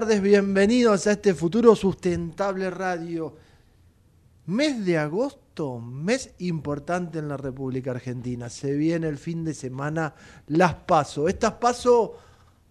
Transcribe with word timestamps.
Tardes, 0.00 0.22
bienvenidos 0.22 1.06
a 1.06 1.12
este 1.12 1.34
futuro 1.34 1.76
sustentable 1.76 2.70
radio. 2.70 3.36
Mes 4.46 4.82
de 4.86 4.96
agosto, 4.96 5.78
mes 5.78 6.32
importante 6.38 7.18
en 7.18 7.28
la 7.28 7.36
República 7.36 7.90
Argentina. 7.90 8.48
Se 8.48 8.72
viene 8.72 9.08
el 9.08 9.18
fin 9.18 9.44
de 9.44 9.52
semana 9.52 10.14
las 10.46 10.72
paso. 10.72 11.28
Estas 11.28 11.52
paso 11.52 12.16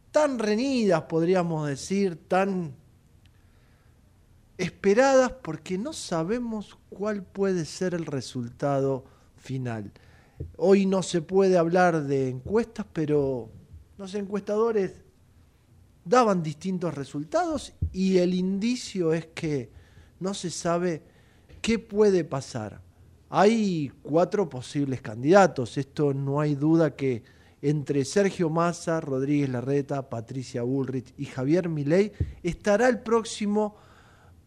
tan 0.10 0.40
reñidas, 0.40 1.04
podríamos 1.04 1.68
decir, 1.68 2.18
tan 2.28 2.74
esperadas 4.58 5.32
porque 5.44 5.78
no 5.78 5.94
sabemos 5.94 6.80
cuál 6.90 7.22
puede 7.22 7.66
ser 7.66 7.94
el 7.94 8.08
resultado 8.08 9.06
final. 9.38 9.92
Hoy 10.58 10.88
no 10.88 11.04
se 11.04 11.22
puede 11.22 11.60
hablar 11.60 12.06
de 12.06 12.30
encuestas, 12.30 12.88
pero 12.92 13.52
los 14.00 14.16
encuestadores 14.16 14.94
daban 16.10 16.42
distintos 16.42 16.96
resultados 16.96 17.72
y 17.94 18.18
el 18.18 18.34
indicio 18.34 19.14
es 19.14 19.28
que 19.28 19.70
no 20.20 20.34
se 20.34 20.50
sabe 20.50 21.04
qué 21.62 21.78
puede 21.78 22.24
pasar. 22.24 22.82
Hay 23.30 23.92
cuatro 24.02 24.50
posibles 24.50 25.02
candidatos, 25.02 25.78
esto 25.78 26.16
no 26.16 26.42
hay 26.42 26.56
duda 26.56 26.96
que 26.96 27.22
entre 27.62 28.06
Sergio 28.06 28.50
Massa, 28.50 29.00
Rodríguez 29.02 29.50
Larreta, 29.50 30.10
Patricia 30.10 30.64
Bullrich 30.64 31.14
y 31.16 31.26
Javier 31.26 31.70
Milei 31.70 32.12
estará 32.42 32.90
el 32.90 33.02
próximo 33.02 33.76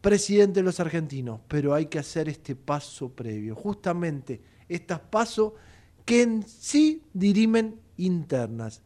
presidente 0.01 0.61
de 0.61 0.65
los 0.65 0.81
argentinos, 0.81 1.43
pero 1.47 1.75
hay 1.75 1.87
que 1.87 2.01
hacer 2.01 2.29
este 2.29 2.57
paso 2.57 3.11
previo, 3.11 3.55
justamente 3.55 4.43
estas 4.69 4.99
pasos 4.99 5.53
que 6.05 6.23
en 6.23 6.43
sí 6.43 7.05
dirimen 7.13 7.79
internas. 7.99 8.83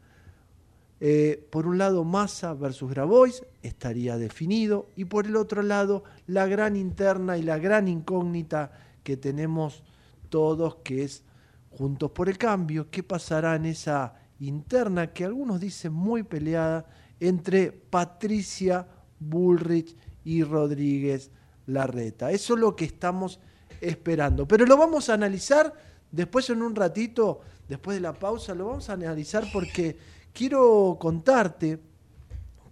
Eh, 1.01 1.47
por 1.51 1.67
un 1.67 1.79
lado, 1.79 2.05
Massa 2.05 2.55
versus 2.55 2.91
Grabois 2.91 3.45
estaría 3.63 4.17
definido, 4.17 4.89
y 4.97 5.05
por 5.05 5.27
el 5.27 5.37
otro 5.37 5.63
lado, 5.63 6.05
la 6.27 6.47
gran 6.47 6.77
interna 6.77 7.37
y 7.37 7.43
la 7.43 7.59
gran 7.59 7.89
incógnita 7.89 8.73
que 9.03 9.17
tenemos 9.17 9.83
todos, 10.29 10.77
que 10.77 11.05
es 11.05 11.23
Juntos 11.71 12.11
por 12.11 12.31
el 12.31 12.39
Cambio, 12.39 12.91
qué 12.91 13.03
pasará 13.03 13.55
en 13.55 13.67
esa 13.67 14.15
interna 14.41 15.13
que 15.13 15.25
algunos 15.25 15.61
dicen 15.61 15.93
muy 15.93 16.23
peleada 16.23 16.87
entre 17.21 17.71
Patricia 17.71 18.87
Bullrich 19.21 19.95
y 20.25 20.43
Rodríguez 20.43 21.31
Larreta. 21.67 22.31
Eso 22.31 22.55
es 22.55 22.61
lo 22.61 22.75
que 22.75 22.87
estamos 22.87 23.41
esperando. 23.81 24.49
Pero 24.49 24.65
lo 24.65 24.77
vamos 24.79 25.11
a 25.11 25.15
analizar 25.15 25.73
después 26.11 26.49
en 26.49 26.63
un 26.63 26.75
ratito, 26.75 27.41
después 27.69 27.97
de 27.97 28.01
la 28.01 28.15
pausa, 28.15 28.55
lo 28.55 28.69
vamos 28.69 28.89
a 28.89 28.95
analizar 28.95 29.45
porque 29.53 29.99
quiero 30.37 30.99
contarte 31.01 31.81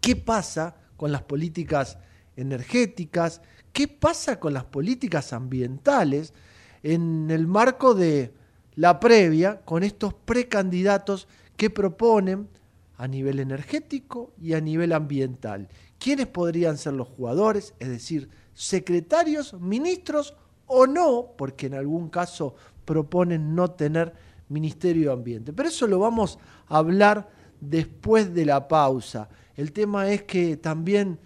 qué 0.03 0.17
pasa 0.17 0.77
con 0.99 1.11
las 1.11 1.23
políticas 1.23 1.97
energéticas, 2.37 3.41
qué 3.73 3.89
pasa 3.89 4.39
con 4.39 4.53
las 4.53 4.65
políticas 4.65 5.33
ambientales 5.33 6.35
en 6.83 7.31
el 7.31 7.47
marco 7.47 7.95
de 7.95 8.35
la 8.75 9.01
previa 9.01 9.63
con 9.65 9.83
estos 9.83 10.13
precandidatos 10.13 11.27
que 11.57 11.71
proponen 11.71 12.51
a 12.99 13.09
nivel 13.09 13.41
energético 13.41 14.35
y 14.39 14.53
a 14.53 14.61
nivel 14.61 14.93
ambiental. 14.93 15.69
¿Quiénes 15.99 16.27
podrían 16.27 16.77
ser 16.77 16.93
los 16.93 17.09
jugadores? 17.09 17.73
Es 17.79 17.89
decir, 17.89 18.29
secretarios, 18.53 19.55
ministros 19.55 20.37
o 20.67 20.87
no, 20.87 21.31
porque 21.39 21.67
en 21.67 21.75
algún 21.75 22.11
caso 22.11 22.57
proponen 22.85 23.55
no 23.55 23.71
tener 23.71 24.13
Ministerio 24.51 25.09
de 25.09 25.15
Ambiente. 25.15 25.53
Pero 25.55 25.71
eso 25.71 25.87
lo 25.87 25.99
vamos 25.99 26.39
a 26.69 26.77
hablar 26.77 27.34
después 27.61 28.35
de 28.35 28.47
la 28.47 28.69
pausa. 28.69 29.29
El 29.57 29.73
tema 29.73 30.11
es 30.11 30.23
que 30.23 30.57
también 30.57 31.19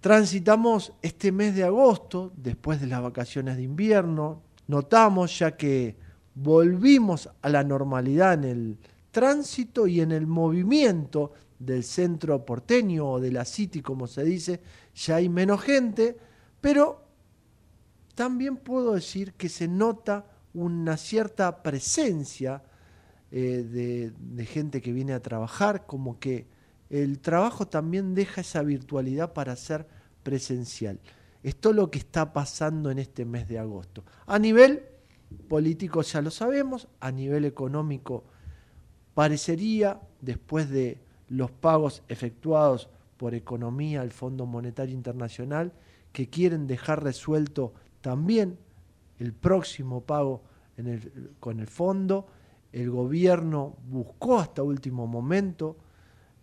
transitamos 0.00 0.92
este 1.02 1.32
mes 1.32 1.54
de 1.54 1.64
agosto, 1.64 2.32
después 2.36 2.80
de 2.80 2.86
las 2.86 3.02
vacaciones 3.02 3.56
de 3.56 3.62
invierno, 3.62 4.42
notamos 4.66 5.38
ya 5.38 5.56
que 5.56 5.96
volvimos 6.34 7.28
a 7.42 7.48
la 7.48 7.64
normalidad 7.64 8.34
en 8.34 8.44
el 8.44 8.78
tránsito 9.10 9.86
y 9.86 10.00
en 10.00 10.12
el 10.12 10.26
movimiento 10.26 11.32
del 11.58 11.82
centro 11.82 12.44
porteño 12.44 13.10
o 13.10 13.20
de 13.20 13.32
la 13.32 13.44
City, 13.44 13.80
como 13.82 14.06
se 14.06 14.22
dice, 14.22 14.60
ya 14.94 15.16
hay 15.16 15.28
menos 15.28 15.60
gente, 15.60 16.16
pero 16.60 17.04
también 18.14 18.56
puedo 18.56 18.94
decir 18.94 19.32
que 19.34 19.48
se 19.48 19.66
nota 19.66 20.26
una 20.54 20.96
cierta 20.96 21.62
presencia 21.62 22.62
eh, 23.30 24.12
de, 24.14 24.46
gente 24.46 24.80
que 24.80 24.92
viene 24.92 25.12
a 25.12 25.20
trabajar, 25.20 25.84
como 25.84 26.18
que 26.18 26.46
el 26.88 27.18
trabajo 27.20 27.66
también 27.66 28.14
deja 28.14 28.40
esa 28.40 28.62
virtualidad 28.62 29.34
para 29.34 29.54
ser 29.56 29.86
presencial. 30.22 30.98
Esto 31.42 31.70
es 31.70 31.76
lo 31.76 31.90
que 31.90 31.98
está 31.98 32.32
pasando 32.32 32.90
en 32.90 32.98
este 32.98 33.26
mes 33.26 33.46
de 33.46 33.58
agosto. 33.58 34.02
A 34.26 34.38
nivel 34.38 34.82
político 35.48 36.00
ya 36.00 36.22
lo 36.22 36.30
sabemos, 36.30 36.88
a 37.00 37.12
nivel 37.12 37.44
económico 37.44 38.24
parecería, 39.12 40.00
después 40.22 40.70
de 40.70 40.98
los 41.28 41.50
pagos 41.50 42.02
efectuados 42.08 42.88
por 43.18 43.34
economía 43.34 44.00
al 44.00 44.12
Fondo 44.12 44.46
Monetario 44.46 44.94
Internacional, 44.94 45.72
que 46.12 46.30
quieren 46.30 46.66
dejar 46.66 47.04
resuelto 47.04 47.74
también 48.00 48.58
el 49.18 49.34
próximo 49.34 50.00
pago 50.00 50.42
con 51.40 51.60
el 51.60 51.66
fondo 51.66 52.26
el 52.78 52.90
gobierno 52.90 53.76
buscó 53.88 54.38
hasta 54.38 54.62
último 54.62 55.06
momento, 55.06 55.76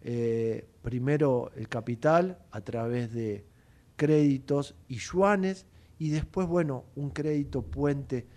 eh, 0.01 0.67
primero 0.81 1.51
el 1.55 1.67
capital 1.67 2.39
a 2.51 2.61
través 2.61 3.13
de 3.13 3.45
créditos 3.95 4.75
y 4.87 4.97
yuanes, 4.97 5.65
y 5.97 6.09
después, 6.09 6.47
bueno, 6.47 6.85
un 6.95 7.09
crédito 7.11 7.61
puente 7.61 8.27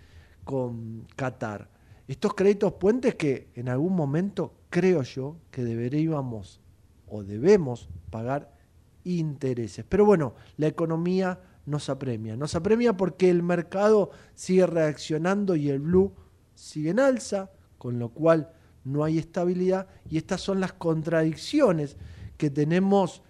con 0.43 1.05
Qatar. 1.15 1.69
Estos 2.07 2.33
créditos 2.33 2.73
puentes 2.73 3.15
que 3.15 3.49
en 3.53 3.69
algún 3.69 3.95
momento 3.95 4.53
creo 4.69 5.03
yo 5.03 5.37
que 5.51 5.63
deberíamos 5.63 6.61
o 7.07 7.23
debemos 7.23 7.89
pagar 8.09 8.55
intereses. 9.03 9.85
Pero 9.87 10.05
bueno, 10.05 10.33
la 10.57 10.67
economía 10.67 11.39
nos 11.65 11.89
apremia. 11.89 12.35
Nos 12.35 12.55
apremia 12.55 12.95
porque 12.95 13.29
el 13.29 13.43
mercado 13.43 14.11
sigue 14.35 14.65
reaccionando 14.65 15.55
y 15.55 15.69
el 15.69 15.79
blue 15.79 16.13
sigue 16.55 16.91
en 16.91 16.99
alza, 16.99 17.51
con 17.79 17.97
lo 17.97 18.09
cual 18.09 18.51
no 18.83 19.03
hay 19.03 19.17
estabilidad 19.17 19.87
y 20.07 20.17
estas 20.17 20.41
son 20.41 20.59
las 20.59 20.73
contradicciones 20.73 21.97
que 22.37 22.51
tenemos 22.51 23.23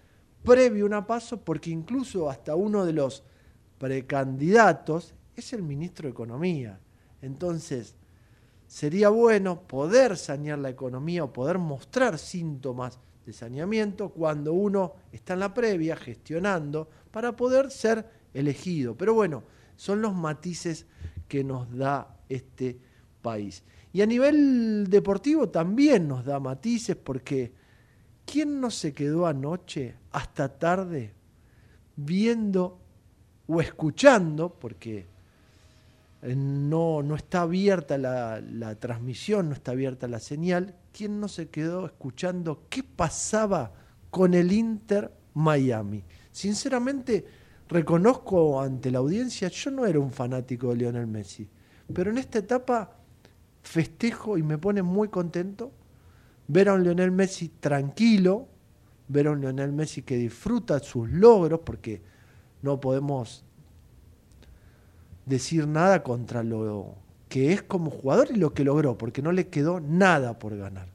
previo 0.44 0.94
a 0.96 1.08
paso 1.08 1.42
porque 1.42 1.70
incluso 1.70 2.30
hasta 2.30 2.56
uno 2.56 2.86
de 2.86 2.94
los 2.94 3.24
precandidatos 3.78 5.14
es 5.36 5.54
el 5.54 5.64
ministro 5.64 6.08
de 6.08 6.12
Economía. 6.12 6.80
Entonces, 7.22 7.96
sería 8.68 9.10
bueno 9.10 9.62
poder 9.62 10.18
sanear 10.18 10.60
la 10.60 10.70
economía 10.70 11.24
o 11.24 11.34
poder 11.34 11.58
mostrar 11.58 12.18
síntomas 12.18 13.00
de 13.26 13.34
saneamiento 13.34 14.10
cuando 14.10 14.54
uno 14.54 14.94
está 15.12 15.34
en 15.34 15.40
la 15.40 15.54
previa 15.54 15.96
gestionando 15.96 16.90
para 17.12 17.36
poder 17.36 17.72
ser 17.72 18.08
elegido. 18.34 18.96
Pero 18.96 19.14
bueno, 19.14 19.44
son 19.76 20.02
los 20.02 20.14
matices 20.14 20.86
que 21.28 21.44
nos 21.44 21.76
da 21.76 22.20
este 22.30 22.80
país. 23.22 23.64
Y 23.92 24.02
a 24.02 24.06
nivel 24.06 24.88
deportivo 24.90 25.50
también 25.50 26.08
nos 26.08 26.24
da 26.24 26.40
matices 26.40 26.96
porque 26.96 27.52
¿quién 28.26 28.62
no 28.62 28.70
se 28.70 28.94
quedó 28.94 29.26
anoche 29.26 29.96
hasta 30.12 30.48
tarde 30.60 31.14
viendo 31.96 32.80
o 33.48 33.60
escuchando, 33.62 34.54
porque 34.54 35.08
no, 36.22 37.02
no 37.02 37.16
está 37.16 37.42
abierta 37.42 37.98
la, 37.98 38.40
la, 38.42 38.76
transmisión, 38.76 39.50
no 39.50 39.56
está 39.56 39.72
abierta 39.72 40.08
la 40.08 40.20
señal, 40.20 40.76
¿quién 40.92 41.20
no 41.20 41.28
se 41.28 41.50
quedó 41.50 41.86
escuchando 41.88 42.66
qué 42.70 42.84
pasaba 42.84 43.74
con 44.12 44.36
el 44.36 44.52
Inter 44.52 45.12
Miami? 45.34 46.04
Sinceramente, 46.32 47.26
reconozco 47.68 48.62
ante 48.62 48.92
la 48.92 49.00
audiencia, 49.00 49.48
yo 49.48 49.72
no 49.72 49.86
era 49.86 50.00
un 50.00 50.12
fanático 50.12 50.70
de 50.70 50.76
Lionel 50.76 51.08
Messi, 51.08 51.50
pero 51.92 52.12
en 52.12 52.20
esta 52.20 52.38
etapa 52.38 52.99
festejo 53.62 54.38
y 54.38 54.44
me 54.44 54.58
pone 54.58 54.82
muy 54.82 55.10
contento 55.10 55.72
ver 56.48 56.70
a 56.70 56.74
un 56.74 56.84
Lionel 56.84 57.12
Messi 57.12 57.50
tranquilo, 57.60 58.48
ver 59.08 59.28
a 59.28 59.32
un 59.32 59.42
Lionel 59.42 59.72
Messi 59.72 60.02
que 60.02 60.18
disfruta 60.18 60.80
sus 60.80 61.10
logros, 61.10 61.62
porque 61.64 62.02
no 62.62 62.80
podemos 62.80 63.44
decir 65.26 65.68
nada 65.68 66.04
contra 66.04 66.44
lo 66.44 66.96
que 67.30 67.54
es 67.54 67.62
como 67.62 67.92
jugador 67.92 68.30
y 68.32 68.38
lo 68.38 68.54
que 68.54 68.64
logró, 68.64 68.98
porque 68.98 69.22
no 69.22 69.32
le 69.32 69.48
quedó 69.48 69.80
nada 69.80 70.40
por 70.40 70.58
ganar. 70.58 70.88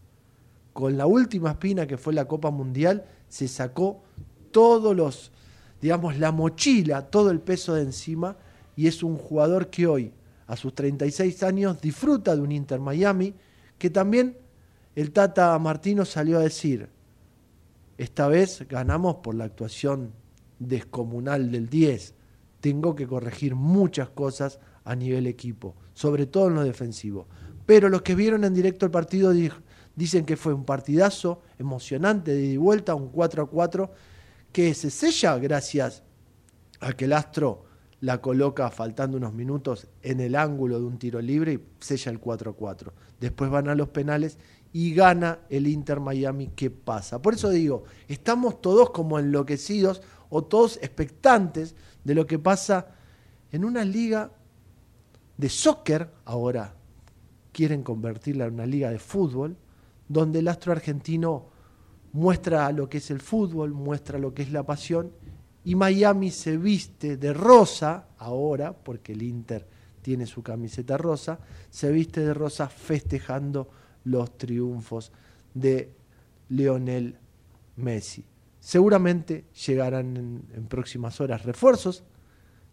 Con 0.73 0.97
la 0.99 1.07
última 1.07 1.53
espina 1.53 1.87
que 1.87 1.97
fue 1.97 2.13
la 2.13 2.27
Copa 2.27 2.51
Mundial, 2.51 3.05
se 3.29 3.47
sacó 3.47 4.03
todos 4.51 4.97
los, 4.97 5.31
digamos, 5.81 6.19
la 6.19 6.33
mochila, 6.33 7.03
todo 7.03 7.31
el 7.31 7.41
peso 7.41 7.75
de 7.75 7.83
encima, 7.83 8.37
y 8.75 8.89
es 8.89 9.05
un 9.05 9.17
jugador 9.17 9.71
que 9.71 9.87
hoy, 9.87 10.13
a 10.47 10.57
sus 10.57 10.75
36 10.75 11.43
años, 11.43 11.81
disfruta 11.81 12.35
de 12.35 12.43
un 12.43 12.53
Inter 12.53 12.81
Miami, 12.81 13.35
que 13.79 13.91
también 13.91 14.37
el 14.95 15.11
Tata 15.11 15.59
Martino 15.59 16.05
salió 16.05 16.39
a 16.39 16.43
decir, 16.43 16.89
esta 17.99 18.29
vez 18.29 18.67
ganamos 18.69 19.17
por 19.17 19.35
la 19.35 19.45
actuación 19.45 20.13
descomunal 20.59 21.51
del 21.51 21.69
10, 21.69 22.15
tengo 22.61 22.95
que 22.95 23.07
corregir 23.07 23.55
muchas 23.55 24.09
cosas 24.11 24.59
a 24.85 24.95
nivel 24.95 25.27
equipo, 25.27 25.75
sobre 25.93 26.27
todo 26.27 26.49
en 26.49 26.55
lo 26.55 26.65
defensivo. 26.65 27.27
Pero 27.67 27.89
los 27.89 28.03
que 28.03 28.15
vieron 28.15 28.45
en 28.45 28.55
directo 28.55 28.87
el 28.87 28.93
partido 28.93 29.33
dicen 29.97 30.25
que 30.25 30.37
fue 30.37 30.53
un 30.53 30.65
partidazo 30.65 31.43
emocionante 31.59 32.35
de 32.35 32.59
vuelta, 32.59 32.95
un 32.95 33.09
4 33.09 33.43
a 33.45 33.51
4, 33.51 33.93
que 34.53 34.75
se 34.75 34.91
sella 34.91 35.37
gracias 35.39 36.03
a 36.81 36.93
que 36.93 37.07
el 37.07 37.13
Astro 37.13 37.64
la 38.05 38.21
coloca 38.21 38.71
faltando 38.71 39.17
unos 39.17 39.33
minutos 39.33 39.89
en 40.03 40.21
el 40.21 40.37
ángulo 40.37 40.79
de 40.79 40.85
un 40.85 40.99
tiro 40.99 41.23
libre 41.23 41.55
y 41.55 41.61
sella 41.81 42.13
el 42.13 42.21
4 42.21 42.51
a 42.51 42.55
4. 42.55 42.93
Después 43.19 43.51
van 43.51 43.69
a 43.71 43.75
los 43.75 43.89
penales 43.89 44.37
y 44.75 44.93
gana 44.93 45.39
el 45.49 45.67
Inter 45.67 46.01
Miami. 46.01 46.49
¿Qué 46.55 46.69
pasa? 46.69 47.23
Por 47.23 47.33
eso 47.33 47.49
digo, 47.49 47.85
estamos 48.07 48.61
todos 48.61 48.91
como 48.91 49.19
enloquecidos 49.19 50.03
o 50.29 50.45
todos 50.45 50.77
expectantes 50.83 51.77
de 52.05 52.15
lo 52.15 52.27
que 52.27 52.39
pasa 52.39 52.89
en 53.51 53.65
una 53.65 53.87
liga 53.87 54.33
de 55.39 55.49
soccer, 55.49 56.11
ahora 56.27 56.75
quieren 57.53 57.83
convertirla 57.83 58.45
en 58.45 58.55
una 58.55 58.67
liga 58.67 58.91
de 58.91 58.99
fútbol, 58.99 59.57
donde 60.09 60.41
el 60.41 60.49
astro 60.49 60.73
argentino 60.73 61.47
muestra 62.13 62.71
lo 62.71 62.87
que 62.91 62.99
es 62.99 63.11
el 63.11 63.23
fútbol, 63.23 63.73
muestra 63.73 64.19
lo 64.19 64.35
que 64.35 64.43
es 64.43 64.53
la 64.53 64.63
pasión, 64.65 65.11
y 65.65 65.75
Miami 65.75 66.31
se 66.31 66.57
viste 66.59 67.17
de 67.17 67.33
rosa, 67.33 68.09
ahora, 68.19 68.73
porque 68.73 69.13
el 69.13 69.23
Inter 69.23 69.67
tiene 70.03 70.27
su 70.27 70.43
camiseta 70.43 70.99
rosa, 70.99 71.39
se 71.71 71.91
viste 71.91 72.21
de 72.21 72.35
rosa 72.35 72.69
festejando 72.69 73.71
los 74.05 74.37
triunfos 74.37 75.11
de 75.55 75.91
Leonel 76.51 77.17
Messi. 77.77 78.25
Seguramente 78.61 79.47
llegarán 79.67 80.17
en, 80.55 80.67
próximas 80.67 81.21
horas 81.21 81.45
refuerzos. 81.45 82.05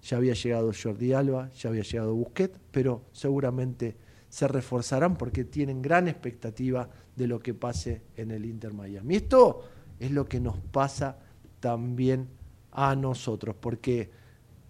Ya 0.04 0.18
había 0.18 0.34
llegado 0.34 0.72
Jordi 0.74 1.14
Alba, 1.14 1.50
ya 1.52 1.70
había 1.70 1.84
llegado 1.84 2.14
Busquet, 2.14 2.58
pero 2.72 3.06
seguramente 3.14 3.96
se 4.28 4.48
reforzarán 4.48 5.16
porque 5.16 5.46
tienen 5.46 5.82
gran 5.82 6.08
expectativa 6.08 6.90
de 7.16 7.28
lo 7.28 7.40
que 7.40 7.54
pase 7.54 8.02
en 8.18 8.32
el 8.32 8.46
Inter 8.46 8.74
Miami. 8.74 9.16
Esto 9.16 9.64
es 10.00 10.12
lo 10.12 10.26
que 10.26 10.40
nos 10.40 10.58
pasa 10.58 11.20
también 11.60 12.41
a 12.72 12.96
nosotros, 12.96 13.56
porque 13.60 14.10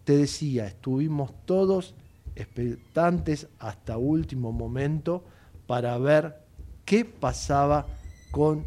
te 0.04 0.18
decía, 0.18 0.68
estuvimos 0.68 1.32
todos 1.46 1.96
expectantes 2.36 3.48
hasta 3.60 3.98
último 3.98 4.52
momento 4.52 5.24
para 5.68 5.98
ver 5.98 6.42
qué 6.86 7.06
pasaba 7.06 7.88
con 8.32 8.66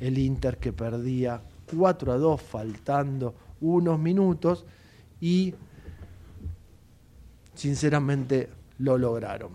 el 0.00 0.18
Inter 0.18 0.58
que 0.58 0.72
perdía 0.72 1.42
4 1.76 2.12
a 2.12 2.18
2 2.18 2.42
faltando 2.42 3.34
unos 3.60 3.98
minutos 3.98 4.64
y 5.20 5.54
sinceramente 7.54 8.50
lo 8.78 8.98
lograron. 8.98 9.52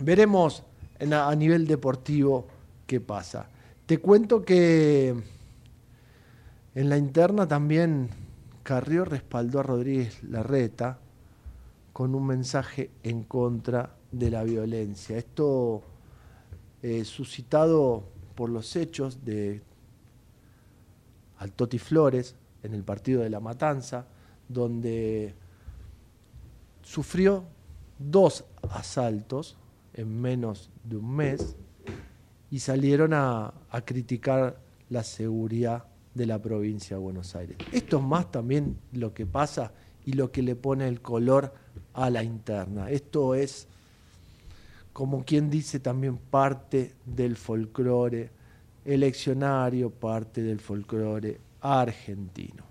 Veremos 0.00 0.64
a 0.98 1.34
nivel 1.36 1.66
deportivo 1.66 2.46
qué 2.86 3.00
pasa. 3.00 3.48
Te 3.86 3.98
cuento 3.98 4.42
que 4.42 5.14
en 6.74 6.88
la 6.88 6.96
interna 6.96 7.46
también 7.46 8.08
Carrió 8.62 9.04
respaldó 9.04 9.60
a 9.60 9.64
Rodríguez 9.64 10.22
Larreta 10.22 10.98
con 11.92 12.14
un 12.14 12.26
mensaje 12.26 12.90
en 13.02 13.24
contra 13.24 13.96
de 14.12 14.30
la 14.30 14.44
violencia. 14.44 15.18
Esto 15.18 15.82
eh, 16.82 17.04
suscitado 17.04 18.04
por 18.34 18.50
los 18.50 18.76
hechos 18.76 19.24
de 19.24 19.62
al 21.38 21.52
Toti 21.52 21.78
Flores 21.78 22.36
en 22.62 22.74
el 22.74 22.84
partido 22.84 23.22
de 23.22 23.30
La 23.30 23.40
Matanza, 23.40 24.06
donde 24.48 25.34
sufrió 26.82 27.44
dos 27.98 28.44
asaltos 28.70 29.56
en 29.94 30.20
menos 30.20 30.70
de 30.84 30.96
un 30.96 31.16
mes 31.16 31.56
y 32.50 32.60
salieron 32.60 33.12
a 33.12 33.52
criticar 33.84 34.60
la 34.88 35.02
seguridad 35.02 35.91
de 36.14 36.26
la 36.26 36.40
provincia 36.40 36.96
de 36.96 37.02
Buenos 37.02 37.34
Aires. 37.34 37.56
Esto 37.72 37.96
es 37.98 38.02
más 38.02 38.30
también 38.30 38.76
lo 38.92 39.12
que 39.14 39.26
pasa 39.26 39.72
y 40.04 40.12
lo 40.12 40.30
que 40.30 40.42
le 40.42 40.54
pone 40.56 40.86
el 40.88 41.00
color 41.00 41.54
a 41.94 42.10
la 42.10 42.22
interna. 42.22 42.90
Esto 42.90 43.34
es, 43.34 43.66
como 44.92 45.24
quien 45.24 45.48
dice, 45.50 45.80
también 45.80 46.18
parte 46.18 46.94
del 47.06 47.36
folclore 47.36 48.30
eleccionario, 48.84 49.88
parte 49.90 50.42
del 50.42 50.60
folclore 50.60 51.40
argentino. 51.60 52.64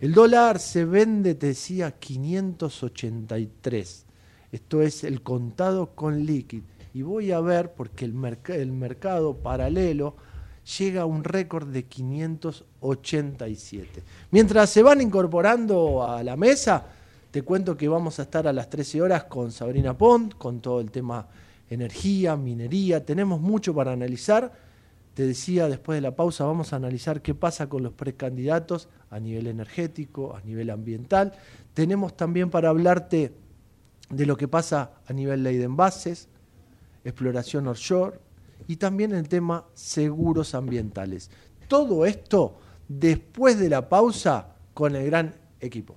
El 0.00 0.12
dólar 0.12 0.58
se 0.58 0.84
vende, 0.84 1.34
te 1.34 1.46
decía, 1.48 1.92
583. 1.92 4.06
Esto 4.52 4.82
es 4.82 5.04
el 5.04 5.22
contado 5.22 5.94
con 5.94 6.26
líquido. 6.26 6.66
Y 6.92 7.00
voy 7.02 7.32
a 7.32 7.40
ver, 7.40 7.72
porque 7.72 8.04
el, 8.04 8.14
el 8.48 8.72
mercado 8.72 9.38
paralelo 9.38 10.16
llega 10.78 11.02
a 11.02 11.06
un 11.06 11.24
récord 11.24 11.68
de 11.68 11.84
587. 11.84 14.02
Mientras 14.30 14.70
se 14.70 14.82
van 14.82 15.00
incorporando 15.00 16.06
a 16.06 16.22
la 16.22 16.36
mesa, 16.36 16.84
te 17.30 17.42
cuento 17.42 17.76
que 17.76 17.88
vamos 17.88 18.18
a 18.18 18.22
estar 18.22 18.46
a 18.46 18.52
las 18.52 18.70
13 18.70 19.02
horas 19.02 19.24
con 19.24 19.52
Sabrina 19.52 19.96
Pont, 19.96 20.34
con 20.36 20.60
todo 20.60 20.80
el 20.80 20.90
tema 20.90 21.26
energía, 21.68 22.36
minería. 22.36 23.04
Tenemos 23.04 23.40
mucho 23.40 23.74
para 23.74 23.92
analizar 23.92 24.52
Te 25.14 25.26
decía, 25.26 25.68
después 25.68 25.96
de 25.96 26.00
la 26.00 26.16
pausa 26.16 26.44
vamos 26.44 26.72
a 26.72 26.76
analizar 26.76 27.22
qué 27.22 27.34
pasa 27.34 27.68
con 27.68 27.84
los 27.84 27.92
precandidatos 27.92 28.88
a 29.10 29.20
nivel 29.20 29.46
energético, 29.46 30.34
a 30.34 30.40
nivel 30.40 30.70
ambiental. 30.70 31.32
Tenemos 31.72 32.16
también 32.16 32.50
para 32.50 32.70
hablarte 32.70 33.32
de 34.10 34.26
lo 34.26 34.36
que 34.36 34.48
pasa 34.48 34.90
a 35.06 35.12
nivel 35.12 35.44
ley 35.44 35.56
de 35.56 35.64
envases, 35.64 36.28
exploración 37.04 37.68
offshore 37.68 38.18
y 38.66 38.76
también 38.76 39.12
el 39.12 39.28
tema 39.28 39.66
seguros 39.74 40.54
ambientales. 40.54 41.30
Todo 41.68 42.06
esto 42.06 42.58
después 42.88 43.58
de 43.58 43.68
la 43.68 43.88
pausa 43.88 44.56
con 44.74 44.96
el 44.96 45.06
gran 45.06 45.34
equipo. 45.60 45.96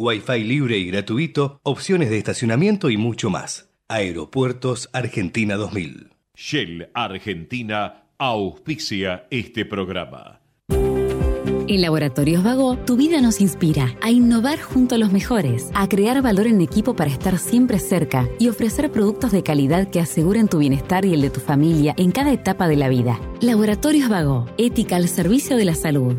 Wi-Fi 0.00 0.44
libre 0.44 0.78
y 0.78 0.86
gratuito, 0.86 1.60
opciones 1.62 2.08
de 2.08 2.16
estacionamiento 2.16 2.88
y 2.88 2.96
mucho 2.96 3.28
más. 3.28 3.68
Aeropuertos 3.86 4.88
Argentina 4.94 5.56
2000. 5.56 6.08
Shell 6.34 6.88
Argentina 6.94 8.04
auspicia 8.16 9.26
este 9.30 9.66
programa. 9.66 10.40
En 10.70 11.82
Laboratorios 11.82 12.42
Vago, 12.42 12.78
tu 12.78 12.96
vida 12.96 13.20
nos 13.20 13.42
inspira 13.42 13.94
a 14.00 14.10
innovar 14.10 14.58
junto 14.58 14.94
a 14.94 14.98
los 14.98 15.12
mejores, 15.12 15.70
a 15.74 15.86
crear 15.86 16.22
valor 16.22 16.46
en 16.46 16.62
equipo 16.62 16.96
para 16.96 17.10
estar 17.10 17.36
siempre 17.36 17.78
cerca 17.78 18.26
y 18.38 18.48
ofrecer 18.48 18.90
productos 18.90 19.32
de 19.32 19.42
calidad 19.42 19.90
que 19.90 20.00
aseguren 20.00 20.48
tu 20.48 20.60
bienestar 20.60 21.04
y 21.04 21.12
el 21.12 21.20
de 21.20 21.28
tu 21.28 21.40
familia 21.40 21.94
en 21.98 22.10
cada 22.10 22.32
etapa 22.32 22.68
de 22.68 22.76
la 22.76 22.88
vida. 22.88 23.20
Laboratorios 23.42 24.08
Vago, 24.08 24.46
ética 24.56 24.96
al 24.96 25.08
servicio 25.08 25.58
de 25.58 25.66
la 25.66 25.74
salud. 25.74 26.16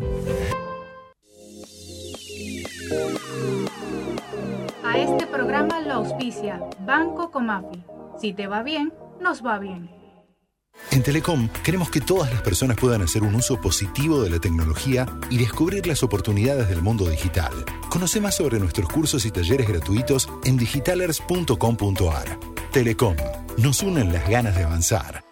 A 4.92 4.98
este 4.98 5.26
programa 5.26 5.80
lo 5.80 5.94
auspicia 5.94 6.60
Banco 6.80 7.30
Comafi. 7.30 7.82
Si 8.20 8.34
te 8.34 8.46
va 8.46 8.62
bien, 8.62 8.92
nos 9.22 9.42
va 9.42 9.58
bien. 9.58 9.90
En 10.90 11.02
Telecom 11.02 11.48
queremos 11.64 11.90
que 11.90 12.02
todas 12.02 12.30
las 12.30 12.42
personas 12.42 12.76
puedan 12.76 13.00
hacer 13.00 13.22
un 13.22 13.34
uso 13.34 13.58
positivo 13.58 14.22
de 14.22 14.28
la 14.28 14.38
tecnología 14.38 15.06
y 15.30 15.38
descubrir 15.38 15.86
las 15.86 16.02
oportunidades 16.02 16.68
del 16.68 16.82
mundo 16.82 17.08
digital. 17.08 17.52
Conoce 17.88 18.20
más 18.20 18.36
sobre 18.36 18.58
nuestros 18.58 18.86
cursos 18.90 19.24
y 19.24 19.30
talleres 19.30 19.66
gratuitos 19.66 20.28
en 20.44 20.58
digitalers.com.ar. 20.58 22.38
Telecom, 22.70 23.16
nos 23.56 23.82
unen 23.82 24.12
las 24.12 24.28
ganas 24.28 24.54
de 24.54 24.64
avanzar. 24.64 25.31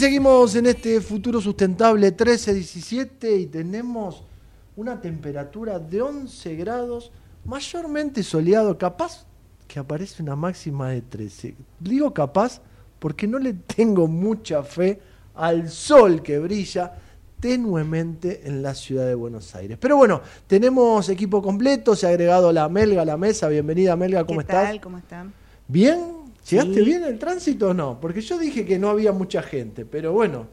Seguimos 0.00 0.54
en 0.54 0.64
este 0.64 0.98
futuro 1.02 1.42
sustentable 1.42 2.16
13-17 2.16 3.38
y 3.38 3.46
tenemos 3.48 4.22
una 4.74 4.98
temperatura 4.98 5.78
de 5.78 6.00
11 6.00 6.56
grados 6.56 7.12
mayormente 7.44 8.22
soleado, 8.22 8.78
capaz 8.78 9.26
que 9.68 9.78
aparece 9.78 10.22
una 10.22 10.34
máxima 10.34 10.88
de 10.88 11.02
13. 11.02 11.54
Digo 11.78 12.14
capaz 12.14 12.62
porque 12.98 13.26
no 13.26 13.38
le 13.38 13.52
tengo 13.52 14.06
mucha 14.06 14.62
fe 14.62 14.98
al 15.34 15.68
sol 15.68 16.22
que 16.22 16.38
brilla 16.38 16.94
tenuemente 17.38 18.48
en 18.48 18.62
la 18.62 18.74
ciudad 18.74 19.04
de 19.04 19.14
Buenos 19.14 19.54
Aires. 19.54 19.76
Pero 19.78 19.98
bueno, 19.98 20.22
tenemos 20.46 21.10
equipo 21.10 21.42
completo, 21.42 21.94
se 21.94 22.06
ha 22.06 22.08
agregado 22.08 22.50
la 22.54 22.70
Melga 22.70 23.02
a 23.02 23.04
la 23.04 23.18
mesa. 23.18 23.48
Bienvenida 23.48 23.96
Melga, 23.96 24.24
¿cómo 24.24 24.38
¿Qué 24.38 24.44
estás? 24.44 24.64
tal? 24.64 24.80
¿Cómo 24.80 24.96
están? 24.96 25.34
¿Bien? 25.68 26.19
¿Llegaste 26.48 26.74
Sí. 26.74 26.80
bien 26.84 27.04
el 27.04 27.18
tránsito 27.18 27.68
o 27.70 27.74
no? 27.74 28.00
Porque 28.00 28.20
yo 28.20 28.38
dije 28.38 28.64
que 28.64 28.78
no 28.78 28.88
había 28.90 29.12
mucha 29.12 29.42
gente, 29.42 29.84
pero 29.84 30.12
bueno. 30.12 30.46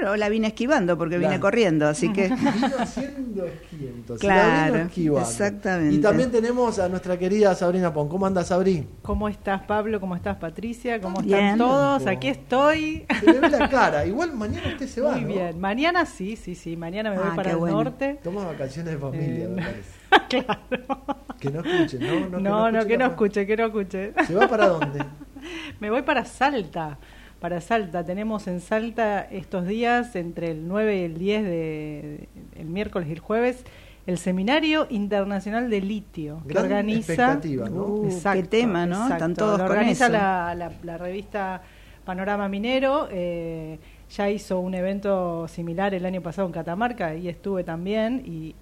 No, 0.00 0.04
pero 0.04 0.16
la 0.16 0.28
vine 0.28 0.48
esquivando 0.48 0.96
porque 0.96 1.16
vine 1.16 1.28
Claro. 1.30 1.40
corriendo, 1.42 1.88
así 1.88 2.12
que... 2.12 2.28
Vino 2.28 2.38
haciendo 2.78 3.44
esquí, 3.46 3.86
entonces. 3.94 4.20
Claro, 4.20 4.60
la 4.60 4.78
vino 4.78 4.88
esquivando. 4.88 5.28
exactamente. 5.28 5.94
Y 5.96 5.98
también 6.00 6.30
tenemos 6.30 6.78
a 6.78 6.88
nuestra 6.88 7.18
querida 7.18 7.54
Sabrina 7.54 7.92
Pon. 7.92 8.08
¿Cómo 8.08 8.26
anda 8.26 8.44
Sabri? 8.44 8.86
¿Cómo 9.02 9.28
estás, 9.28 9.62
Pablo? 9.62 10.00
¿Cómo 10.00 10.14
estás, 10.16 10.36
Patricia? 10.36 11.00
¿Cómo 11.00 11.20
Bien. 11.20 11.38
están 11.40 11.58
todos? 11.58 12.06
Aquí 12.06 12.28
estoy. 12.28 13.06
Se 13.20 13.26
le 13.32 13.40
ve 13.40 13.50
la 13.50 13.68
cara. 13.68 14.06
Igual 14.06 14.32
mañana 14.34 14.68
usted 14.68 14.86
se 14.88 15.00
va, 15.00 15.12
Muy 15.12 15.22
¿no? 15.22 15.28
bien. 15.28 15.60
Mañana 15.60 16.06
sí, 16.06 16.36
sí, 16.36 16.54
sí. 16.54 16.76
Mañana 16.76 17.10
me 17.10 17.18
voy 17.18 17.28
Ah, 17.30 17.36
para 17.36 17.50
el 17.50 17.56
bueno. 17.56 17.82
norte. 17.84 18.18
Toma 18.22 18.44
vacaciones 18.44 18.92
de 18.94 18.98
familia, 18.98 19.44
Eh, 19.44 19.48
me 19.48 19.62
parece. 19.62 19.98
claro. 20.28 21.04
Que 21.38 21.50
no 21.50 21.60
escuche, 21.60 21.98
¿no? 21.98 22.28
No, 22.30 22.40
No, 22.40 22.70
no, 22.72 22.86
que 22.86 22.96
no 22.98 23.06
escuche, 23.06 23.46
que 23.46 23.56
no 23.56 23.66
escuche. 23.66 24.12
¿Se 24.26 24.34
va 24.34 24.48
para 24.48 24.68
dónde? 24.68 25.04
Me 25.80 25.88
voy 25.90 26.02
para 26.02 26.24
Salta. 26.24 26.98
Para 27.40 27.60
Salta. 27.60 28.04
Tenemos 28.04 28.48
en 28.48 28.60
Salta 28.60 29.22
estos 29.22 29.66
días, 29.66 30.16
entre 30.16 30.50
el 30.50 30.66
9 30.66 30.96
y 30.98 31.04
el 31.04 31.18
10 31.18 31.44
de, 31.44 32.28
el 32.56 32.66
miércoles 32.66 33.08
y 33.08 33.12
el 33.12 33.20
jueves, 33.20 33.64
el 34.06 34.18
Seminario 34.18 34.86
Internacional 34.90 35.70
de 35.70 35.80
Litio. 35.80 36.40
que 36.46 36.54
Gran 36.54 36.64
organiza. 36.64 37.12
expectativa, 37.12 37.68
¿no? 37.68 37.84
Uh, 37.84 38.08
qué 38.32 38.42
tema, 38.42 38.86
¿no? 38.86 39.08
Están 39.08 39.34
todos 39.34 39.58
Lo 39.58 39.66
con 39.66 39.76
organiza 39.76 40.06
eso. 40.06 40.12
La, 40.12 40.54
la- 40.56 40.72
la 40.82 40.98
revista 40.98 41.62
Panorama 42.04 42.48
Minero. 42.48 43.08
eh, 43.10 43.78
ya 44.10 44.30
hizo 44.30 44.58
un 44.60 44.72
evento 44.74 45.46
similar 45.48 45.92
el 45.94 46.06
año 46.06 46.22
pasado 46.22 46.46
en 46.48 46.52
Catamarca 46.52 47.14
y 47.14 47.28
estuve 47.28 47.62
también 47.62 48.22
y 48.24 48.54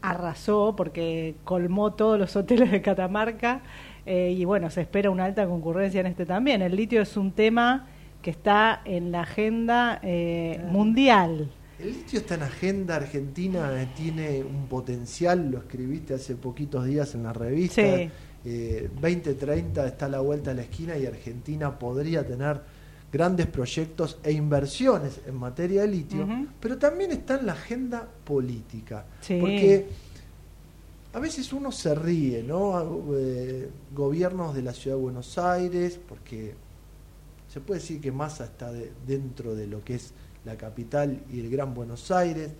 arrasó 0.00 0.74
porque 0.76 1.34
colmó 1.44 1.92
todos 1.92 2.18
los 2.18 2.34
hoteles 2.36 2.70
de 2.70 2.80
Catamarca 2.80 3.60
eh, 4.08 4.32
y 4.32 4.44
bueno, 4.46 4.70
se 4.70 4.80
espera 4.80 5.10
una 5.10 5.26
alta 5.26 5.46
concurrencia 5.46 6.00
en 6.00 6.06
este 6.06 6.24
también. 6.24 6.62
El 6.62 6.74
litio 6.74 7.02
es 7.02 7.16
un 7.16 7.32
tema 7.32 7.86
que 8.22 8.30
está 8.30 8.80
en 8.84 9.12
la 9.12 9.20
agenda 9.20 10.00
eh, 10.02 10.60
mundial. 10.70 11.50
El 11.78 11.92
litio 11.92 12.18
está 12.18 12.34
en 12.34 12.42
agenda 12.42 12.96
argentina, 12.96 13.70
eh, 13.80 13.88
tiene 13.94 14.42
un 14.42 14.66
potencial, 14.66 15.50
lo 15.50 15.58
escribiste 15.58 16.14
hace 16.14 16.34
poquitos 16.34 16.86
días 16.86 17.14
en 17.14 17.22
la 17.22 17.32
revista. 17.32 17.82
Sí. 17.82 18.10
Eh, 18.44 18.88
2030 19.00 19.86
está 19.86 20.06
a 20.06 20.08
la 20.08 20.20
vuelta 20.20 20.50
de 20.50 20.56
la 20.56 20.62
esquina 20.62 20.96
y 20.96 21.06
Argentina 21.06 21.78
podría 21.78 22.26
tener 22.26 22.60
grandes 23.12 23.46
proyectos 23.46 24.18
e 24.22 24.32
inversiones 24.32 25.20
en 25.26 25.36
materia 25.36 25.82
de 25.82 25.88
litio, 25.88 26.26
pero 26.60 26.78
también 26.78 27.10
está 27.12 27.38
en 27.38 27.46
la 27.46 27.52
agenda 27.52 28.08
política. 28.24 29.04
Sí. 29.20 29.38
Porque 29.40 29.86
a 31.12 31.18
veces 31.20 31.52
uno 31.52 31.72
se 31.72 31.94
ríe, 31.94 32.42
¿no? 32.42 33.02
Eh, 33.14 33.68
gobiernos 33.94 34.54
de 34.54 34.62
la 34.62 34.72
ciudad 34.72 34.96
de 34.96 35.02
Buenos 35.02 35.38
Aires, 35.38 35.98
porque 36.08 36.54
se 37.48 37.60
puede 37.60 37.80
decir 37.80 38.00
que 38.00 38.12
Massa 38.12 38.44
está 38.44 38.70
de- 38.72 38.92
dentro 39.06 39.54
de 39.54 39.66
lo 39.66 39.82
que 39.82 39.94
es 39.94 40.12
la 40.44 40.56
capital 40.56 41.20
y 41.32 41.40
el 41.40 41.50
Gran 41.50 41.72
Buenos 41.74 42.10
Aires, 42.10 42.50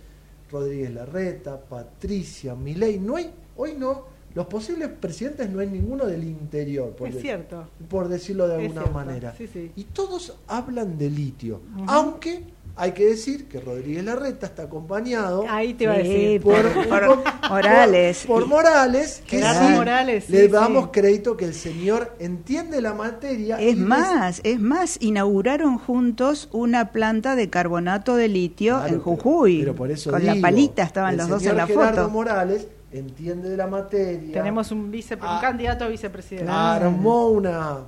Rodríguez 0.51 0.91
Larreta, 0.93 1.59
Patricia, 1.59 2.55
Milei, 2.55 2.99
no 2.99 3.17
hay, 3.17 3.29
hoy 3.55 3.75
no, 3.77 4.05
los 4.33 4.47
posibles 4.47 4.89
presidentes 4.89 5.49
no 5.49 5.59
hay 5.59 5.67
ninguno 5.67 6.05
del 6.05 6.23
interior, 6.23 6.95
por, 6.95 7.07
Es 7.09 7.15
de- 7.15 7.21
cierto. 7.21 7.67
por 7.87 8.07
decirlo 8.07 8.47
de 8.47 8.55
alguna 8.55 8.85
manera. 8.87 9.33
sí, 9.37 9.47
sí. 9.47 9.71
Y 9.75 9.83
todos 9.85 10.35
hablan 10.47 10.97
de 10.97 11.09
litio, 11.11 11.61
aunque 11.87 12.43
hay 12.81 12.93
que 12.93 13.05
decir 13.05 13.47
que 13.47 13.59
Rodríguez 13.59 14.03
Larreta 14.05 14.45
está 14.45 14.63
acompañado 14.63 15.43
Ahí 15.49 15.73
te 15.73 15.83
iba 15.83 15.93
a 15.93 15.97
Sí, 15.97 16.03
decir. 16.07 16.41
por- 16.41 16.71
por, 16.89 17.23
por 17.23 17.49
Morales. 17.49 18.23
por 18.25 18.45
Morales, 18.47 19.21
que 19.27 19.37
Gerardo 19.37 19.67
sí, 19.67 19.73
Morales, 19.73 20.29
le 20.29 20.47
damos 20.47 20.83
sí. 20.85 20.89
crédito 20.93 21.35
que 21.37 21.45
el 21.45 21.53
señor 21.53 22.15
entiende 22.19 22.81
la 22.81 22.93
materia. 22.93 23.57
Es 23.59 23.75
más, 23.77 24.41
es 24.43 24.59
más, 24.59 24.97
inauguraron 25.01 25.77
juntos 25.77 26.47
una 26.51 26.91
planta 26.91 27.35
de 27.35 27.49
carbonato 27.49 28.15
de 28.15 28.27
litio 28.29 28.77
Claro, 28.77 28.93
en 28.93 28.99
Jujuy. 29.01 29.59
pero 29.59 29.75
por 29.75 29.91
eso 29.91 30.11
con 30.11 30.25
la 30.25 30.33
digo, 30.33 30.41
palita 30.41 30.83
estaban 30.83 31.17
los 31.17 31.27
dos 31.27 31.45
en 31.45 31.57
la 31.57 31.67
Gerardo 31.67 31.97
foto. 32.03 32.09
Morales 32.09 32.67
entiende 32.91 33.49
de 33.49 33.57
la 33.57 33.67
materia. 33.67 34.33
Tenemos 34.33 34.71
un, 34.71 34.89
vice, 34.89 35.15
un 35.15 35.21
Ah. 35.23 35.39
candidato 35.41 35.83
a 35.83 35.87
vicepresidente. 35.89 36.49
armó 36.51 37.27
una 37.29 37.79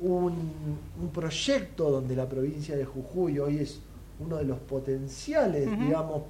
un, 0.00 0.52
un 1.00 1.08
proyecto 1.12 1.90
donde 1.90 2.16
la 2.16 2.28
provincia 2.28 2.76
de 2.76 2.84
Jujuy 2.84 3.38
hoy 3.38 3.58
es 3.58 3.80
uno 4.18 4.36
de 4.36 4.44
los 4.44 4.58
potenciales, 4.58 5.68
digamos, 5.78 6.22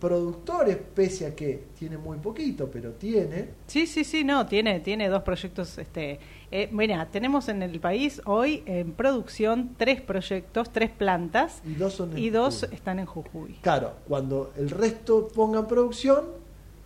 productores, 0.00 0.76
pese 0.94 1.26
a 1.26 1.34
que 1.34 1.64
tiene 1.78 1.96
muy 1.96 2.18
poquito, 2.18 2.68
pero 2.70 2.92
tiene. 2.92 3.48
Sí, 3.66 3.86
sí, 3.86 4.04
sí, 4.04 4.24
no, 4.24 4.46
tiene, 4.46 4.80
tiene 4.80 5.08
dos 5.08 5.22
proyectos. 5.22 5.78
Este, 5.78 6.18
eh, 6.50 6.68
mira, 6.72 7.06
tenemos 7.10 7.48
en 7.48 7.62
el 7.62 7.80
país 7.80 8.20
hoy 8.26 8.62
en 8.66 8.92
producción 8.92 9.74
tres 9.78 10.00
proyectos, 10.02 10.70
tres 10.70 10.90
plantas, 10.90 11.62
Y 11.66 11.74
dos 11.74 11.94
son 11.94 12.18
y 12.18 12.30
dos 12.30 12.64
están 12.64 12.98
en 12.98 13.06
Jujuy. 13.06 13.54
Claro, 13.62 13.92
cuando 14.06 14.52
el 14.56 14.68
resto 14.70 15.28
ponga 15.28 15.60
en 15.60 15.66
producción, 15.66 16.24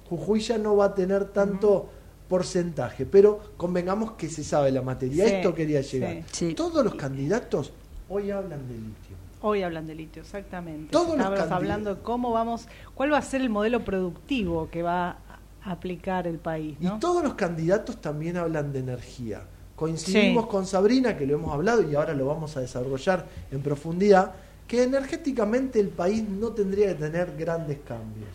Jujuy 0.08 0.40
ya 0.40 0.58
no 0.58 0.76
va 0.76 0.86
a 0.86 0.94
tener 0.94 1.26
tanto 1.26 1.88
porcentaje, 2.28 3.06
pero 3.06 3.40
convengamos 3.56 4.12
que 4.12 4.28
se 4.28 4.44
sabe 4.44 4.70
la 4.70 4.82
materia. 4.82 5.24
Sí, 5.26 5.34
Esto 5.36 5.54
quería 5.54 5.80
llegar. 5.80 6.22
sí. 6.32 6.54
Todos 6.54 6.84
los 6.84 6.94
candidatos 6.94 7.72
hoy 8.08 8.30
hablan 8.30 8.66
de 8.68 8.74
litio. 8.74 9.16
Hoy 9.40 9.62
hablan 9.62 9.86
de 9.86 9.94
litio, 9.94 10.22
exactamente. 10.22 10.90
Todos 10.90 11.08
los 11.16 11.16
Estábamos 11.18 11.40
candid- 11.48 11.52
hablando 11.54 11.94
de 11.94 12.00
cómo 12.02 12.32
vamos, 12.32 12.66
cuál 12.94 13.12
va 13.12 13.18
a 13.18 13.22
ser 13.22 13.40
el 13.40 13.50
modelo 13.50 13.84
productivo 13.84 14.68
que 14.70 14.82
va 14.82 15.18
a 15.64 15.70
aplicar 15.72 16.26
el 16.26 16.38
país, 16.38 16.76
¿no? 16.80 16.96
Y 16.96 17.00
todos 17.00 17.22
los 17.22 17.34
candidatos 17.34 18.00
también 18.00 18.36
hablan 18.36 18.72
de 18.72 18.80
energía. 18.80 19.42
Coincidimos 19.76 20.44
Sí. 20.44 20.50
con 20.50 20.66
Sabrina, 20.66 21.16
que 21.16 21.24
lo 21.26 21.34
hemos 21.34 21.52
hablado 21.54 21.88
y 21.88 21.94
ahora 21.94 22.14
lo 22.14 22.26
vamos 22.26 22.56
a 22.56 22.60
desarrollar 22.60 23.26
en 23.52 23.60
profundidad, 23.62 24.32
que 24.66 24.82
energéticamente 24.82 25.78
el 25.78 25.88
país 25.90 26.28
no 26.28 26.48
tendría 26.50 26.88
que 26.88 26.94
tener 26.96 27.36
grandes 27.38 27.78
cambios. 27.86 28.28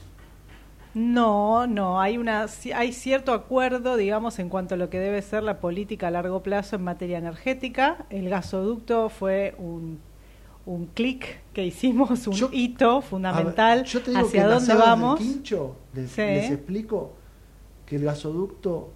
No, 0.93 1.65
no, 1.65 1.99
hay 1.99 2.17
una 2.17 2.45
hay 2.75 2.93
cierto 2.93 3.34
acuerdo, 3.34 3.97
digamos, 3.97 4.38
en 4.39 4.49
cuanto 4.49 4.75
a 4.75 4.77
lo 4.77 4.89
que 4.91 4.99
debe 4.99 5.21
ser 5.23 5.41
la 5.43 5.60
política 5.60 6.08
a 6.08 6.12
largo 6.12 6.43
plazo 6.43 6.75
en 6.75 6.84
materia 6.84 7.17
energética. 7.17 8.06
El 8.10 8.29
gasoducto 8.29 9.10
fue 9.10 9.56
un 9.58 9.99
un 10.65 10.86
clic 10.86 11.41
que 11.51 11.65
hicimos, 11.65 12.25
un 12.25 12.36
Yo- 12.36 12.49
hito 12.53 13.01
fundamental 13.01 13.79
ver, 13.79 13.86
yo 13.88 14.01
te 14.01 14.12
digo 14.12 14.21
que 14.21 14.27
hacia 14.39 14.47
las 14.47 14.60
dónde 14.67 14.71
aguas 14.71 14.86
del 14.88 15.01
vamos. 15.01 15.19
Quincho, 15.19 15.75
les, 15.93 16.10
Sí. 16.12 16.21
les 16.21 16.51
explico 16.51 17.12
que 17.86 17.97
el 17.97 18.03
gasoducto 18.06 18.89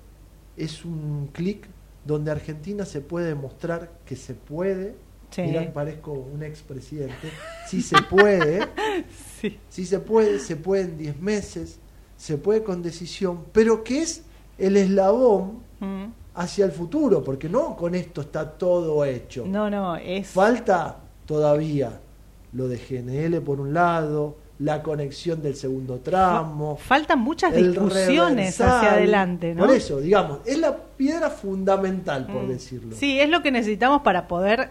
es 0.55 0.85
un 0.85 1.27
clic 1.33 1.67
donde 2.05 2.31
Argentina 2.31 2.85
se 2.85 3.01
puede 3.01 3.27
demostrar 3.27 3.91
que 4.05 4.15
se 4.15 4.33
puede. 4.33 4.95
Sí. 5.31 5.41
Mirá 5.41 5.65
que 5.65 5.71
parezco 5.71 6.13
un 6.13 6.41
expresidente. 6.41 7.31
Sí 7.67 7.81
se 7.81 8.01
puede. 8.03 8.59
Sí. 9.41 9.59
Sí 9.69 9.85
se 9.85 9.99
puede, 9.99 10.39
se 10.39 10.55
puede 10.55 10.83
en 10.83 10.97
10 10.97 11.19
meses, 11.19 11.79
se 12.17 12.37
puede 12.37 12.63
con 12.63 12.81
decisión, 12.83 13.45
pero 13.53 13.83
que 13.83 14.01
es 14.01 14.23
el 14.57 14.75
eslabón 14.77 15.65
Mm. 15.79 16.05
hacia 16.35 16.65
el 16.65 16.71
futuro, 16.71 17.23
porque 17.23 17.47
no 17.47 17.75
con 17.75 17.93
esto 17.95 18.21
está 18.21 18.49
todo 18.49 19.05
hecho. 19.05 19.45
No, 19.45 19.69
no, 19.69 19.95
es 19.95 20.27
Falta 20.27 20.97
todavía 21.27 21.99
lo 22.53 22.67
de 22.67 22.77
GNL 22.77 23.41
por 23.41 23.59
un 23.59 23.73
lado, 23.73 24.35
la 24.59 24.81
conexión 24.81 25.43
del 25.43 25.55
segundo 25.55 25.99
tramo. 25.99 26.77
faltan 26.77 27.19
muchas 27.19 27.53
discusiones 27.53 28.59
hacia 28.59 28.93
adelante, 28.93 29.53
¿no? 29.53 29.65
Por 29.67 29.75
eso, 29.75 29.99
digamos, 29.99 30.39
es 30.45 30.57
la 30.57 30.75
piedra 30.75 31.29
fundamental, 31.29 32.25
por 32.25 32.43
Mm. 32.43 32.47
decirlo. 32.47 32.95
Sí, 32.95 33.19
es 33.19 33.29
lo 33.29 33.43
que 33.43 33.51
necesitamos 33.51 34.01
para 34.01 34.27
poder 34.27 34.69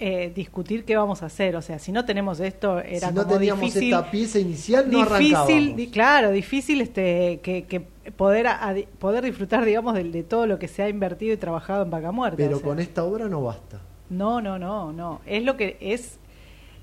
eh, 0.00 0.32
discutir 0.34 0.84
qué 0.84 0.96
vamos 0.96 1.22
a 1.22 1.26
hacer. 1.26 1.56
O 1.56 1.62
sea, 1.62 1.78
si 1.78 1.90
no 1.92 2.04
tenemos 2.04 2.38
esto, 2.40 2.78
era 2.80 3.08
si 3.08 3.14
no 3.14 3.24
como 3.24 3.34
teníamos 3.38 3.60
difícil. 3.64 3.92
esta 3.92 4.10
pieza 4.10 4.38
inicial, 4.38 4.90
no 4.90 5.04
difícil, 5.04 5.76
di- 5.76 5.88
claro, 5.88 6.30
difícil 6.30 6.80
este 6.80 7.40
que, 7.42 7.64
que 7.64 7.80
poder 8.12 8.46
a- 8.46 8.74
poder 8.98 9.24
disfrutar, 9.24 9.64
digamos, 9.64 9.94
de, 9.94 10.04
de 10.04 10.22
todo 10.22 10.46
lo 10.46 10.58
que 10.58 10.68
se 10.68 10.82
ha 10.82 10.88
invertido 10.88 11.34
y 11.34 11.36
trabajado 11.36 11.82
en 11.82 11.90
Vaca 11.90 12.12
Muerta. 12.12 12.36
Pero 12.36 12.56
o 12.56 12.60
sea. 12.60 12.68
con 12.68 12.78
esta 12.80 13.04
obra 13.04 13.28
no 13.28 13.42
basta. 13.42 13.80
No, 14.08 14.40
no, 14.40 14.58
no, 14.58 14.92
no. 14.92 15.20
Es 15.26 15.42
lo 15.42 15.56
que 15.56 15.76
es. 15.80 16.18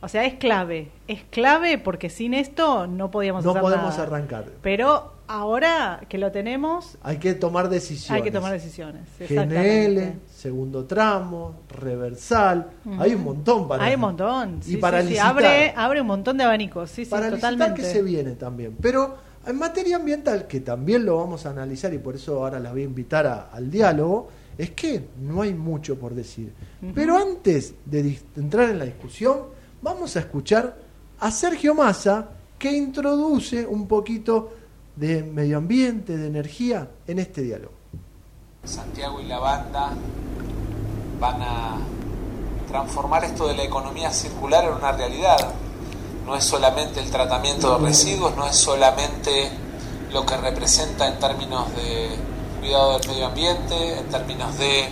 O 0.02 0.08
sea, 0.08 0.26
es 0.26 0.36
clave. 0.36 0.90
Es 1.08 1.24
clave 1.32 1.78
porque 1.80 2.10
sin 2.12 2.34
esto 2.36 2.86
no 2.86 3.10
podíamos 3.10 3.44
No 3.44 3.52
hacer 3.52 3.62
podemos 3.64 3.90
nada. 3.98 4.04
arrancar. 4.04 4.46
Pero 4.62 5.14
ahora 5.28 6.02
que 6.10 6.18
lo 6.18 6.32
tenemos, 6.32 6.98
Hay 7.04 7.18
que 7.18 7.34
tomar 7.34 7.70
decisiones. 7.70 8.12
hay 8.12 8.22
que 8.24 8.32
tomar 8.32 8.52
decisiones. 8.52 9.02
GNL, 9.20 10.20
segundo 10.32 10.86
tramo, 10.86 11.62
reversal, 11.70 12.68
hay 13.00 13.14
un 13.14 13.24
montón 13.24 13.68
para 13.68 13.84
Hay 13.86 13.96
un 13.96 14.02
montón. 14.02 14.60
y 14.62 14.72
sí, 14.72 14.78
para 14.78 15.00
sí, 15.02 15.04
sí. 15.08 15.10
licitar. 15.14 15.32
Abre, 15.32 15.74
abre 15.76 16.02
un 16.02 16.08
montón 16.08 16.38
de 16.38 16.44
abanicos. 16.44 16.90
Sí, 16.90 17.06
sí, 17.06 17.12
para 17.12 17.30
licitar 17.30 17.54
totalmente. 17.54 17.82
que 17.82 17.88
se 17.90 18.02
viene 18.02 18.32
también. 18.32 18.76
Pero 18.82 19.26
En 19.48 19.60
materia 19.60 19.98
ambiental, 19.98 20.48
que 20.48 20.60
también 20.62 21.06
lo 21.06 21.18
vamos 21.18 21.46
a 21.46 21.52
analizar 21.52 21.94
y 21.94 22.00
por 22.00 22.16
eso 22.16 22.44
ahora 22.44 22.60
las 22.60 22.72
voy 22.72 22.82
a 22.82 22.86
invitar 22.86 23.28
a- 23.28 23.50
al 23.52 23.70
diálogo, 23.70 24.28
es 24.58 24.72
que 24.72 25.04
no 25.22 25.44
hay 25.44 25.54
mucho 25.54 26.00
por 26.00 26.16
decir. 26.16 26.52
Pero 26.96 27.16
antes 27.16 27.76
de 27.86 28.18
entrar 28.36 28.72
en 28.72 28.80
la 28.80 28.86
discusión, 28.86 29.42
vamos 29.84 30.16
a 30.16 30.22
escuchar 30.22 30.76
a 31.20 31.30
Sergio 31.30 31.76
Massa, 31.76 32.28
que 32.58 32.72
introduce 32.72 33.64
un 33.68 33.88
poquito 33.88 34.52
de 34.96 35.24
medio 35.24 35.58
ambiente, 35.58 36.18
de 36.18 36.28
energía 36.28 36.90
en 37.08 37.20
este 37.20 37.42
diálogo. 37.42 37.74
Santiago 38.64 39.22
y 39.22 39.26
la 39.26 39.40
banda 39.40 39.92
van 41.20 41.42
a 41.42 41.78
transformar 42.68 43.24
esto 43.24 43.48
de 43.48 43.56
la 43.56 43.64
economía 43.64 44.12
circular 44.12 44.66
en 44.66 44.74
una 44.74 44.92
realidad. 44.92 45.38
No 46.26 46.36
es 46.36 46.44
solamente 46.44 47.00
el 47.00 47.12
tratamiento 47.12 47.78
de 47.78 47.86
residuos, 47.88 48.36
no 48.36 48.48
es 48.48 48.56
solamente 48.56 49.52
lo 50.12 50.26
que 50.26 50.38
representa 50.38 51.08
en 51.08 51.20
términos 51.20 51.74
de 51.76 52.10
cuidado 52.60 52.98
del 52.98 53.08
medio 53.10 53.28
ambiente, 53.28 54.00
en 54.00 54.10
términos 54.10 54.58
de 54.58 54.90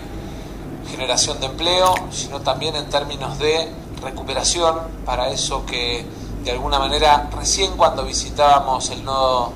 generación 0.91 1.39
de 1.39 1.47
empleo, 1.47 1.95
sino 2.11 2.41
también 2.41 2.75
en 2.75 2.87
términos 2.89 3.39
de 3.39 3.69
recuperación 4.01 4.75
para 5.05 5.29
eso 5.29 5.65
que 5.65 6.05
de 6.43 6.51
alguna 6.51 6.77
manera 6.77 7.29
recién 7.35 7.75
cuando 7.77 8.03
visitábamos 8.03 8.89
el 8.89 9.03
nodo 9.03 9.53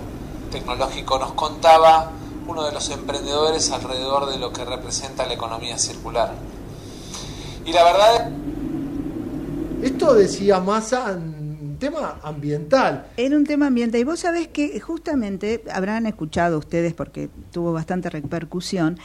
tecnológico 0.47 1.19
nos 1.19 1.33
contaba 1.33 2.11
uno 2.47 2.65
de 2.65 2.71
los 2.71 2.89
emprendedores 2.89 3.71
alrededor 3.71 4.29
de 4.29 4.39
lo 4.39 4.51
que 4.51 4.63
representa 4.65 5.25
la 5.25 5.33
economía 5.33 5.77
circular. 5.77 6.33
Y 7.65 7.73
la 7.73 7.83
verdad 7.83 8.31
Esto 9.81 10.13
decía 10.13 10.59
Massa 10.59 11.17
un 11.77 11.79
tema 11.79 12.19
ambiental. 12.23 13.07
Era 13.17 13.37
un 13.37 13.45
tema 13.45 13.67
ambiental. 13.67 14.01
Y 14.01 14.03
vos 14.03 14.21
sabés 14.21 14.47
que 14.47 14.79
justamente 14.79 15.63
habrán 15.71 16.07
escuchado 16.07 16.57
ustedes, 16.57 16.93
porque 16.93 17.29
tuvo 17.51 17.71
bastante 17.73 18.09
repercusión, 18.09 18.97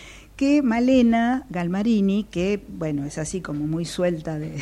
que 0.43 0.61
Malena 0.61 1.47
Galmarini, 1.51 2.25
que 2.25 2.61
bueno, 2.67 3.05
es 3.05 3.17
así 3.17 3.41
como 3.41 3.65
muy 3.69 3.85
suelta 3.85 4.39
de, 4.41 4.59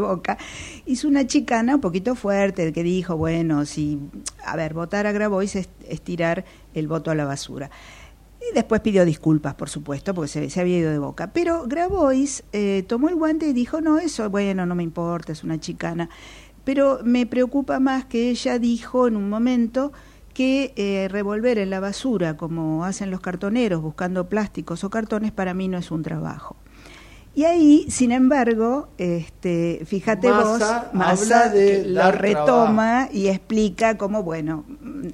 boca, 0.00 0.38
hizo 0.86 1.08
una 1.08 1.26
chicana 1.26 1.74
un 1.74 1.82
poquito 1.82 2.14
fuerte, 2.14 2.72
que 2.72 2.82
dijo, 2.82 3.14
bueno, 3.14 3.66
si, 3.66 3.98
a 4.46 4.56
ver, 4.56 4.72
votar 4.72 5.06
a 5.06 5.12
Grabois 5.12 5.56
es, 5.56 5.68
es 5.86 6.00
tirar 6.00 6.46
el 6.72 6.88
voto 6.88 7.10
a 7.10 7.14
la 7.14 7.26
basura. 7.26 7.70
Y 8.40 8.54
después 8.54 8.80
pidió 8.80 9.04
disculpas, 9.04 9.52
por 9.56 9.68
supuesto, 9.68 10.14
porque 10.14 10.28
se, 10.28 10.48
se 10.48 10.58
había 10.62 10.78
ido 10.78 10.90
de 10.90 10.98
boca. 10.98 11.34
Pero 11.34 11.66
Grabois 11.66 12.42
eh, 12.54 12.82
tomó 12.88 13.10
el 13.10 13.16
guante 13.16 13.46
y 13.46 13.52
dijo, 13.52 13.82
no, 13.82 13.98
eso, 13.98 14.30
bueno, 14.30 14.64
no 14.64 14.74
me 14.74 14.84
importa, 14.84 15.32
es 15.32 15.44
una 15.44 15.60
chicana. 15.60 16.08
Pero 16.64 17.00
me 17.04 17.26
preocupa 17.26 17.78
más 17.78 18.06
que 18.06 18.30
ella 18.30 18.58
dijo 18.58 19.06
en 19.06 19.18
un 19.18 19.28
momento 19.28 19.92
que 20.34 20.74
eh, 20.76 21.08
revolver 21.08 21.58
en 21.58 21.70
la 21.70 21.80
basura, 21.80 22.36
como 22.36 22.84
hacen 22.84 23.10
los 23.10 23.20
cartoneros 23.20 23.80
buscando 23.80 24.28
plásticos 24.28 24.84
o 24.84 24.90
cartones, 24.90 25.32
para 25.32 25.54
mí 25.54 25.68
no 25.68 25.78
es 25.78 25.90
un 25.90 26.02
trabajo. 26.02 26.56
Y 27.36 27.44
ahí, 27.44 27.86
sin 27.88 28.12
embargo, 28.12 28.88
este, 28.96 29.82
fíjate 29.86 30.28
Massa 30.28 30.82
vos, 30.92 30.94
Massa 30.94 31.52
lo 31.86 32.12
retoma 32.12 33.08
y 33.12 33.26
explica 33.26 33.96
cómo, 33.98 34.22
bueno, 34.22 34.64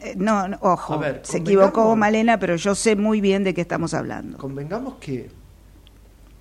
eh, 0.03 0.15
no, 0.19 0.47
no, 0.49 0.59
ojo, 0.61 0.99
ver, 0.99 1.21
se 1.23 1.39
equivocó 1.39 1.97
Malena, 1.97 2.39
pero 2.39 2.57
yo 2.57 2.75
sé 2.75 2.95
muy 2.95 3.23
bien 3.23 3.43
de 3.43 3.55
qué 3.55 3.63
estamos 3.63 3.95
hablando. 3.95 4.37
Convengamos 4.37 4.95
que 5.01 5.31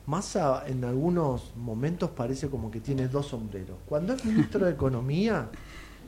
Massa 0.06 0.64
en 0.68 0.84
algunos 0.84 1.54
momentos 1.56 2.10
parece 2.10 2.50
como 2.50 2.72
que 2.72 2.82
tiene 2.82 3.08
dos 3.08 3.28
sombreros. 3.28 3.78
Cuando 3.86 4.14
es 4.14 4.26
ministro 4.26 4.66
de 4.66 4.72
Economía, 4.72 5.48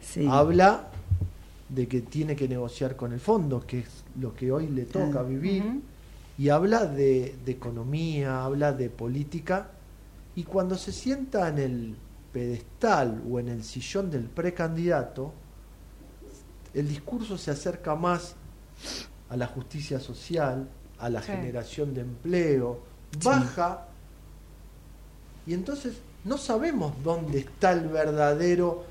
Sí. 0.01 0.27
habla 0.29 0.87
de 1.73 1.87
que 1.87 2.01
tiene 2.01 2.35
que 2.35 2.47
negociar 2.47 2.95
con 2.95 3.13
el 3.13 3.19
fondo, 3.19 3.65
que 3.65 3.79
es 3.79 4.03
lo 4.19 4.33
que 4.35 4.51
hoy 4.51 4.67
le 4.67 4.83
toca 4.85 5.23
vivir, 5.23 5.63
y 6.37 6.49
habla 6.49 6.85
de, 6.85 7.35
de 7.45 7.51
economía, 7.51 8.43
habla 8.43 8.73
de 8.73 8.89
política, 8.89 9.71
y 10.35 10.43
cuando 10.43 10.75
se 10.77 10.91
sienta 10.91 11.47
en 11.49 11.57
el 11.59 11.95
pedestal 12.33 13.21
o 13.29 13.39
en 13.39 13.49
el 13.49 13.63
sillón 13.63 14.09
del 14.11 14.23
precandidato, 14.25 15.33
el 16.73 16.87
discurso 16.87 17.37
se 17.37 17.51
acerca 17.51 17.95
más 17.95 18.35
a 19.29 19.37
la 19.37 19.47
justicia 19.47 19.99
social, 19.99 20.67
a 20.99 21.09
la 21.09 21.21
Sí. 21.21 21.31
generación 21.31 21.93
de 21.93 22.01
empleo, 22.01 22.79
baja, 23.23 23.87
y 25.45 25.53
entonces 25.53 25.95
no 26.23 26.37
sabemos 26.37 26.93
dónde 27.03 27.39
está 27.39 27.71
el 27.71 27.87
verdadero 27.87 28.83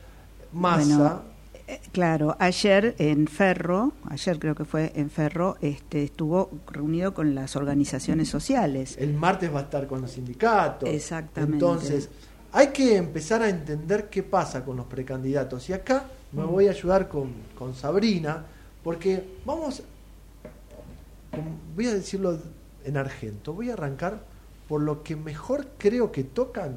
masa. 0.53 0.85
Bueno, 0.87 1.30
claro, 1.93 2.37
ayer 2.39 2.95
en 2.99 3.27
Ferro, 3.27 3.93
ayer 4.09 4.39
creo 4.39 4.55
que 4.55 4.65
fue 4.65 4.93
en 4.95 5.11
Ferro, 5.11 5.57
este, 5.61 6.05
estuvo 6.05 6.51
reunido 6.67 7.15
con 7.15 7.35
las 7.35 7.57
organizaciones 7.57 8.29
sociales. 8.29 8.97
El 8.99 9.15
martes 9.15 9.53
va 9.53 9.61
a 9.61 9.63
estar 9.63 9.87
con 9.87 10.01
los 10.01 10.13
sindicatos. 10.13 10.89
Exactamente. 10.89 11.55
Entonces, 11.55 12.09
hay 12.53 12.69
que 12.69 12.97
empezar 12.97 13.43
a 13.43 13.49
entender 13.49 14.09
qué 14.09 14.23
pasa 14.23 14.65
con 14.65 14.77
los 14.77 14.87
precandidatos. 14.87 15.69
Y 15.69 15.73
acá 15.73 16.05
me 16.33 16.45
voy 16.45 16.69
a 16.69 16.71
ayudar 16.71 17.09
con, 17.09 17.33
con 17.59 17.75
Sabrina, 17.75 18.45
porque 18.83 19.37
vamos, 19.45 19.83
voy 21.75 21.87
a 21.87 21.95
decirlo 21.95 22.39
en 22.85 22.97
argento, 22.97 23.53
voy 23.53 23.71
a 23.71 23.75
arrancar 23.75 24.21
por 24.69 24.81
lo 24.81 25.03
que 25.03 25.17
mejor 25.17 25.67
creo 25.79 26.13
que 26.13 26.25
tocan 26.25 26.77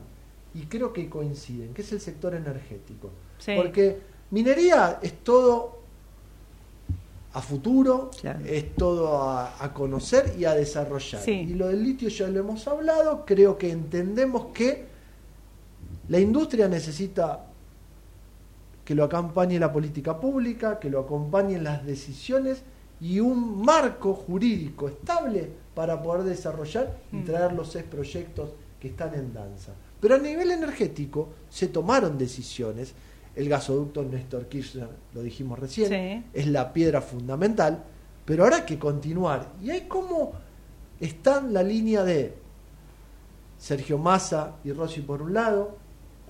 y 0.54 0.66
creo 0.66 0.94
que 0.94 1.10
coinciden, 1.10 1.74
que 1.74 1.82
es 1.82 1.92
el 1.92 2.02
sector 2.02 2.36
energético. 2.36 3.10
Sí. 3.40 3.54
Porque 3.56 4.13
minería 4.34 5.00
es 5.02 5.14
todo 5.24 5.80
a 7.34 7.42
futuro, 7.42 8.12
Claro. 8.20 8.40
es 8.46 8.76
todo 8.76 9.22
a, 9.22 9.64
a 9.64 9.74
conocer 9.74 10.36
y 10.38 10.46
a 10.46 10.54
desarrollar. 10.54 11.22
Sí. 11.22 11.32
Y 11.32 11.54
lo 11.56 11.68
del 11.68 11.84
litio 11.84 12.10
ya 12.10 12.28
lo 12.28 12.40
hemos 12.40 12.68
hablado, 12.68 13.26
creo 13.26 13.58
que 13.58 13.72
entendemos 13.72 14.48
que 14.54 14.86
la 16.10 16.20
industria 16.20 16.68
necesita 16.68 17.46
que 18.86 18.94
lo 18.96 19.06
acompañe 19.06 19.58
la 19.60 19.72
política 19.72 20.20
pública, 20.20 20.80
que 20.80 20.90
lo 20.90 21.00
acompañen 21.00 21.64
las 21.64 21.86
decisiones 21.86 22.62
y 23.00 23.20
un 23.20 23.62
marco 23.64 24.14
jurídico 24.14 24.88
estable 24.90 25.50
para 25.74 26.02
poder 26.04 26.24
desarrollar 26.24 26.96
y 27.12 27.18
Mm. 27.18 27.26
traer 27.26 27.54
los 27.54 27.72
seis 27.72 27.86
proyectos 27.86 28.50
que 28.80 28.90
están 28.90 29.14
en 29.16 29.34
danza. 29.34 29.72
Pero 30.00 30.16
a 30.16 30.18
nivel 30.20 30.52
energético 30.52 31.30
se 31.50 31.68
tomaron 31.68 32.18
decisiones. 32.18 32.94
El 33.36 33.50
gasoducto 33.50 34.04
Néstor 34.04 34.48
Kirchner, 34.48 34.88
lo 35.14 35.22
dijimos 35.24 35.58
recién, 35.60 35.90
Sí. 35.90 36.24
es 36.34 36.48
la 36.48 36.72
piedra 36.72 37.02
fundamental, 37.02 37.84
pero 38.26 38.44
ahora 38.44 38.58
hay 38.58 38.64
que 38.64 38.78
continuar. 38.78 39.54
Y 39.62 39.72
hay 39.72 39.82
como 39.88 40.34
está 41.00 41.40
en 41.40 41.54
la 41.54 41.64
línea 41.64 42.04
de 42.04 42.36
Sergio 43.58 43.98
Massa 43.98 44.56
y 44.64 44.72
Rossi 44.72 45.02
por 45.02 45.22
un 45.22 45.34
lado, 45.34 45.78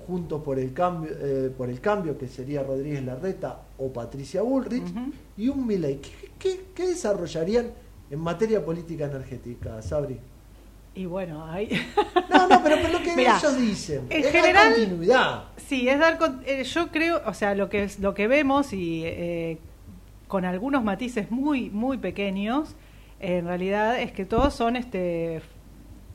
junto 0.08 0.44
por 0.44 0.60
el 0.60 0.74
cambio, 0.74 1.12
eh, 1.14 1.52
por 1.58 1.70
el 1.70 1.80
cambio 1.80 2.18
que 2.18 2.28
sería 2.28 2.62
Rodríguez 2.64 3.04
Larreta 3.04 3.62
o 3.78 3.92
Patricia 3.92 4.42
Bullrich, 4.42 4.84
y 5.38 5.48
un 5.50 5.66
Milei. 5.66 6.00
¿Qué, 6.00 6.12
qué, 6.38 6.66
qué 6.76 6.88
desarrollarían 6.88 7.72
en 8.10 8.20
materia 8.20 8.64
política 8.64 9.06
energética, 9.06 9.82
Sabri? 9.82 10.20
Y 10.96 11.06
bueno, 11.08 11.46
ahí. 11.46 11.70
No, 12.30 12.48
no, 12.48 12.62
pero, 12.64 12.76
pero 12.82 12.90
lo 13.00 13.04
que 13.04 13.14
Mirá, 13.16 13.38
ellos 13.38 13.58
dicen 13.58 14.06
en 14.10 14.24
es 14.26 14.32
general- 14.32 14.70
la 14.72 14.76
continuidad. 14.76 15.44
Sí, 15.58 15.88
es 15.90 16.00
dar. 16.00 16.18
con- 16.18 16.42
eh, 16.46 16.64
yo 16.64 16.88
creo, 16.90 17.22
o 17.26 17.34
sea, 17.34 17.56
lo 17.56 17.70
que 17.70 17.90
lo 18.00 18.14
que 18.14 18.28
vemos 18.28 18.74
y 18.74 19.02
eh, 19.06 19.58
con 20.28 20.46
algunos 20.46 20.84
matices 20.84 21.32
muy 21.32 21.70
muy 21.72 21.98
pequeños, 21.98 22.76
en 23.20 23.46
realidad 23.48 24.00
es 24.00 24.12
que 24.12 24.26
todos 24.26 24.54
son 24.54 24.76
este, 24.76 25.42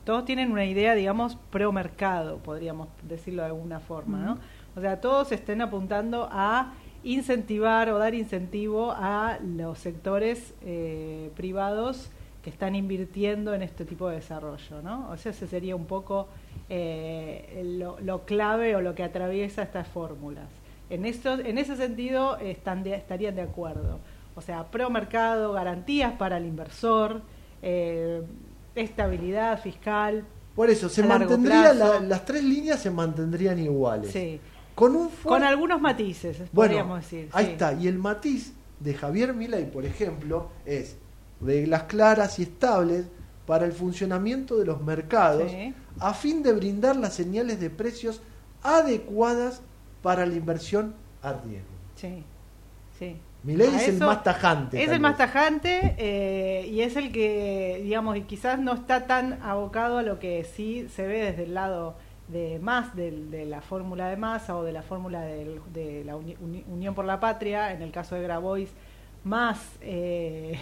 todos 0.05 0.23
tienen 0.25 0.51
una 0.51 0.63
idea, 0.65 0.95
digamos, 0.95 1.35
pro 1.51 1.71
mercado, 1.73 2.37
podríamos 2.37 2.87
decirlo 3.03 3.41
de 3.41 3.47
alguna 3.49 3.79
forma, 3.81 4.17
¿no? 4.19 4.37
O 4.75 4.81
sea, 4.81 5.01
todos 5.01 5.31
estén 5.33 5.61
apuntando 5.61 6.29
a 6.31 6.73
incentivar 7.03 7.89
o 7.89 7.97
dar 7.97 8.13
incentivo 8.13 8.91
a 8.95 9.39
los 9.43 9.79
sectores 9.79 10.53
eh, 10.63 11.31
privados 11.35 12.09
que 12.43 12.49
están 12.49 12.73
invirtiendo 12.75 13.53
en 13.53 13.61
este 13.63 13.83
tipo 13.85 14.07
de 14.09 14.15
desarrollo, 14.17 14.81
¿no? 14.81 15.09
O 15.09 15.17
sea, 15.17 15.31
ese 15.31 15.45
sería 15.47 15.75
un 15.75 15.85
poco 15.85 16.27
eh, 16.69 17.61
lo, 17.77 17.99
lo 17.99 18.25
clave 18.25 18.75
o 18.75 18.81
lo 18.81 18.95
que 18.95 19.03
atraviesa 19.03 19.61
estas 19.63 19.87
fórmulas. 19.87 20.47
En, 20.89 21.05
en 21.05 21.57
ese 21.57 21.75
sentido 21.75 22.37
están 22.37 22.83
de- 22.83 22.95
estarían 22.95 23.35
de 23.35 23.41
acuerdo. 23.41 23.99
O 24.35 24.41
sea, 24.41 24.63
pro 24.71 24.89
mercado, 24.89 25.51
garantías 25.53 26.13
para 26.13 26.37
el 26.37 26.45
inversor, 26.45 27.21
eh, 27.61 28.21
estabilidad 28.75 29.61
fiscal. 29.61 30.23
Por 30.55 30.69
eso, 30.69 30.89
se 30.89 31.03
mantendría 31.03 31.73
la- 31.73 31.99
las 31.99 32.25
tres 32.25 32.43
líneas 32.43 32.81
se 32.81 32.89
mantendrían 32.91 33.59
iguales. 33.59 34.11
Sí. 34.11 34.39
Con 34.75 34.95
un 34.95 35.09
Con 35.23 35.43
algunos 35.43 35.81
matices, 35.81 36.37
Bueno, 36.53 36.71
podríamos 36.71 37.01
decir. 37.01 37.29
ahí 37.33 37.45
sí. 37.47 37.51
está. 37.51 37.73
Y 37.73 37.87
el 37.87 37.97
matiz 37.97 38.53
de 38.79 38.93
Javier 38.93 39.33
Milei, 39.33 39.69
por 39.69 39.85
ejemplo, 39.85 40.49
es 40.65 40.97
reglas 41.41 41.83
claras 41.83 42.39
y 42.39 42.43
estables 42.43 43.07
para 43.45 43.65
el 43.65 43.71
funcionamiento 43.73 44.57
de 44.57 44.65
los 44.65 44.81
mercados 44.81 45.51
Sí. 45.51 45.73
a 45.99 46.13
fin 46.13 46.43
de 46.43 46.53
brindar 46.53 46.95
las 46.95 47.13
señales 47.13 47.59
de 47.59 47.69
precios 47.69 48.21
adecuadas 48.61 49.61
para 50.01 50.25
la 50.25 50.35
inversión 50.35 50.93
a 51.21 51.33
riesgo. 51.33 51.67
Sí, 51.95 52.23
sí. 52.97 53.17
Milei 53.43 53.73
es 53.73 53.87
el 53.87 53.99
más 53.99 54.21
tajante. 54.23 54.83
Es 54.83 54.89
el 54.91 54.99
más 54.99 55.17
tajante 55.17 55.95
eh, 55.97 56.67
y 56.69 56.81
es 56.81 56.97
el 56.97 57.11
que, 57.13 57.79
digamos, 57.83 58.17
y 58.17 58.21
quizás 58.23 58.59
no 58.59 58.73
está 58.73 59.07
tan 59.07 59.41
abocado 59.41 59.97
a 59.99 60.03
lo 60.03 60.19
que 60.19 60.43
sí 60.43 60.87
se 60.93 61.07
ve 61.07 61.21
desde 61.31 61.43
el 61.43 61.53
lado 61.53 61.95
de 62.27 62.59
más 62.59 62.95
de, 62.95 63.45
la 63.47 63.61
fórmula 63.61 64.09
de 64.09 64.17
masa 64.17 64.57
o 64.57 64.63
de 64.63 64.73
la 64.73 64.83
fórmula 64.83 65.21
de 65.21 66.03
la 66.05 66.15
uni- 66.17 66.35
uni- 66.41 66.65
Unión 66.69 66.93
por 66.93 67.05
la 67.05 67.19
Patria, 67.19 67.71
en 67.73 67.81
el 67.81 67.91
caso 67.91 68.15
de 68.15 68.23
Grabois, 68.23 68.69
más, 69.23 69.57
eh, 69.81 70.59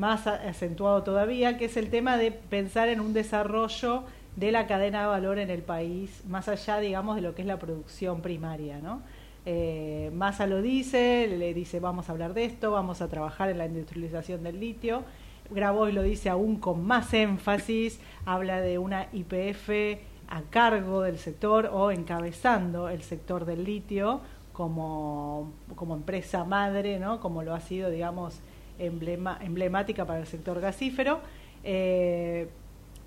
más 0.00 0.26
acentuado 0.26 1.02
todavía, 1.02 1.58
que 1.58 1.66
es 1.66 1.76
el 1.76 1.90
tema 1.90 2.16
de 2.16 2.32
pensar 2.32 2.88
en 2.88 3.00
un 3.00 3.12
desarrollo 3.12 4.04
de 4.34 4.50
la 4.50 4.66
cadena 4.66 5.02
de 5.02 5.06
valor 5.08 5.38
en 5.38 5.50
el 5.50 5.62
país, 5.62 6.22
más 6.26 6.48
allá, 6.48 6.78
digamos, 6.78 7.16
de 7.16 7.22
lo 7.22 7.34
que 7.34 7.42
es 7.42 7.46
la 7.46 7.58
producción 7.58 8.22
primaria, 8.22 8.78
¿no? 8.78 9.02
Eh, 9.44 10.10
Massa 10.14 10.46
lo 10.46 10.62
dice, 10.62 11.26
le 11.26 11.54
dice 11.54 11.80
vamos 11.80 12.08
a 12.08 12.12
hablar 12.12 12.32
de 12.34 12.44
esto, 12.44 12.70
vamos 12.70 13.02
a 13.02 13.08
trabajar 13.08 13.50
en 13.50 13.58
la 13.58 13.66
industrialización 13.66 14.42
del 14.42 14.58
litio. 14.58 15.02
Grabois 15.50 15.94
lo 15.94 16.02
dice 16.02 16.30
aún 16.30 16.56
con 16.56 16.84
más 16.84 17.12
énfasis, 17.12 18.00
habla 18.24 18.60
de 18.60 18.78
una 18.78 19.08
IPF 19.12 19.98
a 20.28 20.42
cargo 20.48 21.02
del 21.02 21.18
sector 21.18 21.70
o 21.72 21.90
encabezando 21.90 22.88
el 22.88 23.02
sector 23.02 23.44
del 23.44 23.64
litio 23.64 24.20
como, 24.52 25.52
como 25.74 25.94
empresa 25.94 26.44
madre, 26.44 26.98
¿no? 26.98 27.20
como 27.20 27.42
lo 27.42 27.54
ha 27.54 27.60
sido, 27.60 27.90
digamos, 27.90 28.40
emblema, 28.80 29.38
emblemática 29.42 30.04
para 30.06 30.20
el 30.20 30.26
sector 30.26 30.60
gasífero. 30.60 31.20
Eh, 31.64 32.48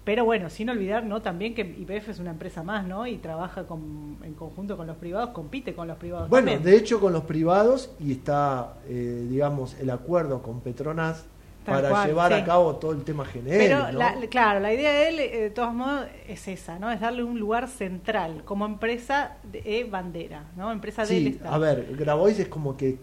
pero 0.04 0.26
bueno, 0.26 0.50
sin 0.50 0.70
olvidar 0.70 1.06
¿no? 1.06 1.22
también 1.22 1.56
que 1.56 1.62
IPF 1.62 2.10
es 2.10 2.20
una 2.20 2.32
empresa 2.32 2.62
más 2.62 2.86
¿no? 2.86 3.08
y 3.08 3.18
trabaja 3.18 3.66
con- 3.66 4.18
en 4.24 4.34
conjunto 4.34 4.76
con 4.76 4.86
los 4.86 4.98
privados, 4.98 5.30
compite 5.30 5.74
con 5.74 5.88
los 5.88 5.98
privados. 5.98 6.28
Bueno, 6.30 6.52
también. 6.52 6.64
de 6.74 6.78
hecho 6.78 7.00
con 7.00 7.14
los 7.14 7.24
privados 7.24 7.90
y 8.02 8.12
está, 8.12 8.74
eh, 8.90 9.26
digamos, 9.30 9.76
el 9.80 9.90
acuerdo 9.90 10.42
con 10.42 10.60
Petronas 10.60 11.26
Tal 11.66 11.76
para 11.76 11.90
cual, 11.90 12.08
llevar 12.10 12.34
sí. 12.34 12.40
a 12.42 12.44
cabo 12.44 12.76
todo 12.76 12.92
el 12.92 13.04
tema 13.06 13.24
genérico. 13.24 13.64
Pero, 13.86 13.98
la- 13.98 14.16
claro, 14.30 14.60
la 14.60 14.74
idea 14.74 14.92
de 14.92 15.08
él, 15.08 15.20
eh, 15.22 15.40
de 15.44 15.50
todos 15.52 15.74
modos, 15.74 16.08
es 16.28 16.50
esa, 16.50 16.78
¿no? 16.80 16.92
Es 16.92 17.00
darle 17.00 17.24
un 17.24 17.40
lugar 17.40 17.70
central 17.70 18.42
como 18.44 18.66
empresa 18.66 19.38
de 19.50 19.62
eh, 19.64 19.88
bandera, 19.90 20.44
¿no? 20.58 20.70
Empresa 20.74 21.06
del 21.06 21.18
Sí, 21.18 21.28
Estado. 21.30 21.56
a 21.56 21.58
ver, 21.60 21.96
Grabois 21.96 22.38
es 22.38 22.50
como 22.50 22.76
que 22.76 22.98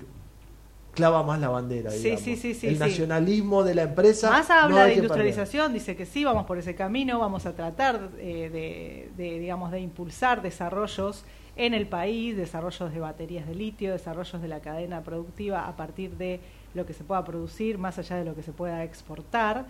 clava 0.92 1.22
más 1.22 1.40
la 1.40 1.48
bandera. 1.48 1.90
Sí, 1.90 1.98
digamos. 2.02 2.20
sí, 2.22 2.36
sí, 2.36 2.54
sí, 2.54 2.66
El 2.68 2.78
nacionalismo 2.78 3.62
de 3.64 3.74
la 3.74 3.82
empresa. 3.82 4.30
Massa 4.30 4.54
no 4.56 4.60
habla 4.62 4.76
de 4.76 4.82
perder. 4.86 5.04
industrialización, 5.04 5.72
dice 5.72 5.96
que 5.96 6.06
sí, 6.06 6.24
vamos 6.24 6.46
por 6.46 6.58
ese 6.58 6.74
camino, 6.74 7.18
vamos 7.18 7.46
a 7.46 7.54
tratar 7.54 8.10
eh, 8.18 8.50
de, 9.16 9.22
de, 9.22 9.38
digamos, 9.38 9.70
de 9.72 9.80
impulsar 9.80 10.42
desarrollos 10.42 11.24
en 11.56 11.74
el 11.74 11.86
país, 11.86 12.36
desarrollos 12.36 12.92
de 12.92 13.00
baterías 13.00 13.46
de 13.46 13.54
litio, 13.54 13.92
desarrollos 13.92 14.40
de 14.40 14.48
la 14.48 14.60
cadena 14.60 15.02
productiva 15.02 15.66
a 15.66 15.76
partir 15.76 16.12
de 16.16 16.40
lo 16.74 16.86
que 16.86 16.92
se 16.94 17.04
pueda 17.04 17.24
producir, 17.24 17.76
más 17.78 17.98
allá 17.98 18.16
de 18.16 18.24
lo 18.24 18.34
que 18.34 18.42
se 18.42 18.52
pueda 18.52 18.82
exportar. 18.84 19.66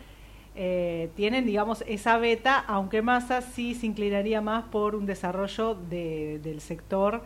Eh, 0.57 1.11
tienen, 1.17 1.47
digamos, 1.47 1.85
esa 1.87 2.19
beta, 2.19 2.59
aunque 2.67 3.03
Massa 3.03 3.41
sí 3.41 3.75
se 3.75 3.87
inclinaría 3.87 4.41
más 4.41 4.65
por 4.65 4.95
un 4.97 5.07
desarrollo 5.07 5.75
de- 5.89 6.41
del 6.43 6.61
sector 6.61 7.23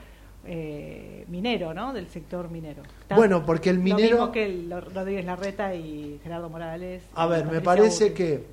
eh, 0.46 1.24
minero, 1.28 1.72
¿no? 1.74 1.92
Del 1.92 2.08
sector 2.08 2.50
minero. 2.50 2.82
Tan- 3.08 3.16
Bueno, 3.18 3.44
porque 3.44 3.70
el 3.70 3.76
Lo 3.76 3.82
minero- 3.82 4.16
mismo 4.16 4.32
que 4.32 4.44
el- 4.44 4.70
Rodríguez 4.94 5.24
Larreta 5.24 5.74
y 5.74 6.20
Gerardo 6.22 6.48
Morales. 6.50 7.02
A 7.14 7.26
ver, 7.26 7.46
me 7.46 7.60
parece 7.60 8.12
que 8.12 8.44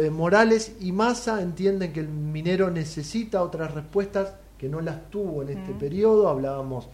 eh, 0.00 0.10
Morales 0.10 0.76
y 0.80 0.90
Massa 0.92 1.40
entienden 1.40 1.92
que 1.92 2.00
el 2.00 2.08
minero 2.08 2.70
necesita 2.70 3.42
otras 3.42 3.72
respuestas 3.74 4.34
que 4.58 4.68
no 4.68 4.80
las 4.80 5.08
tuvo 5.10 5.42
en 5.42 5.50
este 5.50 5.70
Ujú. 5.70 5.78
periodo. 5.78 6.28
Hablábamos 6.28 6.88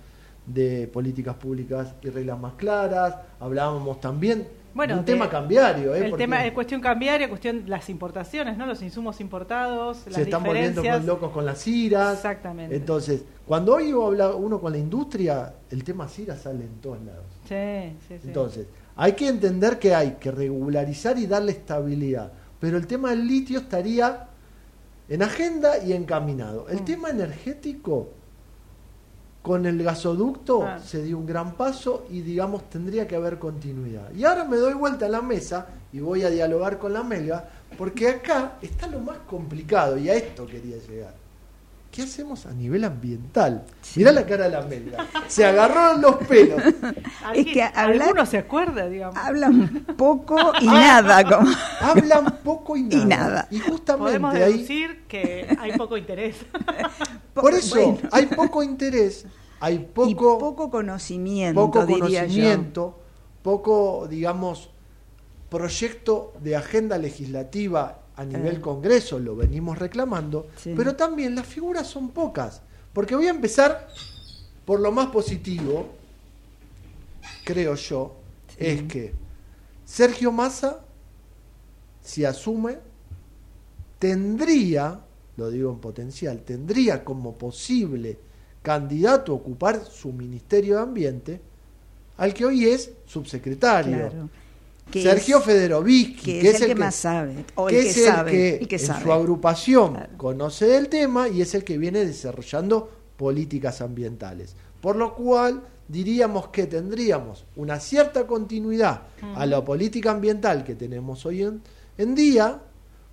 de 0.45 0.87
políticas 0.89 1.35
públicas 1.37 1.95
y 2.03 2.11
reglas 2.11 2.39
más 2.39 2.53
claras, 2.55 3.17
hablábamos 3.41 4.01
también 4.03 4.47
Bueno, 4.75 4.95
de 4.95 5.01
un 5.01 5.07
de- 5.07 5.13
tema 5.13 5.31
cambiario. 5.31 5.95
¿eh? 5.95 6.07
El 6.07 6.17
tema 6.17 6.45
es 6.45 6.53
cuestión 6.53 6.81
cambiaria, 6.81 7.29
cuestión 7.29 7.65
las 7.67 7.89
importaciones, 7.89 8.57
¿no? 8.59 8.67
Los 8.67 8.83
insumos 8.83 9.21
importados, 9.21 10.03
las 10.07 10.15
se 10.17 10.23
están 10.23 10.43
volviendo 10.43 10.83
con 10.83 11.07
locos 11.07 11.31
con 11.31 11.47
las 11.47 11.67
iras. 11.67 12.15
Exactamente. 12.17 12.75
Entonces, 12.75 13.23
cuando 13.47 13.75
hoy 13.75 13.93
habla 13.93 14.35
uno 14.35 14.61
con 14.61 14.73
la 14.73 14.79
industria, 14.79 15.55
el 15.71 15.85
tema 15.85 16.09
CIRA 16.09 16.37
sale 16.37 16.65
en 16.65 16.81
todos 16.81 17.01
lados. 17.03 17.25
Sí, 17.49 17.97
sí, 18.09 18.19
sí. 18.21 18.29
Entonces, 18.29 18.67
hay 18.97 19.13
que 19.13 19.29
entender 19.29 19.79
que 19.79 19.95
hay 19.95 20.17
que 20.21 20.31
regularizar 20.31 21.19
y 21.19 21.27
darle 21.27 21.53
estabilidad. 21.53 22.33
Pero 22.61 22.77
el 22.77 22.87
tema 22.87 23.11
del 23.11 23.27
litio 23.27 23.59
estaría 23.61 24.29
en 25.09 25.23
agenda 25.23 25.79
y 25.85 25.93
encaminado. 25.93 26.67
Mm. 26.69 26.73
El 26.73 26.85
tema 26.85 27.11
energético, 27.11 28.09
con 29.45 29.67
el 29.67 29.83
gasoducto, 29.83 30.63
Ah. 30.63 30.79
se 30.79 31.03
dio 31.03 31.19
un 31.19 31.27
gran 31.27 31.53
paso 31.53 32.07
y, 32.11 32.23
digamos, 32.23 32.71
tendría 32.71 33.07
que 33.07 33.15
haber 33.15 33.39
continuidad. 33.39 34.11
Y 34.15 34.25
ahora 34.25 34.45
me 34.47 34.57
doy 34.57 34.73
vuelta 34.73 35.05
a 35.05 35.11
la 35.11 35.21
mesa 35.21 35.67
y 35.93 36.01
voy 36.01 36.23
a 36.25 36.31
dialogar 36.31 36.79
con 36.79 36.95
la 36.95 37.03
Melga, 37.03 37.47
porque 37.77 38.09
acá 38.09 38.55
está 38.63 38.87
lo 38.87 39.01
más 39.01 39.19
complicado 39.29 39.99
y 39.99 40.09
a 40.09 40.15
esto 40.15 40.47
quería 40.47 40.79
llegar. 40.79 41.13
¿Qué 41.95 42.03
hacemos 42.03 42.45
a 42.45 42.51
nivel 42.53 42.83
ambiental? 42.83 43.65
Mirá 43.95 44.11
la 44.11 44.27
cara 44.27 44.47
de 44.47 44.51
la 44.51 44.63
Melga. 44.63 45.07
Se 45.29 45.45
agarró 45.45 45.97
los 45.97 46.17
pelos. 46.27 46.61
Alguien- 47.25 47.53
que 47.55 47.63
hablar- 47.63 48.03
alguno 48.03 48.27
se 48.27 48.39
acuerda, 48.39 48.89
digamos. 48.89 49.17
Hablan 49.17 49.85
poco 49.97 50.37
y 50.61 50.67
nada. 50.67 51.23
Como... 51.23 51.49
Hablan 51.81 52.39
poco 52.43 52.77
y 52.77 52.83
nada. 52.83 53.01
Y 53.01 53.05
nada. 53.07 53.49
Y 53.53 53.59
justamente 53.61 54.05
Podemos 54.19 54.35
ahí, 54.35 54.55
deducir 54.55 55.05
que 55.07 55.57
hay 55.57 55.77
poco 55.79 55.97
interés. 55.97 56.35
por 57.33 57.55
eso 57.55 57.77
Bueno. 57.77 58.09
hay 58.11 58.27
poco 58.27 58.65
interés, 58.65 59.27
hay 59.61 59.79
poco, 59.79 60.09
y 60.11 60.15
poco 60.17 60.71
conocimiento, 60.71 61.61
poco 61.61 61.87
diría 61.87 62.23
conocimiento, 62.23 62.99
poco, 63.43 64.09
digamos, 64.11 64.71
proyecto 65.49 66.33
de 66.43 66.57
agenda 66.57 66.99
legislativa 66.99 68.01
a 68.17 68.25
nivel 68.25 68.57
Eh. 68.57 68.61
Congreso, 68.61 69.19
lo 69.19 69.35
venimos 69.37 69.79
reclamando, 69.79 70.47
Sí. 70.57 70.73
pero 70.77 70.95
también 70.95 71.35
las 71.35 71.47
figuras 71.47 71.87
son 71.87 72.11
pocas. 72.11 72.63
Porque 72.93 73.17
voy 73.17 73.27
a 73.27 73.31
empezar 73.31 73.89
por 74.65 74.81
lo 74.81 74.93
más 74.93 75.09
positivo, 75.09 75.89
creo 77.45 77.75
yo, 77.75 78.17
es 78.57 78.83
que 78.85 79.13
Sergio 79.85 80.31
Massa, 80.33 80.81
si 82.01 82.25
asume, 82.25 82.79
tendría, 83.99 85.01
lo 85.37 85.51
digo 85.51 85.73
en 85.73 85.79
potencial, 85.79 86.43
tendría 86.43 87.05
como 87.05 87.35
posible 87.37 88.19
candidato 88.63 89.33
a 89.33 89.35
ocupar 89.35 89.85
su 89.85 90.13
Ministerio 90.13 90.77
de 90.77 90.83
Ambiente 90.83 91.41
al 92.17 92.33
que 92.33 92.45
hoy 92.47 92.67
es 92.67 92.93
subsecretario. 93.07 93.97
Claro. 94.11 94.29
Que 94.91 95.03
Sergio 95.03 95.39
es- 95.39 95.45
Federovsky, 95.45 96.15
que 96.15 96.49
es 96.51 96.61
el 96.61 96.67
que 96.69 96.75
más 96.75 96.95
sabe, 96.95 97.45
o 97.57 97.69
el 97.69 97.75
que 97.75 97.89
es 97.91 97.97
el 97.99 98.05
sabe, 98.05 98.31
que 98.31 98.57
el 98.57 98.69
que 98.69 98.77
en 98.77 98.81
sabe. 98.87 99.03
su 99.03 99.13
agrupación 99.13 99.99
conoce 100.17 100.67
del 100.67 100.89
tema 100.89 101.29
y 101.29 101.41
es 101.43 101.55
el 101.55 101.65
que 101.65 101.79
viene 101.79 102.05
desarrollando 102.05 102.91
políticas 103.17 103.81
ambientales. 103.81 104.55
Por 104.81 104.97
lo 104.97 105.15
cual 105.15 105.63
diríamos 105.89 106.49
que 106.49 106.67
tendríamos 106.67 107.45
una 107.57 107.81
cierta 107.81 108.27
continuidad 108.27 109.03
a 109.35 109.47
la 109.47 109.65
política 109.65 110.13
ambiental 110.13 110.63
que 110.65 110.75
tenemos 110.75 111.25
hoy 111.27 111.43
en, 111.43 111.63
en 111.99 112.15
día, 112.15 112.61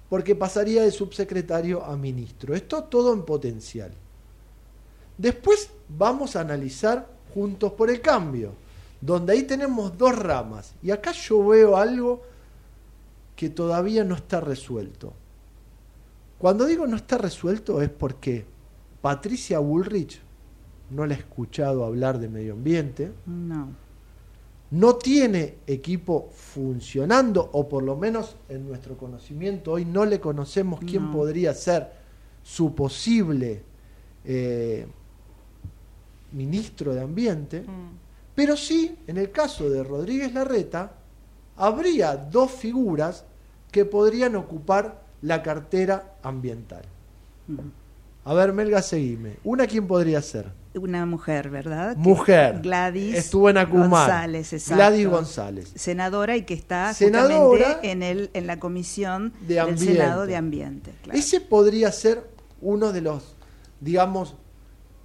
porque 0.09 0.35
pasaría 0.35 0.83
de 0.83 0.91
subsecretario 0.91 1.83
a 1.83 1.95
ministro. 1.97 2.53
Esto 2.53 2.83
todo 2.83 3.13
en 3.13 3.23
potencial. 3.23 3.91
Después 5.17 5.69
vamos 5.89 6.35
a 6.35 6.41
analizar 6.41 7.07
Juntos 7.33 7.71
por 7.73 7.89
el 7.89 8.01
Cambio, 8.01 8.51
donde 9.01 9.33
ahí 9.33 9.43
tenemos 9.43 9.97
dos 9.97 10.15
ramas. 10.17 10.75
Y 10.81 10.91
acá 10.91 11.11
yo 11.11 11.45
veo 11.47 11.75
algo 11.77 12.21
que 13.35 13.49
todavía 13.49 14.03
no 14.03 14.15
está 14.15 14.39
resuelto. 14.39 15.13
Cuando 16.37 16.65
digo 16.65 16.87
no 16.87 16.95
está 16.95 17.17
resuelto 17.17 17.81
es 17.81 17.89
porque 17.89 18.45
Patricia 19.01 19.59
Bullrich 19.59 20.21
no 20.91 21.05
la 21.05 21.15
he 21.15 21.17
escuchado 21.17 21.83
hablar 21.85 22.19
de 22.19 22.29
medio 22.29 22.53
ambiente, 22.53 23.11
No. 23.25 23.69
no 24.71 24.95
tiene 24.95 25.55
equipo 25.67 26.29
funcionando, 26.33 27.49
o 27.53 27.67
por 27.67 27.81
lo 27.83 27.95
menos 27.95 28.35
en 28.49 28.67
nuestro 28.67 28.97
conocimiento 28.97 29.71
hoy 29.73 29.85
no 29.85 30.05
le 30.05 30.19
conocemos 30.19 30.79
quién 30.81 31.05
No. 31.05 31.11
podría 31.11 31.53
ser 31.53 31.91
su 32.43 32.75
posible 32.75 33.63
eh, 34.25 34.85
ministro 36.31 36.93
de 36.93 37.01
Ambiente, 37.01 37.63
pero 38.35 38.55
sí, 38.57 38.97
en 39.07 39.17
el 39.17 39.31
caso 39.31 39.69
de 39.69 39.83
Rodríguez 39.83 40.33
Larreta, 40.33 40.93
habría 41.57 42.15
dos 42.15 42.51
figuras 42.51 43.25
que 43.71 43.85
podrían 43.85 44.35
ocupar 44.35 45.01
la 45.21 45.43
cartera 45.43 46.15
ambiental. 46.23 46.83
A 48.23 48.33
ver, 48.33 48.53
Melga, 48.53 48.81
seguime. 48.81 49.37
¿Una 49.43 49.67
quién 49.67 49.87
podría 49.87 50.21
ser? 50.21 50.51
Una 50.73 51.05
mujer, 51.05 51.49
¿verdad? 51.49 51.93
Que- 51.95 51.99
Mujer. 51.99 52.59
Gladys 52.61 53.15
Estuvo 53.15 53.49
en 53.49 53.57
Acumar. 53.57 53.89
González, 53.89 54.53
exacto. 54.53 54.75
Gladys 54.75 55.07
González. 55.07 55.71
Senadora 55.75 56.37
y 56.37 56.43
que 56.43 56.53
está 56.53 56.93
Senadora 56.93 57.79
en, 57.83 58.03
el, 58.03 58.29
en 58.33 58.47
la 58.47 58.59
comisión 58.59 59.33
de 59.41 59.55
del. 59.55 59.77
Senado 59.77 60.25
de 60.25 60.35
Ambiente. 60.37 60.93
claro. 61.03 61.19
Ese 61.19 61.41
podría 61.41 61.91
ser 61.91 62.23
uno 62.61 62.93
de 62.93 63.01
los, 63.01 63.35
digamos, 63.81 64.35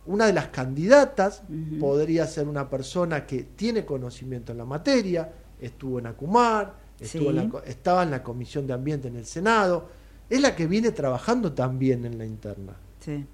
una 0.06 0.26
de 0.26 0.32
las 0.32 0.48
candidatas 0.48 1.42
podría 1.80 2.26
ser 2.26 2.48
una 2.48 2.68
persona 2.68 3.26
que 3.26 3.42
tiene 3.42 3.84
conocimiento 3.84 4.52
en 4.52 4.58
la 4.58 4.64
materia, 4.64 5.30
estuvo 5.60 5.98
en 5.98 6.06
Acumar, 6.06 6.74
estuvo 6.98 7.30
en 7.30 7.36
la 7.36 7.50
estaba 7.66 8.02
en 8.02 8.10
la 8.10 8.22
Comisión 8.22 8.66
de 8.66 8.72
Ambiente 8.72 9.08
en 9.08 9.16
el 9.16 9.26
Senado, 9.26 9.88
es 10.28 10.40
la 10.40 10.54
que 10.56 10.66
viene 10.66 10.90
trabajando 10.92 11.52
también 11.52 12.04
en 12.04 12.18
la 12.18 12.24
interna. 12.26 12.74
Sí. 13.00 13.24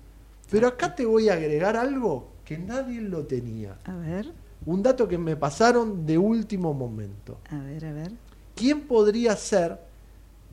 Pero 0.50 0.68
acá 0.68 0.94
te 0.94 1.06
voy 1.06 1.28
a 1.28 1.34
agregar 1.34 1.76
algo 1.76 2.28
que 2.44 2.58
nadie 2.58 3.00
lo 3.00 3.24
tenía. 3.26 3.78
A 3.84 3.96
ver, 3.96 4.32
Un 4.64 4.82
dato 4.82 5.08
que 5.08 5.18
me 5.18 5.34
pasaron 5.36 6.06
de 6.06 6.18
último 6.18 6.72
momento. 6.74 7.38
a 7.50 7.58
ver, 7.58 7.84
a 7.84 7.92
ver. 7.92 8.12
¿Quién 8.54 8.82
podría 8.82 9.34
ser 9.34 9.78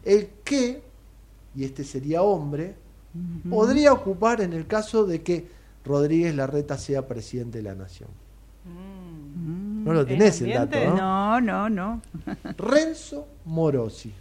el 0.04 0.30
que, 0.44 0.82
y 1.56 1.64
este 1.64 1.84
sería 1.84 2.22
hombre, 2.22 2.76
podría 3.50 3.92
ocupar 3.92 4.42
en 4.42 4.54
el 4.54 4.66
caso 4.68 5.06
de 5.06 5.22
que 5.22 5.48
Rodríguez 5.90 6.36
Larreta 6.36 6.78
sea 6.78 7.08
presidente 7.08 7.58
de 7.58 7.64
la 7.64 7.74
nación? 7.76 8.10
No 9.84 9.92
lo 9.92 10.06
tenés 10.06 10.40
el 10.42 10.54
dato, 10.54 10.78
¿no? 10.86 10.94
Mm. 10.94 10.98
No, 10.98 11.42
no, 11.42 11.70
no. 11.70 12.02
Renzo 12.58 13.28
Morosi. 13.46 14.14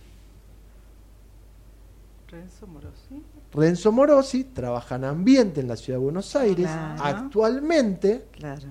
Renzo 2.31 2.67
Morosi. 2.67 3.23
Renzo 3.53 3.93
Morosi 3.93 4.45
trabaja 4.45 4.97
en 4.97 5.05
ambiente 5.05 5.61
en 5.61 5.69
la 5.69 5.77
ciudad 5.77 5.99
de 5.99 6.05
Buenos 6.05 6.35
Aires 6.37 6.67
Claro. 6.67 7.03
actualmente 7.05 8.27
Claro. 8.33 8.69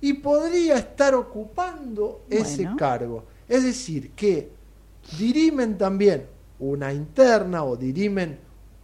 y 0.00 0.12
podría 0.14 0.78
estar 0.78 1.14
ocupando 1.14 2.22
ese 2.30 2.62
Bueno. 2.62 2.76
cargo. 2.76 3.24
Es 3.48 3.62
decir, 3.64 4.10
que 4.12 4.50
dirimen 5.18 5.76
también 5.78 6.26
una 6.58 6.92
interna 6.92 7.64
o 7.64 7.76
dirimen 7.76 8.38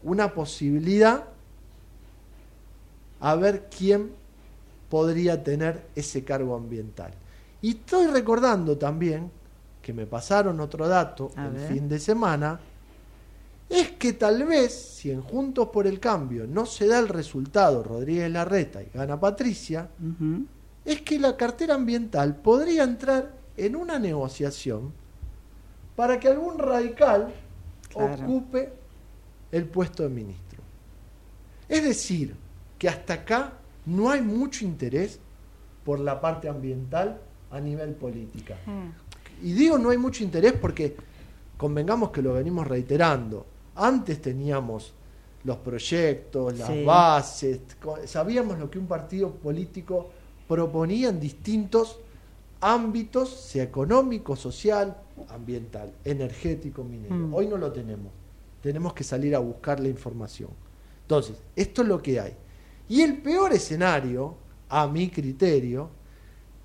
una 0.05 0.33
posibilidad 0.33 1.25
a 3.23 3.35
ver 3.37 3.69
quién 3.77 4.11
podría 4.91 5.43
tener 5.43 5.87
ese 5.95 6.23
cargo 6.25 6.55
ambiental. 6.55 7.13
Y 7.63 7.71
estoy 7.71 8.09
recordando 8.09 8.77
también 8.77 9.31
que 9.81 9.93
me 9.93 10.07
pasaron 10.07 10.61
otro 10.61 10.87
dato 10.89 11.31
A 11.37 11.47
el 11.47 11.53
ver. 11.53 11.69
fin 11.73 11.89
de 11.89 11.99
semana, 11.99 12.61
es 13.69 13.93
que 13.93 14.13
tal 14.13 14.45
vez 14.45 14.73
si 14.75 15.11
en 15.11 15.23
Juntos 15.23 15.69
por 15.69 15.87
el 15.87 15.99
Cambio 15.99 16.47
no 16.47 16.67
se 16.67 16.87
da 16.87 16.99
el 16.99 17.09
resultado 17.09 17.83
Rodríguez 17.83 18.31
Larreta 18.31 18.83
y 18.83 18.91
gana 18.93 19.19
Patricia, 19.19 19.89
es 20.85 21.01
que 21.03 21.19
la 21.19 21.37
cartera 21.37 21.75
ambiental 21.77 22.37
podría 22.37 22.83
entrar 22.83 23.33
en 23.57 23.77
una 23.77 23.99
negociación 23.99 24.93
para 25.97 26.19
que 26.19 26.29
algún 26.29 26.59
radical 26.59 27.33
Claro. 27.89 28.25
ocupe 28.25 28.73
el 29.53 29.67
puesto 29.67 30.03
de 30.03 30.09
ministro. 30.09 30.61
Es 31.69 31.85
decir, 31.85 32.35
que 32.83 32.89
hasta 32.89 33.15
acá 33.15 33.53
no 33.87 34.11
hay 34.11 34.23
mucho 34.23 34.65
interés 34.65 35.21
por 35.85 36.01
la 36.01 36.21
parte 36.21 36.49
ambiental 36.49 37.21
a 37.53 37.61
nivel 37.61 37.91
política. 37.95 38.57
Y 39.41 39.53
digo 39.53 39.79
no 39.79 39.91
hay 39.91 39.99
mucho 39.99 40.25
interés 40.25 40.55
porque 40.55 40.97
convengamos 41.57 42.11
que 42.11 42.21
lo 42.23 42.33
venimos 42.33 42.67
reiterando. 42.67 43.47
Antes 43.77 44.21
teníamos 44.21 44.95
los 45.45 45.59
proyectos, 45.59 46.59
las 46.59 46.67
Sí. 46.71 46.85
bases, 46.85 47.61
sabíamos 48.07 48.59
lo 48.59 48.69
que 48.69 48.81
un 48.81 48.89
partido 48.89 49.31
político 49.31 50.11
proponía 50.49 51.11
en 51.11 51.21
distintos 51.21 52.01
ámbitos, 52.61 53.29
sea 53.31 53.63
económico, 53.63 54.35
social, 54.35 54.97
ambiental, 55.29 55.93
energético, 56.05 56.83
minero. 56.83 57.15
Mm. 57.15 57.33
Hoy 57.33 57.47
no 57.47 57.59
lo 57.59 57.71
tenemos. 57.71 58.11
Tenemos 58.61 58.93
que 58.93 59.05
salir 59.05 59.37
a 59.37 59.39
buscar 59.39 59.79
la 59.79 59.89
información. 59.89 60.51
Entonces, 61.03 61.37
esto 61.55 61.83
es 61.83 61.89
lo 61.89 62.03
que 62.03 62.19
hay. 62.19 62.37
Y 62.93 63.01
el 63.01 63.17
peor 63.23 63.55
escenario, 63.55 64.35
a 64.69 64.87
mi 64.87 65.09
criterio, 65.09 65.89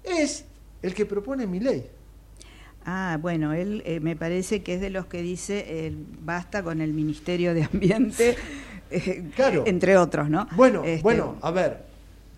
es 0.03 0.43
el 0.81 0.93
que 0.93 1.05
propone 1.05 1.47
mi 1.47 1.61
ley. 1.61 1.89
Ah, 2.85 3.17
bueno, 3.21 3.53
él 3.53 3.81
eh, 3.85 4.01
me 4.01 4.17
parece 4.17 4.61
que 4.61 4.73
es 4.73 4.81
de 4.81 4.89
los 4.89 5.05
que 5.05 5.21
dice 5.21 5.63
eh, 5.65 5.93
basta 6.25 6.63
con 6.63 6.81
el 6.81 6.91
Ministerio 6.91 7.53
de 7.53 7.63
Ambiente, 7.63 8.35
eh, 8.91 9.29
Claro. 9.37 9.63
entre 9.67 9.97
otros, 9.97 10.29
¿no? 10.29 10.49
Bueno, 10.57 10.83
Este, 10.83 11.01
bueno, 11.01 11.37
a 11.41 11.49
ver, 11.51 11.85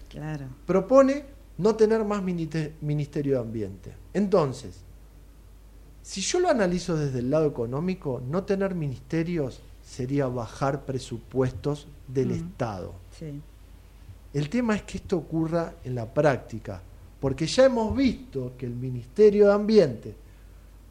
Claro. 0.08 0.46
propone 0.68 1.26
no 1.58 1.74
tener 1.76 2.06
más 2.06 2.22
Ministerio 2.22 3.34
de 3.38 3.40
Ambiente. 3.42 3.92
Entonces, 4.14 4.82
si 6.04 6.22
yo 6.22 6.40
lo 6.40 6.50
analizo 6.50 6.96
desde 6.96 7.18
el 7.20 7.32
lado 7.32 7.48
económico, 7.48 8.22
no 8.30 8.44
tener 8.44 8.76
ministerios 8.76 9.62
sería 9.84 10.28
bajar 10.28 10.86
presupuestos 10.86 11.88
del 12.08 12.28
Mm. 12.28 12.34
Estado. 12.34 12.94
Sí. 13.18 13.42
El 14.34 14.50
tema 14.50 14.76
es 14.76 14.84
que 14.84 14.98
esto 14.98 15.18
ocurra 15.18 15.74
en 15.84 15.96
la 15.96 16.06
práctica, 16.12 16.82
porque 17.20 17.48
ya 17.48 17.66
hemos 17.66 17.96
visto 17.96 18.54
que 18.58 18.66
el 18.66 18.76
Ministerio 18.76 19.48
de 19.48 19.54
Ambiente 19.54 20.16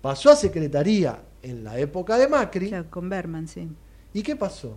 pasó 0.03 0.31
a 0.31 0.37
Secretaría 0.37 1.21
en 1.43 1.63
la 1.65 1.79
época 1.79 2.17
de 2.19 2.29
Macri. 2.29 2.69
Claro, 2.69 2.91
con 2.91 3.09
Berman, 3.09 3.47
sí. 3.47 3.69
¿Y 4.13 4.23
qué 4.23 4.35
pasó? 4.37 4.77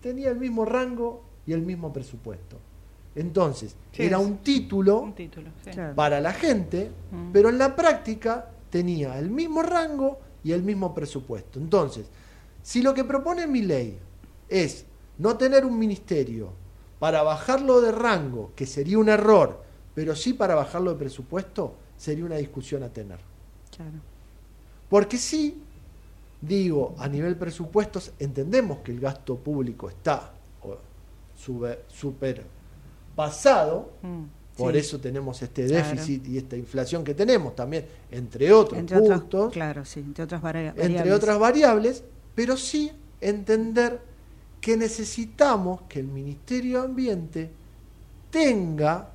Tenía 0.00 0.30
el 0.30 0.38
mismo 0.38 0.64
rango 0.64 1.22
y 1.46 1.52
el 1.52 1.62
mismo 1.62 1.92
presupuesto. 1.92 2.58
Entonces, 3.14 3.74
Sí, 3.92 4.02
era 4.02 4.18
un 4.18 4.38
título 4.38 5.00
Un 5.00 5.14
título, 5.14 5.50
sí. 5.64 5.70
Claro. 5.70 5.94
para 5.94 6.20
la 6.20 6.32
gente, 6.32 6.90
Mm. 7.10 7.30
pero 7.32 7.48
en 7.48 7.58
la 7.58 7.74
práctica 7.74 8.50
tenía 8.70 9.18
el 9.18 9.30
mismo 9.30 9.62
rango 9.62 10.18
y 10.44 10.52
el 10.52 10.62
mismo 10.62 10.94
presupuesto. 10.94 11.58
Entonces, 11.58 12.06
si 12.62 12.82
lo 12.82 12.92
que 12.94 13.04
propone 13.04 13.46
mi 13.46 13.62
ley 13.62 13.98
es 14.48 14.84
no 15.18 15.36
tener 15.36 15.64
un 15.64 15.78
ministerio 15.78 16.50
para 16.98 17.22
bajarlo 17.22 17.80
de 17.80 17.92
rango, 17.92 18.52
que 18.56 18.66
sería 18.66 18.98
un 18.98 19.08
error, 19.08 19.62
pero 19.94 20.14
sí 20.16 20.32
para 20.32 20.54
bajarlo 20.54 20.92
de 20.92 20.98
presupuesto, 20.98 21.74
sería 21.96 22.24
una 22.24 22.36
discusión 22.36 22.82
a 22.82 22.88
tener. 22.88 23.18
Claro. 23.74 23.98
Porque 24.88 25.18
sí, 25.18 25.62
digo, 26.40 26.94
a 26.98 27.08
nivel 27.08 27.36
presupuestos 27.36 28.12
entendemos 28.18 28.78
que 28.78 28.92
el 28.92 29.00
gasto 29.00 29.36
público 29.36 29.88
está 29.88 30.32
super 31.36 32.44
pasado, 33.14 33.90
Mm. 34.02 34.22
por 34.56 34.72
Sí. 34.72 34.78
eso 34.78 35.00
tenemos 35.00 35.40
este 35.42 35.66
Claro. 35.66 35.88
déficit 35.90 36.26
y 36.28 36.38
esta 36.38 36.56
inflación 36.56 37.04
que 37.04 37.14
tenemos 37.14 37.54
también, 37.54 37.86
entre 38.10 38.52
otros 38.52 38.78
Entre 38.78 38.96
otros, 38.98 39.20
puntos, 39.20 39.52
claro, 39.52 39.84
sí, 39.84 40.00
entre 40.00 40.24
otras 40.24 40.42
vari- 40.42 40.68
entre 40.68 40.82
variables. 40.88 41.14
otras 41.14 41.38
variables, 41.38 42.04
pero 42.34 42.56
sí 42.56 42.90
entender 43.20 44.00
que 44.66 44.76
necesitamos 44.76 45.82
que 45.82 46.00
el 46.00 46.08
Ministerio 46.08 46.80
de 46.80 46.86
Ambiente 46.88 47.50
tenga 48.32 49.10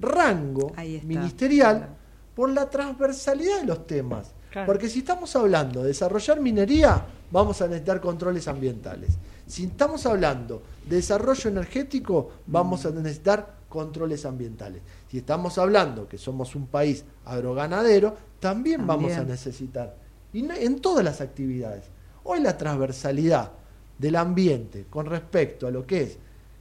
rango 0.00 0.72
ministerial 1.02 1.76
claro. 1.76 1.92
por 2.34 2.48
la 2.48 2.70
transversalidad 2.70 3.60
de 3.60 3.66
los 3.66 3.86
temas. 3.86 4.30
Claro. 4.50 4.64
Porque 4.64 4.88
si 4.88 5.00
estamos 5.00 5.36
hablando 5.36 5.82
de 5.82 5.88
desarrollar 5.88 6.40
minería, 6.40 7.04
vamos 7.30 7.60
a 7.60 7.66
necesitar 7.66 8.00
controles 8.00 8.48
ambientales. 8.48 9.18
Si 9.46 9.64
estamos 9.64 10.06
hablando 10.06 10.62
de 10.88 10.96
desarrollo 10.96 11.50
energético, 11.50 12.30
vamos 12.46 12.86
a 12.86 12.90
necesitar 12.90 13.56
controles 13.68 14.24
ambientales. 14.24 14.80
Si 15.10 15.18
estamos 15.18 15.58
hablando 15.58 16.08
que 16.08 16.16
somos 16.16 16.54
un 16.54 16.66
país 16.68 17.04
agroganadero, 17.26 18.16
también, 18.40 18.86
vamos 18.86 19.12
a 19.12 19.16
También. 19.16 19.32
necesitar. 19.32 19.96
Y 20.32 20.50
en 20.50 20.80
todas 20.80 21.04
las 21.04 21.20
actividades. 21.20 21.84
Hoy 22.22 22.40
la 22.40 22.56
transversalidad 22.56 23.52
del 23.98 24.16
ambiente 24.16 24.86
con 24.90 25.06
respecto 25.06 25.66
a 25.66 25.70
lo 25.70 25.86
que 25.86 26.02
es 26.02 26.18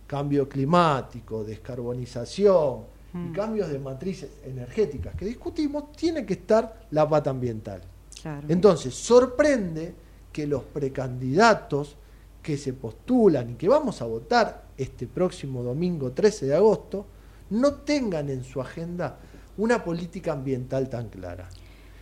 cambio 0.07 0.47
climático, 0.47 1.43
descarbonización 1.43 2.93
y 3.13 3.17
Mm. 3.17 3.31
cambios 3.31 3.69
de 3.69 3.77
matrices 3.77 4.29
energéticas 4.43 5.15
que 5.15 5.25
discutimos, 5.25 5.91
tiene 5.91 6.25
que 6.25 6.33
estar 6.33 6.87
la 6.91 7.07
pata 7.07 7.29
ambiental. 7.29 7.81
Claro. 8.21 8.47
Entonces, 8.49 8.93
sorprende 8.95 9.93
que 10.31 10.47
los 10.47 10.63
precandidatos 10.63 11.95
que 12.41 12.57
se 12.57 12.73
postulan 12.73 13.51
y 13.51 13.53
que 13.53 13.69
vamos 13.69 14.01
a 14.01 14.05
votar 14.05 14.63
este 14.75 15.05
próximo 15.07 15.61
domingo 15.61 16.11
13 16.11 16.47
de 16.47 16.55
agosto 16.55 17.05
no 17.51 17.75
tengan 17.75 18.29
en 18.29 18.43
su 18.43 18.59
agenda 18.59 19.19
una 19.57 19.83
política 19.83 20.33
ambiental 20.33 20.89
tan 20.89 21.09
clara. 21.09 21.47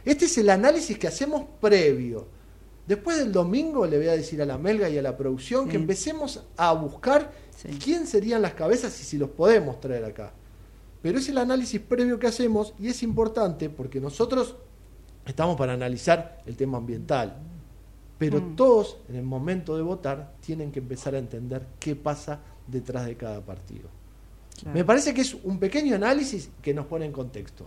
Este 0.06 0.26
es 0.26 0.38
el 0.38 0.50
análisis 0.50 0.98
que 0.98 1.08
hacemos 1.08 1.44
previo. 1.60 2.26
Después 2.88 3.18
del 3.20 3.32
domingo 3.32 3.86
le 3.86 3.98
voy 3.98 4.08
a 4.08 4.14
decir 4.18 4.42
a 4.42 4.46
la 4.46 4.58
Melga 4.58 4.90
y 4.90 4.98
a 4.98 5.02
la 5.02 5.16
producción 5.16 5.70
que 5.70 5.76
empecemos 5.78 6.44
a 6.58 6.74
buscar 6.74 7.32
Sí. 7.56 7.70
quién 7.84 8.08
serían 8.08 8.42
las 8.42 8.54
cabezas 8.54 9.00
y 9.00 9.04
si 9.04 9.18
los 9.20 9.30
podemos 9.30 9.80
traer 9.80 10.04
acá. 10.04 10.34
Pero 11.02 11.20
es 11.20 11.30
el 11.30 11.38
análisis 11.38 11.80
previo 11.80 12.18
que 12.18 12.28
hacemos 12.28 12.74
y 12.80 12.88
es 12.88 13.04
importante 13.04 13.70
porque 13.70 14.00
nosotros 14.02 14.56
estamos 15.26 15.56
para 15.58 15.74
analizar 15.74 16.42
el 16.48 16.56
tema 16.58 16.80
ambiental. 16.80 17.38
Pero 18.18 18.40
Mm. 18.42 18.56
todos 18.56 18.98
en 19.10 19.16
el 19.16 19.24
momento 19.24 19.76
de 19.76 19.84
votar 19.84 20.34
tienen 20.42 20.72
que 20.72 20.80
empezar 20.80 21.14
a 21.16 21.20
entender 21.20 21.66
qué 21.80 21.96
pasa 21.96 22.40
detrás 22.68 23.06
de 23.06 23.16
cada 23.16 23.42
partido. 23.42 23.90
Claro. 24.60 24.76
Me 24.76 24.84
parece 24.84 25.14
que 25.14 25.22
es 25.22 25.34
un 25.34 25.60
pequeño 25.60 25.96
análisis 25.96 26.50
que 26.62 26.74
nos 26.74 26.86
pone 26.88 27.06
en 27.06 27.12
contexto. 27.12 27.66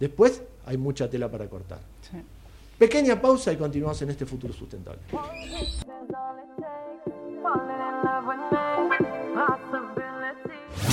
Después 0.00 0.42
hay 0.66 0.76
mucha 0.76 1.08
tela 1.08 1.30
para 1.30 1.48
cortar. 1.48 1.80
Sí. 2.02 2.16
Pequeña 2.78 3.20
pausa 3.20 3.52
y 3.52 3.56
continuamos 3.56 4.00
en 4.02 4.10
este 4.10 4.26
futuro 4.26 4.52
sustentable. 4.52 5.00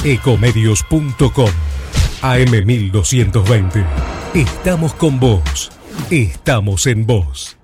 Ecomedios.com 0.03 1.49
AM1220. 2.21 3.85
Estamos 4.33 4.93
con 4.93 5.19
vos. 5.19 5.71
Estamos 6.09 6.85
en 6.87 7.05
vos. 7.05 7.57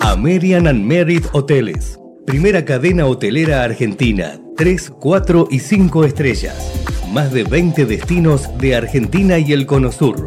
American 0.00 0.66
and 0.66 0.84
Merit 0.84 1.26
Hoteles. 1.32 1.98
Primera 2.26 2.64
cadena 2.64 3.06
hotelera 3.06 3.62
argentina. 3.62 4.40
3, 4.56 4.92
4 4.98 5.48
y 5.50 5.58
5 5.58 6.04
estrellas. 6.04 6.84
Más 7.12 7.32
de 7.32 7.44
20 7.44 7.84
destinos 7.86 8.48
de 8.58 8.76
Argentina 8.76 9.38
y 9.38 9.52
el 9.52 9.66
Cono 9.66 9.92
Sur. 9.92 10.26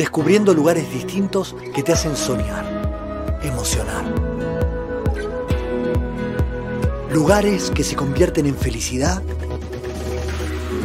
Descubriendo 0.00 0.54
lugares 0.54 0.90
distintos 0.90 1.54
que 1.74 1.82
te 1.82 1.92
hacen 1.92 2.16
soñar, 2.16 2.64
emocionar. 3.42 4.02
Lugares 7.12 7.70
que 7.70 7.84
se 7.84 7.96
convierten 7.96 8.46
en 8.46 8.54
felicidad 8.56 9.22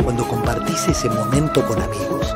cuando 0.03 0.27
compartís 0.27 0.89
ese 0.89 1.07
momento 1.07 1.65
con 1.65 1.81
amigos. 1.81 2.35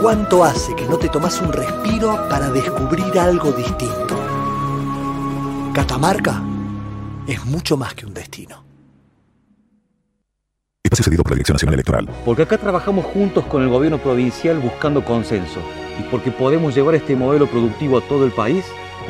¿Cuánto 0.00 0.42
hace 0.42 0.74
que 0.74 0.86
no 0.86 0.96
te 0.96 1.10
tomas 1.10 1.38
un 1.42 1.52
respiro 1.52 2.26
para 2.30 2.48
descubrir 2.48 3.18
algo 3.18 3.52
distinto? 3.52 4.18
Catamarca 5.74 6.42
es 7.26 7.44
mucho 7.44 7.76
más 7.76 7.92
que 7.92 8.06
un 8.06 8.14
destino. 8.14 8.64
Espacio 10.82 11.04
cedido 11.04 11.22
por 11.22 11.32
la 11.32 11.36
Dirección 11.36 11.56
Nacional 11.56 11.74
Electoral. 11.74 12.08
Porque 12.24 12.44
acá 12.44 12.56
trabajamos 12.56 13.04
juntos 13.04 13.44
con 13.44 13.62
el 13.62 13.68
gobierno 13.68 13.98
provincial 13.98 14.58
buscando 14.60 15.04
consenso. 15.04 15.60
Y 15.98 16.02
porque 16.10 16.30
podemos 16.30 16.74
llevar 16.74 16.94
este 16.94 17.16
modelo 17.16 17.46
productivo 17.46 17.98
a 17.98 18.00
todo 18.02 18.24
el 18.24 18.32
país, 18.32 18.64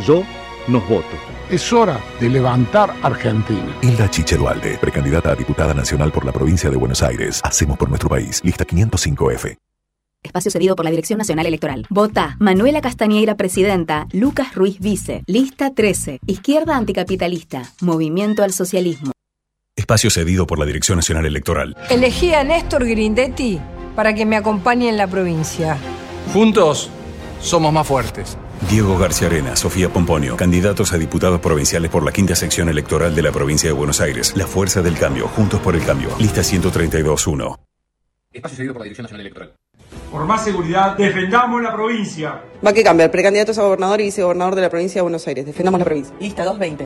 yo 0.07 0.23
nos 0.69 0.89
voto. 0.89 1.07
Es 1.51 1.73
hora 1.73 2.01
de 2.21 2.29
levantar 2.29 2.93
Argentina. 3.03 3.77
Hilda 3.83 4.11
Chiche 4.11 4.37
Dualde, 4.37 4.79
precandidata 4.79 5.31
a 5.31 5.35
diputada 5.37 5.75
nacional 5.75 6.11
por 6.11 6.25
la 6.25 6.33
provincia 6.33 6.71
de 6.71 6.77
Buenos 6.77 7.03
Aires. 7.03 7.41
Hacemos 7.45 7.79
por 7.79 7.89
nuestro 7.89 8.09
país. 8.09 8.41
Lista 8.45 8.67
505F. 8.67 9.57
Espacio 10.27 10.51
cedido 10.51 10.75
por 10.75 10.85
la 10.85 10.91
Dirección 10.91 11.19
Nacional 11.19 11.47
Electoral. 11.47 11.87
Vota 11.89 12.37
Manuela 12.41 12.81
Castañeira, 12.81 13.37
presidenta. 13.37 14.09
Lucas 14.13 14.55
Ruiz, 14.55 14.81
vice. 14.81 15.23
Lista 15.27 15.73
13. 15.73 16.19
Izquierda 16.27 16.77
anticapitalista. 16.77 17.63
Movimiento 17.81 18.43
al 18.43 18.53
socialismo. 18.53 19.13
Espacio 19.77 20.11
cedido 20.11 20.47
por 20.47 20.59
la 20.59 20.65
Dirección 20.65 20.97
Nacional 20.97 21.27
Electoral. 21.27 21.77
Elegí 21.91 22.35
a 22.35 22.43
Néstor 22.43 22.87
Grindetti 22.87 23.61
para 23.95 24.15
que 24.15 24.27
me 24.27 24.37
acompañe 24.37 24.89
en 24.89 24.97
la 24.97 25.07
provincia. 25.07 25.79
Juntos 26.33 26.91
somos 27.41 27.73
más 27.73 27.87
fuertes. 27.87 28.37
Diego 28.71 28.99
García 28.99 29.29
Arena, 29.29 29.55
Sofía 29.55 29.89
Pomponio, 29.89 30.37
candidatos 30.37 30.93
a 30.93 30.99
diputados 30.99 31.41
provinciales 31.41 31.91
por 31.91 32.05
la 32.05 32.13
quinta 32.13 32.35
sección 32.35 32.69
electoral 32.69 33.15
de 33.15 33.23
la 33.23 33.31
provincia 33.33 33.69
de 33.69 33.75
Buenos 33.75 34.01
Aires. 34.01 34.33
La 34.37 34.47
fuerza 34.47 34.83
del 34.83 34.99
cambio, 34.99 35.29
juntos 35.29 35.61
por 35.61 35.75
el 35.75 35.85
cambio. 35.85 36.09
Lista 36.19 36.41
132.1. 36.41 37.59
Espacio 38.33 38.57
cedido 38.57 38.73
por 38.73 38.81
la 38.81 38.85
Dirección 38.85 39.05
Nacional 39.05 39.21
Electoral. 39.21 39.53
Por 40.11 40.25
más 40.25 40.45
seguridad, 40.45 40.97
defendamos 40.97 41.63
la 41.63 41.75
provincia. 41.75 42.43
Va 42.65 42.73
que 42.73 42.83
cambiar, 42.83 43.11
precandidatos 43.11 43.59
a 43.59 43.63
gobernador 43.63 44.01
y 44.01 44.05
vicegobernador 44.05 44.55
de 44.55 44.63
la 44.63 44.71
provincia 44.71 44.99
de 44.99 45.03
Buenos 45.03 45.27
Aires. 45.27 45.47
Defendamos 45.47 45.79
la 45.79 45.85
provincia. 45.85 46.15
Lista 46.21 46.45
220. 46.45 46.85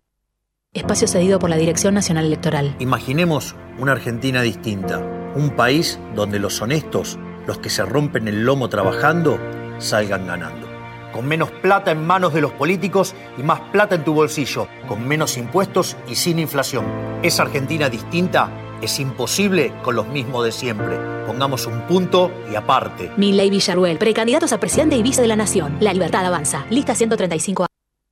Espacio 0.73 1.09
cedido 1.09 1.39
por 1.39 1.51
la 1.51 1.57
Dirección 1.57 1.95
Nacional 1.95 2.27
Electoral. 2.27 2.77
Imaginemos 2.79 3.57
una 3.79 3.93
Argentina 3.93 4.43
distinta. 4.43 4.99
Un 5.35 5.51
país 5.51 5.99
donde 6.15 6.39
los 6.39 6.61
honestos, 6.61 7.19
los 7.51 7.59
que 7.59 7.69
se 7.69 7.85
rompen 7.85 8.29
el 8.29 8.45
lomo 8.45 8.69
trabajando, 8.69 9.37
salgan 9.79 10.25
ganando. 10.29 10.69
Con 11.13 11.27
menos 11.27 11.51
plata 11.51 11.91
en 11.91 12.07
manos 12.07 12.33
de 12.33 12.41
los 12.41 12.53
políticos 12.53 13.13
y 13.37 13.43
más 13.43 13.59
plata 13.73 13.97
en 13.97 14.05
tu 14.05 14.15
bolsillo. 14.15 14.69
Con 14.87 15.09
menos 15.09 15.37
impuestos 15.37 15.97
y 16.07 16.15
sin 16.15 16.39
inflación. 16.39 16.85
Esa 17.25 17.43
Argentina 17.43 17.89
distinta 17.89 18.49
es 18.81 19.01
imposible 19.01 19.73
con 19.83 19.97
los 19.97 20.07
mismos 20.07 20.45
de 20.45 20.53
siempre. 20.53 20.97
Pongamos 21.27 21.67
un 21.67 21.81
punto 21.89 22.31
y 22.53 22.55
aparte. 22.55 23.11
Milley 23.17 23.51
Villarruel, 23.51 23.99
precandidatos 23.99 24.53
a 24.53 24.61
presidente 24.61 24.95
y 24.95 25.03
vice 25.03 25.21
de 25.21 25.27
la 25.27 25.35
Nación. 25.35 25.77
La 25.81 25.93
libertad 25.93 26.25
avanza. 26.25 26.65
Lista 26.71 26.95
135. 26.95 27.67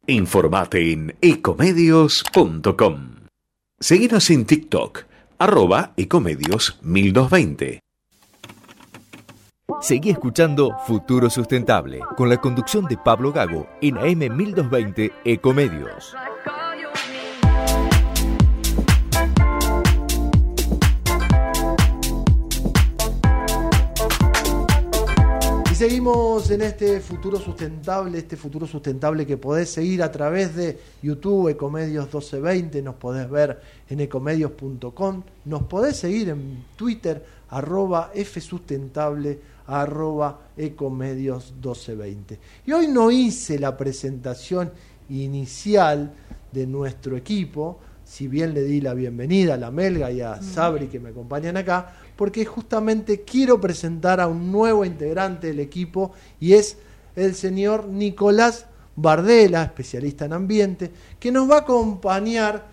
Informate 0.08 0.92
en 0.92 1.16
ecomedios.com. 1.20 3.14
Seguinos 3.78 4.30
en 4.30 4.46
TikTok, 4.46 5.04
arroba 5.38 5.92
ecomedios 5.96 6.80
1220. 6.82 7.78
Seguí 9.80 10.10
escuchando 10.10 10.76
Futuro 10.88 11.30
Sustentable 11.30 12.00
con 12.16 12.28
la 12.28 12.38
conducción 12.38 12.86
de 12.86 12.96
Pablo 12.96 13.32
Gago 13.32 13.68
en 13.80 13.96
AM 13.96 14.36
1220 14.36 15.12
Ecomedios. 15.24 16.16
Y 25.70 25.74
seguimos 25.76 26.50
en 26.50 26.62
este 26.62 26.98
futuro 26.98 27.38
sustentable, 27.38 28.18
este 28.18 28.36
futuro 28.36 28.66
sustentable 28.66 29.24
que 29.24 29.36
podés 29.36 29.70
seguir 29.70 30.02
a 30.02 30.10
través 30.10 30.56
de 30.56 30.76
YouTube, 31.02 31.50
Ecomedios 31.50 32.06
1220, 32.06 32.82
nos 32.82 32.96
podés 32.96 33.30
ver 33.30 33.60
en 33.88 34.00
ecomedios.com, 34.00 35.22
nos 35.44 35.62
podés 35.62 35.98
seguir 35.98 36.30
en 36.30 36.64
Twitter, 36.74 37.24
arroba 37.50 38.10
fsustentable, 38.12 39.38
arroba 39.68 40.40
ecomedios 40.56 41.52
1220. 41.52 42.40
Y 42.66 42.72
hoy 42.72 42.88
no 42.88 43.10
hice 43.10 43.58
la 43.58 43.76
presentación 43.76 44.72
inicial 45.10 46.12
de 46.50 46.66
nuestro 46.66 47.16
equipo, 47.16 47.78
si 48.04 48.26
bien 48.26 48.54
le 48.54 48.62
di 48.62 48.80
la 48.80 48.94
bienvenida 48.94 49.54
a 49.54 49.58
la 49.58 49.70
Melga 49.70 50.10
y 50.10 50.22
a 50.22 50.40
Sabri 50.40 50.88
que 50.88 50.98
me 50.98 51.10
acompañan 51.10 51.58
acá, 51.58 51.92
porque 52.16 52.46
justamente 52.46 53.22
quiero 53.22 53.60
presentar 53.60 54.20
a 54.20 54.26
un 54.26 54.50
nuevo 54.50 54.84
integrante 54.84 55.48
del 55.48 55.60
equipo 55.60 56.12
y 56.40 56.54
es 56.54 56.78
el 57.14 57.34
señor 57.34 57.86
Nicolás 57.86 58.66
Bardela, 58.96 59.62
especialista 59.64 60.24
en 60.24 60.32
ambiente, 60.32 60.90
que 61.20 61.30
nos 61.30 61.48
va 61.48 61.56
a 61.56 61.60
acompañar 61.60 62.66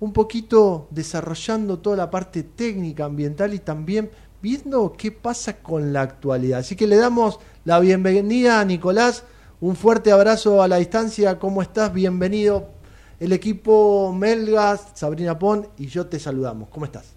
un 0.00 0.12
poquito 0.12 0.88
desarrollando 0.90 1.78
toda 1.78 1.96
la 1.96 2.10
parte 2.10 2.42
técnica 2.42 3.04
ambiental 3.04 3.52
y 3.54 3.58
también 3.58 4.10
viendo 4.42 4.92
qué 4.98 5.12
pasa 5.12 5.62
con 5.62 5.92
la 5.92 6.02
actualidad. 6.02 6.58
Así 6.58 6.74
que 6.74 6.88
le 6.88 6.96
damos 6.96 7.38
la 7.64 7.78
bienvenida 7.78 8.60
a 8.60 8.64
Nicolás, 8.64 9.24
un 9.60 9.76
fuerte 9.76 10.10
abrazo 10.10 10.62
a 10.62 10.68
la 10.68 10.78
distancia, 10.78 11.38
¿cómo 11.38 11.62
estás? 11.62 11.92
Bienvenido. 11.92 12.68
El 13.20 13.32
equipo 13.32 14.12
Melgas, 14.12 14.90
Sabrina 14.94 15.38
Pon 15.38 15.68
y 15.78 15.86
yo 15.86 16.06
te 16.08 16.18
saludamos. 16.18 16.68
¿Cómo 16.70 16.84
estás? 16.84 17.14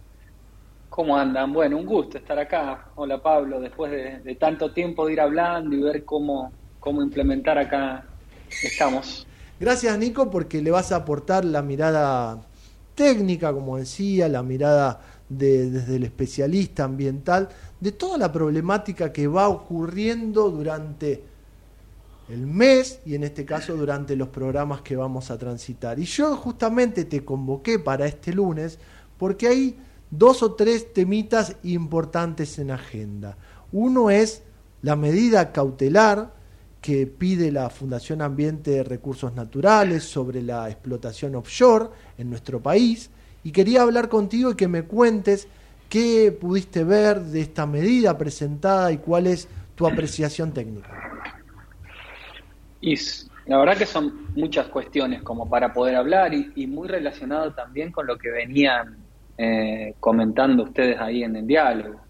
¿Cómo 0.91 1.17
andan? 1.17 1.51
Bueno, 1.51 1.77
un 1.77 1.87
gusto 1.87 2.19
estar 2.19 2.37
acá. 2.37 2.89
Hola 2.93 3.19
Pablo, 3.19 3.59
después 3.59 3.91
de, 3.91 4.19
de 4.19 4.35
tanto 4.35 4.71
tiempo 4.71 5.07
de 5.07 5.13
ir 5.13 5.19
hablando 5.19 5.75
y 5.75 5.81
ver 5.81 6.05
cómo, 6.05 6.51
cómo 6.79 7.01
implementar 7.01 7.57
acá, 7.57 8.05
estamos. 8.63 9.25
Gracias 9.59 9.97
Nico 9.97 10.29
porque 10.29 10.61
le 10.61 10.69
vas 10.69 10.91
a 10.91 10.97
aportar 10.97 11.43
la 11.43 11.63
mirada 11.63 12.37
técnica, 12.93 13.51
como 13.51 13.77
decía, 13.77 14.29
la 14.29 14.43
mirada 14.43 14.99
de, 15.29 15.69
desde 15.69 15.95
el 15.95 16.03
especialista 16.03 16.83
ambiental, 16.83 17.49
de 17.79 17.91
toda 17.91 18.17
la 18.17 18.31
problemática 18.31 19.11
que 19.11 19.27
va 19.27 19.47
ocurriendo 19.47 20.49
durante 20.49 21.23
el 22.29 22.47
mes 22.47 22.99
y 23.05 23.15
en 23.15 23.23
este 23.23 23.45
caso 23.45 23.75
durante 23.75 24.15
los 24.15 24.29
programas 24.29 24.81
que 24.81 24.95
vamos 24.95 25.29
a 25.31 25.37
transitar. 25.37 25.99
Y 25.99 26.05
yo 26.05 26.35
justamente 26.35 27.05
te 27.05 27.23
convoqué 27.23 27.79
para 27.79 28.05
este 28.07 28.33
lunes 28.33 28.79
porque 29.17 29.47
hay 29.47 29.77
dos 30.09 30.43
o 30.43 30.53
tres 30.53 30.93
temitas 30.93 31.55
importantes 31.63 32.57
en 32.59 32.71
agenda. 32.71 33.37
Uno 33.71 34.09
es 34.09 34.43
la 34.81 34.95
medida 34.95 35.51
cautelar 35.51 36.33
que 36.81 37.07
pide 37.07 37.51
la 37.51 37.69
Fundación 37.69 38.21
Ambiente 38.21 38.71
de 38.71 38.83
Recursos 38.83 39.33
Naturales 39.33 40.03
sobre 40.03 40.41
la 40.43 40.69
explotación 40.69 41.35
offshore 41.35 41.89
en 42.17 42.29
nuestro 42.29 42.61
país 42.61 43.09
y 43.45 43.51
quería 43.51 43.83
hablar 43.83 44.09
contigo 44.09 44.51
y 44.51 44.55
que 44.55 44.67
me 44.67 44.85
cuentes 44.85 45.47
qué 45.87 46.31
pudiste 46.31 46.83
ver 46.83 47.19
de 47.21 47.41
esta 47.41 47.67
medida 47.67 48.17
presentada 48.17 48.91
y 48.91 48.97
cuál 48.97 49.27
es 49.27 49.47
tu 49.75 49.85
apreciación 49.85 50.51
técnica. 50.51 50.89
Y 52.81 52.95
la 53.45 53.59
verdad 53.59 53.77
que 53.77 53.85
son 53.85 54.33
muchas 54.35 54.65
cuestiones 54.69 55.21
como 55.21 55.47
para 55.47 55.71
poder 55.71 55.95
hablar 55.95 56.33
y, 56.33 56.65
muy 56.65 56.87
relacionado 56.87 57.53
también 57.53 57.91
con 57.91 58.07
lo 58.07 58.17
que 58.17 58.31
venían 58.31 58.97
eh, 59.37 59.93
comentando 59.99 60.63
ustedes 60.63 60.99
ahí 60.99 61.23
en 61.23 61.35
el 61.35 61.45
diálogo, 61.45 62.01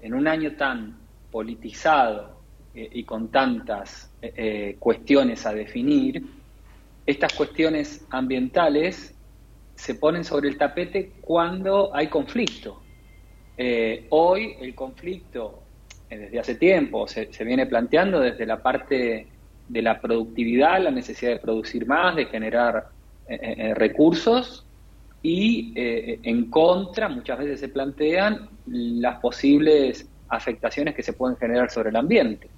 en 0.00 0.14
un 0.14 0.28
año 0.28 0.54
tan 0.54 1.00
politizado 1.32 2.42
eh, 2.72 2.90
y 2.92 3.02
con 3.02 3.28
tantas 3.32 4.08
eh, 4.22 4.76
cuestiones 4.78 5.46
a 5.46 5.52
definir, 5.52 6.24
estas 7.04 7.32
cuestiones 7.32 8.06
ambientales 8.10 9.13
se 9.74 9.94
ponen 9.94 10.24
sobre 10.24 10.48
el 10.48 10.56
tapete 10.56 11.12
cuando 11.20 11.94
hay 11.94 12.08
conflicto. 12.08 12.82
hoy 14.10 14.56
el 14.60 14.74
conflicto, 14.74 15.62
desde 16.08 16.38
hace 16.38 16.54
tiempo, 16.56 17.06
se, 17.06 17.28
viene 17.44 17.66
planteando 17.66 18.20
desde 18.20 18.46
la 18.46 18.62
parte 18.62 19.26
de 19.68 19.82
la 19.82 20.00
productividad, 20.00 20.82
la 20.82 20.90
necesidad 20.90 21.32
de 21.32 21.38
producir 21.38 21.86
más, 21.86 22.16
de 22.16 22.26
generar 22.26 22.88
recursos 23.74 24.66
y 25.22 25.72
en 25.74 26.50
contra 26.50 27.08
muchas 27.08 27.38
veces 27.38 27.60
se 27.60 27.68
plantean 27.68 28.48
las 28.66 29.20
posibles 29.20 30.06
afectaciones 30.28 30.94
que 30.94 31.02
se 31.02 31.12
pueden 31.12 31.36
generar 31.36 31.70
sobre 31.70 31.90
el 31.90 31.96
ambiente. 31.96 32.48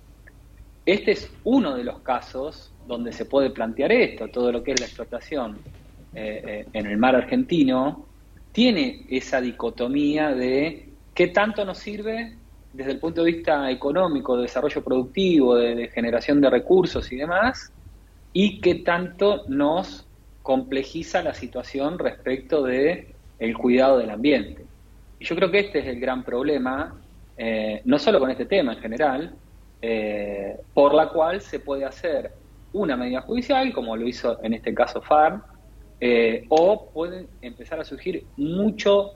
Este 0.85 1.12
es 1.12 1.33
uno 1.45 1.77
de 1.77 1.85
los 1.85 2.01
casos 2.01 2.73
donde 2.87 3.12
se 3.12 3.25
puede 3.25 3.51
plantear 3.51 3.91
esto, 3.91 4.29
todo 4.29 4.53
lo 4.53 4.62
que 4.62 4.73
es 4.73 4.81
la 4.81 4.87
explotación 4.87 5.59
eh, 6.14 6.42
eh, 6.46 6.66
en 6.72 6.86
el 6.86 6.96
mar 6.96 7.14
argentino, 7.16 8.07
tiene 8.52 9.07
esa 9.11 9.40
dicotomía 9.40 10.34
de 10.34 10.88
qué 11.14 11.28
tanto 11.28 11.64
nos 11.64 11.78
sirve 11.78 12.36
desde 12.72 12.92
el 12.92 12.98
punto 12.98 13.24
de 13.24 13.32
vista 13.32 13.70
económico, 13.70 14.36
de 14.36 14.42
desarrollo 14.42 14.82
productivo, 14.82 15.57
de, 15.57 15.88
generación 15.88 16.40
de 16.40 16.50
recursos 16.50 17.11
y 17.11 17.16
demás, 17.16 17.72
y 18.32 18.61
qué 18.61 18.76
tanto 18.76 19.44
nos 19.48 20.07
complejiza 20.42 21.22
la 21.22 21.34
situación 21.34 21.98
respecto 21.98 22.62
de 22.62 23.14
el 23.38 23.57
cuidado 23.57 23.98
del 23.98 24.11
ambiente. 24.11 24.64
Y 25.18 25.24
yo 25.24 25.34
creo 25.36 25.50
que 25.50 25.61
este 25.61 25.78
es 25.80 25.86
el 25.86 25.98
gran 26.00 26.22
problema 26.22 26.94
eh, 27.38 27.82
no 27.84 27.98
solo 27.98 28.18
con 28.18 28.30
este 28.30 28.46
tema 28.46 28.72
en 28.72 28.78
general, 28.78 29.34
eh, 29.82 30.57
por 30.72 30.94
la 30.94 31.09
cual 31.09 31.40
se 31.40 31.61
puede 31.61 31.84
hacer 31.84 32.32
una 32.72 32.96
medida 32.96 33.20
judicial, 33.22 33.72
como 33.72 33.96
lo 33.96 34.07
hizo 34.07 34.42
en 34.42 34.54
este 34.54 34.74
caso 34.74 35.02
FARM, 35.02 35.42
eh, 36.01 36.44
o 36.49 36.90
pueden 36.90 37.28
empezar 37.40 37.80
a 37.80 37.84
surgir 37.84 38.24
mucho, 38.36 39.12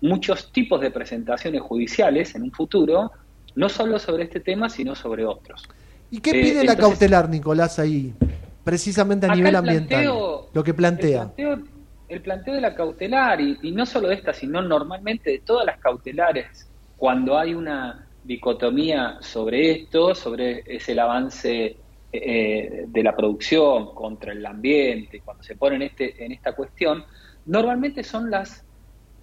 muchos 0.00 0.52
tipos 0.52 0.80
de 0.80 0.90
presentaciones 0.90 1.60
judiciales 1.60 2.34
en 2.34 2.42
un 2.42 2.52
futuro, 2.52 3.12
no 3.54 3.68
solo 3.68 3.98
sobre 3.98 4.24
este 4.24 4.40
tema, 4.40 4.68
sino 4.68 4.94
sobre 4.94 5.26
otros. 5.26 5.68
¿Y 6.10 6.20
qué 6.20 6.32
pide 6.32 6.64
la 6.64 6.76
cautelar, 6.76 7.28
Nicolás, 7.28 7.78
ahí, 7.78 8.14
precisamente 8.64 9.26
a 9.26 9.34
nivel 9.34 9.56
ambiental? 9.56 10.04
lo 10.52 10.64
que 10.64 10.74
plantea. 10.74 11.32
El 12.08 12.22
planteo, 12.22 12.54
de 12.54 12.60
la 12.62 12.74
cautelar, 12.74 13.38
y, 13.40 13.58
y 13.62 13.72
no 13.72 13.84
solo 13.84 14.08
de 14.08 14.14
esta, 14.14 14.32
sino 14.32 14.62
normalmente 14.62 15.30
de 15.30 15.38
todas 15.40 15.66
las 15.66 15.78
cautelares 15.78 16.66
cuando 16.96 17.38
hay 17.38 17.54
una 17.54 18.06
dicotomía 18.24 19.18
sobre 19.20 19.70
esto, 19.70 20.14
sobre 20.14 20.62
ese 20.66 20.92
el 20.92 20.98
avance 20.98 21.76
eh, 22.10 22.86
de 22.88 23.02
la 23.02 23.14
producción 23.14 23.94
contra 23.94 24.32
el 24.32 24.44
ambiente, 24.46 25.20
cuando 25.20 25.42
se 25.42 25.56
pone 25.56 25.76
en, 25.76 25.82
este, 25.82 26.24
en 26.24 26.32
esta 26.32 26.52
cuestión, 26.52 27.04
normalmente 27.44 28.02
son 28.02 28.30
las, 28.30 28.64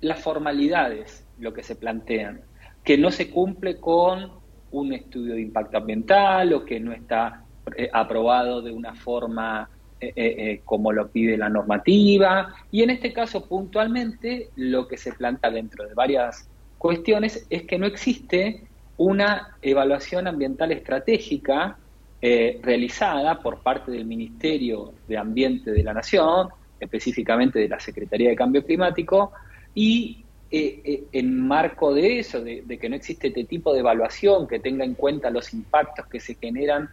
las 0.01 0.21
formalidades 0.21 1.25
lo 1.39 1.51
que 1.51 1.63
se 1.63 1.75
plantean, 1.75 2.41
que 2.83 2.97
no 2.97 3.09
se 3.09 3.31
cumple 3.31 3.79
con 3.79 4.33
un 4.71 4.93
estudio 4.93 5.33
de 5.33 5.41
impacto 5.41 5.77
ambiental 5.77 6.53
o 6.53 6.63
que 6.63 6.79
no 6.79 6.93
está 6.93 7.43
eh, 7.75 7.89
aprobado 7.91 8.61
de 8.61 8.71
una 8.71 8.93
forma 8.93 9.69
eh, 9.99 10.61
como 10.63 10.91
lo 10.91 11.09
pide 11.09 11.37
la 11.37 11.49
normativa. 11.49 12.53
Y 12.69 12.83
en 12.83 12.91
este 12.91 13.13
caso, 13.13 13.47
puntualmente, 13.47 14.49
lo 14.55 14.87
que 14.87 14.97
se 14.97 15.11
plantea 15.13 15.49
dentro 15.49 15.87
de 15.87 15.95
varias 15.95 16.47
cuestiones 16.77 17.47
es 17.49 17.63
que 17.63 17.79
no 17.79 17.87
existe 17.87 18.67
una 18.97 19.57
evaluación 19.63 20.27
ambiental 20.27 20.71
estratégica 20.71 21.79
eh, 22.27 22.59
realizada 22.63 23.39
por 23.39 23.59
parte 23.59 23.91
del 23.91 24.03
Ministerio 24.03 24.95
de 25.07 25.15
Ambiente 25.15 25.69
de 25.71 25.83
la 25.83 25.93
Nación, 25.93 26.49
específicamente 26.79 27.59
de 27.59 27.69
la 27.69 27.79
Secretaría 27.79 28.31
de 28.31 28.35
Cambio 28.35 28.65
Climático, 28.65 29.31
y 29.75 30.25
eh, 30.49 30.81
eh, 30.83 31.03
en 31.11 31.39
marco 31.47 31.93
de 31.93 32.17
eso, 32.17 32.41
de, 32.41 32.63
que 32.81 32.89
no 32.89 32.95
existe 32.95 33.27
este 33.27 33.43
tipo 33.43 33.71
de 33.73 33.81
evaluación 33.81 34.47
que 34.47 34.57
tenga 34.57 34.83
en 34.83 34.95
cuenta 34.95 35.29
los 35.29 35.53
impactos 35.53 36.07
que 36.07 36.19
se 36.19 36.33
generan 36.33 36.89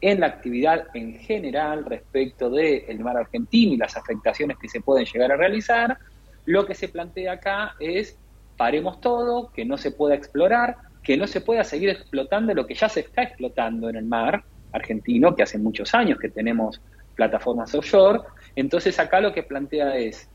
en 0.00 0.20
la 0.20 0.28
actividad 0.28 0.86
en 0.94 1.18
general 1.18 1.84
respecto 1.84 2.48
del 2.48 3.00
mar 3.00 3.16
argentino 3.16 3.72
y 3.72 3.78
las 3.78 3.96
afectaciones 3.96 4.56
que 4.56 4.68
se 4.68 4.82
pueden 4.82 5.04
llegar 5.04 5.32
a 5.32 5.36
realizar, 5.36 5.98
lo 6.44 6.64
que 6.64 6.76
se 6.76 6.86
plantea 6.86 7.32
acá 7.32 7.74
es 7.80 8.16
paremos 8.56 9.00
todo, 9.00 9.50
que 9.50 9.64
no 9.64 9.78
se 9.78 9.90
pueda 9.90 10.14
explorar, 10.14 10.76
que 11.02 11.16
no 11.16 11.26
se 11.26 11.40
pueda 11.40 11.64
seguir 11.64 11.88
explotando 11.88 12.54
lo 12.54 12.68
que 12.68 12.74
ya 12.74 12.88
se 12.88 13.00
está 13.00 13.24
explotando 13.24 13.88
en 13.88 13.96
el 13.96 14.04
mar 14.04 14.44
argentino, 14.76 15.34
que 15.34 15.42
hace 15.42 15.58
muchos 15.58 15.94
años 15.94 16.18
que 16.18 16.28
tenemos 16.28 16.80
plataformas 17.14 17.74
offshore. 17.74 18.20
Entonces 18.54 18.98
acá 18.98 19.20
lo 19.20 19.32
que 19.32 19.42
plantea 19.42 19.96
es, 19.96 20.28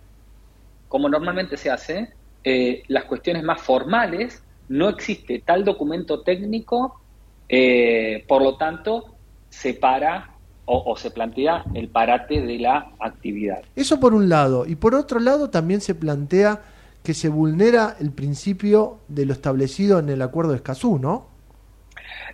como 0.88 1.08
normalmente 1.08 1.58
se 1.58 1.70
hace, 1.70 2.14
eh, 2.44 2.84
las 2.88 3.06
cuestiones 3.06 3.44
más 3.44 3.62
formales, 3.62 4.44
no 4.68 4.90
existe 4.90 5.44
tal 5.46 5.64
documento 5.64 6.22
técnico, 6.22 7.02
eh, 7.48 8.24
por 8.28 8.42
lo 8.42 8.58
tanto, 8.58 9.16
se 9.50 9.74
para 9.74 10.32
o, 10.66 10.96
se 10.96 11.12
plantea 11.12 11.66
el 11.74 11.90
parate 11.90 12.42
de 12.42 12.60
la 12.60 12.94
actividad. 13.00 13.62
Eso 13.76 14.00
por 14.00 14.14
un 14.14 14.30
lado. 14.30 14.66
Y 14.66 14.76
por 14.76 14.96
otro 14.96 15.20
lado 15.20 15.50
también 15.50 15.82
se 15.82 15.96
plantea 15.96 16.62
que 17.04 17.14
se 17.14 17.28
vulnera 17.28 17.98
el 18.00 18.12
principio 18.12 19.00
de 19.10 19.26
lo 19.26 19.34
establecido 19.34 20.00
en 20.00 20.08
el 20.10 20.22
acuerdo 20.22 20.52
de 20.52 20.58
Escazú, 20.58 20.98
¿no? 20.98 21.31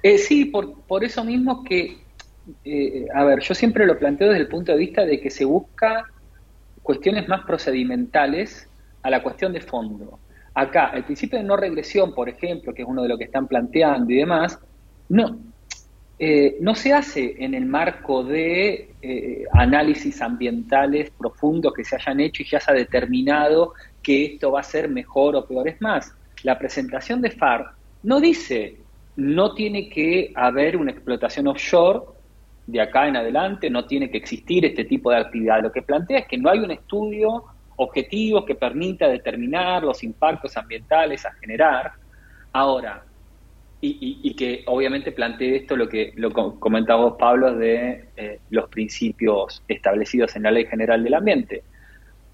Eh, 0.04 0.18
sí, 0.18 0.46
por, 0.46 0.82
por 0.84 1.04
eso 1.04 1.24
mismo 1.24 1.64
que, 1.64 1.98
eh, 2.64 3.06
a 3.14 3.24
ver, 3.24 3.40
yo 3.40 3.54
siempre 3.54 3.86
lo 3.86 3.98
planteo 3.98 4.30
desde 4.30 4.42
el 4.42 4.48
punto 4.48 4.72
de 4.72 4.78
vista 4.78 5.06
de 5.06 5.20
que 5.20 5.30
se 5.30 5.46
busca 5.46 6.06
cuestiones 6.84 7.28
más 7.28 7.46
procedimentales 7.46 8.70
a 9.04 9.10
la 9.10 9.22
cuestión 9.22 9.54
de 9.54 9.62
fondo. 9.62 10.20
Acá, 10.54 10.92
el 10.94 11.04
principio 11.04 11.38
de 11.38 11.46
no 11.46 11.58
regresión, 11.58 12.16
por 12.16 12.30
ejemplo, 12.30 12.74
que 12.74 12.82
es 12.82 12.88
uno 12.88 13.04
de 13.04 13.10
lo 13.10 13.18
que 13.18 13.26
están 13.26 13.48
planteando 13.48 14.12
y 14.12 14.18
demás, 14.18 14.60
no, 15.10 15.40
eh, 16.20 16.58
no 16.62 16.74
se 16.74 16.94
hace 16.94 17.36
en 17.38 17.54
el 17.54 17.66
marco 17.66 18.24
de 18.24 18.96
eh, 19.02 19.44
análisis 19.52 20.20
ambientales 20.20 21.12
profundos 21.12 21.74
que 21.74 21.84
se 21.84 21.96
hayan 21.96 22.20
hecho 22.20 22.42
y 22.42 22.50
ya 22.50 22.60
se 22.60 22.72
ha 22.72 22.74
determinado 22.74 23.74
que 24.02 24.26
esto 24.26 24.52
va 24.52 24.62
a 24.62 24.64
ser 24.64 24.90
mejor 24.90 25.36
o 25.36 25.46
peor. 25.46 25.68
Es 25.68 25.80
más, 25.80 26.12
la 26.42 26.58
presentación 26.58 27.22
de 27.22 27.32
FAR 27.32 27.72
no 28.02 28.20
dice 28.20 28.78
no 29.18 29.54
tiene 29.54 29.90
que 29.90 30.32
haber 30.36 30.78
una 30.78 30.92
explotación 30.92 31.48
offshore 31.48 32.02
de 32.68 32.82
acá 32.82 33.08
en 33.08 33.18
adelante, 33.18 33.70
no 33.70 33.86
tiene 33.86 34.10
que 34.10 34.18
existir 34.18 34.64
este 34.66 34.86
tipo 34.86 35.10
de 35.10 35.18
actividad. 35.18 35.64
Lo 35.64 35.72
que 35.72 35.82
plantea 35.82 36.20
es 36.20 36.28
que 36.28 36.38
no 36.38 36.50
hay 36.50 36.60
un 36.60 36.72
estudio 36.72 37.46
objetivo 37.78 38.46
que 38.46 38.56
permita 38.56 39.08
determinar 39.08 39.84
los 39.84 40.04
impactos 40.04 40.56
ambientales 40.56 41.26
a 41.26 41.34
generar. 41.34 41.94
Ahora, 42.54 43.04
y, 43.80 44.34
que 44.36 44.64
obviamente 44.66 45.12
plantee 45.12 45.58
esto 45.58 45.76
lo 45.76 45.88
que 45.88 46.12
lo 46.16 46.32
comentaba 46.32 47.06
vos, 47.06 47.16
Pablo, 47.18 47.56
de 47.56 48.10
eh, 48.18 48.40
los 48.50 48.70
principios 48.70 49.64
establecidos 49.68 50.36
en 50.36 50.44
la 50.44 50.52
Ley 50.52 50.66
General 50.66 51.04
del 51.04 51.14
Ambiente. 51.14 51.64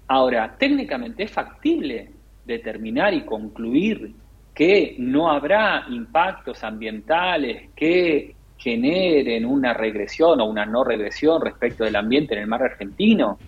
Ahora, 0.08 0.56
técnicamente 0.58 1.24
es 1.24 1.30
factible 1.30 2.10
determinar 2.44 3.14
y 3.14 3.22
concluir 3.22 4.14
que 4.54 4.94
no 4.98 5.30
habrá 5.30 5.86
impactos 5.90 6.62
ambientales 6.62 7.70
que 7.74 8.36
generen 8.56 9.44
una 9.44 9.74
regresión 9.74 10.40
o 10.40 10.44
una 10.44 10.64
no 10.64 10.84
regresión 10.84 11.42
respecto 11.42 11.84
del 11.84 11.96
ambiente 11.96 12.34
en 12.34 12.40
el 12.40 12.46
mar 12.46 12.62
argentino. 12.62 13.38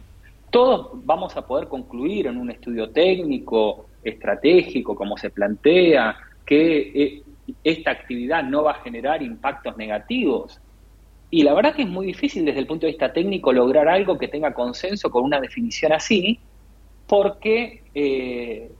Todos 0.51 0.91
vamos 1.05 1.37
a 1.37 1.47
poder 1.47 1.69
concluir 1.69 2.27
en 2.27 2.37
un 2.37 2.51
estudio 2.51 2.91
técnico, 2.91 3.87
estratégico, 4.03 4.95
como 4.95 5.17
se 5.17 5.31
plantea, 5.31 6.17
que 6.45 6.93
eh, 6.95 7.23
esta 7.63 7.93
actividad 7.93 8.43
no 8.43 8.65
va 8.65 8.73
a 8.73 8.83
generar 8.83 9.23
impactos 9.23 9.77
negativos. 9.77 10.61
Y 11.31 11.43
la 11.43 11.55
verdad 11.55 11.75
que 11.75 11.83
es 11.83 11.89
muy 11.89 12.07
difícil 12.07 12.45
desde 12.45 12.61
el 12.61 12.67
punto 12.67 12.87
de 12.87 12.93
vista 12.93 13.13
técnico 13.13 13.53
lograr 13.53 13.89
algo 13.89 14.19
que 14.19 14.29
tenga 14.29 14.55
consenso 14.55 15.11
con 15.11 15.25
una 15.25 15.41
definición 15.41 15.93
así, 15.93 16.39
porque 17.07 17.83
eh, 17.95 18.71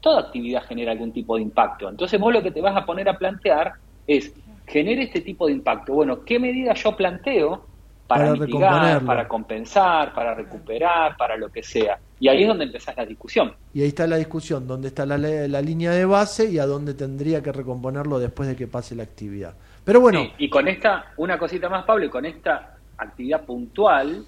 toda 0.00 0.20
actividad 0.20 0.64
genera 0.64 0.92
algún 0.92 1.12
tipo 1.12 1.36
de 1.36 1.42
impacto. 1.42 1.88
Entonces 1.88 2.20
vos 2.20 2.32
lo 2.32 2.42
que 2.42 2.50
te 2.50 2.60
vas 2.60 2.76
a 2.76 2.84
poner 2.84 3.08
a 3.08 3.18
plantear 3.18 3.74
es, 4.06 4.32
genere 4.66 5.04
este 5.04 5.20
tipo 5.20 5.46
de 5.46 5.52
impacto. 5.52 5.94
Bueno, 5.94 6.24
¿qué 6.24 6.38
medida 6.38 6.74
yo 6.74 6.96
planteo 6.96 7.64
para, 8.06 8.32
mitigar, 8.32 9.04
para 9.04 9.26
compensar, 9.26 10.14
para 10.14 10.34
recuperar, 10.34 11.16
para 11.16 11.36
lo 11.36 11.50
que 11.50 11.62
sea? 11.62 11.98
Y 12.18 12.28
ahí 12.28 12.42
es 12.42 12.48
donde 12.48 12.64
empezás 12.64 12.96
la 12.96 13.04
discusión. 13.04 13.54
Y 13.74 13.82
ahí 13.82 13.88
está 13.88 14.06
la 14.06 14.16
discusión, 14.16 14.66
dónde 14.66 14.88
está 14.88 15.04
la, 15.06 15.18
la 15.18 15.60
línea 15.60 15.90
de 15.90 16.04
base 16.04 16.50
y 16.50 16.58
a 16.58 16.66
dónde 16.66 16.94
tendría 16.94 17.42
que 17.42 17.52
recomponerlo 17.52 18.18
después 18.18 18.48
de 18.48 18.56
que 18.56 18.66
pase 18.66 18.94
la 18.94 19.02
actividad. 19.02 19.54
Pero 19.84 20.00
bueno. 20.00 20.32
y 20.38 20.48
con 20.48 20.66
esta, 20.66 21.12
una 21.16 21.38
cosita 21.38 21.68
más, 21.68 21.84
Pablo, 21.84 22.06
y 22.06 22.08
con 22.08 22.24
esta 22.24 22.76
actividad 22.98 23.44
puntual, 23.44 24.24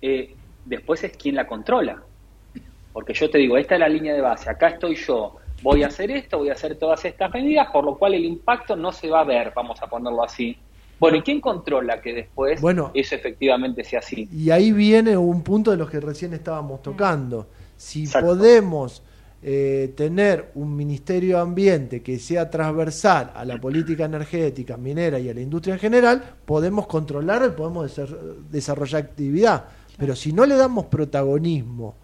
eh, 0.00 0.34
después 0.64 1.04
es 1.04 1.16
quien 1.16 1.34
la 1.34 1.46
controla. 1.46 2.02
Porque 2.92 3.14
yo 3.14 3.30
te 3.30 3.38
digo, 3.38 3.56
esta 3.56 3.74
es 3.74 3.80
la 3.80 3.88
línea 3.88 4.14
de 4.14 4.20
base, 4.20 4.50
acá 4.50 4.68
estoy 4.68 4.96
yo, 4.96 5.36
voy 5.62 5.82
a 5.82 5.86
hacer 5.86 6.10
esto, 6.10 6.38
voy 6.38 6.50
a 6.50 6.52
hacer 6.52 6.76
todas 6.76 7.04
estas 7.04 7.32
medidas, 7.32 7.68
por 7.72 7.84
lo 7.84 7.96
cual 7.96 8.14
el 8.14 8.24
impacto 8.24 8.76
no 8.76 8.92
se 8.92 9.08
va 9.08 9.20
a 9.20 9.24
ver, 9.24 9.52
vamos 9.54 9.80
a 9.82 9.86
ponerlo 9.86 10.22
así. 10.22 10.56
Bueno, 10.98 11.16
¿y 11.16 11.22
quién 11.22 11.40
controla 11.40 12.00
que 12.00 12.12
después 12.12 12.60
eso 12.94 13.14
efectivamente 13.16 13.82
sea 13.82 13.98
así? 13.98 14.28
Y 14.32 14.50
ahí 14.50 14.70
viene 14.70 15.16
un 15.16 15.42
punto 15.42 15.72
de 15.72 15.76
los 15.76 15.90
que 15.90 15.98
recién 15.98 16.32
estábamos 16.32 16.80
tocando. 16.80 17.48
Si 17.76 18.06
podemos 18.06 19.02
eh, 19.42 19.92
tener 19.96 20.52
un 20.54 20.76
Ministerio 20.76 21.36
de 21.36 21.42
Ambiente 21.42 22.02
que 22.02 22.20
sea 22.20 22.48
transversal 22.48 23.32
a 23.34 23.44
la 23.44 23.60
política 23.60 24.04
energética, 24.04 24.76
minera 24.76 25.18
y 25.18 25.28
a 25.28 25.34
la 25.34 25.40
industria 25.40 25.74
en 25.74 25.80
general, 25.80 26.22
podemos 26.44 26.86
controlar 26.86 27.44
y 27.48 27.56
podemos 27.56 28.00
desarrollar 28.48 29.02
actividad. 29.02 29.64
Pero 29.98 30.14
si 30.14 30.32
no 30.32 30.46
le 30.46 30.54
damos 30.54 30.86
protagonismo 30.86 31.96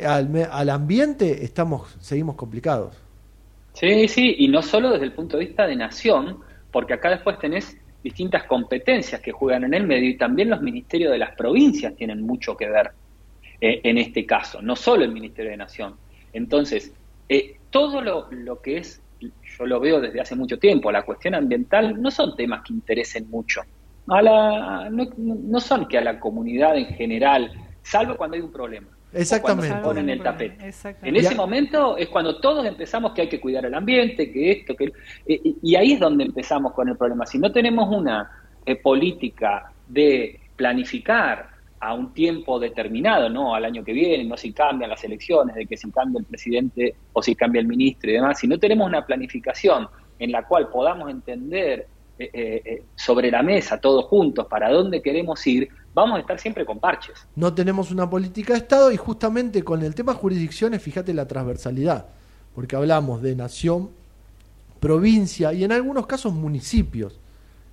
al, 0.00 0.48
al 0.50 0.70
ambiente, 0.70 1.44
estamos 1.44 1.96
seguimos 2.00 2.36
complicados. 2.36 2.96
Sí, 3.74 4.06
sí, 4.08 4.36
y 4.38 4.48
no 4.48 4.62
solo 4.62 4.90
desde 4.90 5.06
el 5.06 5.12
punto 5.12 5.38
de 5.38 5.46
vista 5.46 5.66
de 5.66 5.76
nación, 5.76 6.38
porque 6.70 6.94
acá 6.94 7.10
después 7.10 7.38
tenés 7.38 7.76
distintas 8.02 8.44
competencias 8.44 9.20
que 9.20 9.32
juegan 9.32 9.64
en 9.64 9.74
el 9.74 9.86
medio 9.86 10.10
y 10.10 10.16
también 10.16 10.50
los 10.50 10.60
ministerios 10.60 11.12
de 11.12 11.18
las 11.18 11.34
provincias 11.36 11.94
tienen 11.94 12.22
mucho 12.22 12.56
que 12.56 12.68
ver 12.68 12.90
eh, 13.60 13.80
en 13.84 13.98
este 13.98 14.26
caso, 14.26 14.60
no 14.60 14.74
solo 14.74 15.04
el 15.04 15.12
Ministerio 15.12 15.52
de 15.52 15.56
Nación. 15.56 15.94
Entonces, 16.32 16.92
eh, 17.28 17.56
todo 17.70 18.00
lo, 18.00 18.30
lo, 18.30 18.60
que 18.60 18.78
es, 18.78 19.00
yo 19.20 19.66
lo 19.66 19.78
veo 19.78 20.00
desde 20.00 20.20
hace 20.20 20.34
mucho 20.34 20.58
tiempo, 20.58 20.90
la 20.90 21.02
cuestión 21.02 21.34
ambiental 21.34 22.00
no 22.00 22.10
son 22.10 22.34
temas 22.34 22.62
que 22.62 22.72
interesen 22.72 23.30
mucho. 23.30 23.62
A 24.08 24.20
la, 24.20 24.90
no, 24.90 25.06
no 25.16 25.60
son 25.60 25.86
que 25.86 25.96
a 25.96 26.00
la 26.00 26.18
comunidad 26.18 26.76
en 26.76 26.86
general, 26.86 27.52
salvo 27.82 28.16
cuando 28.16 28.36
hay 28.36 28.42
un 28.42 28.50
problema. 28.50 28.88
Exactamente. 29.14 29.68
Cuando 29.68 29.88
se 29.88 29.94
ponen 29.94 30.08
el 30.10 30.22
tapete. 30.22 30.72
En 31.02 31.16
ese 31.16 31.34
momento 31.34 31.96
es 31.96 32.08
cuando 32.08 32.40
todos 32.40 32.64
empezamos 32.64 33.12
que 33.12 33.22
hay 33.22 33.28
que 33.28 33.40
cuidar 33.40 33.66
el 33.66 33.74
ambiente, 33.74 34.32
que 34.32 34.52
esto, 34.52 34.74
que... 34.74 34.92
Eh, 35.26 35.40
y 35.62 35.74
ahí 35.74 35.92
es 35.92 36.00
donde 36.00 36.24
empezamos 36.24 36.72
con 36.72 36.88
el 36.88 36.96
problema. 36.96 37.26
Si 37.26 37.38
no 37.38 37.52
tenemos 37.52 37.94
una 37.94 38.30
eh, 38.64 38.76
política 38.76 39.72
de 39.88 40.40
planificar 40.56 41.50
a 41.80 41.94
un 41.94 42.14
tiempo 42.14 42.58
determinado, 42.58 43.28
no 43.28 43.54
al 43.54 43.64
año 43.64 43.84
que 43.84 43.92
viene, 43.92 44.24
no 44.24 44.36
si 44.36 44.52
cambian 44.52 44.88
las 44.88 45.02
elecciones, 45.04 45.56
de 45.56 45.66
que 45.66 45.76
si 45.76 45.90
cambia 45.90 46.20
el 46.20 46.24
presidente 46.24 46.94
o 47.12 47.22
si 47.22 47.34
cambia 47.34 47.60
el 47.60 47.66
ministro 47.66 48.10
y 48.10 48.14
demás, 48.14 48.38
si 48.38 48.46
no 48.46 48.58
tenemos 48.58 48.86
una 48.86 49.04
planificación 49.04 49.88
en 50.18 50.32
la 50.32 50.46
cual 50.46 50.68
podamos 50.68 51.10
entender 51.10 51.88
eh, 52.18 52.84
sobre 52.94 53.32
la 53.32 53.42
mesa 53.42 53.80
todos 53.80 54.04
juntos 54.04 54.46
para 54.46 54.70
dónde 54.70 55.02
queremos 55.02 55.44
ir, 55.46 55.68
vamos 55.94 56.16
a 56.16 56.20
estar 56.20 56.38
siempre 56.38 56.64
con 56.64 56.78
parches. 56.78 57.26
No 57.36 57.52
tenemos 57.54 57.90
una 57.90 58.08
política 58.08 58.54
de 58.54 58.60
Estado 58.60 58.90
y 58.90 58.96
justamente 58.96 59.62
con 59.62 59.82
el 59.82 59.94
tema 59.94 60.14
jurisdicciones, 60.14 60.82
fíjate 60.82 61.14
la 61.14 61.26
transversalidad, 61.26 62.06
porque 62.54 62.76
hablamos 62.76 63.22
de 63.22 63.36
nación, 63.36 63.90
provincia 64.80 65.52
y 65.52 65.64
en 65.64 65.72
algunos 65.72 66.06
casos 66.06 66.32
municipios. 66.32 67.20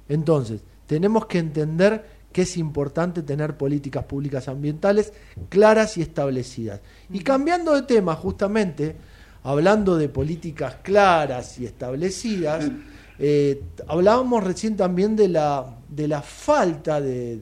Entonces, 0.07 0.61
tenemos 0.85 1.25
que 1.25 1.39
entender 1.39 2.19
que 2.31 2.43
es 2.43 2.57
importante 2.57 3.23
tener 3.23 3.57
políticas 3.57 4.05
públicas 4.05 4.47
ambientales 4.47 5.13
claras 5.49 5.97
y 5.97 6.01
establecidas. 6.01 6.81
Y 7.09 7.19
cambiando 7.21 7.73
de 7.73 7.83
tema, 7.83 8.15
justamente, 8.15 8.95
hablando 9.43 9.97
de 9.97 10.09
políticas 10.09 10.77
claras 10.83 11.59
y 11.59 11.65
establecidas, 11.65 12.69
eh, 13.17 13.63
hablábamos 13.87 14.43
recién 14.43 14.75
también 14.75 15.15
de 15.15 15.27
la, 15.29 15.65
de 15.89 16.07
la 16.07 16.21
falta 16.21 17.01
de, 17.01 17.39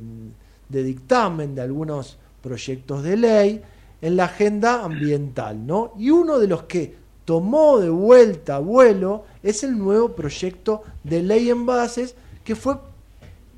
de 0.69 0.83
dictamen 0.83 1.55
de 1.55 1.61
algunos 1.61 2.17
proyectos 2.41 3.03
de 3.03 3.17
ley 3.17 3.61
en 4.01 4.15
la 4.15 4.25
agenda 4.25 4.83
ambiental, 4.83 5.65
¿no? 5.65 5.93
Y 5.97 6.09
uno 6.09 6.39
de 6.39 6.47
los 6.47 6.63
que 6.63 6.95
tomó 7.25 7.79
de 7.79 7.89
vuelta 7.89 8.59
vuelo 8.59 9.25
es 9.43 9.63
el 9.63 9.77
nuevo 9.77 10.15
proyecto 10.15 10.83
de 11.03 11.23
ley 11.23 11.49
en 11.49 11.65
bases 11.65 12.15
que 12.43 12.55
fue 12.55 12.75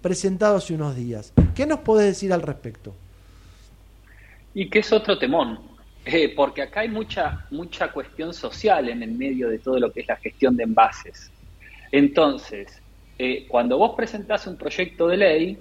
presentado 0.02 0.58
hace 0.58 0.74
unos 0.74 0.96
días. 0.96 1.34
¿Qué 1.54 1.66
nos 1.66 1.80
podés 1.80 2.08
decir 2.08 2.34
al 2.34 2.42
respecto? 2.42 2.96
Y 4.54 4.70
que 4.70 4.80
es 4.80 4.92
otro 4.92 5.20
temón, 5.20 5.60
eh, 6.06 6.34
porque 6.36 6.64
acá 6.64 6.80
hay 6.80 6.90
mucha, 6.90 7.46
mucha 7.52 7.92
cuestión 7.92 8.34
social 8.34 8.90
en 8.90 9.04
el 9.04 9.12
medio 9.12 9.50
de 9.50 9.60
todo 9.60 9.80
lo 9.80 9.92
que 9.92 10.02
es 10.02 10.08
la 10.08 10.16
gestión 10.16 10.56
de 10.56 10.64
envases. 10.64 11.32
Entonces, 11.92 12.82
eh, 13.20 13.46
cuando 13.48 13.78
vos 13.78 13.94
presentás 13.96 14.48
un 14.48 14.58
proyecto 14.58 15.08
de 15.08 15.18
ley, 15.18 15.60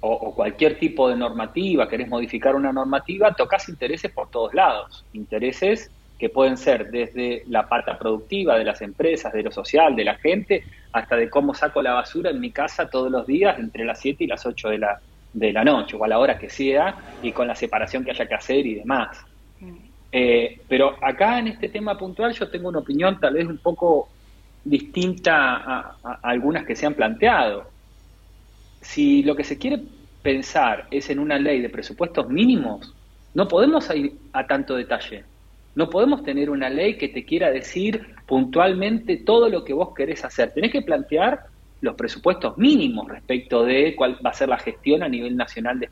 o, 0.00 0.34
cualquier 0.34 0.78
tipo 0.78 1.08
de 1.08 1.16
normativa, 1.16 1.88
querés 1.88 2.08
modificar 2.08 2.54
una 2.54 2.72
normativa, 2.72 3.34
tocas 3.34 3.68
intereses 3.68 4.10
por 4.12 4.30
todos 4.30 4.54
lados. 4.54 5.04
Intereses 5.12 5.90
que 6.18 6.28
pueden 6.28 6.56
ser 6.56 6.90
desde 6.90 7.44
la 7.46 7.68
parte 7.68 7.92
productiva 7.94 8.58
de 8.58 8.64
las 8.64 8.82
empresas, 8.82 9.32
de 9.32 9.42
lo 9.42 9.52
social, 9.52 9.94
de 9.94 10.04
la 10.04 10.16
gente, 10.16 10.64
hasta 10.92 11.16
de 11.16 11.30
cómo 11.30 11.54
saco 11.54 11.80
la 11.80 11.94
basura 11.94 12.30
en 12.30 12.40
mi 12.40 12.50
casa 12.50 12.90
todos 12.90 13.10
los 13.10 13.26
días 13.26 13.58
entre 13.58 13.84
las 13.84 14.00
7 14.00 14.24
y 14.24 14.26
las 14.26 14.44
8 14.44 14.70
de 14.70 14.78
la, 14.78 15.00
de 15.32 15.52
la 15.52 15.64
noche, 15.64 15.96
o 15.96 16.04
a 16.04 16.08
la 16.08 16.18
hora 16.18 16.38
que 16.38 16.50
sea, 16.50 16.96
y 17.22 17.32
con 17.32 17.46
la 17.46 17.54
separación 17.54 18.04
que 18.04 18.10
haya 18.10 18.26
que 18.26 18.34
hacer 18.34 18.66
y 18.66 18.74
demás. 18.74 19.24
Eh, 20.10 20.60
pero 20.68 20.96
acá 21.02 21.38
en 21.38 21.48
este 21.48 21.68
tema 21.68 21.96
puntual 21.96 22.32
yo 22.32 22.48
tengo 22.48 22.68
una 22.68 22.78
opinión 22.78 23.20
tal 23.20 23.34
vez 23.34 23.46
un 23.46 23.58
poco 23.58 24.08
distinta 24.64 25.96
a 26.02 26.18
algunas 26.22 26.64
que 26.64 26.74
se 26.74 26.86
han 26.86 26.94
planteado 26.94 27.77
si 28.88 29.22
lo 29.22 29.36
que 29.36 29.44
se 29.44 29.58
quiere 29.58 29.82
pensar 30.22 30.86
es 30.90 31.10
en 31.10 31.18
una 31.18 31.38
ley 31.38 31.60
de 31.60 31.68
presupuestos 31.68 32.26
mínimos, 32.30 32.94
no 33.34 33.46
podemos 33.46 33.94
ir 33.94 34.14
a 34.32 34.46
tanto 34.46 34.76
detalle. 34.76 35.24
No 35.74 35.90
podemos 35.90 36.24
tener 36.24 36.48
una 36.48 36.70
ley 36.70 36.96
que 36.96 37.08
te 37.08 37.26
quiera 37.26 37.50
decir 37.50 38.14
puntualmente 38.26 39.18
todo 39.18 39.50
lo 39.50 39.62
que 39.62 39.74
vos 39.74 39.94
querés 39.94 40.24
hacer. 40.24 40.52
Tenés 40.52 40.72
que 40.72 40.80
plantear 40.80 41.44
los 41.82 41.94
presupuestos 41.96 42.56
mínimos 42.56 43.08
respecto 43.08 43.62
de 43.62 43.94
cuál 43.94 44.16
va 44.24 44.30
a 44.30 44.34
ser 44.34 44.48
la 44.48 44.58
gestión 44.58 45.02
a 45.02 45.08
nivel 45.08 45.36
nacional 45.36 45.86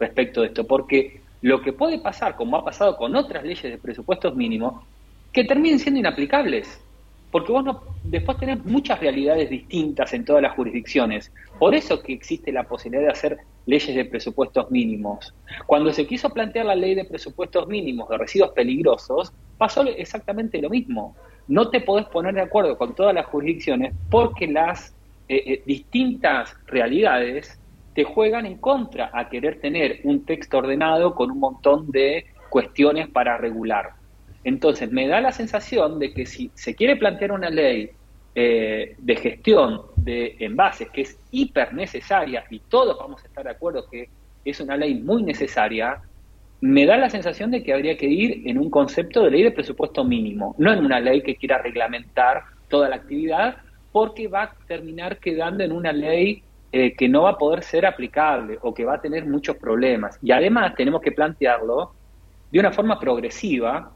respecto 0.00 0.40
de 0.40 0.48
esto. 0.48 0.66
Porque 0.66 1.20
lo 1.40 1.62
que 1.62 1.72
puede 1.72 2.00
pasar, 2.00 2.34
como 2.34 2.56
ha 2.56 2.64
pasado 2.64 2.96
con 2.96 3.14
otras 3.14 3.44
leyes 3.44 3.62
de 3.62 3.78
presupuestos 3.78 4.34
mínimos, 4.34 4.82
que 5.32 5.44
terminen 5.44 5.78
siendo 5.78 6.00
inaplicables 6.00 6.80
porque 7.34 7.50
vos 7.50 7.64
no, 7.64 7.82
después 8.04 8.38
tenés 8.38 8.64
muchas 8.64 9.00
realidades 9.00 9.50
distintas 9.50 10.14
en 10.14 10.24
todas 10.24 10.40
las 10.40 10.52
jurisdicciones. 10.52 11.32
Por 11.58 11.74
eso 11.74 12.02
que 12.02 12.12
existe 12.12 12.52
la 12.52 12.64
posibilidad 12.64 13.06
de 13.06 13.12
hacer 13.12 13.38
leyes 13.66 13.94
de 13.94 14.04
presupuestos 14.04 14.70
mínimos. 14.70 15.34
Cuando 15.66 15.92
se 15.92 16.06
quiso 16.06 16.30
plantear 16.30 16.66
la 16.66 16.74
ley 16.74 16.94
de 16.94 17.04
presupuestos 17.04 17.66
mínimos 17.68 18.08
de 18.08 18.18
residuos 18.18 18.50
peligrosos, 18.50 19.32
pasó 19.56 19.82
exactamente 19.82 20.60
lo 20.60 20.70
mismo. 20.70 21.16
No 21.46 21.70
te 21.70 21.80
podés 21.80 22.06
poner 22.06 22.34
de 22.34 22.40
acuerdo 22.40 22.76
con 22.76 22.94
todas 22.94 23.14
las 23.14 23.26
jurisdicciones 23.26 23.94
porque 24.10 24.46
las 24.46 24.94
eh, 25.28 25.42
eh, 25.46 25.62
distintas 25.64 26.54
realidades 26.66 27.60
te 27.94 28.04
juegan 28.04 28.44
en 28.44 28.58
contra 28.58 29.10
a 29.12 29.28
querer 29.28 29.60
tener 29.60 30.00
un 30.04 30.24
texto 30.24 30.58
ordenado 30.58 31.14
con 31.14 31.30
un 31.30 31.38
montón 31.38 31.90
de 31.90 32.26
cuestiones 32.50 33.08
para 33.08 33.38
regular. 33.38 33.92
Entonces, 34.42 34.90
me 34.90 35.06
da 35.06 35.20
la 35.20 35.32
sensación 35.32 35.98
de 35.98 36.12
que 36.12 36.26
si 36.26 36.50
se 36.54 36.74
quiere 36.74 36.96
plantear 36.96 37.32
una 37.32 37.50
ley 37.50 37.90
eh, 38.34 38.96
de 38.98 39.16
gestión 39.16 39.82
de 39.96 40.36
envases 40.40 40.90
que 40.90 41.02
es 41.02 41.18
hiper 41.30 41.72
necesaria 41.72 42.44
y 42.50 42.58
todos 42.60 42.98
vamos 42.98 43.22
a 43.22 43.26
estar 43.26 43.44
de 43.44 43.50
acuerdo 43.50 43.88
que 43.88 44.08
es 44.44 44.60
una 44.60 44.76
ley 44.76 44.94
muy 44.94 45.22
necesaria, 45.22 46.02
me 46.60 46.86
da 46.86 46.96
la 46.96 47.10
sensación 47.10 47.50
de 47.50 47.62
que 47.62 47.72
habría 47.72 47.96
que 47.96 48.06
ir 48.06 48.42
en 48.46 48.58
un 48.58 48.70
concepto 48.70 49.22
de 49.22 49.30
ley 49.30 49.42
de 49.42 49.50
presupuesto 49.50 50.04
mínimo, 50.04 50.54
no 50.58 50.72
en 50.72 50.84
una 50.84 51.00
ley 51.00 51.22
que 51.22 51.36
quiera 51.36 51.58
reglamentar 51.58 52.42
toda 52.68 52.88
la 52.88 52.96
actividad, 52.96 53.56
porque 53.92 54.28
va 54.28 54.42
a 54.42 54.54
terminar 54.66 55.18
quedando 55.18 55.62
en 55.62 55.72
una 55.72 55.92
ley 55.92 56.42
eh, 56.72 56.94
que 56.94 57.08
no 57.08 57.22
va 57.22 57.30
a 57.30 57.38
poder 57.38 57.62
ser 57.62 57.86
aplicable 57.86 58.58
o 58.62 58.74
que 58.74 58.84
va 58.84 58.94
a 58.94 59.00
tener 59.00 59.26
muchos 59.26 59.56
problemas. 59.56 60.18
Y 60.22 60.32
además 60.32 60.74
tenemos 60.74 61.00
que 61.00 61.12
plantearlo 61.12 61.92
de 62.50 62.58
una 62.58 62.72
forma 62.72 62.98
progresiva, 62.98 63.92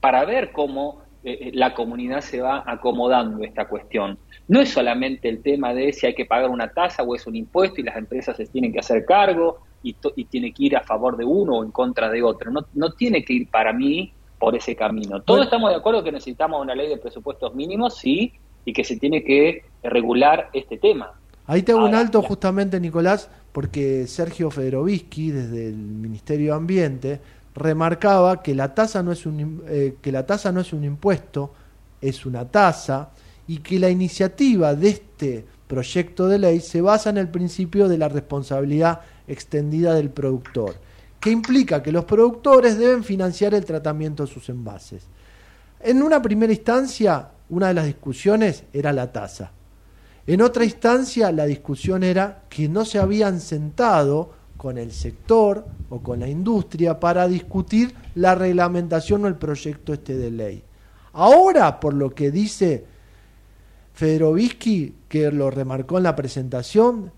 para 0.00 0.24
ver 0.24 0.52
cómo 0.52 1.02
eh, 1.26 1.48
eh, 1.48 1.50
la 1.54 1.74
comunidad 1.74 2.20
se 2.20 2.40
va 2.40 2.62
acomodando 2.64 3.42
esta 3.42 3.66
cuestión. 3.66 4.16
No 4.46 4.60
es 4.60 4.70
solamente 4.70 5.28
el 5.28 5.42
tema 5.42 5.74
de 5.74 5.92
si 5.92 6.06
hay 6.06 6.14
que 6.14 6.24
pagar 6.24 6.48
una 6.50 6.68
tasa 6.72 7.02
o 7.02 7.16
es 7.16 7.26
un 7.26 7.34
impuesto 7.34 7.80
y 7.80 7.84
las 7.84 7.96
empresas 7.96 8.36
se 8.36 8.46
tienen 8.46 8.72
que 8.72 8.78
hacer 8.78 9.04
cargo 9.04 9.58
y, 9.82 9.96
y 10.14 10.24
tiene 10.26 10.52
que 10.52 10.66
ir 10.66 10.76
a 10.76 10.84
favor 10.84 11.16
de 11.16 11.24
uno 11.24 11.56
o 11.56 11.64
en 11.64 11.72
contra 11.72 12.08
de 12.10 12.22
otro. 12.22 12.52
No, 12.52 12.64
no 12.74 12.92
tiene 12.92 13.24
que 13.24 13.32
ir 13.32 13.50
para 13.50 13.72
mí 13.72 14.12
por 14.38 14.54
ese 14.54 14.76
camino. 14.76 15.20
Todos 15.20 15.46
estamos 15.46 15.70
de 15.70 15.76
acuerdo 15.76 16.04
que 16.04 16.12
necesitamos 16.12 16.62
una 16.62 16.76
ley 16.76 16.88
de 16.88 16.98
presupuestos 16.98 17.52
mínimos, 17.56 17.98
sí, 17.98 18.32
y 18.64 18.72
que 18.72 18.84
se 18.84 18.96
tiene 18.96 19.24
que 19.24 19.64
regular 19.82 20.48
este 20.52 20.78
tema. 20.78 21.12
Ahí 21.48 21.62
te 21.62 21.72
hago 21.72 21.86
un 21.86 21.94
alto 21.96 22.22
justamente, 22.22 22.78
Nicolás, 22.78 23.30
porque 23.50 24.06
Sergio 24.06 24.50
Federovisky, 24.50 25.32
desde 25.32 25.68
el 25.70 25.76
Ministerio 25.76 26.52
de 26.52 26.56
Ambiente, 26.56 27.20
remarcaba 27.56 28.42
que 28.42 28.54
la 28.54 28.74
tasa 28.74 29.02
no 29.02 29.12
es 29.12 29.24
un, 29.26 29.62
eh, 29.66 29.96
que 30.00 30.12
la 30.12 30.26
tasa 30.26 30.52
no 30.52 30.60
es 30.60 30.72
un 30.72 30.84
impuesto, 30.84 31.52
es 32.00 32.26
una 32.26 32.44
tasa, 32.44 33.10
y 33.48 33.58
que 33.58 33.78
la 33.78 33.88
iniciativa 33.88 34.74
de 34.74 34.88
este 34.88 35.46
proyecto 35.66 36.28
de 36.28 36.38
ley 36.38 36.60
se 36.60 36.80
basa 36.80 37.10
en 37.10 37.16
el 37.16 37.28
principio 37.28 37.88
de 37.88 37.98
la 37.98 38.08
responsabilidad 38.08 39.00
extendida 39.26 39.94
del 39.94 40.10
productor, 40.10 40.74
que 41.18 41.30
implica 41.30 41.82
que 41.82 41.92
los 41.92 42.04
productores 42.04 42.78
deben 42.78 43.02
financiar 43.02 43.54
el 43.54 43.64
tratamiento 43.64 44.26
de 44.26 44.32
sus 44.32 44.48
envases. 44.50 45.04
En 45.80 46.02
una 46.02 46.20
primera 46.20 46.52
instancia, 46.52 47.30
una 47.48 47.68
de 47.68 47.74
las 47.74 47.86
discusiones 47.86 48.64
era 48.72 48.92
la 48.92 49.12
tasa. 49.12 49.52
En 50.26 50.42
otra 50.42 50.64
instancia, 50.64 51.32
la 51.32 51.46
discusión 51.46 52.02
era 52.02 52.42
que 52.50 52.68
no 52.68 52.84
se 52.84 52.98
habían 52.98 53.40
sentado 53.40 54.32
con 54.56 54.78
el 54.78 54.92
sector 54.92 55.66
o 55.90 56.00
con 56.00 56.20
la 56.20 56.28
industria 56.28 56.98
para 56.98 57.28
discutir 57.28 57.94
la 58.14 58.34
reglamentación 58.34 59.24
o 59.24 59.28
el 59.28 59.36
proyecto 59.36 59.92
este 59.92 60.16
de 60.16 60.30
ley. 60.30 60.62
Ahora, 61.12 61.80
por 61.80 61.94
lo 61.94 62.14
que 62.14 62.30
dice 62.30 62.84
Federovisky, 63.94 64.94
que 65.08 65.30
lo 65.30 65.50
remarcó 65.50 65.96
en 65.96 66.04
la 66.04 66.16
presentación, 66.16 67.10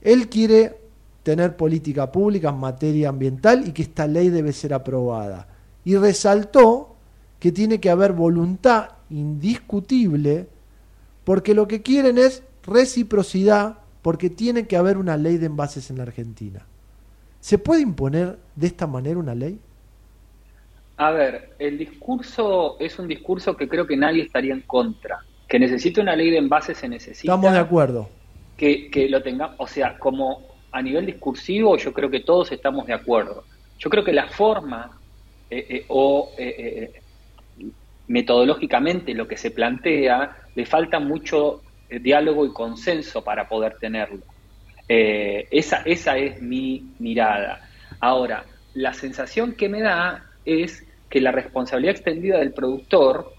él 0.00 0.28
quiere 0.28 0.78
tener 1.22 1.56
política 1.56 2.10
pública 2.10 2.48
en 2.48 2.56
materia 2.56 3.08
ambiental 3.08 3.68
y 3.68 3.72
que 3.72 3.82
esta 3.82 4.06
ley 4.06 4.28
debe 4.30 4.52
ser 4.52 4.74
aprobada. 4.74 5.46
Y 5.84 5.96
resaltó 5.96 6.96
que 7.38 7.52
tiene 7.52 7.80
que 7.80 7.90
haber 7.90 8.12
voluntad 8.12 8.90
indiscutible 9.10 10.48
porque 11.24 11.54
lo 11.54 11.68
que 11.68 11.82
quieren 11.82 12.18
es 12.18 12.42
reciprocidad 12.64 13.78
porque 14.02 14.28
tiene 14.28 14.66
que 14.66 14.76
haber 14.76 14.98
una 14.98 15.16
ley 15.16 15.38
de 15.38 15.46
envases 15.46 15.88
en 15.90 15.96
la 15.96 16.02
Argentina. 16.02 16.66
¿Se 17.40 17.58
puede 17.58 17.82
imponer 17.82 18.38
de 18.54 18.66
esta 18.66 18.86
manera 18.86 19.18
una 19.18 19.34
ley? 19.34 19.58
A 20.96 21.10
ver, 21.10 21.54
el 21.58 21.78
discurso 21.78 22.76
es 22.78 22.98
un 22.98 23.08
discurso 23.08 23.56
que 23.56 23.68
creo 23.68 23.86
que 23.86 23.96
nadie 23.96 24.22
estaría 24.22 24.52
en 24.52 24.60
contra. 24.60 25.20
Que 25.48 25.58
necesita 25.58 26.00
una 26.00 26.14
ley 26.14 26.30
de 26.30 26.38
envases 26.38 26.78
se 26.78 26.88
necesita. 26.88 27.32
Estamos 27.32 27.52
de 27.52 27.58
acuerdo. 27.58 28.08
Que, 28.56 28.90
que 28.90 29.08
lo 29.08 29.22
tengamos, 29.22 29.56
o 29.58 29.66
sea, 29.66 29.98
como 29.98 30.42
a 30.70 30.82
nivel 30.82 31.06
discursivo 31.06 31.76
yo 31.76 31.92
creo 31.92 32.10
que 32.10 32.20
todos 32.20 32.52
estamos 32.52 32.86
de 32.86 32.94
acuerdo. 32.94 33.44
Yo 33.78 33.90
creo 33.90 34.04
que 34.04 34.12
la 34.12 34.28
forma 34.28 34.90
eh, 35.50 35.66
eh, 35.68 35.84
o 35.88 36.30
eh, 36.38 37.00
metodológicamente 38.06 39.14
lo 39.14 39.26
que 39.26 39.36
se 39.36 39.50
plantea 39.50 40.36
le 40.54 40.66
falta 40.66 41.00
mucho 41.00 41.62
diálogo 42.00 42.46
y 42.46 42.52
consenso 42.52 43.22
para 43.22 43.48
poder 43.48 43.76
tenerlo. 43.78 44.24
esa, 44.88 45.82
esa 45.84 46.16
es 46.16 46.40
mi 46.40 46.94
mirada. 46.98 47.60
Ahora, 48.00 48.44
la 48.74 48.92
sensación 48.92 49.54
que 49.54 49.68
me 49.68 49.80
da 49.80 50.24
es 50.44 50.86
que 51.08 51.20
la 51.20 51.30
responsabilidad 51.30 51.94
extendida 51.94 52.38
del 52.38 52.54
productor, 52.54 53.34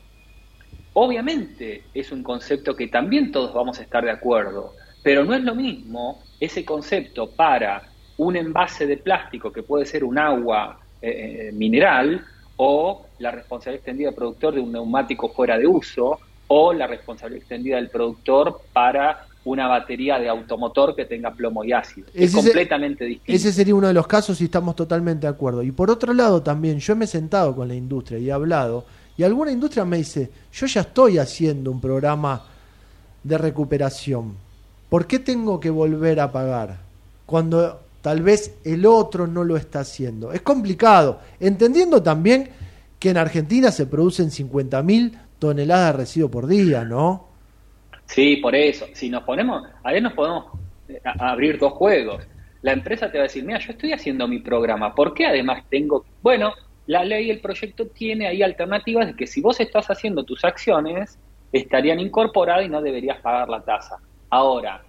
obviamente 0.94 1.86
es 1.94 2.12
un 2.12 2.22
concepto 2.22 2.76
que 2.76 2.88
también 2.88 3.32
todos 3.32 3.54
vamos 3.54 3.80
a 3.80 3.84
estar 3.84 4.06
de 4.06 4.12
acuerdo, 4.12 4.76
pero 5.02 5.26
no 5.26 5.34
es 5.34 5.44
lo 5.44 5.56
mismo 5.56 6.24
ese 6.40 6.64
concepto 6.64 7.36
para 7.36 7.92
un 8.18 8.36
envase 8.36 8.86
de 8.86 8.98
plástico 8.98 9.52
que 9.52 9.64
puede 9.64 9.86
ser 9.86 10.04
un 10.04 10.20
agua 10.20 10.80
eh, 11.02 11.48
eh, 11.48 11.52
mineral 11.52 12.24
o 12.58 13.08
la 13.18 13.32
responsabilidad 13.32 13.80
extendida 13.80 14.10
del 14.10 14.16
productor 14.16 14.54
de 14.54 14.62
un 14.62 14.72
neumático 14.72 15.30
fuera 15.30 15.58
de 15.58 15.66
uso 15.66 16.20
o 16.48 16.74
la 16.74 16.88
responsabilidad 16.88 17.42
extendida 17.42 17.76
del 17.78 17.90
productor 17.90 18.62
para 18.72 19.28
una 19.46 19.68
batería 19.68 20.20
de 20.20 20.30
automotor 20.30 20.96
que 20.96 21.06
tenga 21.06 21.32
plomo 21.32 21.64
y 21.64 21.74
ácido. 21.74 22.08
es 22.14 22.34
completamente 22.34 23.06
distinto. 23.06 23.32
Ese 23.32 23.52
sería 23.52 23.76
uno 23.76 23.88
de 23.88 23.94
los 23.94 24.08
casos 24.08 24.40
y 24.40 24.46
estamos 24.46 24.76
totalmente 24.76 25.28
de 25.28 25.32
acuerdo. 25.32 25.64
Y 25.64 25.72
por 25.72 25.92
otro 25.92 26.14
lado 26.14 26.42
también, 26.42 26.80
yo 26.80 26.96
me 26.96 27.06
he 27.06 27.08
sentado 27.08 27.56
con 27.56 27.68
la 27.68 27.76
industria 27.76 28.20
y 28.20 28.30
he 28.30 28.32
hablado, 28.32 28.86
y 29.18 29.24
alguna 29.24 29.52
industria 29.52 29.86
me 29.86 29.98
dice, 29.98 30.30
yo 30.52 30.66
ya 30.66 30.82
estoy 30.82 31.18
haciendo 31.18 31.72
un 31.72 31.82
programa 31.82 32.46
de 33.24 33.38
recuperación. 33.38 34.36
¿Por 34.90 35.08
qué 35.08 35.20
tengo 35.20 35.60
que 35.60 35.70
volver 35.70 36.20
a 36.20 36.32
pagar? 36.32 36.78
Cuando 37.26 37.80
tal 38.02 38.22
vez 38.22 38.56
el 38.64 38.86
otro 38.86 39.28
no 39.28 39.44
lo 39.44 39.56
está 39.58 39.82
haciendo. 39.82 40.32
Es 40.32 40.42
complicado, 40.42 41.20
entendiendo 41.40 42.02
también 42.02 42.50
que 43.00 43.10
en 43.10 43.18
Argentina 43.18 43.72
se 43.72 43.86
producen 43.86 44.30
50.000 44.30 45.20
toneladas 45.44 45.92
de 45.92 45.98
residuos 45.98 46.32
por 46.32 46.48
día, 46.48 46.86
¿no? 46.86 47.28
Sí, 48.06 48.38
por 48.38 48.56
eso. 48.56 48.86
Si 48.94 49.10
nos 49.10 49.24
ponemos, 49.24 49.62
a 49.84 49.92
ver, 49.92 50.02
nos 50.02 50.14
podemos 50.14 50.46
eh, 50.88 51.02
abrir 51.04 51.60
dos 51.60 51.74
juegos. 51.74 52.26
La 52.62 52.72
empresa 52.72 53.12
te 53.12 53.18
va 53.18 53.26
a 53.26 53.28
decir, 53.28 53.44
mira, 53.44 53.60
yo 53.60 53.74
estoy 53.74 53.92
haciendo 53.92 54.26
mi 54.26 54.40
programa, 54.40 54.96
¿por 54.96 55.14
qué 55.14 55.26
además 55.26 55.66
tengo...? 55.70 56.06
Bueno, 56.22 56.54
la 56.86 57.04
ley 57.04 57.30
el 57.30 57.42
proyecto 57.42 57.88
tiene 57.88 58.26
ahí 58.26 58.42
alternativas 58.42 59.06
de 59.06 59.16
que 59.18 59.28
si 59.28 59.42
vos 59.42 59.60
estás 59.60 59.90
haciendo 59.90 60.24
tus 60.24 60.46
acciones, 60.46 61.20
estarían 61.52 62.00
incorporadas 62.00 62.66
y 62.66 62.70
no 62.70 62.82
deberías 62.82 63.20
pagar 63.20 63.50
la 63.50 63.66
tasa. 63.66 63.98
Ahora, 64.30 64.82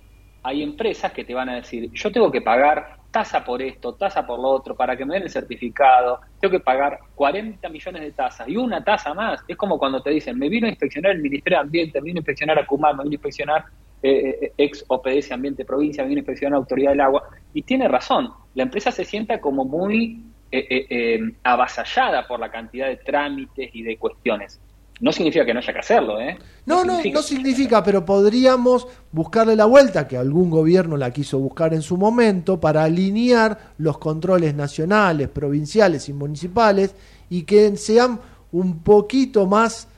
hay 0.45 0.63
empresas 0.63 1.11
que 1.13 1.25
te 1.25 1.35
van 1.35 1.49
a 1.49 1.57
decir, 1.57 1.91
yo 1.91 2.13
tengo 2.13 2.31
que 2.31 2.43
pagar 2.43 2.99
tasa 3.15 3.45
por 3.45 3.63
esto, 3.63 3.95
tasa 3.95 4.27
por 4.27 4.41
lo 4.41 4.49
otro, 4.49 4.75
para 4.75 4.97
que 4.97 5.05
me 5.05 5.15
den 5.15 5.23
el 5.23 5.31
certificado, 5.31 6.19
tengo 6.41 6.51
que 6.51 6.59
pagar 6.59 6.99
40 7.15 7.69
millones 7.69 8.03
de 8.03 8.11
tasas 8.11 8.49
y 8.49 8.57
una 8.57 8.83
tasa 8.83 9.15
más. 9.15 9.41
Es 9.47 9.57
como 9.57 9.79
cuando 9.79 10.03
te 10.03 10.11
dicen, 10.11 10.37
me 10.37 10.49
vino 10.49 10.67
a 10.67 10.71
inspeccionar 10.71 11.13
el 11.13 11.23
Ministerio 11.23 11.59
de 11.59 11.63
Ambiente, 11.63 12.01
me 12.01 12.07
vino 12.07 12.19
a 12.19 12.23
inspeccionar 12.23 12.59
a 12.59 12.67
Cumar, 12.67 12.97
me 12.97 13.05
vino 13.05 13.13
a 13.13 13.15
inspeccionar 13.15 13.67
eh, 14.03 14.39
eh, 14.43 14.53
ex 14.59 14.85
OPDS 14.89 15.31
Ambiente 15.31 15.65
Provincia, 15.65 16.03
me 16.03 16.09
vino 16.09 16.19
a 16.19 16.23
inspeccionar 16.23 16.57
Autoridad 16.57 16.91
del 16.91 17.03
Agua. 17.03 17.23
Y 17.55 17.63
tiene 17.63 17.87
razón, 17.87 18.31
la 18.53 18.65
empresa 18.65 18.91
se 18.91 19.05
sienta 19.05 19.41
como 19.41 19.65
muy 19.65 20.21
eh, 20.51 21.21
avasallada 21.45 22.27
por 22.27 22.41
la 22.41 22.51
cantidad 22.51 22.89
de 22.89 22.97
trámites 22.97 23.71
y 23.73 23.85
de 23.85 23.97
cuestiones. 23.97 24.61
No 25.01 25.13
significa 25.13 25.45
que 25.45 25.53
no 25.53 25.59
haya 25.61 25.73
que 25.73 25.79
hacerlo, 25.81 26.21
¿eh? 26.21 26.39
No, 26.67 26.85
no, 26.85 27.01
no, 27.03 27.23
significa, 27.23 27.83
pero 27.83 28.05
podríamos 28.05 28.87
buscarle 29.11 29.57
la 29.57 29.65
vuelta, 29.65 30.07
que 30.07 30.17
algún 30.17 30.51
gobierno 30.51 30.97
la 30.97 31.11
quiso 31.11 31.39
buscar 31.39 31.75
en 31.75 31.83
su 31.83 31.97
momento, 31.97 32.61
para 32.61 32.85
alinear 32.85 33.73
los 33.79 33.99
controles 33.99 34.55
nacionales, 34.55 35.29
provinciales 35.29 36.09
y 36.09 36.13
municipales 36.13 36.95
y 37.29 37.43
que 37.43 37.77
sean 37.77 38.21
un 38.53 38.79
poquito 38.79 39.47
más 39.47 39.89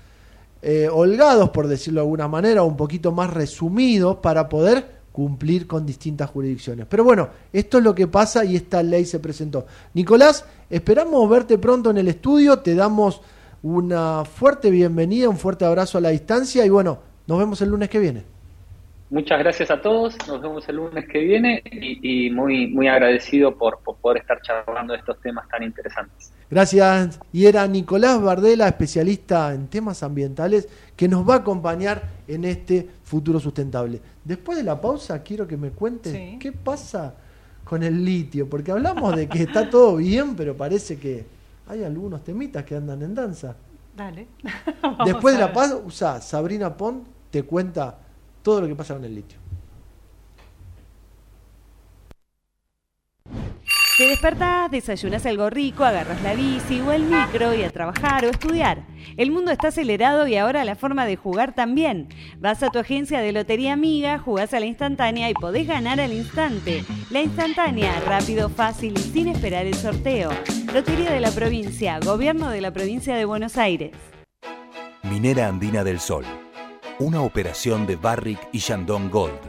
eh, 0.63 0.89
holgados, 0.91 1.51
por 1.51 1.69
decirlo 1.69 2.01
de 2.01 2.07
alguna 2.07 2.27
manera, 2.27 2.63
un 2.63 2.77
poquito 2.77 3.13
más 3.13 3.33
resumidos 3.33 4.17
para 4.17 4.49
poder 4.49 4.97
cumplir 5.13 5.67
con 5.67 5.87
distintas 5.87 6.31
jurisdicciones. 6.31 6.87
Pero 6.89 7.05
bueno, 7.05 7.29
esto 7.53 7.79
es 7.79 7.85
lo 7.85 7.95
que 7.95 8.07
pasa 8.07 8.45
y 8.45 8.57
esta 8.57 8.83
ley 8.83 9.05
se 9.05 9.19
presentó. 9.19 9.67
Nicolás, 9.95 10.45
esperamos 10.69 11.29
verte 11.29 11.59
pronto 11.59 11.91
en 11.91 11.99
el 11.99 12.09
estudio, 12.09 12.59
te 12.59 12.75
damos 12.75 13.21
una 13.67 14.25
fuerte 14.25 14.71
bienvenida, 14.71 15.29
un 15.29 15.39
fuerte 15.39 15.65
abrazo 15.65 15.99
a 15.99 16.01
la 16.01 16.11
distancia 16.11 16.65
y 16.65 16.69
bueno, 16.69 17.01
nos 17.27 17.37
vemos 17.37 17.61
el 17.63 17.71
lunes 17.71 17.89
que 17.89 17.99
viene. 17.99 18.23
Muchas 19.11 19.41
gracias 19.41 19.73
a 19.73 19.81
todos, 19.81 20.17
nos 20.29 20.41
vemos 20.41 20.69
el 20.69 20.77
lunes 20.77 21.05
que 21.09 21.19
viene 21.19 21.63
y, 21.65 22.31
muy, 22.31 22.69
muy 22.69 22.87
agradecido 22.87 23.57
por, 23.57 23.81
poder 23.81 24.19
estar 24.19 24.41
charlando 24.41 24.93
de 24.93 25.01
estos 25.01 25.21
temas 25.21 25.49
tan 25.49 25.65
interesantes. 25.65 26.33
Gracias. 26.49 27.19
Y 27.33 27.47
era 27.47 27.67
Nicolás 27.67 28.23
Bardela, 28.23 28.69
especialista 28.69 29.53
en 29.53 29.67
temas 29.67 30.05
ambientales, 30.05 30.69
que 30.95 31.09
nos 31.09 31.29
va 31.29 31.35
a 31.35 31.39
acompañar 31.39 32.03
en 32.29 32.45
este 32.45 32.89
futuro 33.03 33.41
sustentable. 33.41 34.01
Después 34.25 34.59
de 34.59 34.65
la 34.65 34.81
pausa, 34.81 35.25
quiero 35.25 35.47
que 35.49 35.57
me 35.57 35.71
cuente 35.71 36.37
qué 36.39 36.53
pasa 36.53 37.15
con 37.65 37.83
el 37.83 38.05
litio, 38.05 38.49
porque 38.49 38.71
hablamos 38.71 39.17
de 39.17 39.29
que 39.29 39.43
está 39.43 39.69
todo 39.69 39.97
bien, 39.97 40.37
pero 40.37 40.57
parece 40.57 40.99
que 40.99 41.36
hay 41.67 41.85
algunos 41.85 42.23
temitas 42.23 42.65
que 42.65 42.77
andan 42.77 43.03
en 43.03 43.15
danza. 43.15 43.57
Dale. 43.97 44.29
Después 45.05 45.35
de 45.35 45.41
la 45.41 45.53
paz, 45.53 45.75
usa 45.85 46.21
Sabrina 46.21 46.77
Pont 46.77 47.07
te 47.31 47.43
cuenta 47.43 47.99
todo 48.43 48.61
lo 48.61 48.67
que 48.67 48.75
pasa 48.75 48.95
con 48.95 49.05
el 49.05 49.15
litio. 49.15 49.39
Te 53.97 54.07
despertás, 54.09 54.71
desayunas 54.71 55.25
algo 55.25 55.49
rico, 55.49 55.83
agarras 55.83 56.21
la 56.23 56.35
bici 56.35 56.83
o 56.83 56.93
el 56.93 57.05
micro 57.05 57.55
y 57.55 57.63
a 57.63 57.71
trabajar 57.71 58.27
o 58.27 58.29
estudiar. 58.29 58.83
El 59.17 59.31
mundo 59.31 59.51
está 59.51 59.69
acelerado 59.69 60.27
y 60.27 60.37
ahora 60.37 60.67
la 60.67 60.77
forma 60.77 61.07
de 61.07 61.17
jugar 61.17 61.55
también. 61.55 62.09
Vas 62.39 62.63
a 62.63 62.69
tu 62.69 62.79
agencia 62.79 63.21
de 63.21 63.33
Lotería 63.33 63.73
Amiga, 63.73 64.19
jugás 64.19 64.53
a 64.53 64.61
la 64.61 64.67
instantánea 64.67 65.31
y 65.31 65.35
podés 65.35 65.67
ganar 65.67 65.99
al 65.99 66.13
instante. 66.13 66.85
La 67.11 67.23
instantánea, 67.23 67.99
rápido, 68.01 68.51
fácil 68.51 68.93
y 68.99 69.01
sin 69.01 69.29
esperar 69.29 69.65
el 69.65 69.75
sorteo. 69.75 70.29
Lotería 70.75 71.11
de 71.11 71.21
la 71.21 71.31
provincia, 71.31 71.99
Gobierno 71.99 72.51
de 72.51 72.61
la 72.61 72.73
provincia 72.75 73.17
de 73.17 73.25
Buenos 73.25 73.57
Aires. 73.57 73.93
Minera 75.05 75.49
Andina 75.49 75.85
del 75.85 76.01
Sol. 76.01 76.27
Una 76.99 77.23
operación 77.23 77.87
de 77.87 77.97
Barrick 77.97 78.47
y 78.53 78.59
Shandong 78.59 79.09
Gold. 79.09 79.41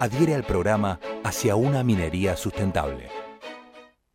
Adhiere 0.00 0.34
al 0.34 0.44
programa 0.44 1.00
hacia 1.24 1.56
una 1.56 1.82
minería 1.82 2.36
sustentable. 2.36 3.25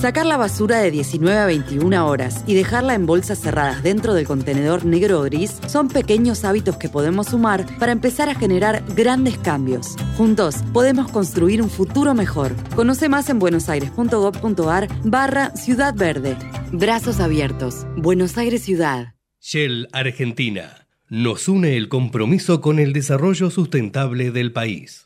Sacar 0.00 0.26
la 0.26 0.36
basura 0.36 0.78
de 0.78 0.90
19 0.90 1.38
a 1.38 1.46
21 1.46 2.06
horas 2.06 2.44
y 2.46 2.54
dejarla 2.54 2.94
en 2.94 3.06
bolsas 3.06 3.40
cerradas 3.40 3.82
dentro 3.82 4.12
del 4.12 4.26
contenedor 4.26 4.84
negro 4.84 5.20
o 5.20 5.22
gris 5.22 5.58
son 5.66 5.88
pequeños 5.88 6.44
hábitos 6.44 6.76
que 6.76 6.90
podemos 6.90 7.28
sumar 7.28 7.66
para 7.78 7.92
empezar 7.92 8.28
a 8.28 8.34
generar 8.34 8.84
grandes 8.94 9.38
cambios. 9.38 9.96
Juntos 10.16 10.56
podemos 10.74 11.10
construir 11.10 11.62
un 11.62 11.70
futuro 11.70 12.14
mejor. 12.14 12.54
Conoce 12.74 13.08
más 13.08 13.30
en 13.30 13.38
buenosaires.gov.ar 13.38 14.88
barra 15.04 15.56
Ciudad 15.56 15.94
Verde. 15.94 16.36
Brazos 16.72 17.18
abiertos. 17.18 17.86
Buenos 17.96 18.36
Aires 18.36 18.62
Ciudad. 18.62 19.14
Shell 19.40 19.88
Argentina. 19.92 20.86
Nos 21.08 21.48
une 21.48 21.76
el 21.76 21.88
compromiso 21.88 22.60
con 22.60 22.78
el 22.78 22.92
desarrollo 22.92 23.48
sustentable 23.50 24.30
del 24.30 24.52
país. 24.52 25.05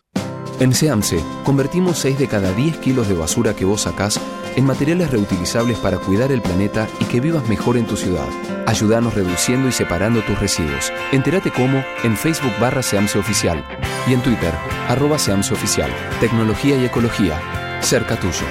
En 0.61 0.75
SEAMSE, 0.75 1.25
convertimos 1.43 1.97
6 2.01 2.19
de 2.19 2.29
cada 2.29 2.53
10 2.53 2.77
kilos 2.81 3.09
de 3.09 3.15
basura 3.15 3.57
que 3.57 3.65
vos 3.65 3.81
sacás 3.81 4.21
en 4.57 4.67
materiales 4.67 5.11
reutilizables 5.11 5.79
para 5.79 5.97
cuidar 5.97 6.33
el 6.33 6.43
planeta 6.43 6.87
y 7.01 7.07
que 7.07 7.19
vivas 7.19 7.49
mejor 7.49 7.79
en 7.79 7.87
tu 7.87 7.97
ciudad. 7.97 8.29
Ayúdanos 8.67 9.15
reduciendo 9.15 9.69
y 9.69 9.73
separando 9.73 10.21
tus 10.21 10.39
residuos. 10.39 10.93
Entérate 11.13 11.51
cómo 11.51 11.83
en 12.05 12.15
Facebook 12.15 12.53
barra 12.61 12.83
SEAMSE 12.83 13.19
Oficial 13.19 13.65
y 14.07 14.13
en 14.13 14.21
Twitter 14.21 14.53
arroba 14.87 15.19
SEAMSE 15.19 15.55
Oficial. 15.55 15.91
Tecnología 16.21 16.77
y 16.77 16.85
ecología. 16.85 17.41
Cerca 17.81 18.21
tuyo. 18.21 18.45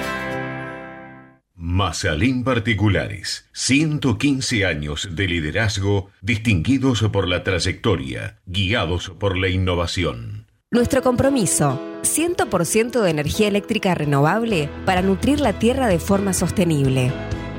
Masalín 1.55 2.43
Particulares. 2.43 3.47
115 3.53 4.65
años 4.65 5.09
de 5.11 5.27
liderazgo 5.27 6.09
distinguidos 6.21 7.03
por 7.11 7.27
la 7.27 7.43
trayectoria, 7.43 8.39
guiados 8.47 9.11
por 9.11 9.37
la 9.37 9.49
innovación. 9.49 10.48
Nuestro 10.71 11.01
compromiso, 11.01 11.79
100% 12.03 13.01
de 13.01 13.09
energía 13.09 13.47
eléctrica 13.47 13.95
renovable 13.95 14.69
para 14.85 15.01
nutrir 15.01 15.39
la 15.39 15.53
tierra 15.53 15.87
de 15.87 15.97
forma 15.97 16.31
sostenible. 16.31 17.11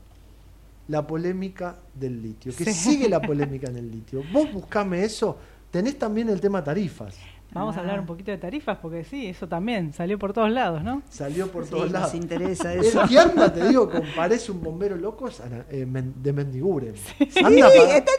la 0.87 1.05
polémica 1.05 1.77
del 1.93 2.21
litio, 2.21 2.51
que 2.55 2.65
Sí. 2.65 2.73
sigue 2.73 3.09
la 3.09 3.21
polémica 3.21 3.69
en 3.69 3.77
el 3.77 3.91
litio. 3.91 4.23
Vos 4.33 4.51
buscame 4.51 5.03
eso, 5.03 5.37
tenés 5.71 5.97
también 5.99 6.29
el 6.29 6.41
tema 6.41 6.63
tarifas. 6.63 7.15
Vamos 7.51 7.75
a 7.77 7.79
hablar 7.79 7.99
un 7.99 8.05
poquito 8.05 8.29
de 8.29 8.37
tarifas 8.37 8.77
porque 8.79 9.03
sí, 9.03 9.25
eso 9.27 9.47
también 9.47 9.91
salió 9.91 10.19
por 10.19 10.33
todos 10.33 10.51
lados, 10.51 10.83
¿no? 10.83 11.01
Salió 11.09 11.47
por 11.51 11.63
Sí, 11.65 11.71
todos 11.71 11.83
nos 11.85 11.91
lados. 11.93 12.13
interesa 12.13 12.73
El 12.75 12.85
eso. 12.85 13.01
que 13.07 13.17
anda, 13.17 13.51
te 13.51 13.67
digo, 13.67 13.89
como 13.89 14.03
parece 14.15 14.51
un 14.51 14.61
bombero 14.61 14.95
loco 14.95 15.27
es 15.27 15.41
Ana- 15.41 15.65
eh, 15.71 15.85
men- 15.85 16.13
de 16.21 16.31
Mendiguren. 16.31 16.95
Sí, 16.95 17.15
está 17.19 17.39
en 17.49 17.55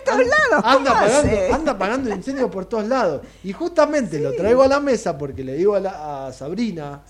todos 0.05 0.27
lados, 0.27 0.63
¿cómo 0.65 0.69
Anda 0.79 0.93
pagando, 0.93 1.55
anda 1.55 1.79
pagando 1.79 2.15
incendios 2.15 2.51
por 2.51 2.65
todos 2.67 2.89
lados. 2.89 3.23
Y 3.45 3.53
justamente 3.53 4.19
lo 4.19 4.33
traigo 4.35 4.63
a 4.65 4.69
la 4.69 4.81
mesa 4.81 5.17
porque 5.17 5.45
le 5.45 5.55
digo 5.55 5.77
a, 5.77 5.81
la- 5.81 6.27
a 6.27 6.33
Sabrina, 6.33 7.03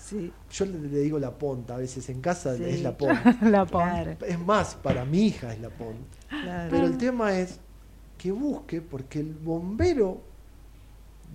yo 0.51 0.65
le, 0.65 0.77
le 0.79 0.99
digo 0.99 1.17
la 1.17 1.31
ponta, 1.31 1.73
a 1.75 1.77
veces 1.77 2.07
en 2.09 2.21
casa 2.21 2.55
Sí. 2.55 2.63
es 2.65 2.81
la 2.83 2.91
ponta. 2.97 3.35
La 3.41 3.65
ponta. 3.65 4.15
Es 4.27 4.39
más, 4.39 4.75
para 4.75 5.05
mi 5.05 5.25
hija 5.27 5.53
es 5.53 5.59
la 5.59 5.69
ponta. 5.69 6.17
Claro. 6.29 6.69
Pero 6.69 6.85
el 6.85 6.97
tema 6.97 7.35
es 7.37 7.59
que 8.17 8.31
busque, 8.31 8.79
porque 8.81 9.19
el 9.19 9.33
bombero 9.33 10.21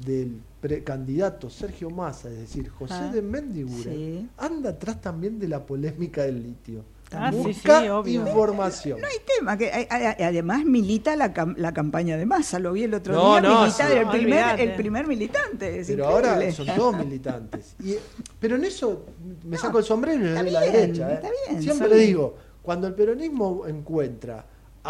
del 0.04 0.40
precandidato 0.60 1.48
Sergio 1.48 1.90
Massa, 1.90 2.28
es 2.28 2.38
decir, 2.38 2.68
José 2.68 2.94
Ah, 2.96 3.10
de 3.12 3.22
Mendiguren, 3.22 3.94
sí. 3.94 4.28
anda 4.36 4.70
atrás 4.70 5.00
también 5.00 5.38
de 5.38 5.48
la 5.48 5.64
polémica 5.64 6.22
del 6.24 6.42
litio. 6.42 6.84
Ah, 7.12 7.30
Busca 7.30 7.82
sí, 7.82 7.88
obvio. 7.88 8.26
información. 8.26 9.00
No 9.00 9.06
hay 9.06 9.18
tema, 9.38 9.56
que 9.56 9.70
además 9.90 10.64
milita 10.64 11.14
la, 11.14 11.32
cam- 11.32 11.56
la 11.56 11.72
campaña 11.72 12.16
de 12.16 12.26
masa, 12.26 12.58
lo 12.58 12.72
vi 12.72 12.82
el 12.82 12.94
otro 12.94 13.14
No, 13.14 13.32
día, 13.40 13.40
no, 13.42 13.60
militar, 13.62 13.90
sí. 13.92 13.96
el, 13.98 14.08
primer, 14.08 14.60
el 14.60 14.74
primer 14.74 15.06
militante. 15.06 15.78
es 15.80 15.86
Pero 15.86 16.08
ahora 16.08 16.50
son 16.52 16.66
todos 16.74 16.98
militantes. 16.98 17.76
Y, 17.82 17.94
pero 18.40 18.56
en 18.56 18.64
eso 18.64 19.04
me 19.44 19.56
saco 19.56 19.78
el 19.78 19.84
sombrero 19.84 20.18
y 20.18 20.28
le 20.28 20.34
doy 20.34 20.50
la 20.50 20.60
derecha. 20.62 21.10
¿eh? 21.10 21.14
está 21.14 21.28
bien, 21.48 21.62
Siempre 21.62 21.96
digo, 21.96 22.34
cuando 22.60 22.88
el 22.88 22.94
peronismo 22.94 23.66
encuentra 23.68 24.44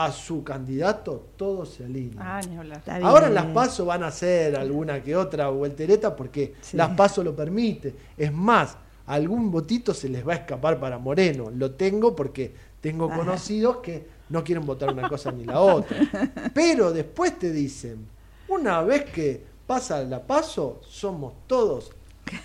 a 0.05 0.13
su 0.13 0.45
candidato, 0.45 1.27
todo 1.37 1.65
se 1.65 1.85
alinea. 1.85 2.39
Ah, 2.39 2.41
ni 2.49 2.57
hablar. 2.57 2.83
Ahora 3.03 3.31
las 3.31 3.47
PASO 3.47 3.87
van 3.87 4.03
a 4.03 4.09
hacer 4.09 4.55
alguna 4.57 5.03
que 5.03 5.17
otra 5.17 5.49
vueltereta 5.49 6.15
porque 6.15 6.55
Sí. 6.61 6.77
las 6.77 6.91
PASO 6.97 7.25
lo 7.25 7.35
permite. 7.35 7.95
Es 8.17 8.33
más, 8.33 8.77
algún 9.07 9.51
votito 9.51 9.95
se 9.95 10.09
les 10.09 10.27
va 10.27 10.35
a 10.35 10.37
escapar 10.37 10.79
para 10.79 10.99
Moreno. 10.99 11.51
Lo 11.51 11.71
tengo 11.73 12.15
porque 12.15 12.53
tengo 12.81 13.07
Ajá. 13.07 13.17
conocidos 13.19 13.79
que 13.79 14.07
no 14.29 14.45
quieren 14.45 14.67
votar 14.67 14.93
una 14.93 15.09
cosa 15.09 15.33
ni 15.33 15.45
la 15.45 15.61
otra. 15.61 15.97
Pero 16.53 16.93
después 16.93 17.39
te 17.39 17.51
dicen, 17.53 18.07
una 18.49 18.83
vez 18.83 19.05
que 19.11 19.45
pasa 19.67 20.03
la 20.05 20.23
PASO, 20.23 20.81
somos 20.89 21.33
todos 21.47 21.91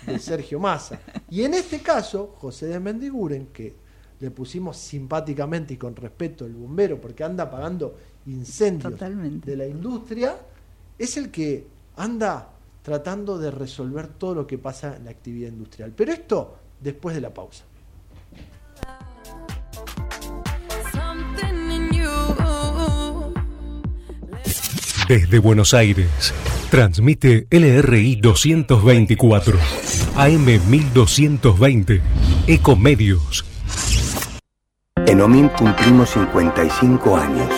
de 0.06 0.18
Sergio 0.18 0.58
Massa. 0.60 1.00
Y 1.28 1.42
en 1.42 1.54
este 1.54 1.80
caso, 1.80 2.34
José 2.38 2.66
de 2.66 2.80
Mendiguren, 2.80 3.48
que 3.52 3.74
le 4.22 4.30
pusimos 4.30 4.76
simpáticamente 4.76 5.74
y 5.74 5.76
con 5.76 5.96
respeto 5.96 6.46
el 6.46 6.54
bombero 6.54 7.00
porque 7.00 7.24
anda 7.24 7.50
pagando 7.50 7.96
incendios 8.26 8.92
Totalmente. 8.92 9.50
de 9.50 9.56
la 9.56 9.66
industria, 9.66 10.36
es 10.96 11.16
el 11.16 11.32
que 11.32 11.66
anda 11.96 12.50
tratando 12.82 13.36
de 13.36 13.50
resolver 13.50 14.06
todo 14.06 14.36
lo 14.36 14.46
que 14.46 14.58
pasa 14.58 14.96
en 14.96 15.06
la 15.06 15.10
actividad 15.10 15.48
industrial. 15.48 15.92
Pero 15.96 16.12
esto 16.12 16.56
después 16.80 17.16
de 17.16 17.20
la 17.20 17.34
pausa. 17.34 17.64
Desde 25.08 25.40
Buenos 25.40 25.74
Aires, 25.74 26.32
transmite 26.70 27.48
LRI 27.50 28.20
224, 28.20 29.58
AM 30.14 30.44
1220, 30.70 32.00
Ecomedios. 32.46 33.51
En 35.06 35.20
OMIN 35.20 35.48
cumplimos 35.48 36.10
55 36.10 37.16
años, 37.16 37.48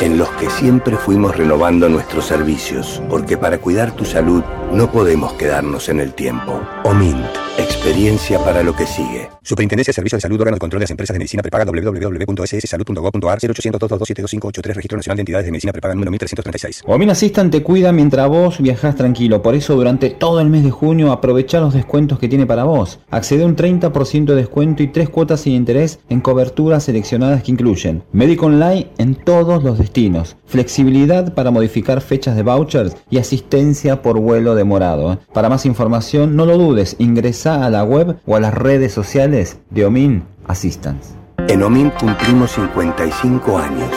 en 0.00 0.16
los 0.16 0.28
que 0.30 0.48
siempre 0.48 0.96
fuimos 0.96 1.36
renovando 1.36 1.88
nuestros 1.88 2.24
servicios, 2.24 3.02
porque 3.10 3.36
para 3.36 3.58
cuidar 3.58 3.90
tu 3.92 4.04
salud 4.04 4.44
no 4.72 4.90
podemos 4.90 5.32
quedarnos 5.34 5.88
en 5.88 6.00
el 6.00 6.12
tiempo. 6.14 6.60
OMINT, 6.84 7.24
experiencia 7.58 8.38
para 8.38 8.62
lo 8.62 8.74
que 8.74 8.86
sigue. 8.86 9.28
Superintendencia 9.42 9.90
de 9.90 9.94
Servicios 9.94 10.18
de 10.18 10.22
Salud, 10.22 10.40
órgano 10.40 10.56
de 10.56 10.60
control 10.60 10.80
de 10.80 10.84
las 10.84 10.90
empresas 10.90 11.12
de 11.12 11.18
medicina 11.18 11.42
prepaga 11.42 11.66
www.sssalud.gov.ar 11.66 13.38
0800 13.38 13.78
227 13.78 14.72
Registro 14.72 14.96
Nacional 14.96 15.16
de 15.18 15.20
Entidades 15.20 15.44
de 15.44 15.52
Medicina 15.52 15.72
Prepaga 15.72 15.94
número 15.94 16.10
1336. 16.10 16.82
Omin 16.86 17.10
Assistant 17.10 17.52
te 17.52 17.62
cuida 17.62 17.92
mientras 17.92 18.26
vos 18.26 18.58
viajás 18.58 18.96
tranquilo, 18.96 19.42
por 19.42 19.54
eso 19.54 19.76
durante 19.76 20.08
todo 20.08 20.40
el 20.40 20.48
mes 20.48 20.64
de 20.64 20.70
junio 20.70 21.12
aprovecha 21.12 21.60
los 21.60 21.74
descuentos 21.74 22.18
que 22.18 22.28
tiene 22.28 22.46
para 22.46 22.64
vos. 22.64 23.00
Accede 23.10 23.42
a 23.42 23.46
un 23.46 23.54
30% 23.54 24.24
de 24.24 24.34
descuento 24.34 24.82
y 24.82 24.88
tres 24.88 25.10
cuotas 25.10 25.42
sin 25.42 25.52
interés 25.52 26.00
en 26.08 26.22
coberturas 26.22 26.84
seleccionadas 26.84 27.42
que 27.42 27.52
incluyen 27.52 28.02
médico 28.12 28.46
online 28.46 28.88
en 28.96 29.14
todos 29.14 29.62
los 29.62 29.76
destinos, 29.76 30.36
flexibilidad 30.46 31.34
para 31.34 31.50
modificar 31.50 32.00
fechas 32.00 32.34
de 32.34 32.42
vouchers 32.42 32.96
y 33.10 33.18
asistencia 33.18 34.00
por 34.00 34.18
vuelo 34.20 34.54
demorado. 34.64 35.12
¿eh? 35.12 35.18
Para 35.32 35.48
más 35.48 35.66
información 35.66 36.34
no 36.36 36.46
lo 36.46 36.58
dudes, 36.58 36.96
ingresa 36.98 37.64
a 37.64 37.70
la 37.70 37.84
web 37.84 38.16
o 38.26 38.36
a 38.36 38.40
las 38.40 38.54
redes 38.54 38.92
sociales 38.92 39.58
de 39.70 39.84
Omin 39.84 40.24
Assistance. 40.46 41.14
En 41.48 41.62
OMIN 41.62 41.90
cumplimos 41.90 42.52
55 42.52 43.58
años, 43.58 43.90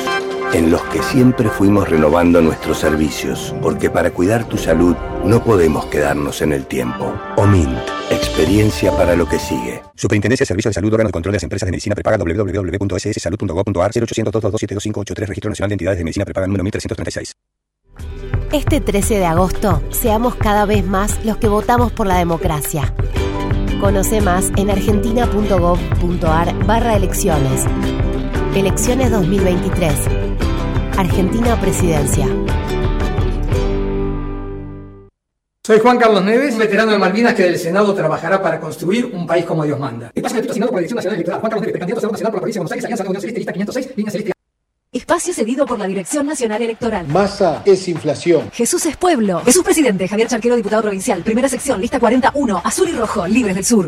en 0.54 0.70
los 0.70 0.82
que 0.84 1.02
siempre 1.02 1.50
fuimos 1.50 1.90
renovando 1.90 2.42
nuestros 2.42 2.78
servicios, 2.78 3.56
porque 3.62 3.90
para 3.90 4.12
cuidar 4.12 4.44
tu 4.44 4.58
salud 4.58 4.96
no 5.24 5.42
podemos 5.44 5.86
quedarnos 5.86 6.42
en 6.42 6.52
el 6.52 6.66
tiempo. 6.66 7.14
OMINT, 7.38 7.78
experiencia 8.12 8.92
para 8.92 9.16
lo 9.16 9.28
que 9.28 9.40
sigue. 9.40 9.82
Superintendencia 9.96 10.44
de 10.44 10.48
Servicios 10.48 10.72
de 10.72 10.76
Salud, 10.76 10.92
órgano 10.94 11.08
de 11.08 11.14
control 11.14 11.32
de 11.32 11.38
las 11.38 11.44
empresas 11.44 11.68
de 11.68 11.72
medicina 11.72 11.96
prepaga 11.96 12.18
www.sssalud.gov.ar 12.18 13.92
0800-227-2583, 13.92 15.28
Registro 15.28 15.50
Nacional 15.50 15.70
de 15.70 15.74
Entidades 15.74 15.98
de 16.00 16.04
Medicina 16.04 16.26
Prepaga 16.26 16.48
número 16.48 16.64
1336. 16.66 17.34
Este 18.54 18.80
13 18.80 19.16
de 19.16 19.26
agosto, 19.26 19.84
seamos 19.90 20.36
cada 20.36 20.66
vez 20.66 20.86
más 20.86 21.24
los 21.26 21.36
que 21.36 21.50
votamos 21.50 21.92
por 21.92 22.08
la 22.08 22.18
democracia. 22.18 22.94
Conoce 23.82 24.22
más 24.22 24.52
en 24.56 24.70
argentina.gov.ar 24.70 26.66
barra 26.66 26.96
elecciones. 26.96 27.66
Elecciones 28.56 29.12
2023. 29.12 29.94
Argentina 30.98 31.60
Presidencia. 31.60 32.26
Soy 35.66 35.80
Juan 35.80 35.98
Carlos 35.98 36.24
Neves, 36.24 36.54
un 36.54 36.60
veterano 36.60 36.94
de 36.94 36.98
Malvinas 37.00 37.34
que 37.34 37.44
del 37.44 37.60
Senado 37.60 37.94
trabajará 37.94 38.42
para 38.42 38.62
construir 38.62 39.12
un 39.14 39.28
país 39.28 39.44
como 39.44 39.66
Dios 39.66 39.78
manda. 39.78 40.10
Espacio 40.16 40.38
gratuito 40.38 40.52
asignado 40.52 40.72
por 40.72 40.78
la 40.78 40.88
Dirección 40.88 40.96
Nacional 40.96 41.16
Electoral. 41.16 41.42
Juan 41.42 41.50
Carlos 41.50 41.62
Neves, 41.64 41.74
precandidato 41.74 41.98
a 41.98 42.02
Senado 42.02 42.14
Nacional 42.14 42.32
por 42.32 42.38
la 42.38 42.42
provincia 42.42 42.60
de 42.60 42.64
Buenos 42.64 42.72
Aires, 42.72 42.86
Alianza 42.86 43.28
lista 43.28 43.52
506, 43.52 43.98
línea 43.98 44.12
celeste. 44.12 44.37
Espacio 45.08 45.34
cedido 45.34 45.66
por 45.66 45.80
la 45.80 45.88
Dirección 45.88 46.26
Nacional 46.26 46.62
Electoral. 46.62 47.08
Masa 47.08 47.64
es 47.66 47.88
inflación. 47.88 48.52
Jesús 48.52 48.86
es 48.88 48.98
pueblo. 48.98 49.40
Jesús 49.46 49.64
presidente, 49.64 50.06
Javier 50.06 50.28
Charquero, 50.28 50.58
diputado 50.58 50.82
provincial. 50.82 51.24
Primera 51.24 51.48
sección, 51.48 51.80
lista 51.80 51.98
41, 51.98 52.62
azul 52.62 52.90
y 52.90 52.92
rojo, 52.92 53.26
libres 53.26 53.56
del 53.56 53.64
sur. 53.64 53.88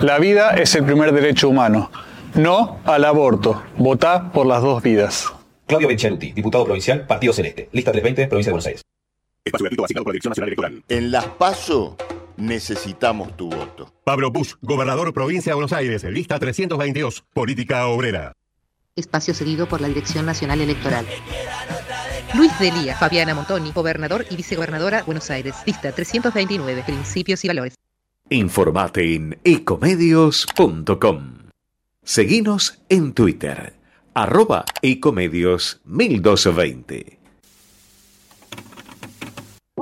La 0.00 0.18
vida 0.18 0.50
es 0.54 0.74
el 0.74 0.84
primer 0.84 1.12
derecho 1.12 1.48
humano. 1.48 1.92
No 2.34 2.80
al 2.84 3.04
aborto. 3.04 3.62
Votá 3.78 4.32
por 4.32 4.44
las 4.44 4.60
dos 4.60 4.82
vidas. 4.82 5.32
Claudio 5.66 5.86
Benchaluti, 5.86 6.32
diputado 6.32 6.64
provincial, 6.64 7.06
Partido 7.06 7.32
Celeste. 7.32 7.68
Lista 7.70 7.92
320, 7.92 8.26
provincia 8.26 8.50
de 8.50 8.52
Buenos 8.52 8.66
Aires. 8.66 8.82
Espacio 9.44 9.64
gratuito 9.66 9.84
asignado 9.84 10.02
por 10.02 10.10
la 10.10 10.14
Dirección 10.14 10.30
Nacional 10.32 10.48
Electoral. 10.48 10.82
En 10.88 11.12
las 11.12 11.26
PASO 11.26 11.96
necesitamos 12.38 13.36
tu 13.36 13.50
voto. 13.50 13.92
Pablo 14.02 14.32
Bush, 14.32 14.54
gobernador 14.62 15.14
provincia 15.14 15.50
de 15.50 15.54
Buenos 15.54 15.72
Aires. 15.72 16.02
Lista 16.02 16.40
322, 16.40 17.22
política 17.32 17.86
obrera. 17.86 18.32
Espacio 19.00 19.34
cedido 19.34 19.66
por 19.68 19.80
la 19.80 19.88
Dirección 19.88 20.26
Nacional 20.26 20.60
Electoral. 20.60 21.06
Luis 22.34 22.56
Delía, 22.58 22.96
Fabiana 22.96 23.34
Montoni, 23.34 23.72
gobernador 23.72 24.24
y 24.30 24.36
vicegobernadora 24.36 25.02
Buenos 25.02 25.30
Aires. 25.30 25.56
Lista 25.66 25.92
329, 25.92 26.84
principios 26.86 27.44
y 27.44 27.48
valores. 27.48 27.74
Informate 28.28 29.14
en 29.14 29.40
ecomedios.com. 29.42 31.38
Seguinos 32.02 32.80
en 32.88 33.12
Twitter, 33.12 33.74
arroba 34.14 34.64
ecomedios 34.82 35.80
1220. 35.84 37.18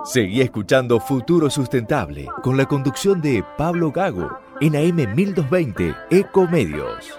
Seguí 0.05 0.41
escuchando 0.41 1.01
Futuro 1.01 1.51
Sustentable 1.51 2.27
con 2.43 2.57
la 2.57 2.67
conducción 2.67 3.21
de 3.21 3.45
Pablo 3.59 3.93
Gago 3.93 4.39
en 4.61 4.77
AM 4.77 5.15
1220 5.15 5.95
Ecomedios. 6.11 7.19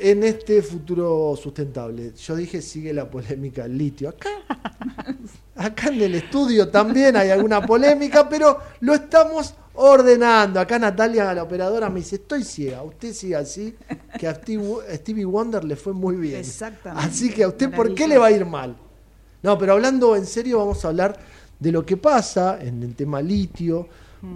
En 0.00 0.24
este 0.24 0.62
futuro 0.62 1.36
sustentable. 1.36 2.12
Yo 2.14 2.36
dije, 2.36 2.60
sigue 2.60 2.92
la 2.92 3.08
polémica 3.08 3.62
del 3.64 3.78
litio. 3.78 4.08
Acá, 4.08 4.30
acá 5.56 5.88
en 5.88 6.02
el 6.02 6.14
estudio 6.14 6.68
también 6.68 7.16
hay 7.16 7.30
alguna 7.30 7.64
polémica, 7.64 8.28
pero 8.28 8.58
lo 8.80 8.94
estamos 8.94 9.54
ordenando. 9.74 10.60
Acá 10.60 10.78
Natalia, 10.78 11.32
la 11.34 11.42
operadora, 11.42 11.88
me 11.88 12.00
dice, 12.00 12.16
estoy 12.16 12.44
ciega. 12.44 12.82
Usted 12.82 13.12
sigue 13.12 13.36
así, 13.36 13.74
que 14.18 14.28
a 14.28 14.34
Stevie, 14.34 14.76
a 14.90 14.96
Stevie 14.96 15.24
Wonder 15.24 15.64
le 15.64 15.76
fue 15.76 15.92
muy 15.92 16.16
bien. 16.16 16.36
Exactamente. 16.36 17.06
Así 17.06 17.30
que 17.30 17.44
a 17.44 17.48
usted, 17.48 17.70
¿por 17.74 17.94
qué 17.94 18.08
le 18.08 18.18
va 18.18 18.26
a 18.26 18.30
ir 18.30 18.44
mal? 18.44 18.76
No, 19.42 19.58
pero 19.58 19.72
hablando 19.72 20.16
en 20.16 20.26
serio, 20.26 20.58
vamos 20.58 20.84
a 20.84 20.88
hablar 20.88 21.18
de 21.58 21.72
lo 21.72 21.84
que 21.84 21.96
pasa 21.96 22.58
en 22.60 22.82
el 22.82 22.94
tema 22.94 23.20
litio, 23.20 23.88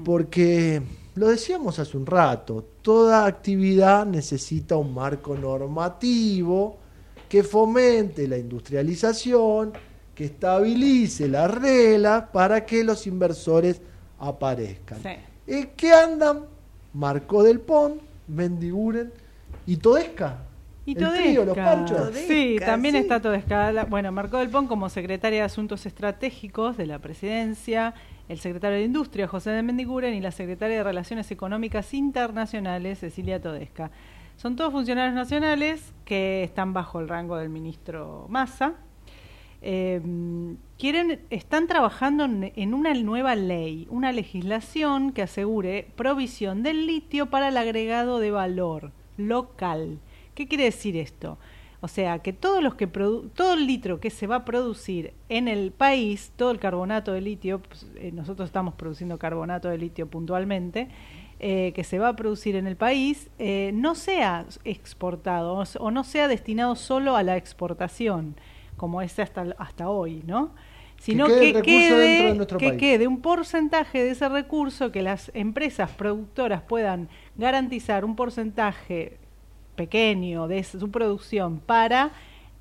porque 0.05 0.83
lo 1.19 1.29
decíamos 1.29 1.81
hace 1.81 1.97
un 1.97 2.07
rato, 2.07 2.65
toda 2.81 3.27
actividad 3.27 4.07
necesita 4.07 4.77
un 4.77 4.95
marco 4.95 5.37
normativo 5.37 6.79
que 7.29 7.43
fomente 7.43 8.29
la 8.29 8.39
industrialización, 8.39 9.73
que 10.15 10.27
estabilice 10.27 11.27
las 11.27 11.51
reglas 11.51 12.27
para 12.33 12.65
que 12.65 12.85
los 12.85 13.07
inversores 13.09 13.83
aparezcan. 14.21 14.99
¿Y 15.45 15.67
qué 15.77 15.93
andan? 15.93 16.45
Marco 16.95 17.43
del 17.43 17.61
Pon, 17.61 18.01
Mendiguren 18.29 19.13
y 19.67 19.77
Todesca. 19.77 20.45
Y 20.87 20.97
El 20.97 21.11
trío, 21.11 21.45
los 21.45 21.57
Todesca. 21.57 22.13
Sí, 22.29 22.59
también 22.65 22.95
sí. 22.95 23.01
está 23.01 23.21
Todesca. 23.21 23.85
Bueno, 23.91 24.13
Marco 24.13 24.39
del 24.39 24.51
Pon 24.51 24.69
como 24.69 24.89
secretaria 24.89 25.41
de 25.41 25.45
Asuntos 25.45 25.85
Estratégicos 25.85 26.77
de 26.77 26.87
la 26.87 27.01
Presidencia, 27.01 27.95
el 28.29 28.39
secretario 28.39 28.79
de 28.79 28.85
Industria, 28.85 29.27
José 29.27 29.51
de 29.51 29.63
Mendiguren, 29.63 30.15
y 30.15 30.21
la 30.21 30.31
secretaria 30.31 30.79
de 30.79 30.85
Relaciones 30.85 31.31
Económicas 31.31 31.95
Internacionales, 31.95 32.99
Cecilia 32.99 33.41
Todesca. 33.41 33.91
Son 34.37 34.55
todos 34.55 34.73
funcionarios 34.73 35.15
nacionales 35.15 35.93
que 36.05 36.45
están 36.45 36.73
bajo 36.73 37.01
el 37.01 37.09
rango 37.09 37.37
del 37.37 37.49
ministro 37.49 38.27
Massa. 38.29 38.75
Eh, 39.63 40.01
quieren, 40.79 41.21
están 41.31 41.67
trabajando 41.67 42.25
en, 42.25 42.53
en 42.55 42.75
una 42.75 42.95
nueva 42.95 43.35
ley, 43.35 43.89
una 43.91 44.13
legislación 44.13 45.13
que 45.13 45.23
asegure 45.23 45.89
provisión 45.97 46.63
del 46.63 46.87
litio 46.87 47.27
para 47.27 47.49
el 47.49 47.57
agregado 47.57 48.21
de 48.21 48.31
valor 48.31 48.93
local. 49.17 49.99
¿Qué 50.35 50.47
quiere 50.47 50.65
decir 50.65 50.97
esto? 50.97 51.39
O 51.81 51.87
sea, 51.87 52.19
que 52.19 52.33
todos 52.33 52.61
los 52.63 52.75
que 52.75 52.91
produ- 52.93 53.31
todo 53.35 53.55
el 53.55 53.67
litro 53.67 54.01
que 54.01 54.11
se 54.11 54.27
va 54.27 54.37
a 54.37 54.45
producir 54.45 55.13
en 55.29 55.47
el 55.47 55.71
país, 55.71 56.33
todo 56.37 56.51
el 56.51 56.59
carbonato 56.59 57.13
de 57.13 57.21
litio, 57.21 57.61
pues, 57.61 57.87
eh, 57.97 58.11
nosotros 58.13 58.49
estamos 58.49 58.75
produciendo 58.75 59.17
carbonato 59.19 59.69
de 59.69 59.79
litio 59.79 60.09
puntualmente, 60.09 60.89
eh, 61.39 61.73
que 61.77 61.85
se 61.85 62.01
va 62.01 62.09
a 62.09 62.17
producir 62.17 62.57
en 62.57 62.67
el 62.67 62.75
país, 62.75 63.31
eh, 63.39 63.71
no 63.75 63.95
sea 63.95 64.45
exportado 64.65 65.63
o 65.79 65.91
no 65.93 66.03
sea 66.03 66.27
destinado 66.27 66.75
solo 66.75 67.15
a 67.17 67.23
la 67.23 67.37
exportación, 67.37 68.35
como 68.77 69.01
es 69.03 69.17
hasta, 69.21 69.47
hasta 69.59 69.89
hoy, 69.89 70.23
¿no? 70.27 70.51
Sino 70.99 71.27
quede 71.39 71.63
que, 71.63 71.71
de 71.97 72.17
quede, 72.25 72.47
que 72.59 72.77
quede 72.77 73.07
un 73.07 73.21
porcentaje 73.21 74.03
de 74.03 74.11
ese 74.11 74.29
recurso 74.29 74.91
que 74.91 75.01
las 75.03 75.31
empresas 75.33 75.93
productoras 75.93 76.63
puedan 76.63 77.09
garantizar 77.37 78.05
un 78.05 78.17
porcentaje 78.17 79.19
pequeño 79.79 80.49
de 80.49 80.63
su 80.65 80.91
producción 80.91 81.61
para 81.61 82.11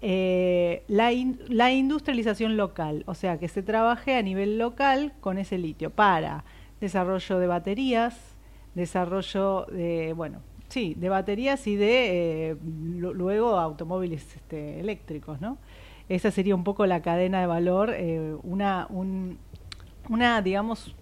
eh, 0.02 0.84
la, 0.88 1.10
la 1.50 1.74
industrialización 1.74 2.56
local, 2.56 3.04
o 3.08 3.16
sea, 3.16 3.38
que 3.40 3.48
se 3.50 3.64
trabaje 3.64 4.16
a 4.16 4.22
nivel 4.22 4.58
local 4.58 5.12
con 5.20 5.38
ese 5.38 5.58
litio 5.58 5.90
para 5.90 6.46
desarrollo 6.80 7.40
de 7.40 7.48
baterías, 7.48 8.16
desarrollo 8.76 9.66
de, 9.72 10.14
bueno, 10.14 10.40
sí, 10.70 10.94
de 10.96 11.10
baterías 11.10 11.66
y 11.66 11.76
de 11.76 12.52
eh, 12.52 12.56
lu- 12.96 13.14
luego 13.16 13.58
automóviles 13.58 14.36
este, 14.36 14.80
eléctricos, 14.80 15.42
¿no? 15.42 15.58
Esa 16.10 16.30
sería 16.32 16.56
un 16.56 16.64
poco 16.64 16.86
la 16.86 17.02
cadena 17.02 17.42
de 17.42 17.48
valor, 17.48 17.90
eh, 17.94 18.36
una, 18.44 18.86
un- 18.90 19.40
una, 20.10 20.42
digamos, 20.44 20.96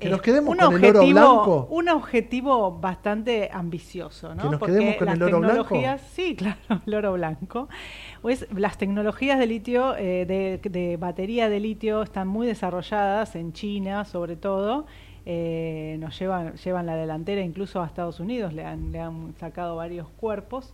Que 0.00 0.08
eh, 0.08 0.10
nos 0.10 0.22
quedemos 0.22 0.50
un 0.52 0.56
con 0.58 0.72
el 0.84 0.90
oro 0.90 1.00
objetivo- 1.00 1.12
blanco. 1.12 1.68
Un 1.70 1.88
objetivo 1.90 2.72
bastante 2.80 3.50
ambicioso, 3.52 4.34
¿no? 4.34 4.42
Que 4.42 4.48
nos 4.50 4.58
Porque 4.58 4.72
quedemos 4.74 4.96
con 4.96 5.06
las 5.06 5.16
el 5.16 5.22
oro 5.22 5.40
blanco. 5.40 5.76
sí, 6.12 6.34
claro, 6.38 6.58
el 6.86 6.94
oro 6.94 7.12
blanco. 7.12 7.68
Pues 8.22 8.46
las 8.56 8.78
tecnologías 8.78 9.38
de 9.38 9.46
litio, 9.46 9.96
eh, 9.96 10.26
de, 10.26 10.60
de 10.68 10.96
batería 10.96 11.48
de 11.48 11.60
litio, 11.60 12.02
están 12.02 12.26
muy 12.28 12.46
desarrolladas 12.46 13.36
en 13.36 13.52
China, 13.52 14.04
sobre 14.04 14.36
todo. 14.36 14.86
Eh, 15.26 15.96
nos 16.00 16.18
llevan, 16.18 16.54
llevan 16.54 16.86
la 16.86 16.96
delantera 16.96 17.42
incluso 17.42 17.82
a 17.82 17.86
Estados 17.86 18.20
Unidos, 18.20 18.52
le 18.54 18.64
han, 18.64 18.90
le 18.90 19.00
han 19.00 19.34
sacado 19.38 19.76
varios 19.76 20.08
cuerpos. 20.08 20.72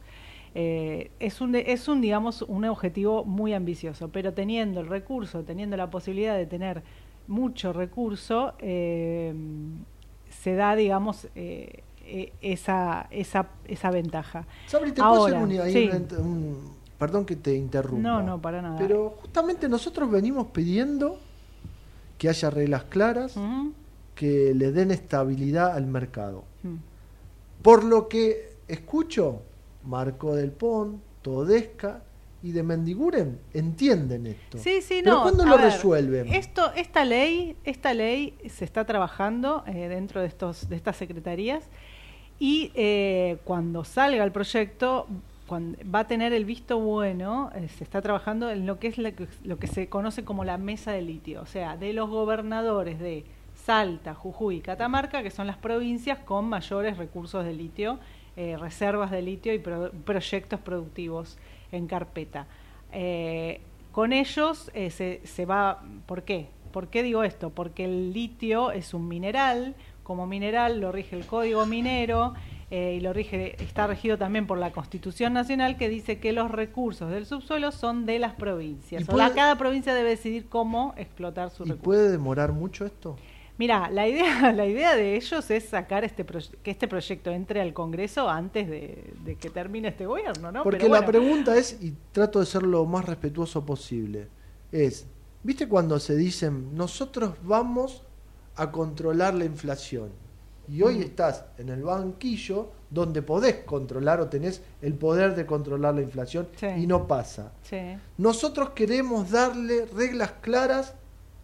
Eh, 0.55 1.11
es 1.21 1.41
un, 1.43 1.55
es 1.55 1.89
un, 1.89 2.01
digamos, 2.01 2.41
un 2.43 2.65
objetivo 2.65 3.25
muy 3.25 3.53
ambicioso, 3.53 4.09
pero 4.09 4.33
teniendo 4.33 4.81
el 4.81 4.87
recurso, 4.87 5.43
teniendo 5.43 5.77
la 5.77 5.91
posibilidad 5.91 6.35
de 6.37 6.47
tener 6.47 6.83
mucho 7.29 7.73
recurso, 7.73 8.55
eh, 8.59 9.35
se 10.31 10.55
da, 10.55 10.77
digamos, 10.77 11.27
eh, 11.35 11.83
eh, 12.05 12.33
esa, 12.41 13.09
esa, 13.11 13.47
esa 13.67 13.91
ventaja. 13.91 14.47
Sabri, 14.67 14.91
¿te 14.93 15.03
puedo 15.03 15.15
Ahora, 15.27 15.39
hacer 15.43 15.57
un- 15.57 15.61
ahí 15.61 15.73
sí. 15.73 15.91
un- 16.19 16.27
un- 16.27 16.77
Perdón 16.99 17.27
que 17.27 17.37
te 17.37 17.55
interrumpa. 17.55 18.01
No, 18.09 18.23
no, 18.23 18.41
para 18.41 18.63
nada. 18.63 18.79
Pero 18.79 19.11
justamente 19.21 19.69
nosotros 19.69 20.11
venimos 20.11 20.47
pidiendo 20.47 21.19
que 22.17 22.31
haya 22.31 22.49
reglas 22.49 22.85
claras, 22.85 23.37
que 24.15 24.55
le 24.55 24.73
den 24.73 24.91
estabilidad 24.93 25.73
al 25.77 25.87
mercado. 25.87 26.45
Mm. 26.63 26.77
Por 27.61 27.85
lo 27.85 28.09
que 28.09 28.55
escucho, 28.67 29.43
Marco 29.85 30.35
del 30.35 30.53
Pon, 30.53 31.03
Todesca 31.21 32.03
y 32.43 32.53
de 32.53 32.63
Mendiguren 32.63 33.39
entienden 33.55 34.27
esto. 34.27 34.59
Sí, 34.59 34.81
sí, 34.83 35.01
Pero 35.03 35.17
no. 35.17 35.23
¿cuándo 35.23 35.43
a 35.43 35.47
lo 35.47 35.57
ver, 35.57 35.67
resuelven? 35.73 36.29
Esto, 36.33 36.73
esta 36.75 37.05
ley, 37.05 37.57
esta 37.65 37.93
ley 37.95 38.35
se 38.49 38.65
está 38.65 38.85
trabajando 38.85 39.65
eh, 39.67 39.89
dentro 39.89 40.21
de 40.21 40.29
estos, 40.29 40.69
de 40.69 40.77
estas 40.77 40.97
secretarías 40.97 41.65
y 42.39 42.71
eh, 42.75 43.39
cuando 43.45 43.85
salga 43.85 44.23
el 44.23 44.33
proyecto 44.33 45.07
cuando, 45.47 45.79
va 45.93 46.01
a 46.01 46.07
tener 46.07 46.33
el 46.33 46.45
visto 46.45 46.79
bueno. 46.79 47.51
eh, 47.55 47.69
se 47.69 47.85
está 47.85 48.03
trabajando 48.03 48.51
en 48.51 48.67
lo 48.67 48.79
que 48.79 48.89
es 48.89 48.99
la 48.99 49.13
lo 49.45 49.59
que 49.59 49.67
se 49.69 49.89
conoce 49.89 50.25
como 50.25 50.45
la 50.45 50.59
mesa 50.59 50.93
de 50.93 51.03
litio, 51.03 51.41
o 51.43 51.47
sea, 51.47 51.77
de 51.77 51.93
los 51.93 52.11
gobernadores 52.11 52.99
de 52.99 53.25
Salta, 53.55 54.15
Jujuy 54.15 54.57
y 54.57 54.61
Catamarca, 54.61 55.23
que 55.23 55.31
son 55.31 55.47
las 55.47 55.57
provincias 55.57 56.19
con 56.19 56.45
mayores 56.49 56.99
recursos 56.99 57.45
de 57.45 57.53
litio, 57.55 57.99
eh, 58.37 58.57
reservas 58.59 59.11
de 59.11 59.23
litio 59.23 59.55
y 59.55 59.59
pro- 59.59 59.91
proyectos 60.05 60.61
productivos 60.61 61.39
en 61.73 61.87
carpeta. 61.87 62.47
Eh, 62.93 63.61
con 63.93 64.13
ellos 64.13 64.71
eh, 64.75 64.91
se, 64.91 65.21
se 65.25 65.47
va, 65.47 65.83
¿por 66.07 66.23
qué? 66.23 66.49
¿Por 66.73 66.89
qué 66.89 67.03
digo 67.03 67.23
esto? 67.23 67.51
Porque 67.51 67.85
el 67.85 68.13
litio 68.13 68.71
es 68.71 68.93
un 68.93 69.09
mineral, 69.09 69.75
como 70.03 70.27
mineral 70.27 70.81
lo 70.81 70.93
rige 70.93 71.17
el 71.17 71.27
Código 71.27 71.65
Minero 71.67 72.35
eh, 72.71 72.97
y 72.99 73.01
lo 73.01 73.13
rige, 73.13 73.57
está 73.63 73.87
regido 73.87 74.19
también 74.19 74.47
por 74.47 74.59
la 74.59 74.73
Constitución 74.73 75.33
Nacional 75.33 75.77
que 75.77 75.89
dice 75.89 76.19
que 76.19 76.33
los 76.33 76.51
recursos 76.51 77.11
del 77.11 77.25
subsuelo 77.25 77.73
son 77.73 78.07
de 78.07 78.19
las 78.19 78.35
provincias. 78.35 79.03
¿Y 79.03 79.13
O 79.13 79.17
sea, 79.17 79.33
cada 79.33 79.57
provincia 79.57 79.95
debe 79.95 80.11
decidir 80.11 80.49
cómo 80.49 80.93
explotar 80.97 81.51
su 81.51 81.63
¿Y 81.63 81.67
recurso. 81.71 81.83
puede 81.85 82.11
demorar 82.11 82.53
mucho 82.53 82.85
esto? 82.85 83.17
Mira, 83.59 83.89
la 83.91 84.07
idea, 84.07 84.53
la 84.53 84.67
idea 84.67 84.95
de 84.95 85.17
ellos 85.17 85.51
es 85.51 85.65
sacar 85.69 86.05
este 86.05 86.25
que 86.63 86.71
este 86.71 86.89
proyecto 86.89 87.31
entre 87.31 87.61
al 87.61 87.73
Congreso 87.73 88.29
antes 88.29 88.69
de, 88.69 89.15
de 89.25 89.37
que 89.37 89.51
termine 89.51 89.89
este 89.89 90.07
gobierno, 90.07 90.53
¿no? 90.53 90.63
Porque 90.63 90.79
Pero 90.81 90.93
la 90.95 91.07
pregunta 91.07 91.57
es, 91.57 91.79
y 91.81 91.95
trato 92.13 92.41
de 92.41 92.47
ser 92.47 92.63
lo 92.63 92.85
más 92.85 93.05
respetuoso 93.07 93.65
posible, 93.65 94.29
es, 94.73 95.07
¿viste 95.43 95.69
cuando 95.69 95.99
se 95.99 96.17
dicen, 96.17 96.75
nosotros 96.75 97.35
vamos 97.43 98.03
a 98.57 98.71
controlar 98.71 99.35
la 99.35 99.45
inflación? 99.45 100.11
Y 100.69 100.83
hoy 100.83 100.97
Mm. 100.97 101.03
estás 101.03 101.45
en 101.59 101.69
el 101.69 101.83
banquillo 101.85 102.73
donde 102.91 103.23
podés 103.23 103.59
controlar 103.65 104.21
o 104.21 104.29
tenés 104.29 104.61
el 104.83 104.95
poder 104.95 105.35
de 105.37 105.47
controlar 105.47 105.95
la 105.95 106.03
inflación 106.03 106.49
Sí. 106.57 106.67
y 106.77 106.87
no 106.89 107.07
pasa. 107.07 107.53
Sí. 107.63 107.79
Nosotros 108.19 108.71
queremos 108.71 109.31
darle 109.31 109.87
reglas 109.87 110.33
claras 110.41 110.95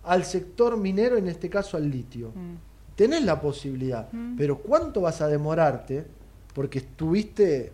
al 0.04 0.24
sector 0.24 0.76
minero, 0.76 1.16
en 1.16 1.28
este 1.28 1.48
caso 1.48 1.76
al 1.76 1.90
litio. 1.90 2.28
Mm. 2.34 2.54
Tenés 2.96 3.24
la 3.24 3.40
posibilidad, 3.40 4.12
Mm. 4.12 4.36
pero 4.36 4.58
¿cuánto 4.58 5.00
vas 5.00 5.20
a 5.20 5.28
demorarte? 5.28 6.04
Porque 6.54 6.78
estuviste 6.80 7.72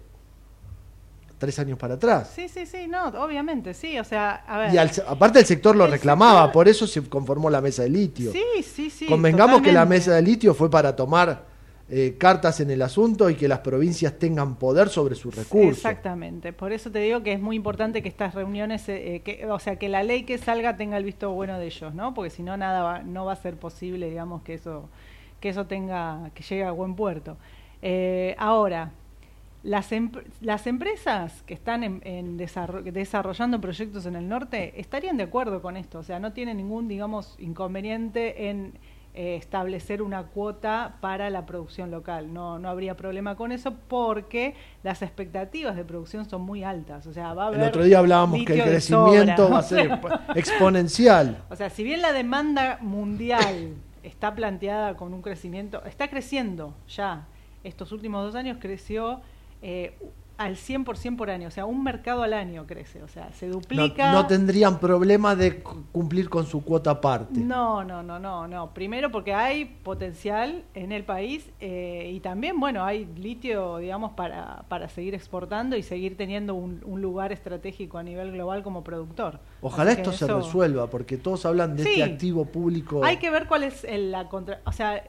tres 1.38 1.58
años 1.58 1.78
para 1.78 1.94
atrás. 1.94 2.32
Sí, 2.34 2.48
sí, 2.48 2.66
sí, 2.66 2.88
no, 2.88 3.06
obviamente, 3.22 3.72
sí, 3.72 3.98
o 3.98 4.04
sea, 4.04 4.34
a 4.46 4.58
ver. 4.58 4.74
Y 4.74 4.78
al- 4.78 4.90
aparte 5.06 5.38
el 5.38 5.46
sector 5.46 5.76
lo 5.76 5.86
reclamaba, 5.86 6.50
por 6.50 6.66
eso 6.68 6.86
se 6.86 7.00
conformó 7.08 7.48
la 7.48 7.60
mesa 7.60 7.82
de 7.84 7.90
litio. 7.90 8.32
Sí, 8.32 8.42
sí, 8.64 8.90
sí. 8.90 9.06
Convengamos 9.06 9.62
que 9.62 9.72
la 9.72 9.84
mesa 9.86 10.14
de 10.14 10.22
litio 10.22 10.52
fue 10.54 10.68
para 10.70 10.94
tomar 10.96 11.44
eh, 11.90 12.16
cartas 12.18 12.60
en 12.60 12.70
el 12.70 12.82
asunto 12.82 13.30
y 13.30 13.34
que 13.34 13.48
las 13.48 13.60
provincias 13.60 14.18
tengan 14.18 14.56
poder 14.56 14.88
sobre 14.90 15.14
sus 15.14 15.34
recursos. 15.34 15.76
Exactamente, 15.76 16.52
por 16.52 16.72
eso 16.72 16.90
te 16.90 16.98
digo 16.98 17.22
que 17.22 17.32
es 17.32 17.40
muy 17.40 17.56
importante 17.56 18.02
que 18.02 18.08
estas 18.08 18.34
reuniones, 18.34 18.88
eh, 18.88 19.22
eh, 19.24 19.46
o 19.46 19.58
sea, 19.58 19.76
que 19.76 19.88
la 19.88 20.02
ley 20.02 20.24
que 20.24 20.36
salga 20.38 20.76
tenga 20.76 20.96
el 20.98 21.04
visto 21.04 21.30
bueno 21.32 21.58
de 21.58 21.66
ellos, 21.66 21.94
¿no? 21.94 22.12
Porque 22.14 22.30
si 22.30 22.42
no 22.42 22.56
nada 22.56 22.82
va, 22.82 23.02
no 23.02 23.24
va 23.24 23.32
a 23.32 23.36
ser 23.36 23.56
posible, 23.56 24.08
digamos, 24.10 24.42
que 24.42 24.54
eso, 24.54 24.88
que 25.40 25.48
eso 25.50 25.66
tenga, 25.66 26.30
que 26.34 26.42
llegue 26.42 26.64
a 26.64 26.72
buen 26.72 26.94
puerto. 26.94 27.36
Eh, 27.80 28.34
ahora, 28.38 28.90
las, 29.62 29.90
em- 29.92 30.12
las 30.40 30.66
empresas 30.66 31.42
que 31.46 31.54
están 31.54 31.84
en, 31.84 32.00
en 32.04 32.38
desarro- 32.38 32.82
desarrollando 32.82 33.60
proyectos 33.60 34.06
en 34.06 34.16
el 34.16 34.28
norte 34.28 34.78
estarían 34.80 35.16
de 35.16 35.24
acuerdo 35.24 35.62
con 35.62 35.76
esto, 35.76 36.00
o 36.00 36.02
sea, 36.02 36.20
no 36.20 36.32
tienen 36.32 36.58
ningún, 36.58 36.86
digamos, 36.88 37.34
inconveniente 37.38 38.50
en 38.50 38.72
eh, 39.20 39.34
establecer 39.34 40.00
una 40.00 40.26
cuota 40.28 40.94
para 41.00 41.28
la 41.28 41.44
producción 41.44 41.90
local. 41.90 42.32
No, 42.32 42.60
no 42.60 42.68
habría 42.68 42.96
problema 42.96 43.34
con 43.34 43.50
eso 43.50 43.74
porque 43.88 44.54
las 44.84 45.02
expectativas 45.02 45.74
de 45.74 45.84
producción 45.84 46.24
son 46.30 46.42
muy 46.42 46.62
altas. 46.62 47.04
O 47.08 47.12
sea, 47.12 47.34
va 47.34 47.44
a 47.44 47.46
haber 47.48 47.60
El 47.60 47.66
otro 47.66 47.82
día 47.82 47.98
hablábamos 47.98 48.44
que 48.44 48.52
el 48.54 48.62
crecimiento 48.62 49.50
va 49.50 49.58
a 49.58 49.62
ser 49.62 49.90
expo- 49.90 50.20
exponencial. 50.36 51.42
O 51.50 51.56
sea, 51.56 51.68
si 51.68 51.82
bien 51.82 52.00
la 52.00 52.12
demanda 52.12 52.78
mundial 52.80 53.74
está 54.04 54.36
planteada 54.36 54.94
con 54.96 55.12
un 55.12 55.20
crecimiento, 55.20 55.82
está 55.84 56.06
creciendo 56.06 56.74
ya. 56.88 57.26
Estos 57.64 57.90
últimos 57.90 58.24
dos 58.24 58.36
años 58.36 58.58
creció 58.60 59.20
eh, 59.62 59.98
al 60.38 60.54
100% 60.56 61.16
por 61.16 61.30
año, 61.30 61.48
o 61.48 61.50
sea, 61.50 61.66
un 61.66 61.82
mercado 61.82 62.22
al 62.22 62.32
año 62.32 62.64
crece, 62.66 63.02
o 63.02 63.08
sea, 63.08 63.32
se 63.32 63.48
No, 63.48 63.54
duplica. 63.54 64.12
no 64.12 64.26
tendrían 64.28 64.78
problema 64.78 65.34
de 65.34 65.62
cu- 65.62 65.82
cumplir 65.92 66.30
con 66.30 66.46
su 66.46 66.62
cuota 66.64 66.92
aparte. 66.92 67.40
No, 67.40 67.82
no, 67.84 68.02
no, 68.04 68.18
no, 68.20 68.46
no. 68.46 68.72
Primero 68.72 69.10
porque 69.10 69.34
hay 69.34 69.64
potencial 69.64 70.62
en 70.74 70.92
el 70.92 71.02
país 71.04 71.50
eh, 71.60 72.12
y 72.14 72.20
también, 72.20 72.58
bueno, 72.60 72.84
hay 72.84 73.04
litio, 73.16 73.78
digamos, 73.78 74.12
para, 74.12 74.64
para 74.68 74.88
seguir 74.88 75.14
exportando 75.14 75.76
y 75.76 75.82
seguir 75.82 76.16
teniendo 76.16 76.54
un, 76.54 76.80
un 76.86 77.02
lugar 77.02 77.32
estratégico 77.32 77.98
a 77.98 78.02
nivel 78.04 78.30
global 78.32 78.62
como 78.62 78.84
productor. 78.84 79.40
Ojalá 79.60 79.90
Así 79.90 80.00
esto 80.02 80.12
se 80.12 80.24
eso- 80.26 80.38
resuelva, 80.38 80.88
porque 80.88 81.16
todos 81.16 81.44
hablan 81.46 81.76
de 81.76 81.82
Sí. 81.82 81.90
este 82.00 82.04
activo 82.04 82.44
público. 82.44 83.04
Hay 83.04 83.16
que 83.16 83.30
ver 83.30 83.48
cuál 83.48 83.64
es 83.64 83.82
el- 83.82 84.12
la 84.12 84.28
contra, 84.28 84.60
o 84.64 84.70
sea, 84.72 85.02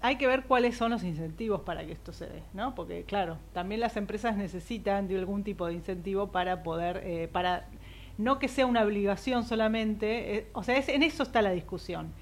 hay 0.00 0.16
que 0.16 0.26
ver 0.26 0.44
cuáles 0.44 0.76
son 0.76 0.90
los 0.90 1.02
incentivos 1.04 1.62
para 1.62 1.84
que 1.84 1.92
esto 1.92 2.12
se 2.12 2.26
dé, 2.26 2.42
¿no? 2.52 2.74
Porque 2.74 3.04
claro, 3.04 3.38
también 3.52 3.80
las 3.80 3.96
empresas 3.96 4.36
necesitan 4.36 5.08
de 5.08 5.18
algún 5.18 5.42
tipo 5.44 5.66
de 5.66 5.74
incentivo 5.74 6.30
para 6.32 6.62
poder, 6.62 7.02
eh, 7.04 7.28
para 7.32 7.66
no 8.18 8.38
que 8.38 8.48
sea 8.48 8.66
una 8.66 8.82
obligación 8.82 9.44
solamente, 9.44 10.36
eh, 10.36 10.46
o 10.52 10.62
sea, 10.62 10.76
es- 10.76 10.88
en 10.88 11.02
eso 11.02 11.22
está 11.22 11.40
la 11.42 11.50
discusión. 11.52 12.12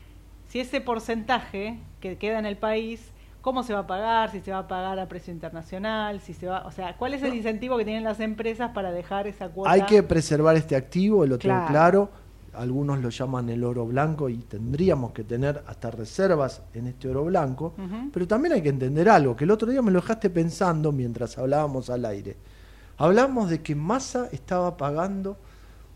Si 0.47 0.61
ese 0.61 0.81
porcentaje 0.81 1.79
que 2.01 2.17
queda 2.17 2.39
en 2.39 2.47
el 2.47 2.57
país 2.57 3.13
¿Cómo 3.41 3.63
se 3.63 3.73
va 3.73 3.81
a 3.81 3.87
pagar? 3.87 4.31
Si 4.33 4.41
se 4.41 4.51
va 4.51 4.59
a 4.59 4.69
pagar 4.69 4.99
a 4.99 5.07
precio 5.09 5.33
internacional, 5.33 6.21
si 6.21 6.35
se 6.35 6.49
va, 6.49 6.67
o 6.67 6.73
sea, 6.73 6.97
¿cuál 6.97 7.15
es 7.15 7.23
el 7.23 7.35
incentivo 7.35 7.79
que 7.79 7.85
tienen 7.85 8.03
las 8.03 8.19
empresas 8.19 8.73
para 8.73 8.91
dejar 8.91 9.29
esa 9.29 9.49
cuota? 9.49 9.71
Hay 9.71 9.83
que 9.83 10.03
preservar 10.03 10.57
este 10.57 10.75
activo, 10.75 11.25
lo 11.25 11.39
tengo 11.39 11.55
Claro. 11.55 11.69
claro. 11.69 12.11
Algunos 12.59 13.01
lo 13.01 13.09
llaman 13.09 13.49
el 13.51 13.63
oro 13.63 13.87
blanco 13.87 14.29
y 14.29 14.39
tendríamos 14.39 15.13
que 15.13 15.23
tener 15.23 15.63
hasta 15.69 15.93
reservas 15.93 16.61
en 16.75 16.89
este 16.89 17.09
oro 17.09 17.25
blanco. 17.25 17.73
Pero 18.13 18.27
también 18.27 18.55
hay 18.55 18.63
que 18.63 18.69
entender 18.69 19.09
algo, 19.09 19.37
que 19.37 19.45
el 19.45 19.53
otro 19.53 19.71
día 19.71 19.81
me 19.81 19.93
lo 19.93 20.01
dejaste 20.01 20.29
pensando 20.29 20.91
mientras 20.91 21.39
hablábamos 21.39 21.89
al 21.89 22.05
aire. 22.05 22.37
Hablamos 22.97 23.49
de 23.49 23.63
que 23.63 23.77
Massa 23.77 24.29
estaba 24.33 24.77
pagando 24.77 25.37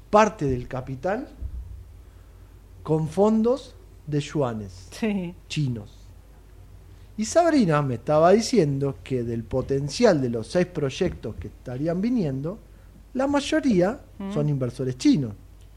parte 0.08 0.44
del 0.44 0.68
capital 0.68 1.26
con 2.84 3.08
fondos 3.08 3.74
de 4.06 4.20
yuanes 4.20 4.88
Sí. 4.92 5.34
chinos. 5.48 5.98
Y 7.16 7.24
Sabrina 7.24 7.82
me 7.82 7.94
estaba 7.94 8.30
diciendo 8.30 8.96
que 9.02 9.24
del 9.24 9.42
potencial 9.42 10.20
de 10.20 10.30
los 10.30 10.46
seis 10.46 10.66
proyectos 10.66 11.34
que 11.36 11.48
estarían 11.48 12.00
viniendo, 12.00 12.58
la 13.14 13.26
mayoría 13.26 14.00
son 14.32 14.48
inversores 14.48 14.96
chinos. 14.96 15.32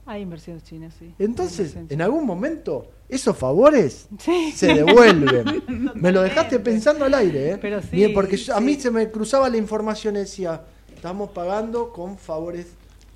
Hay 0.08 0.22
inversiones 0.22 0.64
chinas, 0.64 0.94
sí. 1.00 1.14
Entonces, 1.18 1.76
en 1.90 2.02
algún 2.02 2.26
momento, 2.26 2.88
esos 3.10 3.36
favores 3.36 4.08
Sí. 4.20 4.52
se 4.52 4.68
devuelven. 4.74 5.64
me 5.96 6.12
lo 6.12 6.22
dejaste 6.22 6.60
pensando 6.60 7.06
al 7.06 7.14
aire, 7.16 7.52
¿eh? 7.54 7.58
Pero 7.60 7.82
sí, 7.82 7.88
Bien, 7.92 8.14
porque 8.14 8.38
yo- 8.38 8.56
a 8.56 8.60
mí 8.62 8.76
se 8.76 8.92
me 8.92 9.10
cruzaba 9.10 9.50
la 9.50 9.58
información 9.58 10.16
y 10.16 10.20
decía, 10.20 10.62
estamos 10.94 11.32
pagando 11.32 11.92
con 11.92 12.18
favores 12.20 12.68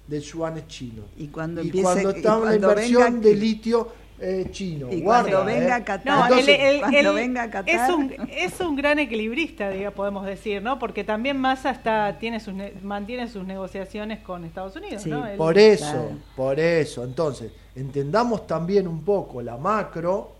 de 0.07 0.19
yuanes 0.19 0.67
chinos. 0.67 1.05
Y 1.17 1.27
cuando 1.27 1.61
y 1.61 1.67
empiece- 1.67 1.83
cuando 1.83 2.11
y 2.11 2.15
está 2.15 2.33
la 2.35 2.39
cuando 2.41 2.69
inversión 2.69 3.03
venga- 3.03 3.19
de 3.29 3.35
litio 3.35 3.87
eh, 4.21 4.47
chino. 4.51 4.87
Y 4.91 5.01
Guarda, 5.01 5.29
cuando 5.31 5.45
venga 5.45 5.77
¿eh? 5.77 5.83
Qatar- 5.85 6.05
No, 6.05 6.23
Entonces- 6.23 6.59
el- 6.59 6.65
el- 6.75 6.79
cuando 6.81 6.97
el- 7.11 7.15
venga 7.15 7.49
Qatar- 7.51 7.69
es 7.69 7.89
un 7.95 8.13
es 8.29 8.59
un 8.59 8.75
gran 8.75 8.99
equilibrista, 8.99 9.69
diga, 9.69 9.91
podemos 9.91 10.25
decir, 10.25 10.61
¿no? 10.61 10.77
Porque 10.79 11.03
también 11.03 11.37
Massa 11.37 11.71
está 11.71 12.17
tiene 12.19 12.39
sus 12.39 12.53
ne- 12.53 12.73
mantiene 12.83 13.27
sus 13.29 13.45
negociaciones 13.45 14.19
con 14.19 14.43
Estados 14.45 14.75
Unidos, 14.75 15.03
Sí, 15.03 15.09
¿no? 15.09 15.25
Por 15.37 15.57
eso, 15.57 15.85
Claro. 15.91 16.09
por 16.35 16.59
eso. 16.59 17.03
Entonces, 17.03 17.51
entendamos 17.75 18.45
también 18.47 18.87
un 18.87 19.01
poco 19.03 19.41
la 19.41 19.57
macro 19.57 20.33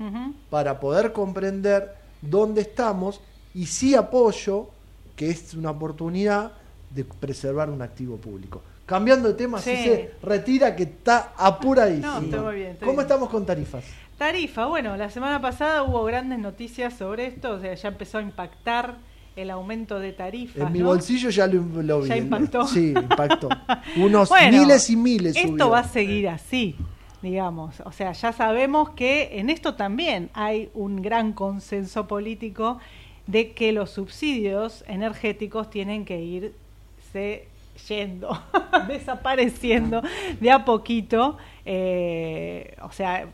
para 0.50 0.80
poder 0.80 1.14
comprender 1.14 1.94
dónde 2.22 2.62
estamos 2.62 3.22
y 3.54 3.66
sí 3.66 3.96
apoyo 3.96 4.68
que 5.16 5.30
es 5.30 5.54
una 5.54 5.72
oportunidad 5.72 6.52
de 6.90 7.04
preservar 7.06 7.70
un 7.70 7.82
activo 7.82 8.18
público. 8.18 8.62
Cambiando 8.90 9.28
de 9.28 9.36
tema, 9.36 9.60
Sí. 9.60 9.76
se 9.76 10.11
retira 10.24 10.76
que 10.76 10.84
está 10.84 11.34
apuradísimo. 11.38 12.07
No, 12.11 12.20
estoy 12.22 12.40
muy 12.40 12.56
bien, 12.56 12.76
¿Cómo 12.80 12.91
bien. 12.94 13.02
estamos 13.02 13.30
con 13.30 13.45
tarifas? 13.45 13.86
Tarifa, 14.18 14.66
bueno, 14.66 14.98
la 14.98 15.11
semana 15.11 15.40
pasada 15.40 15.84
hubo 15.84 16.03
grandes 16.03 16.40
noticias 16.40 16.95
sobre 16.95 17.28
esto, 17.28 17.52
o 17.53 17.60
sea, 17.61 17.74
ya 17.76 17.88
empezó 17.88 18.18
a 18.18 18.22
impactar 18.24 18.98
el 19.36 19.52
aumento 19.52 19.99
de 19.99 20.11
tarifas. 20.11 20.57
En 20.68 20.74
mi 20.74 20.82
bolsillo 20.82 21.30
ya 21.30 21.45
lo, 21.45 21.61
lo 21.84 22.02
vi. 22.02 22.10
Ya 22.10 22.18
impactó. 22.18 22.66
Sí, 22.68 22.90
impactó. 22.95 23.48
Unos 23.95 24.28
Bueno, 24.28 24.57
miles 24.57 24.90
y 24.90 24.95
miles 24.95 25.36
Esto 25.38 25.70
va 25.70 25.80
a 25.80 25.88
seguir 25.88 26.28
así, 26.28 26.76
digamos. 27.22 27.80
O 27.86 27.91
sea, 27.91 28.11
ya 28.14 28.34
sabemos 28.34 28.90
que 28.90 29.38
en 29.40 29.52
esto 29.52 29.76
también 29.76 30.32
hay 30.34 30.70
un 30.74 31.02
gran 31.02 31.32
consenso 31.34 32.07
político 32.07 32.80
de 33.28 33.52
que 33.53 33.72
los 33.72 33.91
subsidios 33.91 34.84
energéticos 34.88 35.70
tienen 35.70 36.03
que 36.06 36.20
irse 36.22 37.48
yendo, 37.88 38.30
desapareciendo 38.88 40.02
de 40.40 40.52
a 40.52 40.66
poquito. 40.66 41.38
eh, 41.66 42.76
o 42.82 42.92
sea, 42.92 43.28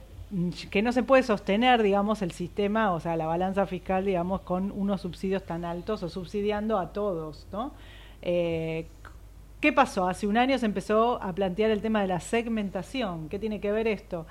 que 0.69 0.81
no 0.81 0.91
se 0.91 1.03
puede 1.03 1.23
sostener, 1.23 1.83
digamos, 1.83 2.21
el 2.21 2.31
sistema, 2.31 2.93
o 2.93 2.99
sea, 2.99 3.15
la 3.15 3.25
balanza 3.25 3.65
fiscal, 3.65 4.05
digamos, 4.05 4.41
con 4.41 4.71
unos 4.71 5.01
subsidios 5.01 5.43
tan 5.45 5.63
altos 5.65 6.03
o 6.03 6.09
subsidiando 6.09 6.79
a 6.79 6.91
todos, 6.93 7.47
¿no? 7.51 7.73
Eh, 8.21 8.87
¿Qué 9.61 9.71
pasó? 9.71 10.07
Hace 10.07 10.27
un 10.27 10.37
año 10.37 10.57
se 10.57 10.65
empezó 10.65 11.21
a 11.21 11.33
plantear 11.33 11.71
el 11.71 11.81
tema 11.81 12.01
de 12.01 12.07
la 12.07 12.19
segmentación. 12.19 13.29
¿Qué 13.29 13.39
tiene 13.39 13.59
que 13.59 13.71
ver 13.71 13.87
esto? 13.87 14.25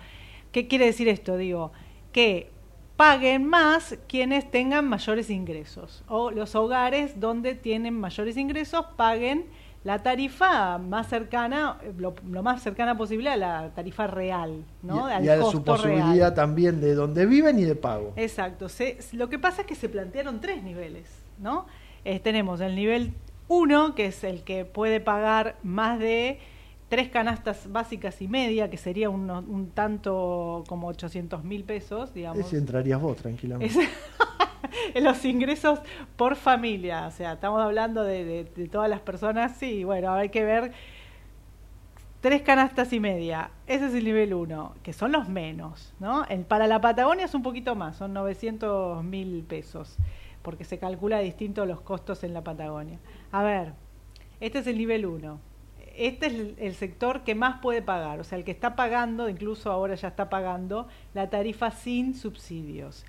¿Qué 0.53 0.69
quiere 0.69 0.87
decir 0.87 1.09
esto? 1.09 1.37
Digo, 1.37 1.73
que 2.13 2.51
paguen 2.97 3.45
más 3.45 3.99
quienes 4.07 4.49
tengan 4.51 4.89
mayores 4.89 5.31
ingresos 5.31 6.05
o 6.07 6.31
los 6.31 6.55
hogares 6.55 7.19
donde 7.19 7.57
tienen 7.57 7.99
mayores 7.99 8.37
ingresos 8.37 8.87
paguen 8.97 9.47
la 9.85 10.03
tarifa 10.03 10.79
más 10.79 11.09
cercana, 11.09 11.79
lo, 11.99 12.15
lo 12.27 12.43
más 12.43 12.63
cercana 12.63 12.97
posible 12.97 13.29
a 13.31 13.37
la 13.37 13.71
tarifa 13.75 14.07
real, 14.07 14.65
¿no? 14.83 15.09
y, 15.11 15.13
Al 15.13 15.25
y 15.25 15.29
a 15.29 15.43
su 15.43 15.63
posibilidad 15.63 16.13
real. 16.15 16.35
también 16.35 16.81
de 16.81 16.95
dónde 16.95 17.27
viven 17.27 17.59
y 17.59 17.65
de 17.65 17.75
pago. 17.77 18.13
Exacto. 18.17 18.69
Se- 18.71 18.99
lo 19.13 19.29
que 19.29 19.39
pasa 19.39 19.61
es 19.63 19.67
que 19.67 19.75
se 19.75 19.89
plantearon 19.91 20.41
tres 20.41 20.63
niveles, 20.63 21.07
¿no? 21.39 21.67
Eh, 22.07 22.19
tenemos 22.19 22.61
el 22.63 22.75
nivel 22.75 23.13
1, 23.49 23.95
que 23.95 24.07
es 24.07 24.25
el 24.25 24.43
que 24.43 24.65
puede 24.65 25.01
pagar 25.01 25.57
más 25.63 25.99
de 25.99 26.39
tres 26.89 27.09
canastas 27.11 27.71
básicas 27.71 28.23
y 28.23 28.29
media, 28.29 28.71
que 28.71 28.79
sería 28.79 29.11
uno- 29.11 29.45
un 29.47 29.69
tanto 29.71 30.65
como 30.67 30.87
800 30.89 31.45
mil 31.45 31.65
pesos, 31.65 32.15
digamos. 32.15 32.39
Ese 32.39 32.57
entrarías 32.57 33.01
vos, 33.03 33.17
tranquilamente. 33.19 33.81
Es- 33.83 33.89
los 34.95 35.25
ingresos 35.25 35.81
por 36.17 36.37
familia. 36.37 37.07
O 37.07 37.11
sea, 37.11 37.35
estamos 37.35 37.61
hablando 37.61 38.03
de, 38.05 38.45
todas 38.71 38.89
las 38.89 39.01
personas. 39.01 39.57
Sí, 39.57 39.85
bueno, 39.85 40.13
hay 40.13 40.29
que 40.29 40.45
ver. 40.45 40.73
Tres 42.21 42.43
canastas 42.43 42.93
y 42.93 43.01
media. 43.01 43.51
Ese 43.67 43.87
es 43.87 43.95
el 43.95 44.05
nivel 44.05 44.33
1, 44.33 44.77
que 44.83 44.95
son 44.95 45.13
los 45.13 45.29
menos. 45.29 45.93
¿no? 46.01 46.25
El, 46.25 46.45
para 46.45 46.67
la 46.67 46.81
Patagonia 46.81 47.27
es 47.27 47.35
un 47.35 47.43
poquito 47.43 47.75
más, 47.75 47.97
son 47.97 48.15
900 48.15 49.05
mil 49.05 49.45
pesos, 49.45 49.97
porque 50.41 50.65
se 50.65 50.79
calcula 50.79 51.19
distinto 51.19 51.67
los 51.67 51.83
costos 51.83 52.25
en 52.25 52.33
la 52.33 52.43
Patagonia. 52.43 52.99
A 53.31 53.43
ver, 53.43 53.75
este 54.41 54.61
es 54.61 54.67
el 54.67 54.79
nivel 54.79 55.05
1. 55.05 55.39
Este 55.97 56.27
es 56.27 56.33
el, 56.33 56.55
el 56.59 56.75
sector 56.75 57.25
que 57.25 57.35
más 57.35 57.61
puede 57.61 57.83
pagar, 57.83 58.19
o 58.19 58.25
sea, 58.25 58.39
el 58.39 58.45
que 58.45 58.51
está 58.51 58.75
pagando, 58.75 59.29
incluso 59.29 59.71
ahora 59.71 59.95
ya 59.95 60.09
está 60.09 60.31
pagando, 60.31 60.89
la 61.13 61.29
tarifa 61.29 61.71
sin 61.71 62.15
subsidios. 62.15 63.05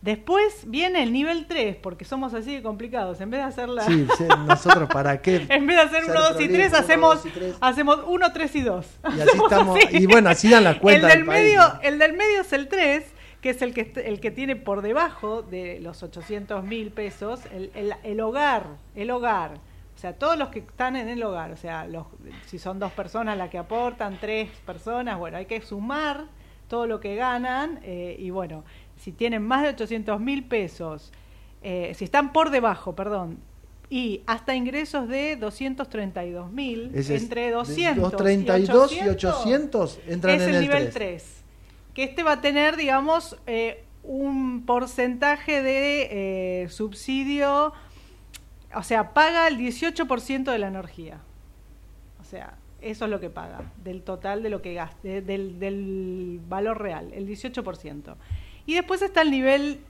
Después 0.00 0.62
viene 0.68 1.02
el 1.02 1.12
nivel 1.12 1.46
3, 1.46 1.76
porque 1.76 2.04
somos 2.04 2.32
así 2.32 2.54
de 2.54 2.62
complicados. 2.62 3.20
En 3.20 3.30
vez 3.30 3.40
de 3.40 3.46
hacer 3.46 3.68
la. 3.68 3.82
Sí, 3.84 4.06
nosotros 4.46 4.88
para 4.88 5.20
qué. 5.20 5.44
en 5.48 5.66
vez 5.66 5.76
de 5.76 5.82
hacer 5.82 6.04
Ser 6.04 6.16
1, 6.16 6.20
2 6.20 6.40
y 6.40 6.48
3, 6.48 6.48
prolijo, 6.48 6.76
hacemos, 6.76 7.14
uno, 7.14 7.24
dos 7.24 7.26
y 7.26 7.30
tres. 7.30 7.56
hacemos 7.60 8.00
1, 8.06 8.32
3 8.32 8.56
y 8.56 8.60
2. 8.60 8.86
Y 9.16 9.20
así 9.20 9.38
estamos. 9.42 9.78
Y 9.90 10.06
bueno, 10.06 10.30
así 10.30 10.48
dan 10.48 10.64
la 10.64 10.78
cuenta. 10.78 11.08
El 11.08 11.08
del, 11.08 11.18
del 11.18 11.26
país, 11.26 11.42
medio, 11.44 11.60
¿no? 11.60 11.80
el 11.82 11.98
del 11.98 12.12
medio 12.12 12.40
es 12.42 12.52
el 12.52 12.68
3, 12.68 13.04
que 13.40 13.50
es 13.50 13.60
el 13.62 13.74
que, 13.74 13.92
el 14.04 14.20
que 14.20 14.30
tiene 14.30 14.54
por 14.54 14.82
debajo 14.82 15.42
de 15.42 15.80
los 15.80 16.00
800 16.02 16.62
mil 16.64 16.90
pesos 16.92 17.40
el, 17.52 17.72
el, 17.74 17.94
el 18.04 18.20
hogar. 18.20 18.66
El 18.94 19.10
hogar. 19.10 19.54
O 19.96 20.00
sea, 20.00 20.12
todos 20.12 20.38
los 20.38 20.50
que 20.50 20.60
están 20.60 20.94
en 20.94 21.08
el 21.08 21.20
hogar. 21.24 21.50
O 21.50 21.56
sea, 21.56 21.88
los, 21.88 22.06
si 22.46 22.60
son 22.60 22.78
dos 22.78 22.92
personas 22.92 23.36
las 23.36 23.50
que 23.50 23.58
aportan, 23.58 24.16
tres 24.20 24.48
personas, 24.64 25.18
bueno, 25.18 25.38
hay 25.38 25.46
que 25.46 25.60
sumar 25.60 26.26
todo 26.68 26.86
lo 26.86 27.00
que 27.00 27.16
ganan. 27.16 27.80
eh, 27.82 28.14
y 28.16 28.30
bueno, 28.30 28.62
si 28.98 29.12
tienen 29.12 29.42
más 29.42 29.62
de 29.62 29.70
800 29.70 30.20
mil 30.20 30.44
pesos, 30.44 31.12
eh, 31.62 31.92
si 31.96 32.04
están 32.04 32.32
por 32.32 32.50
debajo, 32.50 32.94
perdón, 32.94 33.38
y 33.90 34.20
hasta 34.26 34.54
ingresos 34.54 35.08
de 35.08 35.36
232 35.36 36.52
mil, 36.52 36.90
entre 36.94 37.46
de 37.46 37.50
200 37.52 38.12
232 38.12 38.92
y 38.92 38.96
y 38.96 39.08
800 39.08 40.00
entran 40.06 40.34
es 40.36 40.42
en 40.42 40.48
el, 40.50 40.54
el 40.56 40.60
nivel 40.62 40.82
3. 40.90 40.94
3. 40.94 41.24
Que 41.94 42.04
este 42.04 42.22
va 42.22 42.32
a 42.32 42.40
tener, 42.40 42.76
digamos, 42.76 43.36
eh, 43.46 43.84
un 44.04 44.64
porcentaje 44.66 45.62
de 45.62 46.62
eh, 46.64 46.68
subsidio, 46.68 47.72
o 48.74 48.82
sea, 48.82 49.14
paga 49.14 49.48
el 49.48 49.58
18% 49.58 50.44
de 50.52 50.58
la 50.58 50.68
energía. 50.68 51.20
O 52.20 52.24
sea, 52.24 52.54
eso 52.80 53.06
es 53.06 53.10
lo 53.10 53.18
que 53.20 53.30
paga, 53.30 53.62
del 53.82 54.02
total 54.02 54.42
de 54.42 54.50
lo 54.50 54.60
que 54.62 54.74
gasta, 54.74 54.98
de- 55.02 55.22
del, 55.22 55.58
del 55.58 56.40
valor 56.48 56.80
real, 56.80 57.10
el 57.14 57.26
18%. 57.26 58.14
Y 58.68 58.74
después 58.74 59.00
está 59.00 59.22
el 59.22 59.30
nivel 59.30 59.80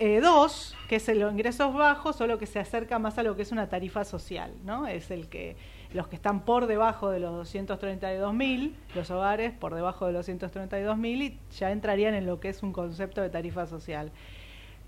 2, 0.00 0.76
que 0.88 0.96
es 0.96 1.06
los 1.08 1.30
ingresos 1.30 1.74
bajos, 1.74 2.16
solo 2.16 2.38
que 2.38 2.46
se 2.46 2.58
acerca 2.58 2.98
más 2.98 3.18
a 3.18 3.22
lo 3.22 3.36
que 3.36 3.42
es 3.42 3.52
una 3.52 3.68
tarifa 3.68 4.06
social, 4.06 4.54
¿no? 4.64 4.86
Es 4.86 5.10
el 5.10 5.28
que 5.28 5.54
los 5.92 6.08
que 6.08 6.16
están 6.16 6.46
por 6.46 6.66
debajo 6.66 7.10
de 7.10 7.20
los 7.20 7.30
232 7.32 8.32
mil, 8.32 8.74
los 8.94 9.10
hogares 9.10 9.52
por 9.52 9.74
debajo 9.74 10.06
de 10.06 10.12
los 10.14 10.24
232 10.24 10.96
mil, 10.96 11.20
y 11.20 11.38
ya 11.58 11.72
entrarían 11.72 12.14
en 12.14 12.24
lo 12.24 12.40
que 12.40 12.48
es 12.48 12.62
un 12.62 12.72
concepto 12.72 13.20
de 13.20 13.28
tarifa 13.28 13.66
social. 13.66 14.10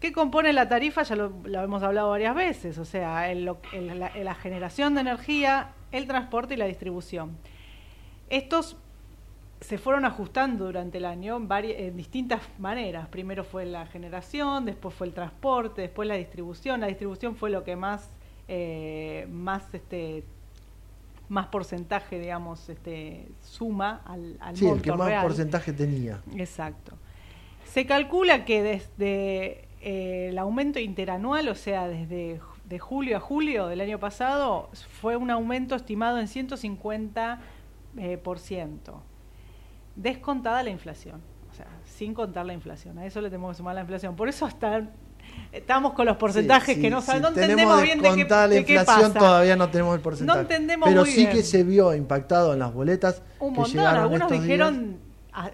¿Qué 0.00 0.10
compone 0.10 0.54
la 0.54 0.66
tarifa? 0.66 1.02
Ya 1.02 1.14
lo, 1.14 1.34
lo 1.44 1.62
hemos 1.62 1.82
hablado 1.82 2.08
varias 2.08 2.34
veces, 2.34 2.78
o 2.78 2.86
sea, 2.86 3.30
la 3.34 4.34
generación 4.36 4.94
de 4.94 5.02
energía, 5.02 5.72
el 5.92 6.06
transporte 6.06 6.54
y 6.54 6.56
la 6.56 6.64
distribución. 6.64 7.36
Estos 8.30 8.78
se 9.66 9.78
fueron 9.78 10.04
ajustando 10.04 10.66
durante 10.66 10.98
el 10.98 11.06
año 11.06 11.38
en, 11.38 11.48
en 11.50 11.96
distintas 11.96 12.42
maneras. 12.58 13.08
Primero 13.08 13.44
fue 13.44 13.64
la 13.64 13.86
generación, 13.86 14.66
después 14.66 14.94
fue 14.94 15.06
el 15.06 15.14
transporte, 15.14 15.80
después 15.82 16.06
la 16.06 16.16
distribución. 16.16 16.80
La 16.80 16.86
distribución 16.86 17.34
fue 17.34 17.48
lo 17.48 17.64
que 17.64 17.74
más, 17.74 18.10
eh, 18.46 19.26
más, 19.30 19.72
este, 19.72 20.24
más 21.30 21.46
porcentaje, 21.46 22.18
digamos, 22.18 22.68
este, 22.68 23.26
suma 23.40 24.02
al, 24.04 24.36
al 24.40 24.54
Sí, 24.54 24.66
el 24.66 24.82
que 24.82 24.92
más 24.92 25.06
real. 25.08 25.22
porcentaje 25.22 25.72
tenía. 25.72 26.20
Exacto. 26.36 26.92
Se 27.64 27.86
calcula 27.86 28.44
que 28.44 28.62
desde 28.62 29.64
eh, 29.80 30.28
el 30.28 30.38
aumento 30.38 30.78
interanual, 30.78 31.48
o 31.48 31.54
sea, 31.54 31.88
desde 31.88 32.38
de 32.68 32.78
julio 32.78 33.16
a 33.16 33.20
julio 33.20 33.66
del 33.68 33.80
año 33.80 33.98
pasado, 33.98 34.68
fue 35.00 35.16
un 35.16 35.30
aumento 35.30 35.74
estimado 35.74 36.18
en 36.18 36.28
150 36.28 37.40
eh, 37.96 38.18
por 38.18 38.38
ciento, 38.38 39.02
descontada 39.96 40.62
la 40.62 40.70
inflación, 40.70 41.20
o 41.50 41.54
sea, 41.54 41.66
sin 41.84 42.14
contar 42.14 42.46
la 42.46 42.52
inflación. 42.54 42.98
A 42.98 43.06
eso 43.06 43.20
le 43.20 43.28
tenemos 43.30 43.52
que 43.52 43.58
sumar 43.58 43.74
la 43.74 43.82
inflación. 43.82 44.16
Por 44.16 44.28
eso 44.28 44.46
hasta 44.46 44.82
estamos 45.52 45.92
con 45.94 46.06
los 46.06 46.16
porcentajes 46.16 46.74
Sí, 46.76 46.80
que 46.80 46.88
sí, 46.88 46.92
no, 46.94 47.00
saben- 47.00 47.22
no 47.22 47.28
entendemos 47.28 47.80
bien 47.82 48.00
de 48.02 48.14
qué, 48.14 48.24
la 48.28 48.48
de 48.48 48.64
qué 48.64 48.74
inflación, 48.74 49.12
pasa. 49.12 49.18
todavía 49.26 49.56
no 49.56 49.68
tenemos 49.70 49.94
el 49.94 50.00
porcentaje. 50.00 50.36
No 50.36 50.42
entendemos 50.42 50.88
Pero 50.88 51.00
muy 51.02 51.10
sí 51.10 51.20
bien. 51.22 51.32
que 51.32 51.42
se 51.42 51.64
vio 51.64 51.94
impactado 51.94 52.52
en 52.52 52.58
las 52.58 52.72
boletas 52.74 53.22
Un 53.38 53.52
que 53.54 53.60
montón, 53.60 53.72
llegaron 53.76 54.02
algunos 54.02 54.30
dijeron, 54.30 54.96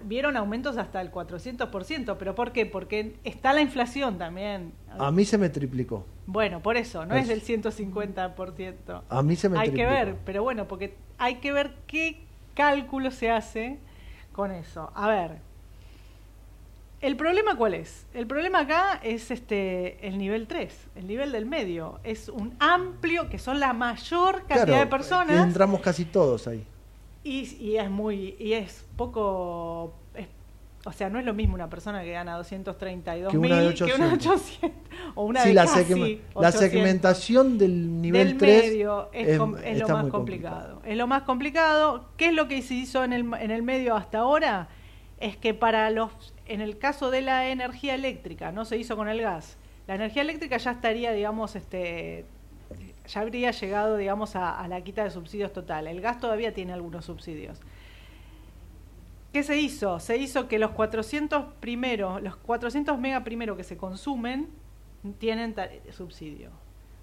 vieron 0.03 0.37
aumentos 0.37 0.77
hasta 0.77 1.01
el 1.01 1.11
400%, 1.11 2.15
pero 2.19 2.35
¿por 2.35 2.51
qué? 2.51 2.65
Porque 2.65 3.15
está 3.23 3.53
la 3.53 3.61
inflación 3.61 4.17
también. 4.17 4.73
A 4.99 5.09
mí 5.11 5.23
se 5.25 5.37
me 5.37 5.49
triplicó. 5.49 6.05
Bueno, 6.27 6.61
por 6.61 6.77
eso, 6.77 7.05
no 7.05 7.15
Es- 7.15 7.23
es 7.23 7.27
del 7.29 7.41
150%. 7.41 9.03
A 9.09 9.23
mí 9.23 9.35
se 9.35 9.49
me 9.49 9.57
Hay 9.57 9.69
que 9.69 9.75
triplicó. 9.83 9.91
ver, 9.91 10.15
pero 10.25 10.43
bueno, 10.43 10.67
porque 10.67 10.95
hay 11.17 11.35
que 11.35 11.51
ver 11.51 11.75
qué 11.87 12.23
cálculo 12.55 13.09
se 13.11 13.31
hace 13.31 13.79
con 14.31 14.51
eso. 14.51 14.91
A 14.95 15.07
ver, 15.07 15.39
¿el 17.01 17.15
problema 17.15 17.55
cuál 17.55 17.73
es? 17.73 18.05
El 18.13 18.27
problema 18.27 18.59
acá 18.61 18.99
es 19.03 19.31
este 19.31 20.05
el 20.07 20.17
nivel 20.17 20.47
3, 20.47 20.87
el 20.95 21.07
nivel 21.07 21.31
del 21.31 21.45
medio. 21.45 21.99
Es 22.03 22.29
un 22.29 22.55
amplio, 22.59 23.29
que 23.29 23.39
son 23.39 23.59
la 23.59 23.73
mayor 23.73 24.39
cantidad 24.47 24.65
Claro, 24.65 24.79
de 24.79 24.87
personas. 24.87 25.45
Entramos 25.47 25.81
casi 25.81 26.05
todos 26.05 26.47
ahí. 26.47 26.65
Y, 27.23 27.55
y 27.63 27.77
es 27.77 27.89
muy 27.89 28.35
y 28.39 28.53
es 28.53 28.85
poco 28.97 29.93
o 30.85 30.91
sea 30.91 31.09
no 31.09 31.19
es 31.19 31.25
lo 31.25 31.33
mismo 31.33 31.53
una 31.55 31.69
persona 31.69 32.01
que 32.03 32.11
gana 32.11 32.35
232 32.37 33.31
Que 33.31 33.37
una 33.37 33.55
de 33.61 33.67
mil 33.67 33.75
que 33.75 33.83
una 33.93 34.07
de 34.07 34.13
800. 34.13 34.41
800 34.41 34.71
o 35.15 35.25
una 35.25 35.41
Sí, 35.43 35.49
de 35.49 35.53
la, 35.53 35.65
casi 35.65 35.79
segme- 35.83 36.19
la 36.33 36.39
800. 36.49 36.59
segmentación 36.59 37.57
del 37.57 38.01
nivel 38.01 38.27
del 38.29 38.37
3 38.37 38.63
medio 38.65 39.09
es, 39.13 39.27
es 39.63 39.79
lo 39.79 39.87
más 39.89 40.07
complicado. 40.07 40.81
Es 40.85 40.97
lo 40.97 41.07
más 41.07 41.21
complicado. 41.23 42.05
¿Qué 42.17 42.27
es 42.29 42.33
lo 42.33 42.47
que 42.47 42.61
se 42.61 42.73
hizo 42.73 43.03
en 43.03 43.13
el, 43.13 43.31
en 43.39 43.51
el 43.51 43.61
medio 43.63 43.95
hasta 43.95 44.19
ahora? 44.19 44.69
Es 45.19 45.37
que 45.37 45.53
para 45.53 45.89
los, 45.91 46.11
en 46.47 46.61
el 46.61 46.79
caso 46.79 47.11
de 47.11 47.21
la 47.21 47.49
energía 47.49 47.93
eléctrica, 47.93 48.51
no 48.51 48.65
se 48.65 48.77
hizo 48.77 48.95
con 48.97 49.07
el 49.07 49.21
gas. 49.21 49.57
La 49.87 49.93
energía 49.95 50.23
eléctrica 50.23 50.57
ya 50.57 50.71
estaría, 50.71 51.11
digamos, 51.11 51.55
este, 51.55 52.25
ya 53.07 53.21
habría 53.21 53.51
llegado, 53.51 53.97
digamos, 53.97 54.35
a, 54.35 54.59
a 54.59 54.67
la 54.67 54.81
quita 54.81 55.03
de 55.03 55.11
subsidios 55.11 55.53
total. 55.53 55.85
El 55.87 56.01
gas 56.01 56.19
todavía 56.19 56.53
tiene 56.55 56.73
algunos 56.73 57.05
subsidios. 57.05 57.59
¿Qué 59.31 59.43
se 59.43 59.57
hizo? 59.57 59.99
Se 59.99 60.17
hizo 60.17 60.47
que 60.47 60.59
los 60.59 60.71
400 60.71 61.45
primeros, 61.59 62.21
los 62.21 62.35
400 62.37 62.97
mega 62.99 63.23
primero 63.23 63.55
que 63.55 63.63
se 63.63 63.77
consumen, 63.77 64.49
tienen 65.19 65.55
subsidio. 65.91 66.49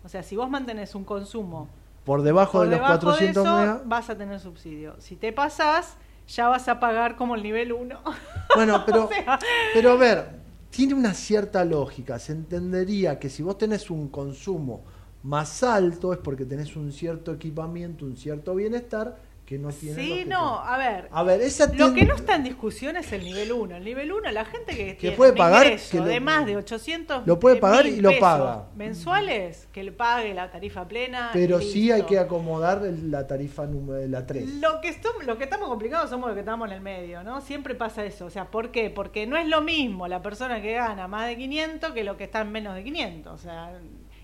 O 0.04 0.08
sea, 0.08 0.22
si 0.22 0.36
vos 0.36 0.48
mantenés 0.50 0.94
un 0.94 1.04
consumo 1.04 1.68
Por 2.04 2.22
debajo 2.22 2.58
por 2.58 2.66
de 2.68 2.76
los 2.76 2.78
debajo 2.80 3.00
400 3.06 3.44
de 3.44 3.50
eso, 3.50 3.60
mega. 3.60 3.82
vas 3.84 4.10
a 4.10 4.16
tener 4.16 4.38
subsidio. 4.40 4.94
Si 4.98 5.16
te 5.16 5.32
pasás, 5.32 5.96
ya 6.28 6.48
vas 6.48 6.68
a 6.68 6.78
pagar 6.80 7.16
como 7.16 7.34
el 7.34 7.42
nivel 7.42 7.72
1. 7.72 7.98
Bueno, 8.54 8.82
pero, 8.86 9.04
O 9.04 9.08
sea- 9.08 9.38
pero 9.74 9.92
a 9.92 9.96
ver, 9.96 10.30
tiene 10.70 10.94
una 10.94 11.14
cierta 11.14 11.64
lógica. 11.64 12.18
Se 12.18 12.32
entendería 12.32 13.18
que 13.18 13.28
si 13.30 13.42
vos 13.42 13.56
tenés 13.58 13.90
un 13.90 14.08
consumo 14.08 14.82
más 15.22 15.62
alto 15.62 16.12
es 16.12 16.18
porque 16.18 16.44
tenés 16.44 16.76
un 16.76 16.92
cierto 16.92 17.32
equipamiento, 17.32 18.04
un 18.04 18.16
cierto 18.16 18.54
bienestar 18.54 19.16
que 19.48 19.58
no 19.58 19.70
tiene. 19.70 19.96
Sí, 20.02 20.24
no, 20.26 20.58
a 20.58 20.76
ver. 20.76 21.08
A 21.10 21.22
ver, 21.22 21.40
esa 21.40 21.72
Lo 21.72 21.94
que 21.94 22.04
no 22.04 22.14
está 22.16 22.34
en 22.36 22.44
discusión 22.44 22.96
es 22.98 23.10
el 23.14 23.24
nivel 23.24 23.50
1. 23.50 23.76
El 23.76 23.84
nivel 23.84 24.12
1, 24.12 24.30
la 24.30 24.44
gente 24.44 24.76
que, 24.76 24.92
tiene 24.92 25.16
puede 25.16 25.32
pagar, 25.32 25.64
ingreso 25.64 25.90
que 25.90 25.96
lo- 26.00 26.04
de 26.04 26.20
más 26.20 26.44
de 26.44 26.56
800 26.58 27.26
lo 27.26 27.38
puede 27.40 27.56
pagar 27.56 27.86
y 27.86 27.96
lo 27.96 28.10
paga. 28.20 28.66
mensuales, 28.76 29.66
que 29.72 29.82
le 29.84 29.92
pague 29.92 30.34
la 30.34 30.50
tarifa 30.50 30.86
plena. 30.86 31.30
Pero 31.32 31.62
sí 31.62 31.90
hay 31.90 32.02
que 32.02 32.18
acomodar 32.18 32.82
la 32.82 33.26
tarifa 33.26 33.64
número 33.64 34.06
la 34.06 34.26
3. 34.26 34.46
Lo 34.56 34.82
que, 34.82 34.88
esto- 34.88 35.14
lo 35.24 35.38
que 35.38 35.44
estamos 35.44 35.68
complicados 35.70 36.10
somos 36.10 36.26
los 36.28 36.34
que 36.34 36.40
estamos 36.40 36.68
en 36.68 36.74
el 36.74 36.82
medio, 36.82 37.22
¿no? 37.24 37.40
Siempre 37.40 37.74
pasa 37.74 38.04
eso. 38.04 38.26
O 38.26 38.30
sea, 38.30 38.50
¿por 38.50 38.70
qué? 38.70 38.90
Porque 38.90 39.26
no 39.26 39.38
es 39.38 39.46
lo 39.48 39.62
mismo 39.62 40.08
la 40.08 40.20
persona 40.20 40.60
que 40.60 40.74
gana 40.74 41.08
más 41.08 41.26
de 41.26 41.38
500 41.38 41.92
que 41.92 42.04
lo 42.04 42.18
que 42.18 42.24
está 42.24 42.42
en 42.42 42.52
menos 42.52 42.74
de 42.74 42.84
500. 42.84 43.32
O 43.32 43.38
sea, 43.38 43.72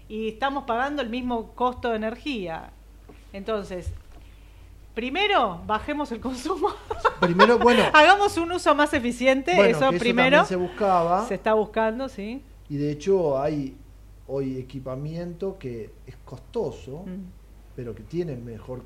y 0.06 0.28
estamos 0.28 0.64
pagando 0.64 1.00
el 1.00 1.08
mismo 1.08 1.54
costo 1.54 1.88
de 1.88 1.96
energía. 1.96 2.72
Entonces, 3.32 3.90
primero, 4.94 5.60
bajemos 5.66 6.10
el 6.12 6.20
consumo. 6.20 6.68
Primero, 7.20 7.58
bueno, 7.58 7.84
Hagamos 7.92 8.36
un 8.36 8.52
uso 8.52 8.74
más 8.74 8.92
eficiente. 8.94 9.54
bueno, 9.54 9.76
eso 9.78 9.90
que 9.90 9.98
primero. 9.98 10.44
se 10.44 10.56
buscaba. 10.56 11.26
Se 11.26 11.34
está 11.34 11.54
buscando, 11.54 12.08
sí. 12.08 12.42
Y 12.68 12.76
de 12.76 12.90
hecho 12.92 13.40
hay 13.40 13.76
hoy 14.26 14.58
equipamiento 14.58 15.56
que 15.58 15.90
es 16.06 16.16
costoso, 16.24 17.04
Mm. 17.06 17.24
pero 17.76 17.94
que 17.94 18.02
tiene 18.02 18.36
mejor 18.36 18.82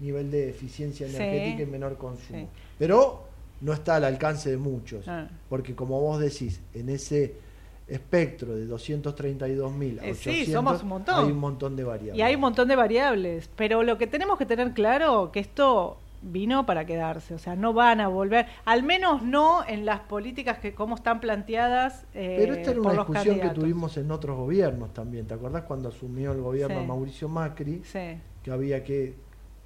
nivel 0.00 0.30
de 0.30 0.50
eficiencia 0.50 1.08
Sí. 1.08 1.16
energética 1.16 1.62
y 1.62 1.66
menor 1.66 1.96
consumo. 1.96 2.38
Sí. 2.40 2.46
Pero 2.78 3.24
no 3.60 3.72
está 3.72 3.96
al 3.96 4.04
alcance 4.04 4.50
de 4.50 4.56
muchos, 4.56 5.06
Ah. 5.08 5.28
porque 5.48 5.74
como 5.74 6.00
vos 6.00 6.20
decís, 6.20 6.60
en 6.74 6.88
ese 6.88 7.34
espectro 7.88 8.54
de 8.54 8.66
232.000 8.66 10.00
a 10.00 10.06
Eh, 10.06 10.10
800 10.12 10.20
sí, 10.46 10.52
somos 10.52 10.82
un 10.82 10.88
montón. 10.88 11.24
hay 11.26 11.32
un 11.32 11.38
montón 11.38 11.76
de 11.76 11.84
variables. 11.84 12.16
Y 12.18 12.22
hay 12.22 12.34
un 12.34 12.40
montón 12.40 12.68
de 12.68 12.76
variables, 12.76 13.50
pero 13.56 13.82
lo 13.82 13.98
que 13.98 14.06
tenemos 14.06 14.38
que 14.38 14.46
tener 14.46 14.72
claro 14.72 15.30
que 15.32 15.40
esto 15.40 15.98
vino 16.24 16.64
para 16.66 16.86
quedarse, 16.86 17.34
o 17.34 17.38
sea, 17.38 17.56
no 17.56 17.72
van 17.72 18.00
a 18.00 18.06
volver, 18.06 18.46
al 18.64 18.84
menos 18.84 19.22
no 19.24 19.66
en 19.66 19.84
las 19.84 20.00
políticas 20.00 20.58
que 20.58 20.72
como 20.72 20.94
están 20.94 21.18
planteadas 21.20 22.04
eh, 22.14 22.36
Pero 22.38 22.54
esta 22.54 22.70
era 22.70 22.80
una 22.80 22.92
discusión 22.92 23.40
que 23.40 23.48
tuvimos 23.48 23.96
en 23.96 24.08
otros 24.12 24.36
gobiernos 24.38 24.94
también. 24.94 25.26
¿Te 25.26 25.34
acordás 25.34 25.64
cuando 25.64 25.88
asumió 25.88 26.30
el 26.32 26.40
gobierno 26.40 26.80
Sí. 26.80 26.86
Mauricio 26.86 27.28
Macri? 27.28 27.82
Sí. 27.84 28.18
Que 28.44 28.50
había 28.52 28.84
que 28.84 29.14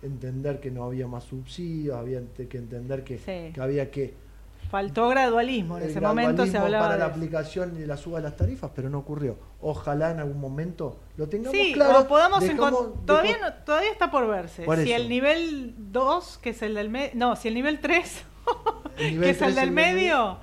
entender 0.03 0.61
que 0.61 0.71
no 0.71 0.85
había 0.85 1.07
más 1.07 1.25
subsidios, 1.25 1.95
había 1.97 2.23
que 2.49 2.57
entender 2.59 3.05
que 3.05 3.53
había 3.61 3.91
que 3.91 4.15
Faltó 4.71 5.09
gradualismo, 5.09 5.77
en 5.79 5.85
el 5.85 5.91
ese 5.91 6.01
momento 6.01 6.45
se 6.45 6.51
gradualismo 6.53 6.65
hablaba 6.65 6.85
para 6.87 6.99
la 6.99 7.05
de 7.05 7.11
eso. 7.11 7.17
aplicación 7.19 7.81
y 7.81 7.87
la 7.87 7.97
suba 7.97 8.19
de 8.19 8.25
las 8.25 8.37
tarifas, 8.37 8.71
pero 8.75 8.91
no 8.91 8.99
ocurrió. 8.99 9.39
Ojalá 9.61 10.11
en 10.11 10.19
algún 10.21 10.41
momento 10.41 10.99
lo 11.17 11.29
tengamos 11.29 11.53
Sí, 11.57 11.73
claro. 11.73 12.01
o 12.01 12.09
podamos 12.09 12.41
dejamos- 12.43 12.73
encon- 12.73 13.05
todavía 13.07 13.37
no- 13.41 13.53
todavía 13.65 13.91
está 13.93 14.11
por 14.11 14.27
verse. 14.27 14.65
Por 14.65 14.79
si 14.79 14.93
eso. 14.93 15.03
el 15.03 15.09
nivel 15.09 15.75
2, 15.93 16.39
que 16.43 16.51
es 16.51 16.63
el 16.63 16.75
del 16.75 16.89
medio, 16.91 17.11
no, 17.15 17.37
si 17.37 17.49
el 17.49 17.55
nivel 17.55 17.79
3, 17.81 18.25
el 18.99 19.05
nivel 19.13 19.25
que 19.25 19.31
es 19.31 19.37
el 19.43 19.55
3 19.55 19.55
del 19.57 19.65
el 19.69 19.71
medio, 19.71 20.39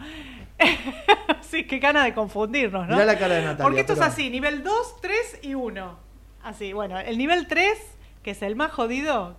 sí, 1.41 1.66
qué 1.68 1.80
gana 1.80 2.04
de 2.06 2.14
confundirnos, 2.14 2.88
¿no? 2.88 2.94
Mirá 2.94 3.06
la 3.06 3.18
cara 3.20 3.36
de 3.36 3.41
Natalia, 3.41 3.64
Porque 3.64 3.82
esto 3.82 3.94
pero- 3.94 4.06
es 4.08 4.14
así, 4.14 4.30
nivel 4.30 4.64
2, 4.64 5.02
3 5.02 5.40
y 5.41 5.54
1. 5.56 5.98
Así, 6.44 6.74
bueno, 6.74 7.00
el 7.00 7.18
nivel 7.18 7.48
3, 7.48 7.78
que 8.22 8.32
es 8.32 8.41
el 8.41 8.56
más 8.56 8.72
jodido, 8.72 9.36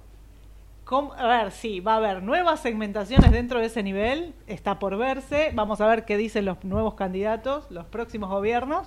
¿cómo? 0.85 1.13
a 1.15 1.27
ver, 1.27 1.53
sí, 1.53 1.81
va 1.81 1.95
a 1.95 1.97
haber 1.97 2.23
nuevas 2.23 2.61
segmentaciones 2.61 3.31
dentro 3.33 3.59
de 3.61 3.67
ese 3.67 3.83
nivel, 3.83 4.35
está 4.47 4.79
por 4.79 4.97
verse, 4.97 5.51
vamos 5.55 5.81
a 5.81 5.87
ver 5.87 6.05
qué 6.05 6.17
dicen 6.17 6.45
los 6.45 6.63
nuevos 6.65 6.95
candidatos, 6.95 7.71
los 7.71 7.87
próximos 7.87 8.31
gobiernos. 8.31 8.87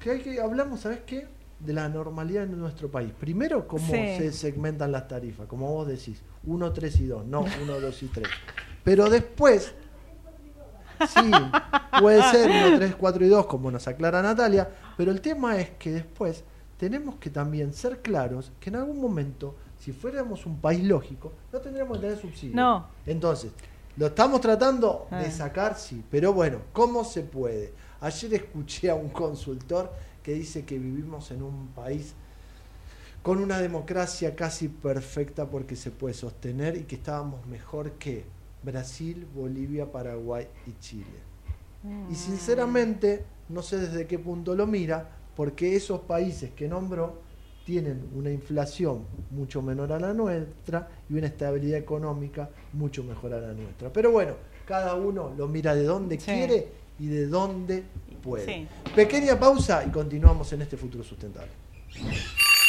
Que 0.00 0.12
hay 0.12 0.20
que 0.20 0.40
hablamos, 0.40 0.80
¿sabes 0.80 1.00
qué? 1.06 1.28
De 1.58 1.72
la 1.74 1.88
normalidad 1.90 2.44
en 2.44 2.58
nuestro 2.58 2.90
país. 2.90 3.12
Primero, 3.18 3.68
cómo 3.68 3.84
Sí. 3.86 3.92
se 4.16 4.32
segmentan 4.32 4.92
las 4.92 5.06
tarifas, 5.08 5.46
como 5.46 5.70
vos 5.72 5.86
decís, 5.86 6.22
1, 6.44 6.72
3 6.72 7.00
y 7.00 7.06
2, 7.06 7.26
no 7.26 7.44
1, 7.62 7.80
2 7.80 8.02
y 8.02 8.06
3. 8.06 8.26
Pero 8.82 9.10
después, 9.10 9.74
sí, 11.06 11.30
puede 12.00 12.22
ser 12.30 12.50
1, 12.50 12.76
3, 12.78 12.94
4 12.96 13.24
y 13.26 13.28
2, 13.28 13.46
como 13.46 13.70
nos 13.70 13.86
aclara 13.88 14.22
Natalia, 14.22 14.68
pero 14.96 15.10
el 15.12 15.20
tema 15.20 15.58
es 15.58 15.70
que 15.70 15.90
después 15.92 16.44
tenemos 16.78 17.16
que 17.16 17.28
también 17.28 17.74
ser 17.74 18.00
claros 18.00 18.52
que 18.58 18.70
en 18.70 18.76
algún 18.76 18.98
momento, 19.00 19.54
si 19.80 19.90
fuéramos 19.92 20.46
un 20.46 20.60
país 20.60 20.84
lógico, 20.84 21.32
no 21.52 21.58
tendríamos 21.60 21.96
que 21.98 22.02
tener 22.02 22.18
subsidios. 22.20 22.54
No. 22.54 22.86
Entonces, 23.06 23.50
lo 23.96 24.06
estamos 24.06 24.40
tratando 24.40 25.08
Ah. 25.10 25.18
de 25.22 25.30
sacar, 25.32 25.76
sí, 25.76 26.04
pero 26.10 26.32
bueno, 26.32 26.58
¿cómo 26.72 27.02
se 27.04 27.22
puede? 27.22 27.72
Ayer 28.00 28.34
escuché 28.34 28.88
a 28.90 28.94
un 28.94 29.08
consultor 29.08 29.90
que 30.22 30.34
dice 30.34 30.64
que 30.64 30.78
vivimos 30.78 31.30
en 31.32 31.42
un 31.42 31.68
país 31.74 32.14
con 33.22 33.38
una 33.38 33.58
democracia 33.58 34.36
casi 34.36 34.68
perfecta 34.68 35.46
porque 35.46 35.76
se 35.76 35.90
puede 35.90 36.14
sostener 36.14 36.76
y 36.76 36.84
que 36.84 36.94
estábamos 36.96 37.44
mejor 37.46 37.92
que 37.92 38.24
Brasil, 38.62 39.26
Bolivia, 39.34 39.90
Paraguay 39.90 40.46
y 40.66 40.72
Chile. 40.80 41.30
Y 42.10 42.14
sinceramente, 42.14 43.24
no 43.48 43.62
sé 43.62 43.78
desde 43.78 44.06
qué 44.06 44.18
punto 44.18 44.54
lo 44.54 44.66
mira, 44.66 45.08
porque 45.34 45.74
esos 45.76 46.00
países 46.02 46.50
que 46.50 46.68
nombró 46.68 47.20
tienen 47.70 48.00
una 48.16 48.32
inflación 48.32 49.04
mucho 49.30 49.62
menor 49.62 49.92
a 49.92 50.00
la 50.00 50.12
nuestra 50.12 50.88
y 51.08 51.14
una 51.14 51.28
estabilidad 51.28 51.78
económica 51.78 52.50
mucho 52.72 53.04
mejor 53.04 53.32
a 53.32 53.40
la 53.40 53.52
nuestra. 53.52 53.92
Pero 53.92 54.10
bueno, 54.10 54.32
cada 54.66 54.96
uno 54.96 55.32
lo 55.38 55.46
mira 55.46 55.72
de 55.76 55.84
donde 55.84 56.18
Sí. 56.18 56.24
quiere 56.32 56.66
y 56.98 57.06
de 57.06 57.28
donde 57.28 57.84
puede. 58.24 58.44
Sí. 58.44 58.66
Pequeña 58.96 59.38
pausa 59.38 59.84
y 59.86 59.90
continuamos 59.90 60.52
en 60.52 60.62
este 60.62 60.76
futuro 60.76 61.04
sustentable. 61.04 61.52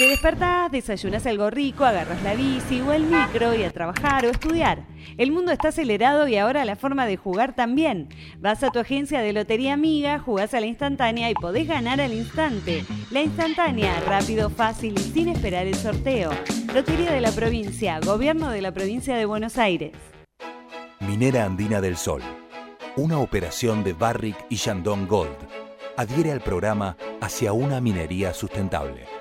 Te 0.02 0.08
despertás, 0.08 0.72
desayunas 0.72 1.28
algo 1.28 1.52
rico, 1.52 1.86
agarras 1.86 2.24
la 2.24 2.34
bici 2.34 2.82
o 2.82 2.92
el 2.92 3.04
micro 3.04 3.54
y 3.54 3.62
a 3.62 3.70
trabajar 3.70 4.26
o 4.26 4.30
estudiar. 4.32 4.84
El 5.16 5.32
mundo 5.32 5.52
está 5.52 5.68
acelerado 5.68 6.28
y 6.28 6.38
ahora 6.38 6.66
la 6.66 6.76
forma 6.76 7.06
de 7.06 7.18
jugar 7.18 7.54
también. 7.54 8.10
Vas 8.40 8.64
a 8.64 8.72
tu 8.72 8.80
agencia 8.80 9.22
de 9.22 9.32
Lotería 9.32 9.74
Amiga, 9.74 10.18
jugás 10.18 10.56
a 10.56 10.60
la 10.60 10.66
instantánea 10.66 11.30
y 11.30 11.36
podés 11.36 11.68
ganar 11.68 12.02
al 12.02 12.14
instante. 12.14 12.84
La 13.12 13.22
instantánea, 13.22 14.00
rápido, 14.00 14.50
fácil 14.50 14.96
y 14.98 15.04
sin 15.04 15.30
esperar 15.30 15.68
el 15.68 15.76
sorteo. 15.76 16.32
Lotería 16.74 17.12
de 17.12 17.22
la 17.22 17.32
provincia, 17.32 18.00
Gobierno 18.00 18.50
de 18.50 18.64
la 18.64 18.72
provincia 18.72 19.16
de 19.16 19.26
Buenos 19.26 19.60
Aires. 19.60 19.92
Minera 21.00 21.46
Andina 21.46 21.80
del 21.80 21.96
Sol. 21.96 22.24
Una 22.96 23.20
operación 23.20 23.84
de 23.84 23.94
Barrick 23.94 24.48
y 24.50 24.56
Shandong 24.56 25.08
Gold. 25.08 25.38
Adhiere 25.96 26.32
al 26.32 26.42
programa 26.42 26.98
hacia 27.22 27.54
una 27.54 27.80
minería 27.80 28.34
sustentable. 28.34 29.21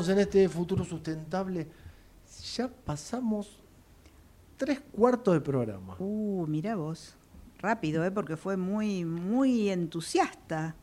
En 0.00 0.18
este 0.18 0.48
futuro 0.48 0.84
sustentable. 0.84 1.68
Ya 2.56 2.66
pasamos 2.68 3.60
tres 4.56 4.80
cuartos 4.90 5.34
de 5.34 5.40
programa. 5.42 5.96
Uh, 5.98 6.46
mira 6.48 6.76
vos. 6.76 7.14
Rápido, 7.58 8.02
¿eh? 8.04 8.10
porque 8.10 8.38
fue 8.38 8.56
muy, 8.56 9.04
muy 9.04 9.68
entusiasta. 9.68 10.74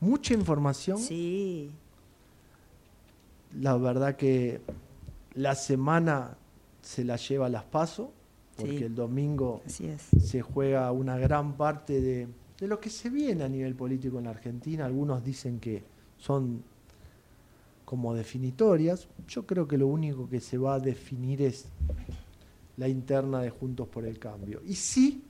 Mucha 0.00 0.34
información. 0.34 0.98
Sí. 0.98 1.70
La 3.58 3.76
verdad 3.78 4.14
que 4.16 4.60
la 5.32 5.54
semana 5.54 6.36
se 6.82 7.04
la 7.04 7.16
lleva 7.16 7.46
a 7.46 7.48
las 7.48 7.64
pasos, 7.64 8.08
porque 8.56 8.78
Sí. 8.78 8.84
el 8.84 8.94
domingo 8.94 9.62
se 9.66 10.42
juega 10.42 10.92
una 10.92 11.16
gran 11.16 11.54
parte 11.54 12.00
de, 12.02 12.28
de 12.60 12.66
lo 12.66 12.78
que 12.78 12.90
se 12.90 13.08
viene 13.08 13.44
a 13.44 13.48
nivel 13.48 13.74
político 13.74 14.18
en 14.18 14.24
la 14.24 14.30
Argentina. 14.30 14.84
Algunos 14.84 15.24
dicen 15.24 15.58
que 15.60 15.82
son 16.18 16.62
como 17.88 18.14
definitorias. 18.14 19.08
Yo 19.26 19.46
creo 19.46 19.66
que 19.66 19.78
lo 19.78 19.86
único 19.86 20.28
que 20.28 20.40
se 20.40 20.58
va 20.58 20.74
a 20.74 20.78
definir 20.78 21.40
es 21.40 21.64
la 22.76 22.86
interna 22.86 23.40
de 23.40 23.48
Juntos 23.48 23.88
por 23.88 24.04
el 24.04 24.18
Cambio. 24.18 24.60
Y 24.66 24.74
sí, 24.74 25.24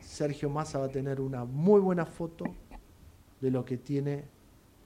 Sergio 0.00 0.48
Massa 0.48 0.78
va 0.78 0.84
a 0.84 0.90
tener 0.90 1.20
una 1.20 1.44
muy 1.44 1.80
buena 1.80 2.06
foto 2.06 2.44
de 3.40 3.50
lo 3.50 3.64
que 3.64 3.78
tiene 3.78 4.26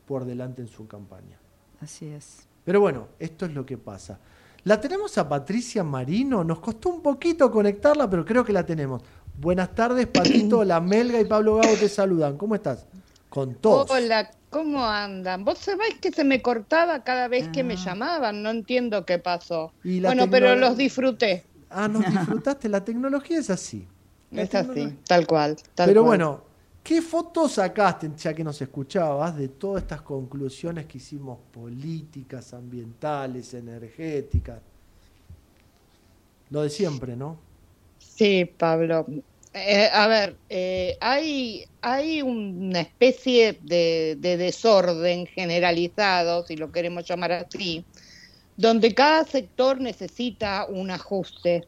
por 0.07 0.25
delante 0.25 0.63
en 0.63 0.69
su 0.69 0.89
campaña. 0.89 1.39
Así 1.83 2.07
es. 2.07 2.49
Pero 2.65 2.81
bueno, 2.81 3.09
esto 3.19 3.45
es 3.45 3.53
lo 3.53 3.67
que 3.67 3.77
pasa. 3.77 4.19
La 4.65 4.81
tenemos 4.81 5.19
a 5.19 5.29
Patricia 5.29 5.85
Marino. 5.85 6.43
Nos 6.45 6.61
costó 6.61 6.89
un 6.89 7.03
poquito 7.03 7.51
conectarla, 7.51 8.09
pero 8.09 8.25
creo 8.25 8.43
que 8.43 8.55
la 8.55 8.65
tenemos. 8.65 9.03
Buenas 9.39 9.75
tardes, 9.75 10.07
Patito, 10.07 10.65
la 10.65 10.81
Melga 10.81 11.21
y 11.21 11.27
Pablo 11.27 11.57
Gago 11.57 11.75
te 11.75 11.91
saludan. 11.91 12.39
¿Cómo 12.39 12.55
estás? 12.55 12.87
Con 13.29 13.57
todos. 13.57 13.91
Hola, 13.91 14.31
¿cómo 14.51 14.85
andan? 14.85 15.45
Vos 15.45 15.59
sabés 15.59 15.95
que 16.01 16.11
se 16.13 16.25
me 16.25 16.43
cortaba 16.43 17.03
cada 17.05 17.29
vez 17.29 17.49
que 17.49 17.63
me 17.65 17.77
llamaban, 17.77 18.43
no 18.43 18.51
entiendo 18.51 19.07
qué 19.07 19.19
pasó. 19.19 19.73
Y 19.85 20.01
Bueno, 20.01 20.29
pero 20.31 20.55
los 20.57 20.77
disfruté. 20.77 21.45
Ah, 21.71 21.89
nos 21.89 22.05
disfrutaste. 22.11 22.69
La 22.69 22.85
tecnología 22.85 23.39
es 23.39 23.49
así. 23.51 23.87
La 24.31 24.43
Es 24.43 24.51
tecnología- 24.51 24.87
así, 24.87 24.97
tal 25.07 25.27
cual. 25.27 25.57
Tal 25.75 25.89
Pero 25.89 26.03
cual. 26.03 26.09
bueno, 26.09 26.45
¿qué 26.83 27.01
fotos 27.01 27.53
sacaste, 27.53 28.11
ya 28.17 28.35
que 28.35 28.45
nos 28.45 28.61
escuchabas, 28.61 29.37
de 29.37 29.49
todas 29.49 29.83
estas 29.83 30.03
conclusiones 30.03 30.87
que 30.87 30.99
hicimos 30.99 31.39
políticas, 31.53 32.53
ambientales, 32.53 33.55
energéticas? 33.55 34.61
Lo 36.51 36.63
de 36.63 36.71
siempre, 36.71 37.15
¿no? 37.17 37.39
Sí, 37.99 38.45
Pablo. 38.45 39.07
Eh, 39.53 39.89
a 39.93 40.07
ver, 40.07 40.37
eh, 40.49 40.97
hay, 41.01 41.65
hay 41.81 42.23
una 42.23 42.81
especie 42.81 43.59
de, 43.63 44.17
de 44.19 44.37
desorden 44.37 45.27
generalizado, 45.27 46.47
si 46.47 46.57
lo 46.57 46.71
queremos 46.71 47.05
llamar 47.05 47.33
así, 47.33 47.85
donde 48.57 48.95
cada 48.95 49.25
sector 49.25 49.81
necesita 49.81 50.67
un 50.69 50.91
ajuste. 50.91 51.67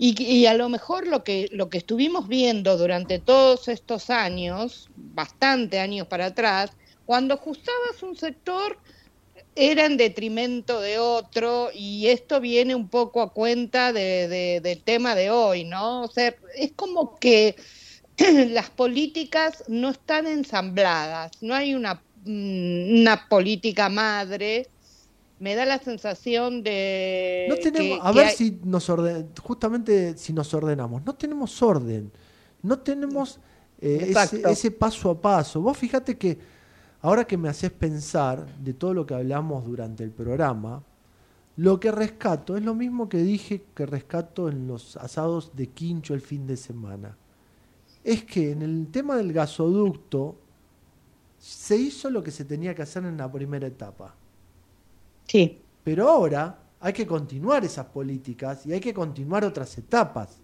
Y, 0.00 0.22
y 0.22 0.46
a 0.46 0.54
lo 0.54 0.68
mejor 0.68 1.08
lo 1.08 1.24
que, 1.24 1.48
lo 1.50 1.68
que 1.68 1.78
estuvimos 1.78 2.28
viendo 2.28 2.76
durante 2.76 3.18
todos 3.18 3.66
estos 3.66 4.08
años, 4.10 4.88
bastante 4.94 5.80
años 5.80 6.06
para 6.06 6.26
atrás, 6.26 6.70
cuando 7.04 7.34
ajustabas 7.34 8.02
un 8.02 8.14
sector 8.14 8.78
era 9.58 9.86
en 9.86 9.96
detrimento 9.96 10.80
de 10.80 10.98
otro 10.98 11.70
y 11.74 12.06
esto 12.08 12.40
viene 12.40 12.74
un 12.74 12.88
poco 12.88 13.20
a 13.22 13.32
cuenta 13.32 13.92
de, 13.92 14.28
de- 14.28 14.60
del 14.62 14.82
tema 14.84 15.14
de 15.14 15.30
hoy, 15.30 15.64
¿no? 15.64 16.02
O 16.02 16.08
sea, 16.08 16.34
es 16.56 16.72
como 16.76 17.16
que 17.18 17.56
las 18.50 18.70
políticas 18.70 19.64
no 19.68 19.90
están 19.90 20.26
ensambladas, 20.26 21.32
no 21.40 21.54
hay 21.54 21.74
una, 21.74 22.02
mm, 22.24 23.00
una 23.00 23.26
política 23.28 23.88
madre. 23.88 24.68
Me 25.38 25.54
da 25.54 25.64
la 25.64 25.78
sensación 25.78 26.62
de... 26.64 27.46
No 27.48 27.56
tenemos, 27.56 27.98
que- 28.00 28.08
a 28.08 28.12
que 28.12 28.18
ver 28.18 28.26
hay- 28.28 28.36
si 28.36 28.60
nos 28.64 28.90
orden, 28.90 29.30
justamente 29.40 30.16
si 30.16 30.32
nos 30.32 30.52
ordenamos, 30.52 31.04
no 31.04 31.14
tenemos 31.14 31.62
orden, 31.62 32.12
no 32.62 32.78
tenemos 32.80 33.38
eh, 33.80 34.06
ese, 34.10 34.42
ese 34.50 34.70
paso 34.72 35.10
a 35.10 35.20
paso. 35.20 35.60
Vos 35.60 35.78
fíjate 35.78 36.18
que 36.18 36.38
ahora 37.02 37.26
que 37.26 37.36
me 37.36 37.48
haces 37.48 37.70
pensar 37.70 38.46
de 38.58 38.74
todo 38.74 38.94
lo 38.94 39.06
que 39.06 39.14
hablamos 39.14 39.64
durante 39.64 40.04
el 40.04 40.10
programa, 40.10 40.82
lo 41.56 41.80
que 41.80 41.90
rescato 41.90 42.56
es 42.56 42.62
lo 42.64 42.74
mismo 42.74 43.08
que 43.08 43.18
dije 43.18 43.64
que 43.74 43.86
rescato 43.86 44.48
en 44.48 44.66
los 44.68 44.96
asados 44.96 45.54
de 45.56 45.68
quincho 45.68 46.14
el 46.14 46.20
fin 46.20 46.46
de 46.46 46.56
semana. 46.56 47.16
Es 48.04 48.24
que 48.24 48.52
en 48.52 48.62
el 48.62 48.88
tema 48.90 49.16
del 49.16 49.32
gasoducto 49.32 50.36
se 51.38 51.76
hizo 51.76 52.10
lo 52.10 52.22
que 52.22 52.30
se 52.30 52.44
tenía 52.44 52.74
que 52.74 52.82
hacer 52.82 53.04
en 53.04 53.16
la 53.16 53.30
primera 53.30 53.66
etapa. 53.66 54.14
Sí. 55.26 55.62
Pero 55.84 56.08
ahora 56.08 56.58
hay 56.80 56.92
que 56.92 57.06
continuar 57.06 57.64
esas 57.64 57.86
políticas 57.86 58.64
y 58.66 58.72
hay 58.72 58.80
que 58.80 58.94
continuar 58.94 59.44
otras 59.44 59.76
etapas. 59.78 60.40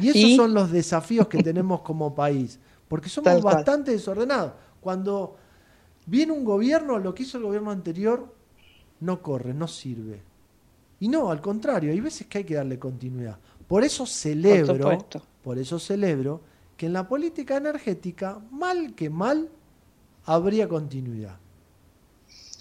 Y 0.00 0.08
esos 0.08 0.30
Sí. 0.30 0.36
son 0.36 0.54
los 0.54 0.70
desafíos 0.70 1.28
que 1.28 1.38
tenemos 1.42 1.82
como 1.82 2.14
país, 2.14 2.58
porque 2.88 3.08
somos 3.08 3.34
Tal 3.34 3.42
cual. 3.42 3.54
bastante 3.56 3.92
desordenados. 3.92 4.52
Cuando 4.80 5.36
viene 6.06 6.32
un 6.32 6.44
gobierno, 6.44 6.98
lo 6.98 7.14
que 7.14 7.22
hizo 7.24 7.38
el 7.38 7.44
gobierno 7.44 7.70
anterior 7.70 8.34
no 9.00 9.22
corre, 9.22 9.54
no 9.54 9.68
sirve. 9.68 10.22
Y 11.00 11.08
no, 11.08 11.30
al 11.30 11.40
contrario, 11.40 11.92
hay 11.92 12.00
veces 12.00 12.26
que 12.26 12.38
hay 12.38 12.44
que 12.44 12.54
darle 12.54 12.78
continuidad. 12.78 13.38
Por 13.66 13.84
eso 13.84 14.04
celebro, 14.06 14.98
por 15.42 15.58
eso 15.58 15.78
celebro 15.78 16.40
que 16.76 16.86
en 16.86 16.92
la 16.92 17.06
política 17.06 17.56
energética, 17.56 18.40
mal 18.50 18.94
que 18.94 19.08
mal, 19.08 19.48
habría 20.24 20.68
continuidad. 20.68 21.38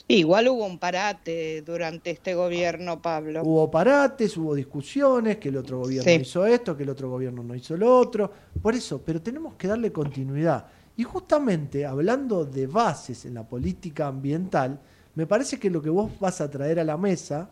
Igual 0.08 0.48
hubo 0.48 0.66
un 0.66 0.80
parate 0.80 1.62
durante 1.62 2.10
este 2.10 2.34
gobierno, 2.34 3.00
Pablo. 3.00 3.44
Hubo 3.44 3.70
parates, 3.70 4.36
hubo 4.38 4.56
discusiones, 4.56 5.38
que 5.38 5.50
el 5.50 5.58
otro 5.58 5.80
gobierno 5.80 6.04
Sí. 6.12 6.18
hizo 6.22 6.48
esto, 6.48 6.76
que 6.76 6.82
el 6.82 6.90
otro 6.90 7.12
gobierno 7.12 7.44
no 7.44 7.54
hizo 7.54 7.78
lo 7.78 7.96
otro. 7.96 8.32
Por 8.60 8.74
eso, 8.74 9.02
pero 9.06 9.22
tenemos 9.22 9.54
que 9.54 9.68
darle 9.68 9.92
continuidad. 9.92 10.66
Y 11.00 11.06
justamente 11.06 11.86
hablando 11.86 12.44
de 12.44 12.68
bases 12.68 13.24
en 13.24 13.36
la 13.36 13.48
política 13.48 14.08
ambiental, 14.08 14.82
me 15.16 15.26
parece 15.26 15.58
que 15.58 15.70
lo 15.70 15.82
que 15.82 15.90
vos 15.90 16.12
vas 16.20 16.42
a 16.42 16.52
traer 16.52 16.78
a 16.78 16.84
la 16.84 16.98
mesa, 16.98 17.50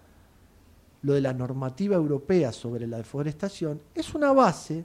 lo 1.04 1.14
de 1.14 1.22
la 1.22 1.32
normativa 1.32 1.96
europea 1.96 2.52
sobre 2.52 2.86
la 2.88 2.98
deforestación, 2.98 3.80
es 3.96 4.14
una 4.14 4.34
base 4.34 4.84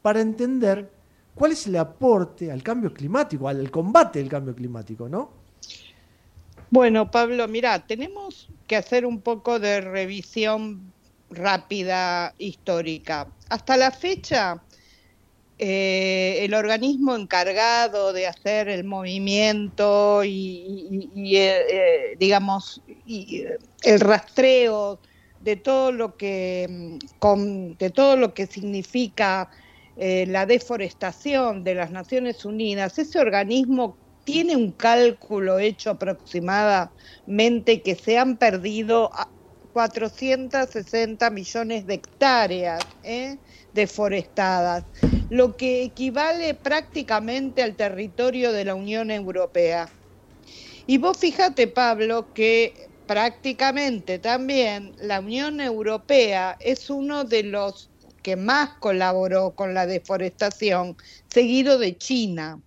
para 0.00 0.22
entender 0.22 0.90
cuál 1.34 1.52
es 1.52 1.66
el 1.66 1.76
aporte 1.76 2.50
al 2.50 2.62
cambio 2.62 2.94
climático, 2.94 3.46
al 3.46 3.70
combate 3.70 4.18
del 4.18 4.30
cambio 4.30 4.54
climático, 4.54 5.06
¿no? 5.06 5.32
Bueno, 6.70 7.10
Pablo, 7.10 7.46
mira, 7.48 7.86
tenemos 7.86 8.48
que 8.66 8.76
hacer 8.76 9.04
un 9.04 9.20
poco 9.20 9.60
de 9.60 9.82
revisión 9.82 10.90
rápida 11.28 12.34
histórica. 12.38 13.28
Hasta 13.50 13.76
la 13.76 13.90
fecha, 13.90 14.62
eh, 15.62 16.38
el 16.44 16.54
organismo 16.54 17.14
encargado 17.14 18.12
de 18.14 18.26
hacer 18.26 18.68
el 18.70 18.84
movimiento 18.84 20.22
y, 20.24 21.36
eh, 21.36 22.16
digamos, 22.18 22.82
y, 22.86 23.42
eh, 23.42 23.58
el 23.82 24.00
rastreo 24.00 25.00
de 25.38 25.56
todo 25.56 25.92
lo 25.92 26.16
que, 26.16 26.66
mm, 26.68 26.98
con- 27.18 27.76
de 27.76 27.90
todo 27.90 28.16
lo 28.16 28.32
que 28.34 28.46
significa 28.46 29.50
la 29.96 30.46
deforestación 30.46 31.62
de 31.62 31.74
las 31.74 31.90
Naciones 31.90 32.44
Unidas, 32.46 32.98
ese 32.98 33.18
organismo 33.18 33.98
tiene 34.24 34.56
un 34.56 34.72
cálculo 34.72 35.58
hecho 35.58 35.90
aproximadamente 35.90 37.82
que 37.82 37.94
se 37.96 38.16
han 38.18 38.38
perdido 38.38 39.10
a 39.14 39.30
460 39.72 41.28
millones 41.30 41.84
de 41.86 41.94
hectáreas 41.94 42.80
deforestadas, 43.72 44.84
lo 45.30 45.56
que 45.56 45.82
equivale 45.84 46.54
prácticamente 46.54 47.62
al 47.62 47.76
territorio 47.76 48.52
de 48.52 48.66
la 48.66 48.74
Unión 48.76 49.10
Europea. 49.10 49.90
Y 50.86 50.98
vos 50.98 51.18
fíjate, 51.18 51.68
Pablo, 51.68 52.32
que 52.34 52.74
prácticamente 53.06 54.18
también 54.18 54.94
la 54.98 55.20
Unión 55.20 55.60
Europea 55.60 56.56
es 56.60 56.90
uno 56.90 57.24
de 57.24 57.42
los 57.44 57.90
que 58.22 58.36
más 58.36 58.70
colaboró 58.80 59.54
con 59.54 59.74
la 59.74 59.86
deforestación, 59.86 60.96
seguido 61.28 61.78
de 61.78 61.96
China. 61.98 62.62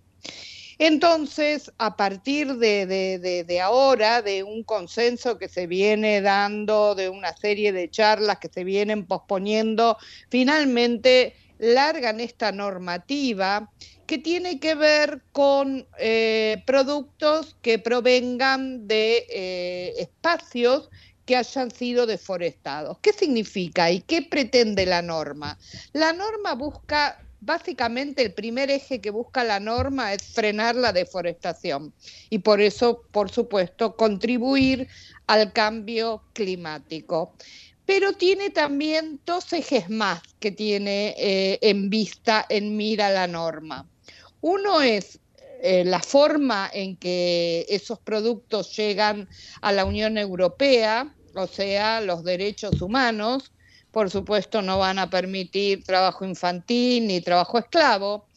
Entonces, 0.78 1.72
a 1.78 1.96
partir 1.96 2.54
de, 2.56 2.86
de- 2.86 3.44
de- 3.44 3.60
ahora, 3.60 4.22
de 4.22 4.42
un 4.42 4.64
consenso 4.64 5.38
que 5.38 5.48
se 5.48 5.66
viene 5.66 6.20
dando, 6.20 6.94
de 6.94 7.08
una 7.08 7.32
serie 7.36 7.72
de 7.72 7.90
charlas 7.90 8.38
que 8.40 8.48
se 8.48 8.64
vienen 8.64 9.06
posponiendo, 9.06 9.96
finalmente 10.30 11.34
largan 11.58 12.20
esta 12.20 12.52
normativa 12.52 13.70
que 14.06 14.18
tiene 14.18 14.60
que 14.60 14.74
ver 14.74 15.22
con 15.32 15.86
eh, 15.98 16.62
productos 16.66 17.56
que 17.62 17.78
provengan 17.78 18.86
de 18.86 19.26
eh, 19.30 19.94
espacios 19.98 20.90
que 21.24 21.36
hayan 21.36 21.70
sido 21.70 22.06
deforestados. 22.06 22.98
¿Qué 23.00 23.12
significa 23.12 23.90
y 23.90 24.00
qué 24.00 24.22
pretende 24.22 24.84
la 24.84 25.00
norma? 25.00 25.58
La 25.92 26.12
norma 26.12 26.54
busca, 26.54 27.18
básicamente 27.40 28.22
el 28.22 28.34
primer 28.34 28.70
eje 28.70 29.00
que 29.00 29.10
busca 29.10 29.42
la 29.42 29.58
norma 29.58 30.12
es 30.12 30.22
frenar 30.22 30.76
la 30.76 30.92
deforestación 30.92 31.94
y 32.28 32.40
por 32.40 32.60
eso, 32.60 33.04
por 33.10 33.30
supuesto, 33.30 33.96
contribuir 33.96 34.88
al 35.26 35.52
cambio 35.52 36.22
climático. 36.34 37.32
Pero 37.86 38.14
tiene 38.14 38.50
también 38.50 39.20
dos 39.26 39.52
ejes 39.52 39.90
más 39.90 40.22
que 40.40 40.50
tiene 40.50 41.14
eh, 41.18 41.58
en 41.60 41.90
vista, 41.90 42.46
en 42.48 42.76
mira 42.76 43.10
la 43.10 43.26
norma. 43.26 43.88
Uno 44.40 44.80
es 44.80 45.20
eh, 45.62 45.84
la 45.84 46.00
forma 46.00 46.70
en 46.72 46.96
que 46.96 47.64
esos 47.68 47.98
productos 47.98 48.76
llegan 48.76 49.28
a 49.62 49.72
la 49.72 49.84
Unión 49.84 50.18
Europea, 50.18 51.14
o 51.34 51.46
sea, 51.46 52.00
los 52.00 52.24
derechos 52.24 52.82
humanos. 52.82 53.52
Por 53.90 54.10
supuesto, 54.10 54.60
no 54.60 54.78
van 54.78 54.98
a 54.98 55.08
permitir 55.08 55.84
trabajo 55.84 56.24
infantil 56.24 57.06
ni 57.06 57.20
trabajo 57.20 57.58
esclavo. 57.58 58.28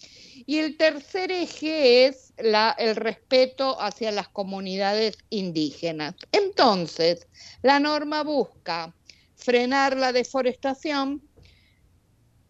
Y 0.45 0.60
el 0.60 0.78
tercer 0.78 1.32
eje 1.32 2.06
es 2.06 2.34
el 2.38 2.95
respeto 2.95 3.82
hacia 3.82 4.11
las 4.11 4.30
comunidades 4.30 5.18
indígenas. 5.30 6.15
Entonces, 6.32 7.28
la 7.61 7.80
norma 7.80 8.24
busca 8.24 8.95
frenar 9.38 9.95
la 9.95 10.11
deforestación, 10.11 11.22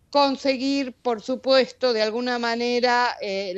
conseguir, 0.10 0.94
por 0.94 1.22
supuesto, 1.22 1.94
de 1.94 2.02
alguna 2.02 2.40
manera 2.40 3.16
eh, 3.22 3.54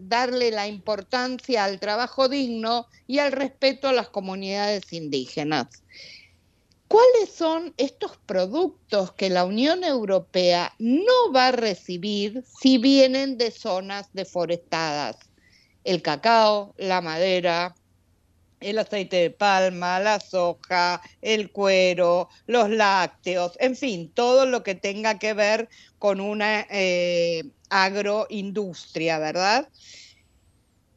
darle 0.00 0.50
la 0.50 0.66
importancia 0.66 1.64
al 1.64 1.80
trabajo 1.80 2.28
digno 2.28 2.86
y 3.06 3.20
al 3.20 3.32
respeto 3.32 3.88
a 3.88 3.92
las 3.92 4.10
comunidades 4.10 4.92
indígenas. 4.92 5.68
¿Cuáles 6.88 7.30
son 7.34 7.74
estos 7.78 8.16
productos 8.26 9.12
que 9.12 9.28
la 9.28 9.44
Unión 9.44 9.82
Europea 9.82 10.72
no 10.78 11.32
va 11.34 11.48
a 11.48 11.52
recibir 11.52 12.44
si 12.60 12.78
vienen 12.78 13.38
de 13.38 13.50
zonas 13.50 14.08
deforestadas? 14.12 15.16
El 15.82 16.02
cacao, 16.02 16.74
la 16.78 17.00
madera, 17.00 17.74
el 18.70 18.78
aceite 18.78 19.16
de 19.16 19.30
palma, 19.30 20.00
la 20.00 20.18
soja, 20.18 21.00
el 21.22 21.50
cuero, 21.52 22.28
los 22.46 22.68
lácteos, 22.68 23.52
en 23.60 23.76
fin, 23.76 24.10
todo 24.12 24.44
lo 24.44 24.62
que 24.62 24.74
tenga 24.74 25.18
que 25.18 25.34
ver 25.34 25.68
con 25.98 26.20
una 26.20 26.66
eh, 26.70 27.44
agroindustria, 27.70 29.18
¿verdad? 29.18 29.68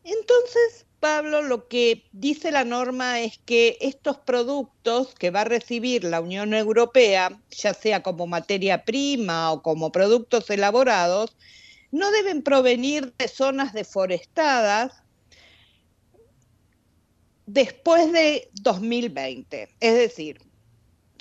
Entonces, 0.03 0.87
Pablo, 0.99 1.43
lo 1.43 1.67
que 1.67 2.05
dice 2.11 2.51
la 2.51 2.63
norma 2.63 3.21
es 3.21 3.39
que 3.45 3.77
estos 3.81 4.17
productos 4.17 5.13
que 5.13 5.29
va 5.29 5.41
a 5.41 5.45
recibir 5.45 6.03
la 6.03 6.19
Unión 6.21 6.53
Europea, 6.53 7.39
ya 7.51 7.73
sea 7.73 8.01
como 8.01 8.25
materia 8.25 8.83
prima 8.83 9.51
o 9.51 9.61
como 9.61 9.91
productos 9.91 10.49
elaborados, 10.49 11.37
no 11.91 12.11
deben 12.11 12.41
provenir 12.41 13.13
de 13.17 13.27
zonas 13.27 13.73
deforestadas 13.73 15.03
después 17.53 18.11
de 18.11 18.49
2020. 18.53 19.69
Es 19.79 19.93
decir, 19.95 20.39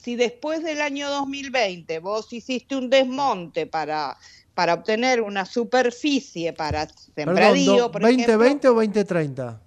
si 0.02 0.14
después 0.16 0.62
del 0.62 0.80
año 0.80 1.10
2020 1.10 1.98
vos 2.00 2.32
hiciste 2.32 2.76
un 2.76 2.90
desmonte 2.90 3.66
para, 3.66 4.16
para 4.54 4.74
obtener 4.74 5.22
una 5.22 5.44
superficie 5.46 6.52
para 6.52 6.86
Perdón, 6.86 7.04
sembradío, 7.14 7.76
do- 7.76 7.92
por 7.92 8.02
ejemplo, 8.04 8.34
¿2020 8.38 8.64
o 8.68 8.74
2030? 8.74 9.62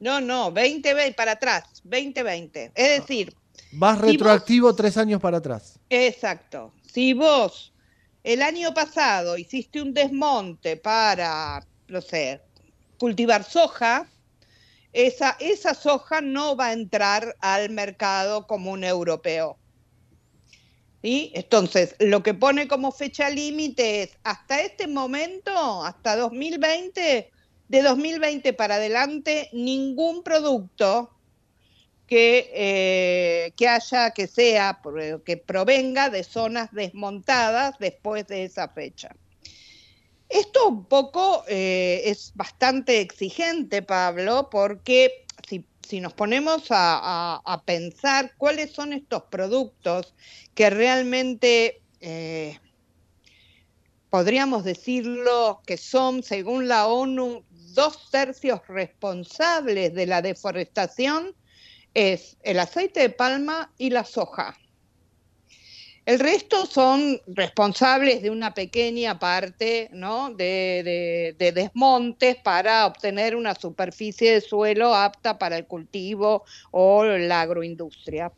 no, 0.00 0.20
no, 0.20 0.50
2020 0.50 1.12
para 1.14 1.32
atrás, 1.32 1.64
2020. 1.84 2.72
Es 2.74 3.00
decir, 3.00 3.34
Vas 3.74 3.96
Si 3.96 4.00
vos- 4.02 4.10
retroactivo 4.12 4.74
tres 4.74 4.96
años 4.96 5.20
para 5.20 5.38
atrás. 5.38 5.78
exacto. 5.88 6.72
Si 6.92 7.12
vos 7.14 7.72
el 8.24 8.42
año 8.42 8.72
pasado 8.74 9.36
hiciste 9.38 9.80
un 9.80 9.92
desmonte 9.94 10.76
para, 10.76 11.64
no 11.88 12.00
sé, 12.00 12.40
cultivar 12.98 13.44
soja, 13.44 14.06
esa, 14.92 15.36
esa 15.40 15.74
soja 15.74 16.20
no 16.20 16.56
va 16.56 16.66
a 16.66 16.72
entrar 16.72 17.36
al 17.40 17.70
mercado 17.70 18.46
común 18.46 18.84
europeo. 18.84 19.58
¿Sí? 21.02 21.32
Entonces, 21.34 21.96
lo 21.98 22.22
que 22.22 22.32
pone 22.32 22.68
como 22.68 22.92
fecha 22.92 23.28
límite 23.28 24.02
es 24.02 24.18
hasta 24.22 24.60
este 24.60 24.86
momento, 24.86 25.84
hasta 25.84 26.14
2020, 26.16 27.30
de 27.68 27.82
2020 27.82 28.52
para 28.52 28.76
adelante, 28.76 29.48
ningún 29.52 30.22
producto 30.22 31.10
que, 32.06 32.50
eh, 32.54 33.52
que 33.56 33.66
haya, 33.66 34.10
que 34.10 34.26
sea, 34.26 34.80
que 35.24 35.36
provenga 35.38 36.10
de 36.10 36.22
zonas 36.22 36.70
desmontadas 36.70 37.78
después 37.78 38.26
de 38.26 38.44
esa 38.44 38.68
fecha. 38.68 39.16
Esto 40.32 40.68
un 40.68 40.86
poco 40.86 41.44
eh, 41.46 42.00
es 42.06 42.32
bastante 42.34 43.02
exigente, 43.02 43.82
Pablo, 43.82 44.48
porque 44.50 45.26
si, 45.46 46.00
nos 46.00 46.14
ponemos 46.14 46.68
a 46.70 47.62
pensar 47.66 48.32
cuáles 48.38 48.72
son 48.72 48.94
estos 48.94 49.24
productos 49.24 50.14
que 50.54 50.70
realmente 50.70 51.82
eh, 52.00 52.58
podríamos 54.08 54.64
decirlo 54.64 55.60
que 55.66 55.76
son, 55.76 56.22
según 56.22 56.66
la 56.66 56.86
ONU, 56.86 57.44
dos 57.50 58.10
tercios 58.10 58.60
responsables 58.68 59.92
de 59.92 60.06
la 60.06 60.22
deforestación, 60.22 61.34
es 61.92 62.38
el 62.42 62.58
aceite 62.58 63.00
de 63.00 63.10
palma 63.10 63.70
y 63.76 63.90
la 63.90 64.04
soja. 64.04 64.58
El 66.04 66.18
resto 66.18 66.66
son 66.66 67.20
responsables 67.28 68.22
de 68.22 68.30
una 68.30 68.54
pequeña 68.54 69.20
parte 69.20 69.88
¿no? 69.92 70.30
de, 70.30 70.82
de- 70.84 71.36
de 71.38 71.52
desmontes 71.52 72.36
para 72.42 72.86
obtener 72.86 73.36
una 73.36 73.54
superficie 73.54 74.32
de 74.32 74.40
suelo 74.40 74.94
apta 74.94 75.38
para 75.38 75.56
el 75.56 75.66
cultivo 75.66 76.44
o 76.72 77.04
la 77.04 77.42
agroindustria. 77.42 78.32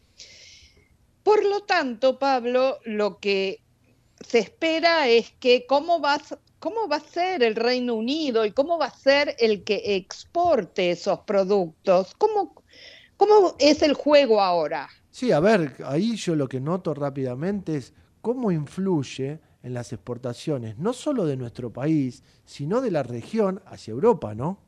Por 1.22 1.42
lo 1.46 1.62
tanto, 1.62 2.18
Pablo, 2.18 2.78
lo 2.84 3.18
que 3.18 3.60
se 4.20 4.40
espera 4.40 5.08
es 5.08 5.30
que 5.40 5.64
cómo 5.66 6.02
cómo 6.58 6.88
va 6.88 6.96
a 6.96 7.00
ser 7.00 7.42
el 7.42 7.56
Reino 7.56 7.94
Unido 7.94 8.44
y 8.44 8.52
cómo 8.52 8.78
va 8.78 8.86
a 8.86 8.98
ser 8.98 9.34
el 9.38 9.64
que 9.64 9.96
exporte 9.96 10.90
esos 10.90 11.20
productos. 11.20 12.14
¿Cómo, 12.18 12.62
cómo 13.16 13.54
es 13.58 13.82
el 13.82 13.94
juego 13.94 14.42
ahora? 14.42 14.88
Sí, 15.14 15.30
a 15.30 15.38
ver, 15.38 15.76
ahí 15.86 16.16
yo 16.16 16.34
lo 16.34 16.48
que 16.48 16.60
noto 16.60 16.92
rápidamente 16.92 17.76
es 17.76 17.92
cómo 18.20 18.50
influye 18.50 19.38
en 19.62 19.72
las 19.72 19.92
exportaciones, 19.92 20.76
no 20.76 20.92
solo 20.92 21.24
de 21.24 21.36
nuestro 21.36 21.72
país, 21.72 22.24
sino 22.44 22.80
de 22.80 22.90
la 22.90 23.04
región 23.04 23.62
hacia 23.66 23.92
Europa, 23.92 24.34
¿no? 24.34 24.58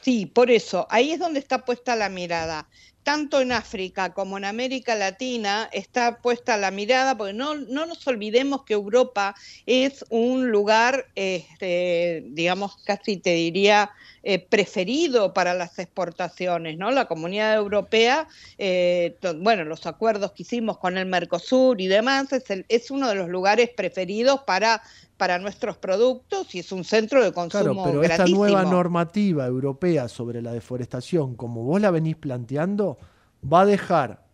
Sí, 0.00 0.24
por 0.24 0.50
eso, 0.50 0.86
ahí 0.88 1.10
es 1.10 1.18
donde 1.18 1.40
está 1.40 1.66
puesta 1.66 1.94
la 1.94 2.08
mirada. 2.08 2.70
Tanto 3.06 3.40
en 3.40 3.52
África 3.52 4.12
como 4.12 4.36
en 4.36 4.44
América 4.44 4.96
Latina 4.96 5.68
está 5.72 6.18
puesta 6.20 6.56
la 6.56 6.72
mirada, 6.72 7.16
porque 7.16 7.34
no, 7.34 7.54
no 7.54 7.86
nos 7.86 8.04
olvidemos 8.08 8.64
que 8.64 8.74
Europa 8.74 9.36
es 9.64 10.04
un 10.10 10.50
lugar, 10.50 11.06
este, 11.14 12.24
digamos, 12.30 12.78
casi 12.84 13.16
te 13.18 13.30
diría, 13.30 13.92
eh, 14.24 14.40
preferido 14.40 15.32
para 15.32 15.54
las 15.54 15.78
exportaciones, 15.78 16.78
¿no? 16.78 16.90
La 16.90 17.04
comunidad 17.06 17.54
europea, 17.54 18.26
eh, 18.58 19.16
bueno, 19.38 19.62
los 19.64 19.86
acuerdos 19.86 20.32
que 20.32 20.42
hicimos 20.42 20.78
con 20.78 20.98
el 20.98 21.06
Mercosur 21.06 21.80
y 21.80 21.86
demás, 21.86 22.32
es, 22.32 22.50
el- 22.50 22.66
es 22.68 22.90
uno 22.90 23.08
de 23.08 23.14
los 23.14 23.28
lugares 23.28 23.70
preferidos 23.76 24.40
para, 24.44 24.82
para 25.16 25.38
nuestros 25.38 25.78
productos 25.78 26.52
y 26.56 26.58
es 26.58 26.72
un 26.72 26.82
centro 26.82 27.22
de 27.22 27.32
consumo 27.32 27.62
Claro, 27.62 27.80
pero 27.84 28.02
esta 28.02 28.26
nueva 28.26 28.64
normativa 28.64 29.46
europea 29.46 30.08
sobre 30.08 30.42
la 30.42 30.52
deforestación, 30.52 31.36
como 31.36 31.62
vos 31.62 31.80
la 31.80 31.92
venís 31.92 32.16
planteando, 32.16 32.95
va 33.42 33.62
a 33.62 33.66
dejar 33.66 34.26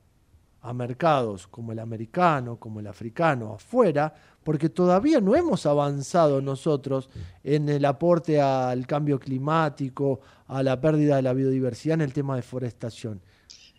a 0.62 0.72
mercados 0.72 1.46
como 1.48 1.72
el 1.72 1.80
americano, 1.80 2.56
como 2.56 2.80
el 2.80 2.86
africano, 2.86 3.54
afuera, 3.54 4.14
porque 4.44 4.68
todavía 4.68 5.20
no 5.20 5.34
hemos 5.34 5.66
avanzado 5.66 6.40
nosotros 6.40 7.08
en 7.42 7.68
el 7.68 7.84
aporte 7.84 8.40
al 8.40 8.86
cambio 8.86 9.18
climático, 9.18 10.20
a 10.46 10.62
la 10.62 10.80
pérdida 10.80 11.16
de 11.16 11.22
la 11.22 11.32
biodiversidad 11.32 11.94
en 11.94 12.02
el 12.02 12.12
tema 12.12 12.34
de 12.34 12.42
deforestación. 12.42 13.20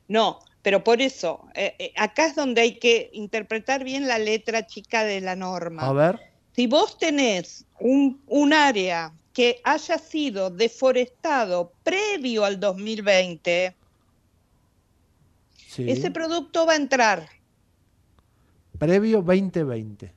No, 0.09 0.39
pero 0.61 0.83
por 0.83 1.01
eso, 1.01 1.45
eh, 1.53 1.75
eh, 1.79 1.93
acá 1.95 2.25
es 2.25 2.35
donde 2.35 2.61
hay 2.61 2.79
que 2.79 3.09
interpretar 3.13 3.83
bien 3.83 4.07
la 4.07 4.19
letra 4.19 4.65
chica 4.65 5.03
de 5.03 5.21
la 5.21 5.35
norma. 5.35 5.83
A 5.83 5.93
ver, 5.93 6.19
Si 6.55 6.67
vos 6.67 6.97
tenés 6.97 7.65
un, 7.79 8.21
un 8.27 8.53
área 8.53 9.13
que 9.33 9.59
haya 9.63 9.97
sido 9.97 10.49
deforestado 10.49 11.71
previo 11.83 12.45
al 12.45 12.59
2020, 12.59 13.75
sí, 15.73 15.89
ese 15.89 16.11
producto 16.11 16.65
va 16.65 16.73
a 16.73 16.75
entrar 16.75 17.27
previo 18.77 19.21
2020. 19.21 20.11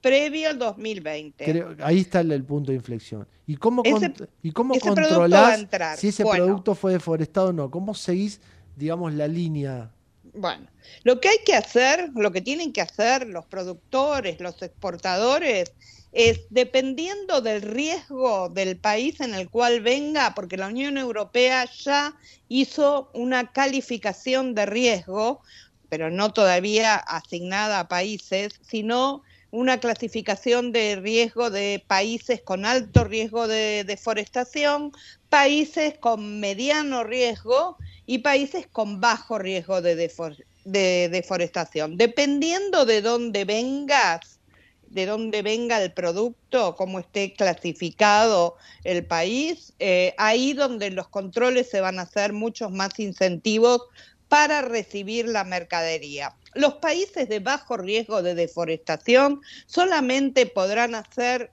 previo 0.00 0.48
al 0.48 0.58
2020. 0.58 1.44
Creo- 1.44 1.76
ahí 1.82 2.00
está 2.00 2.20
el, 2.20 2.30
el 2.32 2.44
punto 2.44 2.70
de 2.70 2.76
inflexión. 2.76 3.26
¿Y 3.46 3.56
cómo, 3.56 3.82
Ese- 3.84 4.12
¿y 4.42 4.52
cómo 4.52 4.74
controlás 4.78 5.66
si 5.96 6.08
ese 6.08 6.22
Bueno. 6.22 6.44
producto 6.46 6.74
fue 6.74 6.92
deforestado 6.92 7.48
o 7.48 7.52
no? 7.52 7.70
¿Cómo 7.70 7.94
seguís, 7.94 8.40
digamos, 8.76 9.12
la 9.14 9.26
línea? 9.26 9.90
Bueno, 10.40 10.68
lo 11.02 11.20
que 11.20 11.30
hay 11.30 11.38
que 11.44 11.54
hacer, 11.54 12.10
lo 12.14 12.30
que 12.30 12.40
tienen 12.40 12.72
que 12.72 12.80
hacer 12.80 13.26
los 13.26 13.44
productores, 13.46 14.38
los 14.38 14.62
exportadores, 14.62 15.72
es 16.12 16.42
dependiendo 16.48 17.40
del 17.40 17.60
riesgo 17.60 18.48
del 18.48 18.78
país 18.78 19.20
en 19.20 19.34
el 19.34 19.50
cual 19.50 19.80
venga, 19.80 20.34
porque 20.36 20.56
la 20.56 20.68
Unión 20.68 20.96
Europea 20.96 21.68
ya 21.82 22.14
hizo 22.46 23.10
una 23.14 23.50
calificación 23.50 24.54
de 24.54 24.66
riesgo, 24.66 25.40
pero 25.88 26.08
no 26.08 26.32
todavía 26.32 26.94
asignada 26.94 27.80
a 27.80 27.88
países, 27.88 28.60
sino 28.62 29.24
una 29.50 29.80
clasificación 29.80 30.72
de 30.72 30.96
riesgo 30.96 31.50
de 31.50 31.82
países 31.86 32.42
con 32.42 32.64
alto 32.66 33.04
riesgo 33.04 33.48
de 33.48 33.84
deforestación, 33.84 34.92
países 35.28 35.98
con 35.98 36.40
mediano 36.40 37.04
riesgo 37.04 37.76
y 38.06 38.18
países 38.18 38.66
con 38.70 39.00
bajo 39.00 39.38
riesgo 39.38 39.80
de, 39.80 40.08
defor- 40.08 40.44
de 40.64 41.08
deforestación. 41.10 41.96
Dependiendo 41.96 42.84
de 42.84 43.00
dónde 43.00 43.44
vengas, 43.44 44.40
de 44.82 45.06
dónde 45.06 45.42
venga 45.42 45.82
el 45.82 45.92
producto, 45.92 46.74
cómo 46.76 46.98
esté 46.98 47.34
clasificado 47.34 48.56
el 48.84 49.06
país, 49.06 49.74
eh, 49.78 50.14
ahí 50.18 50.52
donde 50.52 50.90
los 50.90 51.08
controles 51.08 51.68
se 51.70 51.80
van 51.80 51.98
a 51.98 52.02
hacer 52.02 52.32
muchos 52.32 52.70
más 52.70 52.98
incentivos 52.98 53.82
para 54.28 54.62
recibir 54.62 55.26
la 55.28 55.44
mercadería. 55.44 56.37
Los 56.54 56.74
países 56.74 57.28
de 57.28 57.40
bajo 57.40 57.76
riesgo 57.76 58.22
de 58.22 58.34
deforestación 58.34 59.40
solamente 59.66 60.46
podrán 60.46 60.94
hacer 60.94 61.52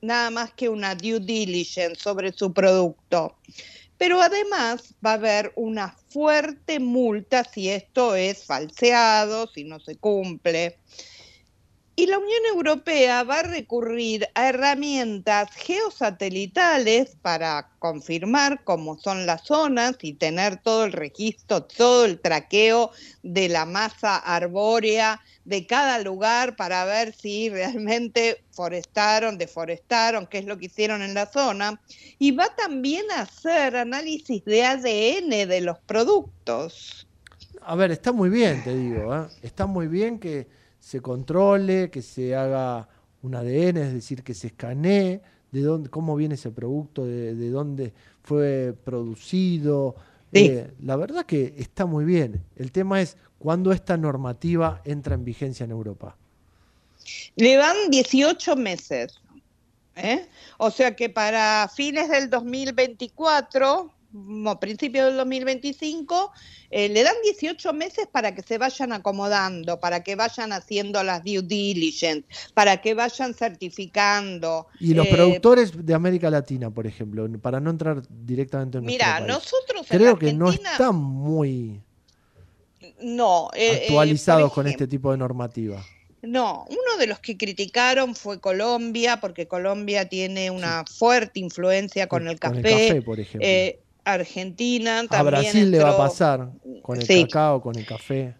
nada 0.00 0.30
más 0.30 0.52
que 0.52 0.68
una 0.68 0.94
due 0.94 1.20
diligence 1.20 2.00
sobre 2.00 2.32
su 2.32 2.52
producto. 2.52 3.36
Pero 3.96 4.20
además 4.20 4.94
va 5.04 5.12
a 5.12 5.14
haber 5.14 5.52
una 5.56 5.96
fuerte 6.08 6.80
multa 6.80 7.44
si 7.44 7.70
esto 7.70 8.14
es 8.14 8.44
falseado, 8.44 9.46
si 9.46 9.64
no 9.64 9.80
se 9.80 9.96
cumple. 9.96 10.78
Y 11.96 12.06
la 12.06 12.18
Unión 12.18 12.40
Europea 12.52 13.22
va 13.22 13.38
a 13.38 13.42
recurrir 13.44 14.28
a 14.34 14.48
herramientas 14.48 15.48
geosatelitales 15.54 17.16
para 17.22 17.70
confirmar 17.78 18.64
cómo 18.64 18.98
son 18.98 19.26
las 19.26 19.44
zonas 19.44 19.96
y 20.02 20.14
tener 20.14 20.56
todo 20.56 20.84
el 20.86 20.92
registro, 20.92 21.62
todo 21.62 22.04
el 22.04 22.20
traqueo 22.20 22.90
de 23.22 23.48
la 23.48 23.64
masa 23.64 24.16
arbórea 24.16 25.20
de 25.44 25.66
cada 25.66 26.00
lugar 26.00 26.56
para 26.56 26.84
ver 26.84 27.14
si 27.14 27.48
realmente 27.48 28.42
forestaron, 28.50 29.38
deforestaron, 29.38 30.26
qué 30.26 30.38
es 30.38 30.46
lo 30.46 30.58
que 30.58 30.66
hicieron 30.66 31.00
en 31.00 31.14
la 31.14 31.26
zona. 31.26 31.80
Y 32.18 32.32
va 32.32 32.48
también 32.56 33.04
a 33.12 33.20
hacer 33.20 33.76
análisis 33.76 34.44
de 34.44 34.64
ADN 34.64 35.48
de 35.48 35.60
los 35.60 35.78
productos. 35.80 37.06
A 37.60 37.76
ver, 37.76 37.92
está 37.92 38.10
muy 38.10 38.30
bien, 38.30 38.64
te 38.64 38.76
digo, 38.76 39.14
¿eh? 39.14 39.26
está 39.42 39.66
muy 39.66 39.86
bien 39.86 40.18
que 40.18 40.48
se 40.84 41.00
controle, 41.00 41.90
que 41.90 42.02
se 42.02 42.36
haga 42.36 42.86
un 43.22 43.34
ADN, 43.34 43.78
es 43.78 43.94
decir, 43.94 44.22
que 44.22 44.34
se 44.34 44.48
escanee 44.48 45.22
de 45.50 45.62
dónde, 45.62 45.88
cómo 45.88 46.14
viene 46.14 46.34
ese 46.34 46.50
producto, 46.50 47.06
de, 47.06 47.34
de 47.34 47.50
dónde 47.50 47.94
fue 48.22 48.74
producido. 48.84 49.96
Sí. 50.30 50.40
Eh, 50.40 50.70
la 50.82 50.96
verdad 50.96 51.24
que 51.24 51.54
está 51.56 51.86
muy 51.86 52.04
bien. 52.04 52.44
El 52.56 52.70
tema 52.70 53.00
es 53.00 53.16
cuándo 53.38 53.72
esta 53.72 53.96
normativa 53.96 54.82
entra 54.84 55.14
en 55.14 55.24
vigencia 55.24 55.64
en 55.64 55.70
Europa. 55.70 56.18
Le 57.36 57.56
dan 57.56 57.76
18 57.88 58.54
meses. 58.54 59.22
¿eh? 59.96 60.28
O 60.58 60.70
sea 60.70 60.94
que 60.94 61.08
para 61.08 61.66
fines 61.74 62.10
del 62.10 62.28
2024, 62.28 63.80
o 63.80 63.93
principios 64.60 65.06
del 65.06 65.16
2025, 65.16 66.32
eh, 66.70 66.88
le 66.88 67.02
dan 67.02 67.14
18 67.22 67.72
meses 67.72 68.06
para 68.10 68.34
que 68.34 68.42
se 68.42 68.58
vayan 68.58 68.92
acomodando, 68.92 69.80
para 69.80 70.02
que 70.02 70.14
vayan 70.16 70.52
haciendo 70.52 71.02
las 71.02 71.22
due 71.24 71.42
diligence, 71.42 72.26
para 72.54 72.80
que 72.80 72.94
vayan 72.94 73.34
certificando. 73.34 74.66
Y 74.78 74.94
los 74.94 75.06
Eh, 75.06 75.10
productores 75.10 75.84
de 75.84 75.94
América 75.94 76.30
Latina, 76.30 76.70
por 76.70 76.86
ejemplo, 76.86 77.28
para 77.40 77.60
no 77.60 77.70
entrar 77.70 78.02
directamente 78.08 78.78
en 78.78 78.84
Mira, 78.84 79.16
país. 79.18 79.28
nosotros 79.28 79.90
en 79.90 79.98
creo 79.98 80.18
que 80.18 80.32
no 80.32 80.50
están 80.50 80.94
muy 80.96 81.80
No, 83.00 83.50
eh, 83.54 83.86
eh, 83.88 83.88
actualizados 83.88 84.52
con 84.52 84.66
este 84.66 84.86
tipo 84.86 85.10
de 85.10 85.18
normativa. 85.18 85.90
No, 86.22 86.64
uno 86.70 86.96
de 86.98 87.06
los 87.06 87.20
que 87.20 87.36
criticaron 87.36 88.14
fue 88.14 88.40
Colombia, 88.40 89.20
porque 89.20 89.46
Colombia 89.46 90.08
tiene 90.08 90.50
una 90.50 90.84
fuerte 90.86 91.38
influencia 91.40 92.06
con, 92.08 92.28
el 92.28 92.40
con 92.40 92.54
café. 92.56 92.88
el 92.88 92.94
café, 92.94 93.02
por 93.02 93.20
ejemplo. 93.20 93.46
Eh, 93.48 93.83
Argentina 94.04 95.06
también 95.08 95.18
A 95.18 95.22
Brasil 95.22 95.70
le 95.70 95.78
va 95.78 95.90
a 95.90 95.96
pasar 95.96 96.50
con 96.82 97.00
el 97.00 97.06
Sí. 97.06 97.24
cacao, 97.24 97.60
con 97.60 97.76
el 97.76 97.86
café. 97.86 98.34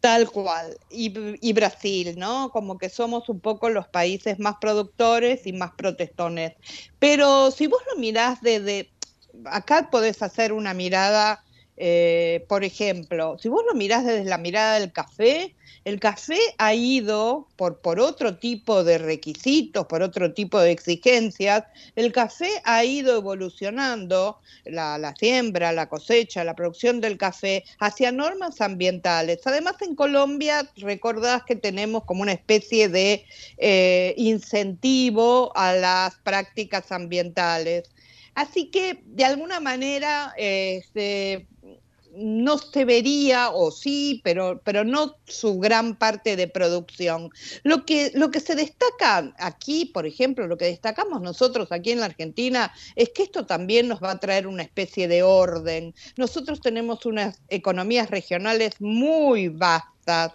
Tal 0.00 0.30
cual. 0.30 0.76
Y, 0.90 1.12
y 1.40 1.52
Brasil, 1.52 2.14
¿no? 2.18 2.50
Como 2.50 2.76
que 2.76 2.88
somos 2.88 3.28
un 3.28 3.40
poco 3.40 3.68
los 3.70 3.88
países 3.88 4.38
más 4.38 4.54
productores 4.60 5.46
y 5.46 5.52
más 5.52 5.72
protestones. 5.76 6.54
Pero 6.98 7.50
si 7.50 7.66
vos 7.66 7.80
lo 7.92 8.00
mirás 8.00 8.40
desde... 8.40 8.90
Acá 9.46 9.88
podés 9.90 10.22
hacer 10.22 10.52
una 10.52 10.74
mirada 10.74 11.42
Eh, 11.74 12.44
por 12.48 12.64
ejemplo, 12.64 13.38
si 13.40 13.48
vos 13.48 13.64
lo 13.66 13.74
mirás 13.74 14.04
desde 14.04 14.24
la 14.28 14.36
mirada 14.36 14.78
del 14.78 14.92
café, 14.92 15.56
el 15.84 15.98
café 15.98 16.38
ha 16.58 16.74
ido 16.74 17.48
por, 17.56 17.80
por 17.80 17.98
otro 17.98 18.36
tipo 18.36 18.84
de 18.84 18.98
requisitos, 18.98 19.86
por 19.86 20.02
otro 20.02 20.32
tipo 20.32 20.60
de 20.60 20.70
exigencias, 20.70 21.64
el 21.96 22.12
café 22.12 22.50
ha 22.64 22.84
ido 22.84 23.16
evolucionando, 23.16 24.38
la, 24.64 25.14
siembra, 25.18 25.72
la 25.72 25.88
cosecha, 25.88 26.44
la 26.44 26.54
producción 26.54 27.00
del 27.00 27.18
café, 27.18 27.64
hacia 27.80 28.12
normas 28.12 28.60
ambientales. 28.60 29.40
Además, 29.44 29.74
en 29.80 29.96
Colombia, 29.96 30.70
recordás 30.76 31.42
que 31.44 31.56
tenemos 31.56 32.04
como 32.04 32.22
una 32.22 32.32
especie 32.32 32.88
de 32.88 33.24
eh, 33.58 34.14
incentivo 34.16 35.52
a 35.56 35.74
las 35.74 36.14
prácticas 36.16 36.92
ambientales. 36.92 37.90
Así 38.34 38.66
que, 38.66 39.02
de 39.04 39.24
alguna 39.24 39.60
manera, 39.60 40.32
este, 40.36 41.46
no 42.14 42.58
se 42.58 42.84
vería, 42.84 43.50
o 43.50 43.70
sí, 43.70 44.20
pero, 44.24 44.60
pero 44.64 44.84
no 44.84 45.16
su 45.24 45.58
gran 45.58 45.96
parte 45.96 46.36
de 46.36 46.46
producción. 46.46 47.30
Lo 47.62 47.84
que, 47.84 48.12
lo 48.14 48.30
que 48.30 48.40
se 48.40 48.54
destaca 48.54 49.32
aquí, 49.38 49.86
por 49.86 50.06
ejemplo, 50.06 50.46
lo 50.46 50.58
que 50.58 50.66
destacamos 50.66 51.22
nosotros 51.22 51.72
aquí 51.72 51.92
en 51.92 52.00
la 52.00 52.06
Argentina, 52.06 52.72
es 52.96 53.10
que 53.10 53.22
esto 53.22 53.46
también 53.46 53.88
nos 53.88 54.02
va 54.02 54.12
a 54.12 54.20
traer 54.20 54.46
una 54.46 54.62
especie 54.62 55.08
de 55.08 55.22
orden. 55.22 55.94
Nosotros 56.16 56.60
tenemos 56.60 57.06
unas 57.06 57.40
economías 57.48 58.10
regionales 58.10 58.80
muy 58.80 59.48
vastas. 59.48 60.34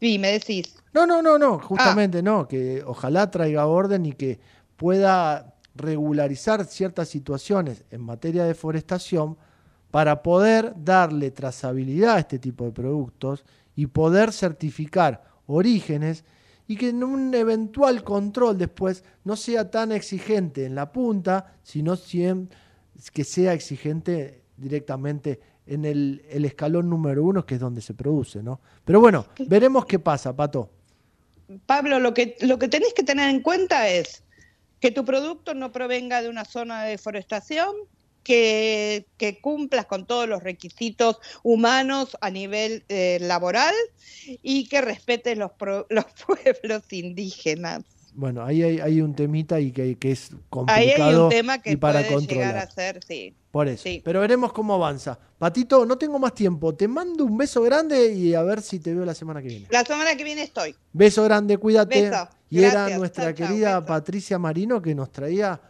Sí, 0.00 0.18
me 0.18 0.32
decís. 0.32 0.74
No, 0.92 1.06
no, 1.06 1.22
no, 1.22 1.38
no, 1.38 1.58
justamente 1.58 2.22
no, 2.22 2.48
que 2.48 2.82
ojalá 2.84 3.30
traiga 3.30 3.66
orden 3.66 4.06
y 4.06 4.12
que 4.12 4.40
pueda 4.76 5.54
regularizar 5.74 6.64
ciertas 6.64 7.08
situaciones 7.08 7.84
en 7.90 8.00
materia 8.00 8.42
de 8.42 8.48
deforestación 8.48 9.36
para 9.90 10.22
poder 10.22 10.74
darle 10.76 11.30
trazabilidad 11.30 12.16
a 12.16 12.20
este 12.20 12.38
tipo 12.38 12.64
de 12.64 12.72
productos 12.72 13.44
y 13.74 13.86
poder 13.86 14.32
certificar 14.32 15.24
orígenes 15.46 16.24
y 16.68 16.76
que 16.76 16.90
en 16.90 17.02
un 17.02 17.34
eventual 17.34 18.04
control 18.04 18.56
después 18.56 19.02
no 19.24 19.36
sea 19.36 19.70
tan 19.70 19.90
exigente 19.90 20.64
en 20.64 20.76
la 20.76 20.92
punta, 20.92 21.54
sino 21.62 21.96
que 23.12 23.24
sea 23.24 23.52
exigente 23.52 24.42
directamente 24.56 25.40
en 25.66 25.84
el, 25.84 26.22
el, 26.30 26.44
escalón 26.44 26.88
número 26.88 27.24
uno, 27.24 27.44
que 27.44 27.54
es 27.54 27.60
donde 27.60 27.80
se 27.80 27.94
produce, 27.94 28.42
¿no? 28.42 28.60
Pero 28.84 29.00
bueno, 29.00 29.26
veremos 29.46 29.86
qué 29.86 29.98
pasa, 29.98 30.34
Pato. 30.34 30.70
Pablo, 31.66 31.98
lo 31.98 32.14
que, 32.14 32.36
lo 32.40 32.58
que 32.58 32.68
tenés 32.68 32.94
que 32.94 33.02
tener 33.02 33.30
en 33.30 33.40
cuenta 33.40 33.88
es 33.88 34.22
que 34.80 34.90
tu 34.90 35.04
producto 35.04 35.54
no 35.54 35.72
provenga 35.72 36.22
de 36.22 36.28
una 36.28 36.44
zona 36.44 36.84
de 36.84 36.90
deforestación, 36.90 37.74
que, 38.30 39.06
que, 39.16 39.40
cumplas 39.40 39.86
con 39.86 40.06
todos 40.06 40.28
los 40.28 40.44
requisitos 40.44 41.18
humanos 41.42 42.16
a 42.20 42.30
nivel 42.30 42.84
eh, 42.88 43.18
laboral 43.20 43.74
y 44.40 44.68
que 44.68 44.80
respetes 44.80 45.36
los, 45.36 45.50
pro, 45.50 45.84
los 45.90 46.04
pueblos 46.24 46.84
indígenas. 46.92 47.82
Bueno, 48.14 48.44
ahí 48.44 48.62
hay, 48.62 48.78
hay 48.78 49.00
un 49.00 49.16
temita 49.16 49.58
y 49.58 49.72
que, 49.72 49.96
que, 49.96 50.12
es 50.12 50.30
complicado 50.48 50.78
ahí 50.78 50.90
hay 50.90 51.14
un 51.14 51.28
tema 51.28 51.60
que 51.60 51.72
y 51.72 51.76
para 51.76 52.00
puede 52.02 52.14
controlar. 52.14 52.46
llegar 52.46 52.68
a 52.68 52.70
ser, 52.70 53.00
sí. 53.04 53.34
Por 53.50 53.66
eso. 53.66 53.82
Sí. 53.82 54.00
Pero 54.04 54.20
veremos 54.20 54.52
cómo 54.52 54.74
avanza. 54.74 55.18
Patito, 55.36 55.84
no 55.84 55.98
tengo 55.98 56.20
más 56.20 56.32
tiempo. 56.32 56.72
Te 56.72 56.86
mando 56.86 57.24
un 57.24 57.36
beso 57.36 57.62
grande 57.62 58.12
y 58.12 58.34
a 58.34 58.42
ver 58.42 58.62
si 58.62 58.78
te 58.78 58.94
veo 58.94 59.04
la 59.04 59.14
semana 59.14 59.42
que 59.42 59.48
viene. 59.48 59.66
La 59.70 59.84
semana 59.84 60.14
que 60.16 60.22
viene 60.22 60.42
estoy. 60.42 60.76
Beso 60.92 61.24
grande, 61.24 61.58
cuídate. 61.58 62.10
Beso. 62.10 62.28
Y 62.48 62.62
era 62.62 62.96
nuestra 62.96 63.34
querida 63.34 63.84
Patricia 63.84 64.38
Marino 64.38 64.80
que 64.80 64.94
nos 64.94 65.10
traía 65.10 65.60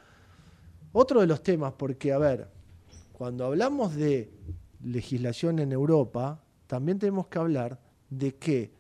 otro 0.92 1.20
de 1.20 1.26
los 1.26 1.42
temas, 1.42 1.74
porque, 1.76 2.12
a 2.12 2.18
ver, 2.18 2.48
cuando 3.12 3.44
hablamos 3.44 3.94
de 3.94 4.32
legislación 4.82 5.58
en 5.58 5.72
Europa, 5.72 6.42
también 6.66 6.98
tenemos 6.98 7.26
que 7.26 7.38
hablar 7.38 7.80
de 8.08 8.34
que 8.34 8.72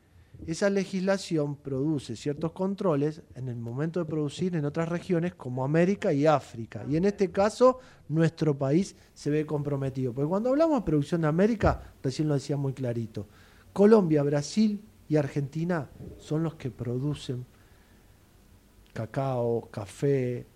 esa 0.46 0.70
legislación 0.70 1.56
produce 1.56 2.16
ciertos 2.16 2.52
controles 2.52 3.22
en 3.34 3.48
el 3.48 3.56
momento 3.56 4.00
de 4.00 4.06
producir 4.06 4.56
en 4.56 4.64
otras 4.64 4.88
regiones 4.88 5.34
como 5.34 5.64
América 5.64 6.12
y 6.12 6.26
África. 6.26 6.84
Y 6.88 6.96
en 6.96 7.04
este 7.04 7.30
caso, 7.30 7.78
nuestro 8.08 8.56
país 8.56 8.96
se 9.12 9.28
ve 9.28 9.44
comprometido. 9.44 10.14
Porque 10.14 10.28
cuando 10.28 10.48
hablamos 10.48 10.80
de 10.80 10.86
producción 10.86 11.20
de 11.20 11.28
América, 11.28 11.94
recién 12.02 12.28
lo 12.28 12.34
decía 12.34 12.56
muy 12.56 12.72
clarito, 12.72 13.26
Colombia, 13.72 14.22
Brasil 14.22 14.82
y 15.08 15.16
Argentina 15.16 15.90
son 16.18 16.42
los 16.42 16.54
que 16.54 16.70
producen 16.70 17.44
cacao, 18.92 19.68
café, 19.70 20.46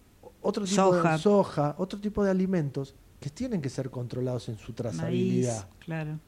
otro 0.45 0.65
tipo 0.65 0.77
Soja. 0.77 1.13
de 1.13 1.19
soja, 1.19 1.75
otro 1.79 1.99
tipo 1.99 2.23
de 2.23 2.31
alimentos 2.31 2.95
que 3.19 3.31
tienen 3.31 3.63
que 3.63 3.71
ser 3.71 3.91
controlados 3.91 4.49
en 4.51 4.59
su 4.59 4.73
trazabilidad. 4.75 5.57
Maíz, 5.57 5.67
claro. 5.79 6.21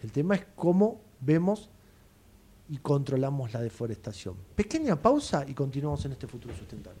El 0.00 0.12
tema 0.12 0.36
es 0.36 0.46
cómo 0.54 1.00
vemos 1.20 1.68
y 2.68 2.78
controlamos 2.78 3.52
la 3.52 3.60
deforestación. 3.60 4.36
Pequeña 4.54 4.94
pausa 4.94 5.44
y 5.46 5.54
continuamos 5.54 6.04
en 6.04 6.12
este 6.12 6.28
futuro 6.28 6.54
sustentable. 6.54 7.00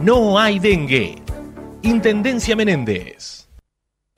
no 0.00 0.38
hay 0.38 0.58
dengue. 0.58 1.16
Intendencia 1.82 2.56
Menéndez. 2.56 3.48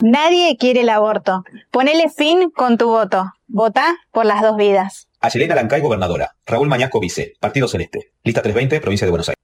Nadie 0.00 0.56
quiere 0.56 0.80
el 0.80 0.88
aborto. 0.88 1.44
Ponele 1.70 2.09
fin 2.09 2.50
con 2.50 2.78
tu 2.78 2.86
voto. 2.86 3.32
Vota 3.46 3.96
por 4.10 4.24
las 4.26 4.42
dos 4.42 4.56
vidas. 4.56 5.09
Ayelena 5.20 5.54
Lancay, 5.54 5.80
gobernadora. 5.80 6.34
Raúl 6.46 6.68
Mañasco, 6.68 6.98
vice. 7.00 7.34
Partido 7.38 7.68
Celeste. 7.68 8.12
Lista 8.24 8.42
320, 8.42 8.80
provincia 8.80 9.06
de 9.06 9.10
Buenos 9.10 9.28
Aires. 9.28 9.40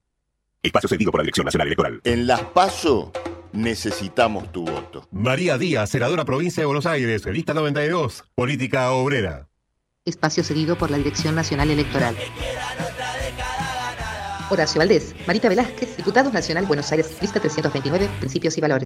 Espacio 0.62 0.88
cedido 0.88 1.12
por 1.12 1.20
la 1.20 1.22
Dirección 1.22 1.44
Nacional 1.44 1.68
Electoral. 1.68 2.00
En 2.04 2.26
Las 2.26 2.42
PASO 2.42 3.12
necesitamos 3.52 4.50
tu 4.50 4.64
voto. 4.64 5.06
María 5.12 5.58
Díaz, 5.58 5.90
senadora 5.90 6.24
provincia 6.24 6.62
de 6.62 6.66
Buenos 6.66 6.86
Aires, 6.86 7.24
lista 7.26 7.54
92, 7.54 8.24
política 8.34 8.90
obrera. 8.92 9.48
Espacio 10.04 10.42
cedido 10.42 10.76
por 10.76 10.90
la 10.90 10.96
Dirección 10.96 11.34
Nacional 11.34 11.70
Electoral. 11.70 12.16
Horacio 14.50 14.78
Valdés, 14.78 15.14
Marita 15.26 15.48
Velázquez, 15.48 15.96
Diputados 15.96 16.32
Nacional 16.32 16.66
Buenos 16.66 16.90
Aires, 16.92 17.16
lista 17.20 17.40
329, 17.40 18.08
Principios 18.20 18.56
y 18.56 18.60
Valores. 18.60 18.84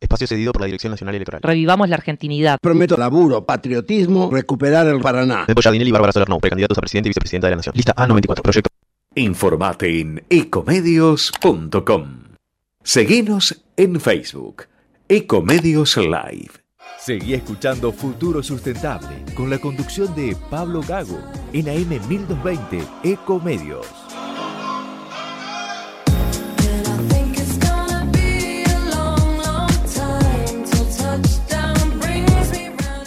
Espacio 0.00 0.26
cedido 0.26 0.52
por 0.52 0.60
la 0.60 0.66
Dirección 0.66 0.90
Nacional 0.90 1.14
Electoral. 1.14 1.40
Revivamos 1.42 1.88
la 1.88 1.96
argentinidad. 1.96 2.58
Prometo 2.60 2.96
laburo, 2.96 3.44
patriotismo, 3.44 4.30
recuperar 4.30 4.86
el 4.86 5.00
Paraná. 5.00 5.44
Pepo 5.46 5.62
Jardinelli 5.62 5.88
y 5.88 5.92
Bárbara 5.92 6.12
Solerno, 6.12 6.38
precandidatos 6.40 6.76
a 6.76 6.80
presidente 6.80 7.08
y 7.08 7.10
vicepresidenta 7.10 7.46
de 7.46 7.52
la 7.52 7.56
Nación. 7.56 7.74
Lista 7.74 7.94
A94, 7.94 8.42
proyecto. 8.42 8.70
Informate 9.14 10.00
en 10.00 10.24
ecomedios.com. 10.28 12.24
Seguinos 12.82 13.62
en 13.76 14.00
Facebook. 14.00 14.64
Ecomedios 15.08 15.96
Live. 15.96 16.50
Seguí 16.98 17.34
escuchando 17.34 17.92
Futuro 17.92 18.42
Sustentable 18.42 19.24
con 19.34 19.50
la 19.50 19.58
conducción 19.58 20.14
de 20.14 20.36
Pablo 20.50 20.80
Gago 20.82 21.20
en 21.52 21.68
AM 21.68 22.08
1220 22.08 22.82
Ecomedios. 23.02 24.03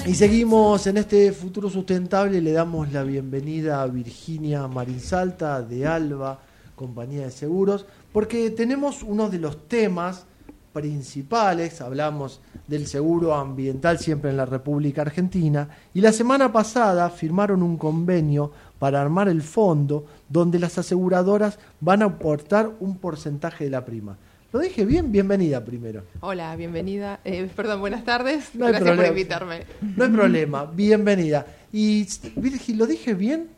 Y 0.07 0.15
seguimos 0.15 0.87
en 0.87 0.95
este 0.95 1.33
futuro 1.33 1.69
sustentable. 1.69 2.39
Le 2.39 2.53
damos 2.53 2.93
la 2.93 3.03
bienvenida 3.03 3.81
a 3.81 3.87
Virginia 3.87 4.65
Marinsalta 4.65 5.61
de 5.61 5.85
Alba, 5.85 6.39
compañía 6.75 7.25
de 7.25 7.31
seguros, 7.31 7.85
porque 8.13 8.49
tenemos 8.51 9.03
uno 9.03 9.29
de 9.29 9.39
los 9.39 9.67
temas 9.67 10.25
principales. 10.71 11.81
Hablamos 11.81 12.39
del 12.67 12.87
seguro 12.87 13.35
ambiental 13.35 13.99
siempre 13.99 14.29
en 14.29 14.37
la 14.37 14.45
República 14.45 15.01
Argentina. 15.01 15.67
Y 15.93 15.99
la 15.99 16.13
semana 16.13 16.53
pasada 16.53 17.09
firmaron 17.09 17.61
un 17.61 17.75
convenio 17.75 18.53
para 18.79 19.01
armar 19.01 19.27
el 19.27 19.41
fondo 19.41 20.05
donde 20.29 20.57
las 20.57 20.77
aseguradoras 20.77 21.59
van 21.81 22.01
a 22.01 22.05
aportar 22.05 22.71
un 22.79 22.97
porcentaje 22.97 23.65
de 23.65 23.71
la 23.71 23.83
prima. 23.83 24.15
¿Lo 24.53 24.59
dije 24.59 24.85
bien? 24.85 25.11
Bienvenida 25.11 25.63
primero. 25.65 26.03
Hola, 26.21 26.55
bienvenida. 26.55 27.19
Eh, 27.25 27.49
perdón, 27.53 27.81
buenas 27.81 28.05
tardes. 28.05 28.55
No 28.55 28.65
hay 28.65 28.71
Gracias 28.71 28.89
por 28.89 28.95
problema. 28.95 29.07
invitarme. 29.07 29.59
No 29.81 30.03
hay 30.05 30.09
problema, 30.11 30.65
bienvenida. 30.65 31.45
Y 31.73 32.07
Virgil, 32.37 32.77
¿lo 32.77 32.85
dije 32.85 33.13
bien? 33.13 33.49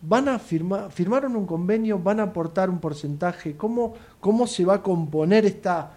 Van 0.00 0.28
a 0.28 0.38
firmar, 0.38 0.92
firmaron 0.92 1.34
un 1.34 1.44
convenio, 1.44 1.98
van 1.98 2.20
a 2.20 2.24
aportar 2.24 2.70
un 2.70 2.78
porcentaje. 2.78 3.56
¿Cómo, 3.56 3.94
cómo 4.20 4.46
se 4.46 4.64
va 4.64 4.74
a 4.74 4.82
componer 4.82 5.44
esta 5.44 5.90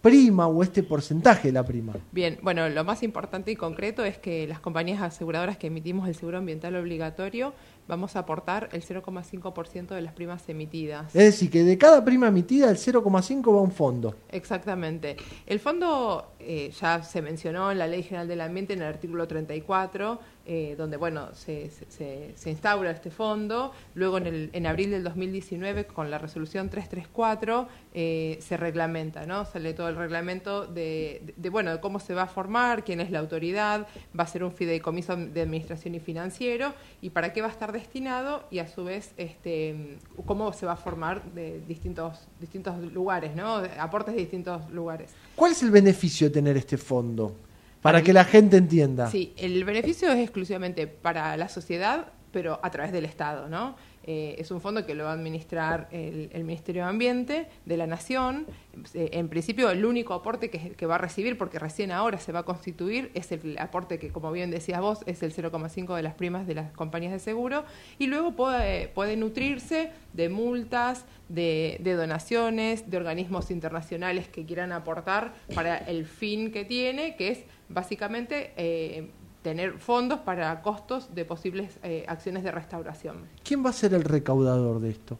prima 0.00 0.46
o 0.46 0.62
este 0.62 0.84
porcentaje 0.84 1.48
de 1.48 1.52
la 1.54 1.64
prima? 1.64 1.94
Bien, 2.12 2.38
bueno, 2.42 2.68
lo 2.68 2.84
más 2.84 3.02
importante 3.02 3.50
y 3.50 3.56
concreto 3.56 4.04
es 4.04 4.16
que 4.16 4.46
las 4.46 4.60
compañías 4.60 5.02
aseguradoras 5.02 5.56
que 5.56 5.66
emitimos 5.66 6.06
el 6.06 6.14
seguro 6.14 6.38
ambiental 6.38 6.76
obligatorio 6.76 7.52
vamos 7.88 8.14
a 8.14 8.20
aportar 8.20 8.68
el 8.72 8.82
0,5% 8.84 9.88
de 9.88 10.02
las 10.02 10.12
primas 10.12 10.48
emitidas. 10.48 11.06
Es 11.14 11.24
decir, 11.24 11.50
que 11.50 11.64
de 11.64 11.76
cada 11.78 12.04
prima 12.04 12.28
emitida, 12.28 12.70
el 12.70 12.76
0,5 12.76 13.52
va 13.52 13.58
a 13.58 13.62
un 13.62 13.72
fondo. 13.72 14.14
Exactamente. 14.28 15.16
El 15.46 15.58
fondo 15.58 16.34
eh, 16.50 16.70
ya 16.80 17.02
se 17.02 17.20
mencionó 17.20 17.70
en 17.70 17.78
la 17.78 17.86
Ley 17.86 18.02
General 18.02 18.26
del 18.26 18.40
Ambiente 18.40 18.72
en 18.72 18.80
el 18.80 18.88
artículo 18.88 19.28
34, 19.28 20.18
eh, 20.46 20.74
donde 20.78 20.96
bueno 20.96 21.34
se, 21.34 21.70
se- 21.70 22.34
instaura 22.50 22.90
este 22.90 23.10
fondo. 23.10 23.70
Luego 23.94 24.16
en, 24.16 24.26
el, 24.26 24.50
en 24.54 24.66
abril 24.66 24.90
del 24.90 25.04
2019, 25.04 25.84
con 25.84 26.10
la 26.10 26.16
resolución 26.16 26.70
334, 26.70 27.68
eh, 27.92 28.38
se 28.40 28.56
reglamenta, 28.56 29.26
¿no? 29.26 29.44
Sale 29.44 29.74
todo 29.74 29.88
el 29.90 29.96
reglamento 29.96 30.66
de, 30.66 31.20
de- 31.22 31.34
de, 31.36 31.50
bueno 31.50 31.70
de 31.70 31.80
cómo 31.80 32.00
se 32.00 32.14
va 32.14 32.22
a 32.22 32.26
formar, 32.28 32.82
quién 32.82 33.00
es 33.00 33.10
la 33.10 33.18
autoridad, 33.18 33.86
va 34.18 34.24
a 34.24 34.26
ser 34.26 34.42
un 34.42 34.52
fideicomiso 34.52 35.16
de 35.16 35.42
administración 35.42 35.94
y 35.96 36.00
financiero 36.00 36.72
y 37.02 37.10
para 37.10 37.34
qué 37.34 37.42
va 37.42 37.48
a 37.48 37.50
estar 37.50 37.72
destinado 37.72 38.44
y 38.50 38.60
a 38.60 38.68
su 38.68 38.84
vez 38.84 39.12
este 39.18 39.98
cómo 40.24 40.52
se 40.54 40.64
va 40.64 40.72
a 40.72 40.76
formar 40.76 41.22
de 41.34 41.60
distintos 41.68 42.26
distintos 42.40 42.78
lugares, 42.92 43.36
¿no? 43.36 43.62
Aportes 43.78 44.14
de 44.14 44.20
distintos 44.20 44.70
lugares. 44.70 45.12
¿Cuál 45.38 45.52
es 45.52 45.62
el 45.62 45.70
beneficio 45.70 46.26
de 46.26 46.34
tener 46.34 46.56
este 46.56 46.76
fondo? 46.76 47.36
Para 47.80 48.02
que 48.02 48.12
la 48.12 48.24
gente 48.24 48.56
entienda. 48.56 49.08
Sí, 49.08 49.32
el 49.36 49.62
beneficio 49.64 50.10
es 50.10 50.18
exclusivamente 50.18 50.88
para 50.88 51.36
la 51.36 51.48
sociedad, 51.48 52.08
pero 52.32 52.58
a 52.60 52.70
través 52.72 52.90
del 52.90 53.04
Estado, 53.04 53.48
¿no? 53.48 53.76
Eh, 54.10 54.36
es 54.38 54.50
un 54.50 54.62
fondo 54.62 54.86
que 54.86 54.94
lo 54.94 55.04
va 55.04 55.10
a 55.10 55.12
administrar 55.12 55.86
el, 55.92 56.42
Ministerio 56.42 56.84
de 56.84 56.88
Ambiente 56.88 57.46
de 57.66 57.76
la 57.76 57.86
Nación. 57.86 58.46
Eh, 58.94 59.10
en 59.12 59.28
principio, 59.28 59.68
el 59.68 59.84
único 59.84 60.14
aporte 60.14 60.48
que, 60.48 60.86
va 60.86 60.94
a 60.94 60.98
recibir, 60.98 61.36
porque 61.36 61.58
recién 61.58 61.92
ahora 61.92 62.18
se 62.18 62.32
va 62.32 62.38
a 62.38 62.42
constituir, 62.44 63.10
es 63.12 63.32
el 63.32 63.58
aporte 63.58 63.98
que, 63.98 64.08
como 64.08 64.32
bien 64.32 64.50
decías 64.50 64.80
vos, 64.80 65.00
es 65.04 65.22
el 65.22 65.34
0,5 65.34 65.94
de 65.94 66.02
las 66.02 66.14
primas 66.14 66.46
de 66.46 66.54
las 66.54 66.72
compañías 66.72 67.12
de 67.12 67.18
seguro. 67.18 67.66
Y 67.98 68.06
luego 68.06 68.34
puede, 68.34 69.16
nutrirse 69.18 69.90
de 70.14 70.30
multas, 70.30 71.04
de, 71.28 71.76
de 71.80 71.92
donaciones, 71.92 72.88
de 72.88 72.96
organismos 72.96 73.50
internacionales 73.50 74.26
que 74.28 74.46
quieran 74.46 74.72
aportar 74.72 75.34
para 75.54 75.76
el 75.76 76.06
fin 76.06 76.50
que 76.50 76.64
tiene, 76.64 77.14
que 77.16 77.28
es 77.28 77.44
básicamente 77.68 78.52
eh, 78.56 79.10
tener 79.42 79.78
fondos 79.78 80.20
para 80.20 80.60
costos 80.62 81.14
de 81.14 81.24
posibles 81.24 81.78
eh, 81.82 82.04
acciones 82.08 82.42
de 82.44 82.50
restauración. 82.50 83.16
¿Quién 83.44 83.64
va 83.64 83.70
a 83.70 83.72
ser 83.72 83.94
el 83.94 84.04
recaudador 84.04 84.80
de 84.80 84.90
esto? 84.90 85.18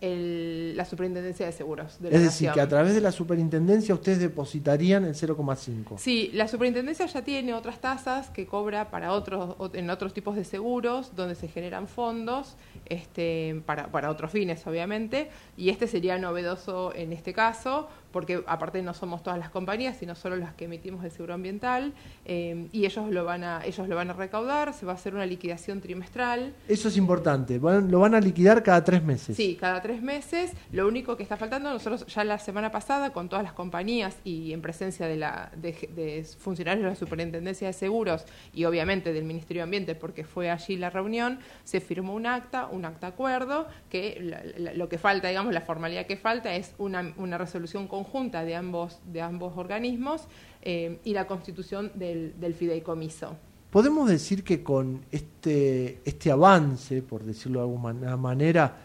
El- 0.00 0.74
la 0.78 0.86
Superintendencia 0.86 1.44
de 1.44 1.52
Seguros 1.52 2.00
de 2.00 2.10
la 2.10 2.16
Es 2.16 2.22
decir, 2.22 2.48
Nación. 2.48 2.54
que 2.54 2.60
a 2.62 2.68
través 2.70 2.94
de 2.94 3.02
la 3.02 3.12
superintendencia 3.12 3.94
ustedes 3.94 4.18
depositarían 4.18 5.04
el 5.04 5.14
0,5. 5.14 5.98
Sí, 5.98 6.30
la 6.32 6.48
superintendencia 6.48 7.04
ya 7.04 7.22
tiene 7.22 7.52
otras 7.52 7.80
tasas 7.82 8.30
que 8.30 8.46
cobra 8.46 8.90
para 8.90 9.12
otros 9.12 9.56
en 9.74 9.90
otros 9.90 10.14
tipos 10.14 10.36
de 10.36 10.44
seguros 10.44 11.14
donde 11.16 11.34
se 11.34 11.48
generan 11.48 11.86
fondos 11.86 12.56
este, 12.86 13.60
para, 13.66 13.88
para 13.92 14.10
otros 14.10 14.30
fines, 14.30 14.66
obviamente, 14.66 15.28
y 15.58 15.68
este 15.68 15.86
sería 15.86 16.16
novedoso 16.18 16.94
en 16.94 17.12
este 17.12 17.34
caso 17.34 17.86
porque 18.12 18.42
aparte 18.46 18.82
no 18.82 18.94
somos 18.94 19.22
todas 19.22 19.38
las 19.38 19.50
compañías, 19.50 19.96
sino 19.96 20.14
solo 20.14 20.36
las 20.36 20.54
que 20.54 20.64
emitimos 20.66 21.04
el 21.04 21.10
seguro 21.10 21.34
ambiental 21.34 21.92
eh, 22.24 22.68
y 22.72 22.84
ellos 22.86 23.10
lo 23.10 23.24
van 23.24 23.44
a 23.44 23.64
ellos 23.64 23.88
lo 23.88 23.96
van 23.96 24.10
a 24.10 24.12
recaudar, 24.12 24.72
se 24.74 24.86
va 24.86 24.92
a 24.92 24.94
hacer 24.96 25.14
una 25.14 25.26
liquidación 25.26 25.80
trimestral. 25.80 26.54
Eso 26.68 26.88
es 26.88 26.96
importante. 26.96 27.58
Van- 27.58 27.90
lo 27.90 28.00
van 28.00 28.14
a 28.14 28.20
liquidar 28.20 28.62
cada 28.62 28.82
tres 28.84 29.02
meses. 29.02 29.36
Sí, 29.36 29.56
cada 29.60 29.80
tres 29.82 30.02
meses. 30.02 30.52
Lo 30.72 30.86
único 30.88 31.16
que 31.16 31.22
está 31.22 31.36
faltando, 31.36 31.70
nosotros 31.72 32.06
ya 32.06 32.24
la 32.24 32.38
semana 32.38 32.70
pasada, 32.70 33.12
con 33.12 33.28
todas 33.28 33.42
las 33.44 33.52
compañías 33.52 34.16
y 34.24 34.52
en 34.52 34.62
presencia 34.62 35.06
de, 35.06 35.16
la, 35.16 35.50
de, 35.56 35.72
de 35.94 36.24
funcionarios 36.38 36.84
de 36.84 36.90
la 36.90 36.96
Superintendencia 36.96 37.66
de 37.66 37.72
Seguros 37.72 38.24
y 38.54 38.64
obviamente 38.64 39.12
del 39.12 39.24
Ministerio 39.24 39.60
de 39.60 39.64
Ambiente, 39.64 39.94
porque 39.94 40.24
fue 40.24 40.50
allí 40.50 40.76
la 40.76 40.90
reunión, 40.90 41.38
se 41.64 41.80
firmó 41.80 42.14
un 42.14 42.26
acta, 42.26 42.66
un 42.66 42.84
acta 42.84 43.08
acuerdo, 43.08 43.66
que 43.90 44.18
la- 44.20 44.42
la- 44.58 44.74
lo 44.74 44.88
que 44.88 44.98
falta, 44.98 45.28
digamos, 45.28 45.52
la 45.54 45.60
formalidad 45.60 46.06
que 46.06 46.16
falta 46.16 46.54
es 46.54 46.74
una, 46.78 47.12
una 47.16 47.38
resolución 47.38 47.88
conjunta 48.02 48.44
de 48.44 48.54
ambos, 48.54 48.98
de 49.12 49.20
ambos 49.20 49.56
organismos 49.56 50.22
eh, 50.62 50.98
y 51.04 51.12
la 51.12 51.26
constitución 51.26 51.92
del, 51.94 52.34
del 52.40 52.54
fideicomiso. 52.54 53.36
¿Podemos 53.70 54.08
decir 54.08 54.42
que 54.42 54.62
con 54.62 55.02
este, 55.12 56.00
este 56.04 56.30
avance, 56.30 57.02
por 57.02 57.22
decirlo 57.22 57.60
de 57.60 57.66
alguna 57.66 58.16
manera, 58.16 58.76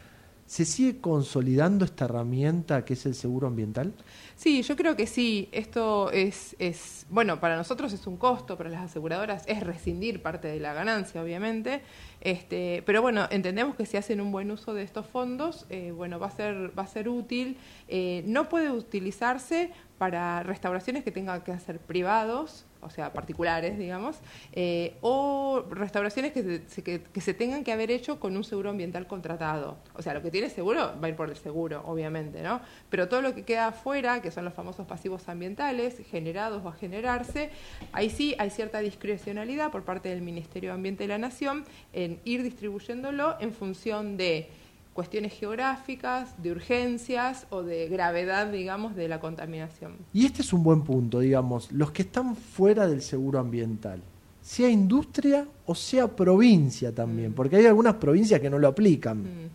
se 0.46 0.64
sigue 0.64 1.02
consolidando 1.02 1.86
esta 1.86 2.06
herramienta 2.06 2.86
que 2.86 2.94
es 2.94 3.06
el 3.06 3.16
seguro 3.16 3.48
ambiental? 3.48 3.94
Sí, 4.36 4.62
yo 4.62 4.76
creo 4.76 4.96
que 4.96 5.08
sí. 5.08 5.50
Esto 5.52 6.12
es, 6.12 6.56
es, 6.60 7.06
bueno, 7.10 7.40
para 7.40 7.56
nosotros 7.58 7.94
es 7.94 8.06
un 8.06 8.18
costo, 8.18 8.58
para 8.58 8.70
las 8.70 8.84
aseguradoras 8.84 9.44
es 9.48 9.62
rescindir 9.62 10.22
parte 10.22 10.48
de 10.48 10.60
la 10.60 10.74
ganancia, 10.74 11.24
obviamente. 11.24 11.82
Este, 12.22 12.84
pero 12.86 13.02
bueno, 13.02 13.28
entendemos 13.32 13.76
que 13.76 13.86
si 13.86 13.98
hacen 13.98 14.22
un 14.22 14.32
buen 14.32 14.52
uso 14.52 14.74
de 14.74 14.84
estos 14.84 15.08
fondos, 15.08 15.66
eh, 15.70 15.92
bueno, 15.92 16.20
va 16.20 16.28
a 16.28 16.32
ser, 16.32 16.78
va 16.78 16.84
a 16.84 16.88
ser 16.88 17.10
útil. 17.10 17.58
Eh, 17.88 18.24
no 18.28 18.50
puede 18.50 18.72
utilizarse 18.72 19.72
para 19.98 20.44
restauraciones 20.44 21.04
que 21.04 21.12
tengan 21.12 21.42
que 21.42 21.54
hacer 21.54 21.80
privados, 21.80 22.66
o 22.86 22.90
sea, 22.90 23.12
particulares, 23.12 23.78
digamos, 23.78 24.18
eh, 24.54 24.96
o 25.02 25.64
restauraciones 25.70 26.32
que 26.32 26.62
se, 26.68 26.84
que, 26.84 27.22
se 27.22 27.34
tengan 27.34 27.64
que 27.64 27.72
haber 27.72 27.92
hecho 27.92 28.20
con 28.20 28.38
un 28.38 28.44
seguro 28.44 28.70
ambiental 28.70 29.08
contratado. 29.08 29.78
O 29.96 30.02
sea, 30.02 30.14
lo 30.14 30.22
que 30.22 30.32
tiene 30.32 30.50
seguro 30.50 30.94
va 31.02 31.08
a 31.08 31.10
ir 31.10 31.16
por 31.16 31.30
el 31.30 31.36
seguro, 31.36 31.84
obviamente, 31.86 32.42
¿no? 32.42 32.62
Pero 32.90 33.10
todo 33.10 33.22
lo 33.22 33.34
que 33.34 33.44
queda 33.44 33.68
afuera, 33.68 34.22
que 34.22 34.32
son 34.32 34.46
los 34.46 34.54
famosos 34.54 34.86
pasivos 34.86 35.28
ambientales, 35.28 36.02
generados 36.10 36.64
o 36.64 36.70
a 36.70 36.74
generarse, 36.74 37.50
ahí 37.92 38.10
sí 38.10 38.36
hay 38.38 38.50
cierta 38.50 38.80
discrecionalidad 38.80 39.72
por 39.72 39.84
parte 39.84 40.10
del 40.10 40.22
Ministerio 40.22 40.70
de 40.70 40.76
Ambiente 40.76 41.04
de 41.04 41.08
la 41.10 41.18
Nación 41.18 41.66
en 41.94 42.20
ir 42.24 42.44
distribuyéndolo 42.44 43.36
en 43.40 43.52
función 43.52 44.18
de 44.18 44.50
cuestiones 44.96 45.34
geográficas, 45.34 46.42
de 46.42 46.54
urgencias 46.54 47.48
o 47.50 47.64
de 47.64 47.90
gravedad, 47.90 48.48
digamos, 48.48 48.96
de 48.96 49.10
la 49.10 49.20
contaminación. 49.20 49.98
Y 50.14 50.26
este 50.26 50.42
es 50.42 50.54
un 50.54 50.64
buen 50.64 50.84
punto, 50.84 51.20
digamos, 51.20 51.70
los 51.74 51.92
que 51.92 52.04
están 52.04 52.38
fuera 52.38 52.88
del 52.88 53.02
seguro 53.02 53.40
ambiental, 53.40 54.02
sea 54.42 54.70
industria 54.70 55.46
o 55.66 55.76
sea 55.76 56.08
provincia 56.08 56.96
también, 56.96 57.34
porque 57.34 57.58
hay 57.58 57.66
algunas 57.66 57.96
provincias 57.96 58.40
que 58.40 58.50
no 58.50 58.58
lo 58.58 58.70
aplican. 58.70 59.18
Mm. 59.24 59.50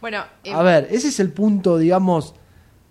Bueno, 0.00 0.22
eh, 0.44 0.52
A 0.52 0.62
ver, 0.62 0.86
ese 0.88 1.08
es 1.08 1.18
el 1.18 1.32
punto, 1.32 1.78
digamos, 1.78 2.36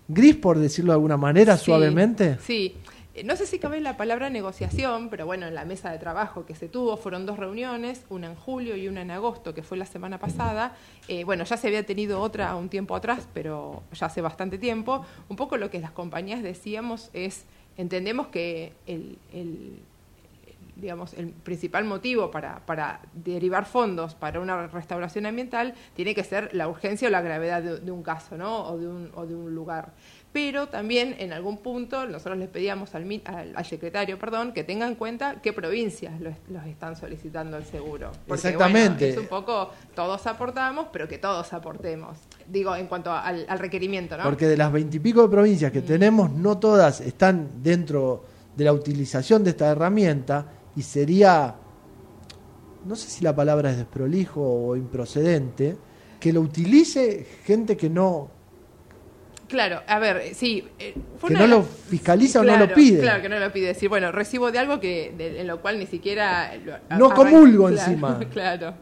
gris, 0.09 0.35
por 0.35 0.59
decirlo 0.59 0.91
de 0.91 0.95
alguna 0.95 1.15
manera, 1.15 1.55
Sí, 1.55 1.63
suavemente. 1.63 2.39
Sí. 2.41 2.75
No 3.23 3.37
sé 3.37 3.45
si 3.45 3.59
cabe 3.59 3.79
la 3.79 3.95
palabra 3.95 4.29
negociación, 4.29 5.09
pero 5.09 5.25
bueno, 5.25 5.47
en 5.47 5.55
la 5.55 5.63
mesa 5.63 5.89
de 5.89 5.97
trabajo 5.99 6.45
que 6.45 6.53
se 6.53 6.67
tuvo 6.67 6.97
fueron 6.97 7.25
dos 7.25 7.39
reuniones, 7.39 8.03
una 8.09 8.27
en 8.27 8.35
julio 8.35 8.75
y 8.75 8.89
una 8.89 9.03
en 9.03 9.11
agosto, 9.11 9.53
que 9.53 9.63
fue 9.63 9.77
la 9.77 9.85
semana 9.85 10.17
pasada. 10.19 10.75
Eh, 11.07 11.23
bueno, 11.23 11.45
ya 11.45 11.55
se 11.55 11.67
había 11.67 11.85
tenido 11.85 12.19
otra 12.19 12.53
un 12.57 12.67
tiempo 12.67 12.93
atrás, 12.93 13.25
pero 13.33 13.83
ya 13.93 14.07
hace 14.07 14.19
bastante 14.21 14.57
tiempo. 14.57 15.05
Un 15.29 15.37
poco 15.37 15.55
lo 15.55 15.69
que 15.69 15.79
las 15.79 15.91
compañías 15.91 16.43
decíamos 16.43 17.09
es, 17.13 17.45
entendemos 17.77 18.27
que 18.27 18.73
el, 18.85 19.17
el- 19.33 19.79
digamos, 20.75 21.13
el 21.13 21.29
principal 21.29 21.85
motivo 21.85 22.31
para, 22.31 22.59
para 22.65 22.99
derivar 23.13 23.65
fondos 23.65 24.13
para 24.13 24.41
una 24.41 24.67
restauración 24.67 25.25
ambiental 25.25 25.73
tiene 25.95 26.13
que 26.13 26.25
ser 26.25 26.49
la 26.53 26.67
urgencia 26.67 27.07
o 27.07 27.11
la 27.11 27.21
gravedad 27.21 27.61
de, 27.63 27.79
de 27.79 27.91
un 27.91 28.03
caso, 28.03 28.37
¿no? 28.37 28.67
O 28.67 28.77
de 28.77 28.85
un, 28.85 29.09
o 29.15 29.25
de 29.25 29.35
un 29.35 29.55
lugar. 29.55 29.93
Pero 30.35 30.67
también 30.67 31.15
en 31.17 31.31
algún 31.31 31.59
punto 31.59 32.05
nosotros 32.05 32.37
les 32.37 32.49
pedíamos 32.49 32.93
al, 32.93 33.05
mi- 33.05 33.21
al, 33.23 33.55
al 33.55 33.65
secretario, 33.65 34.19
perdón, 34.19 34.51
que 34.51 34.65
tenga 34.65 34.85
en 34.85 34.95
cuenta 34.95 35.39
qué 35.41 35.53
provincias 35.53 36.19
los, 36.19 36.33
los 36.49 36.65
están 36.65 36.97
solicitando 36.97 37.55
el 37.55 37.63
seguro. 37.63 38.11
Porque, 38.27 38.49
Exactamente. 38.49 39.05
bueno, 39.05 39.13
es 39.13 39.17
un 39.17 39.27
poco 39.29 39.69
todos 39.95 40.27
aportamos, 40.27 40.87
pero 40.91 41.07
que 41.07 41.19
todos 41.19 41.53
aportemos. 41.53 42.17
Digo, 42.49 42.75
en 42.75 42.87
cuanto 42.87 43.13
al, 43.13 43.45
al 43.47 43.59
requerimiento, 43.59 44.17
¿no? 44.17 44.23
Porque 44.25 44.45
de 44.45 44.57
las 44.57 44.73
veintipico 44.73 45.21
de 45.21 45.29
provincias 45.29 45.71
Mm. 45.71 45.73
que 45.73 45.81
tenemos, 45.81 46.29
no 46.31 46.57
todas 46.57 46.99
están 46.99 47.63
dentro 47.63 48.25
de 48.57 48.65
la 48.65 48.73
utilización 48.73 49.41
de 49.41 49.51
esta 49.51 49.67
herramienta 49.71 50.45
y 50.75 50.81
sería 50.81 51.55
no 52.85 52.95
sé 52.97 53.09
si 53.09 53.23
la 53.23 53.33
palabra 53.33 53.71
es 53.71 53.77
desprolijo 53.77 54.41
o 54.41 54.75
improcedente, 54.75 55.77
que 56.19 56.33
lo 56.33 56.41
utilice 56.41 57.25
gente 57.45 57.77
que 57.77 57.89
no, 57.89 58.29
Claro, 59.55 59.81
a 59.87 59.99
ver, 59.99 60.35
sí. 60.35 60.65
eh, 60.79 60.93
fue 61.17 61.29
que 61.29 61.35
no 61.37 61.47
lo 61.47 61.63
fiscaliza 61.63 62.41
o 62.41 62.43
no 62.43 62.49
Claro, 62.49 62.65
lo 62.67 62.73
pide. 62.73 62.99
Claro, 62.99 63.21
que 63.21 63.29
no 63.29 63.39
lo 63.39 63.53
pide. 63.53 63.67
Decir, 63.67 63.87
bueno, 63.87 64.11
recibo 64.11 64.51
de 64.51 64.59
algo 64.59 64.81
que 64.81 65.13
de- 65.17 65.39
en 65.39 65.47
lo 65.47 65.61
cual 65.61 65.79
ni 65.79 65.85
siquiera. 65.85 66.51
lo- 66.57 66.97
No 66.97 67.13
comulgo 67.13 67.67
claro, 67.69 67.81
encima. 67.89 68.19
Claro. 68.33 68.73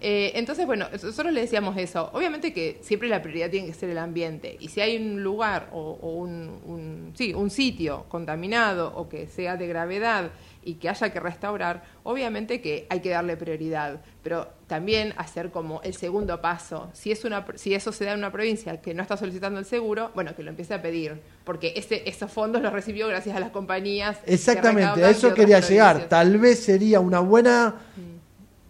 Eh, 0.00 0.32
entonces, 0.38 0.64
bueno, 0.66 0.86
nosotros 0.90 1.32
le 1.32 1.42
decíamos 1.42 1.76
eso. 1.76 2.10
Obviamente 2.14 2.52
que 2.54 2.78
siempre 2.82 3.08
la 3.08 3.20
prioridad 3.22 3.50
tiene 3.50 3.66
que 3.66 3.74
ser 3.74 3.90
el 3.90 3.98
ambiente. 3.98 4.56
Y 4.60 4.68
si 4.68 4.80
hay 4.80 4.96
un 4.96 5.22
lugar 5.22 5.68
o, 5.72 5.98
o 6.00 6.12
un, 6.14 6.60
un- 6.66 7.12
sí, 7.14 7.32
un 7.34 7.50
sitio 7.50 8.06
contaminado 8.08 8.92
o 8.96 9.08
que 9.08 9.26
sea 9.26 9.56
de 9.56 9.66
gravedad 9.66 10.30
y 10.64 10.74
que 10.74 10.88
haya 10.88 11.10
que 11.12 11.20
restaurar, 11.20 11.82
obviamente 12.02 12.60
que 12.60 12.86
hay 12.88 13.00
que 13.00 13.10
darle 13.10 13.36
prioridad. 13.36 14.00
Pero 14.22 14.48
también 14.66 15.12
hacer 15.16 15.50
como 15.50 15.82
el 15.82 15.94
segundo 15.94 16.40
paso. 16.40 16.90
Si, 16.92 17.12
es 17.12 17.24
una, 17.24 17.44
si 17.56 17.74
eso 17.74 17.92
se 17.92 18.04
da 18.04 18.12
en 18.12 18.18
una 18.18 18.32
provincia 18.32 18.80
que 18.80 18.94
no 18.94 19.02
está 19.02 19.16
solicitando 19.16 19.58
el 19.58 19.66
seguro, 19.66 20.10
bueno, 20.14 20.34
que 20.34 20.42
lo 20.42 20.50
empiece 20.50 20.74
a 20.74 20.82
pedir. 20.82 21.20
Porque 21.44 21.74
ese, 21.76 22.08
esos 22.08 22.30
fondos 22.32 22.62
los 22.62 22.72
recibió 22.72 23.06
gracias 23.08 23.36
a 23.36 23.40
las 23.40 23.50
compañías. 23.50 24.18
Exactamente, 24.26 25.04
a 25.04 25.10
eso 25.10 25.34
quería 25.34 25.60
llegar. 25.60 26.08
Tal 26.08 26.38
vez 26.38 26.64
sería 26.64 27.00
una 27.00 27.20
buena 27.20 27.74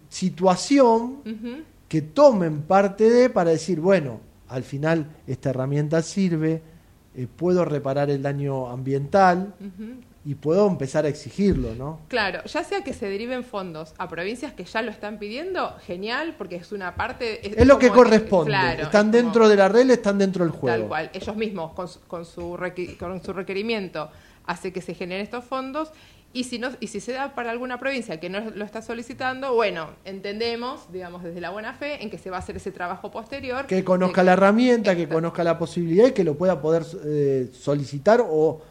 situación 0.09 1.21
que 1.87 2.01
tomen 2.01 2.63
parte 2.63 3.09
de 3.09 3.29
para 3.29 3.51
decir, 3.51 3.79
bueno, 3.79 4.19
al 4.49 4.63
final 4.63 5.07
esta 5.27 5.49
herramienta 5.49 6.01
sirve, 6.01 6.61
eh, 7.15 7.27
puedo 7.33 7.65
reparar 7.65 8.09
el 8.09 8.21
daño 8.21 8.69
ambiental. 8.69 9.53
Y 10.27 10.33
puedo 10.35 10.67
empezar 10.67 11.05
a 11.05 11.07
exigirlo, 11.07 11.75
¿no? 11.75 11.99
Claro, 12.07 12.43
ya 12.45 12.63
sea 12.63 12.83
que 12.83 12.93
se 12.93 13.07
deriven 13.07 13.43
fondos 13.43 13.93
a 13.99 14.09
provincias 14.09 14.53
que 14.53 14.63
ya 14.65 14.81
lo 14.81 14.89
están 14.89 15.19
pidiendo, 15.19 15.75
genial, 15.85 16.33
porque 16.35 16.55
es 16.55 16.71
una 16.71 16.95
parte... 16.95 17.47
Es 17.61 17.67
lo 17.67 17.77
que 17.77 17.89
corresponde. 17.91 18.49
claro, 18.49 18.83
están 18.83 19.07
es 19.07 19.11
como- 19.11 19.23
dentro 19.23 19.49
de 19.49 19.55
la 19.55 19.69
regla, 19.69 19.93
están 19.93 20.17
dentro 20.17 20.43
del 20.43 20.51
juego. 20.51 20.77
Tal 20.79 20.87
cual, 20.87 21.09
ellos 21.13 21.35
mismos 21.35 21.73
con 21.73 21.87
su, 21.87 21.99
con 22.07 22.25
su, 22.25 22.57
con 22.99 23.23
su 23.23 23.33
requerimiento 23.33 24.09
hace 24.47 24.73
que 24.73 24.81
se 24.81 24.95
generen 24.95 25.23
estos 25.23 25.45
fondos 25.45 25.91
y 26.33 26.43
si 26.43 26.59
no 26.59 26.69
y 26.81 26.87
si 26.87 26.99
se 26.99 27.13
da 27.13 27.33
para 27.33 27.49
alguna 27.51 27.79
provincia 27.79 28.19
que 28.19 28.29
no 28.29 28.39
lo 28.41 28.65
está 28.65 28.81
solicitando, 28.81 29.53
bueno, 29.53 29.91
entendemos, 30.03 30.91
digamos 30.91 31.23
desde 31.23 31.39
la 31.39 31.49
buena 31.51 31.73
fe, 31.75 32.03
en 32.03 32.09
que 32.09 32.17
se 32.17 32.29
va 32.29 32.37
a 32.37 32.39
hacer 32.39 32.57
ese 32.57 32.71
trabajo 32.71 33.09
posterior. 33.11 33.67
Que 33.67 33.83
conozca 33.83 34.21
de- 34.21 34.25
la 34.25 34.33
herramienta, 34.33 34.95
que 34.95 35.07
conozca 35.07 35.43
la 35.43 35.57
posibilidad 35.57 36.07
y 36.07 36.11
que 36.11 36.23
lo 36.23 36.35
pueda 36.35 36.59
poder 36.61 36.83
eh, 37.05 37.49
solicitar 37.53 38.21
o, 38.27 38.61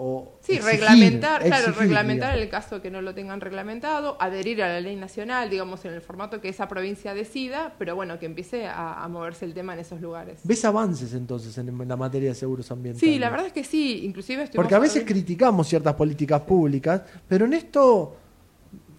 o 0.00 0.38
Sí, 0.40 0.52
exigir, 0.52 0.78
reglamentar, 0.80 1.42
claro, 1.42 1.72
reglamentar 1.72 2.28
digamos. 2.34 2.42
el 2.44 2.48
caso 2.48 2.80
que 2.80 2.88
no 2.88 3.02
lo 3.02 3.14
tengan 3.16 3.40
reglamentado, 3.40 4.16
adherir 4.20 4.62
a 4.62 4.68
la 4.68 4.80
ley 4.80 4.94
nacional, 4.94 5.50
digamos, 5.50 5.84
en 5.84 5.92
el 5.92 6.00
formato 6.00 6.40
que 6.40 6.48
esa 6.48 6.68
provincia 6.68 7.14
decida, 7.14 7.74
pero 7.80 7.96
bueno, 7.96 8.16
que 8.20 8.26
empiece 8.26 8.66
a, 8.68 9.02
a 9.02 9.08
moverse 9.08 9.44
el 9.44 9.54
tema 9.54 9.74
en 9.74 9.80
esos 9.80 10.00
lugares. 10.00 10.38
¿Ves 10.44 10.64
avances 10.64 11.14
entonces 11.14 11.58
en, 11.58 11.68
en 11.68 11.88
la 11.88 11.96
materia 11.96 12.28
de 12.28 12.36
seguros 12.36 12.70
ambientales? 12.70 13.00
Sí, 13.12 13.18
la 13.18 13.28
verdad 13.28 13.46
es 13.48 13.52
que 13.52 13.64
sí, 13.64 14.04
inclusive 14.04 14.44
estuvimos 14.44 14.62
Porque 14.64 14.74
a 14.76 14.78
veces 14.78 14.98
hablando- 14.98 15.12
criticamos 15.14 15.66
ciertas 15.66 15.94
políticas 15.94 16.42
públicas, 16.42 17.02
pero 17.26 17.46
en 17.46 17.54
esto 17.54 18.16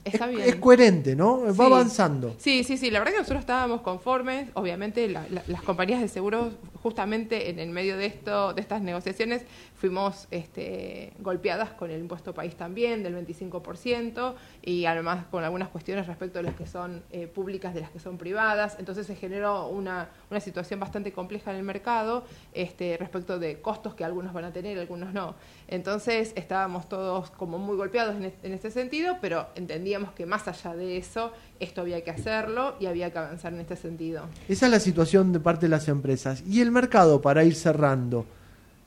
Está 0.03 0.27
bien. 0.27 0.41
es 0.41 0.55
coherente, 0.55 1.15
¿no? 1.15 1.41
Va 1.43 1.53
Sí. 1.53 1.61
avanzando. 1.61 2.35
Sí, 2.39 2.63
sí, 2.63 2.77
sí. 2.77 2.89
La 2.89 2.99
verdad 2.99 3.13
que 3.13 3.19
nosotros 3.19 3.41
estábamos 3.41 3.81
conformes. 3.81 4.49
Obviamente, 4.53 5.07
la- 5.07 5.27
la- 5.29 5.43
las 5.47 5.61
compañías 5.61 6.01
de 6.01 6.07
seguros, 6.07 6.53
justamente 6.81 7.49
en 7.49 7.59
el 7.59 7.69
medio 7.69 7.97
de 7.97 8.05
esto, 8.05 8.53
de 8.53 8.61
estas 8.61 8.81
negociaciones, 8.81 9.43
fuimos 9.75 10.27
este, 10.31 11.13
golpeadas 11.19 11.71
con 11.71 11.89
el 11.91 11.99
impuesto 11.99 12.33
país 12.33 12.55
también 12.55 13.03
del 13.03 13.15
25% 13.15 14.35
y 14.61 14.85
además 14.85 15.25
con 15.31 15.43
algunas 15.43 15.69
cuestiones 15.69 16.07
respecto 16.07 16.39
a 16.39 16.43
las 16.43 16.55
que 16.55 16.65
son 16.67 17.03
eh, 17.11 17.27
públicas 17.27 17.73
de 17.73 17.81
las 17.81 17.89
que 17.91 17.99
son 17.99 18.17
privadas. 18.17 18.75
Entonces 18.79 19.07
se 19.07 19.15
generó 19.15 19.67
una, 19.67 20.09
una 20.29 20.39
situación 20.39 20.79
bastante 20.79 21.11
compleja 21.11 21.51
en 21.51 21.57
el 21.57 21.63
mercado 21.63 22.23
este, 22.53 22.97
respecto 22.97 23.39
de 23.39 23.61
costos 23.61 23.95
que 23.95 24.03
algunos 24.03 24.33
van 24.33 24.45
a 24.45 24.51
tener, 24.53 24.77
algunos 24.79 25.13
no. 25.13 25.35
Entonces 25.67 26.33
estábamos 26.35 26.89
todos 26.89 27.29
como 27.31 27.57
muy 27.57 27.77
golpeados 27.77 28.15
en, 28.15 28.25
es- 28.25 28.33
en 28.43 28.53
este 28.53 28.71
sentido, 28.71 29.17
pero 29.21 29.47
entendíamos 29.55 30.11
que 30.13 30.25
más 30.25 30.47
allá 30.47 30.75
de 30.75 30.97
eso, 30.97 31.31
esto 31.59 31.81
había 31.81 32.03
que 32.03 32.11
hacerlo 32.11 32.75
y 32.79 32.85
había 32.85 33.11
que 33.11 33.19
avanzar 33.19 33.53
en 33.53 33.59
este 33.59 33.75
sentido. 33.75 34.25
Esa 34.47 34.65
es 34.67 34.71
la 34.71 34.79
situación 34.79 35.31
de 35.33 35.39
parte 35.39 35.65
de 35.65 35.69
las 35.69 35.87
empresas. 35.87 36.43
¿Y 36.47 36.61
el 36.61 36.71
mercado, 36.71 37.21
para 37.21 37.43
ir 37.43 37.55
cerrando, 37.55 38.25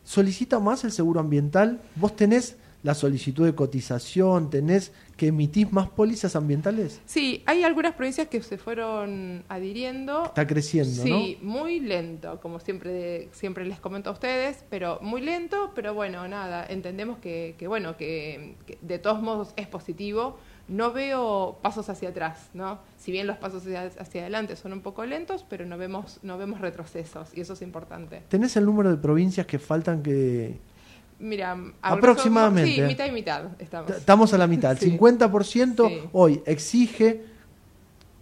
solicita 0.04 0.58
más 0.58 0.84
el 0.84 0.92
seguro 0.92 1.20
ambiental? 1.20 1.80
¿Vos 1.96 2.16
tenés 2.16 2.56
la 2.82 2.94
solicitud 2.94 3.44
de 3.44 3.54
cotización? 3.54 4.50
¿Tenés 4.50 4.92
que 5.16 5.28
emitís 5.28 5.72
más 5.72 5.88
pólizas 5.88 6.34
ambientales? 6.34 7.00
Sí, 7.06 7.42
hay 7.46 7.62
algunas 7.62 7.94
provincias 7.94 8.28
que 8.28 8.42
se 8.42 8.58
fueron 8.58 9.44
adhiriendo. 9.48 10.24
Está 10.24 10.46
creciendo, 10.46 11.02
Sí, 11.02 11.38
muy 11.42 11.80
lento, 11.80 12.40
como 12.40 12.58
siempre 12.58 13.28
siempre 13.32 13.64
les 13.64 13.78
comento 13.78 14.10
a 14.10 14.14
ustedes, 14.14 14.64
pero 14.68 14.98
muy 15.00 15.20
lento, 15.20 15.70
pero 15.74 15.94
bueno, 15.94 16.26
nada, 16.26 16.66
entendemos 16.68 17.18
que, 17.18 17.54
que 17.58 17.68
bueno, 17.68 17.96
que, 17.96 18.56
que 18.66 18.78
de 18.80 18.98
todos 18.98 19.22
modos 19.22 19.52
es 19.56 19.68
positivo. 19.68 20.38
No 20.68 20.93
veo 20.93 21.59
pasos 21.60 21.89
hacia 21.89 22.10
atrás, 22.10 22.48
¿no? 22.55 22.78
Si 22.98 23.12
bien 23.12 23.26
los 23.26 23.36
pasos 23.36 23.62
hacia, 23.62 23.90
hacia 23.98 24.22
adelante 24.22 24.56
son 24.56 24.72
un 24.72 24.80
poco 24.80 25.05
lentos, 25.05 25.44
pero 25.48 25.66
no 25.66 25.76
vemos 25.76 26.18
no 26.22 26.39
vemos 26.39 26.60
retrocesos 26.60 27.28
y 27.36 27.40
eso 27.40 27.55
es 27.55 27.62
importante. 27.62 28.22
¿Tenés 28.28 28.56
el 28.56 28.64
número 28.64 28.90
de 28.90 28.97
provincias 28.97 29.47
que 29.47 29.59
faltan 29.59 30.02
que... 30.02 30.56
Mira, 31.18 31.56
Aproximadamente. 31.82 32.74
Sí, 32.74 32.80
mitad 32.82 33.06
y 33.06 33.12
mitad 33.12 33.44
estamos. 33.59 33.90
Estamos 33.90 34.34
a 34.34 34.39
la 34.39 34.47
mitad. 34.47 34.72
El 34.72 34.78
Sí. 34.78 34.90
50% 34.98 35.89
Sí. 35.89 36.01
hoy 36.12 36.43
exige, 36.47 37.24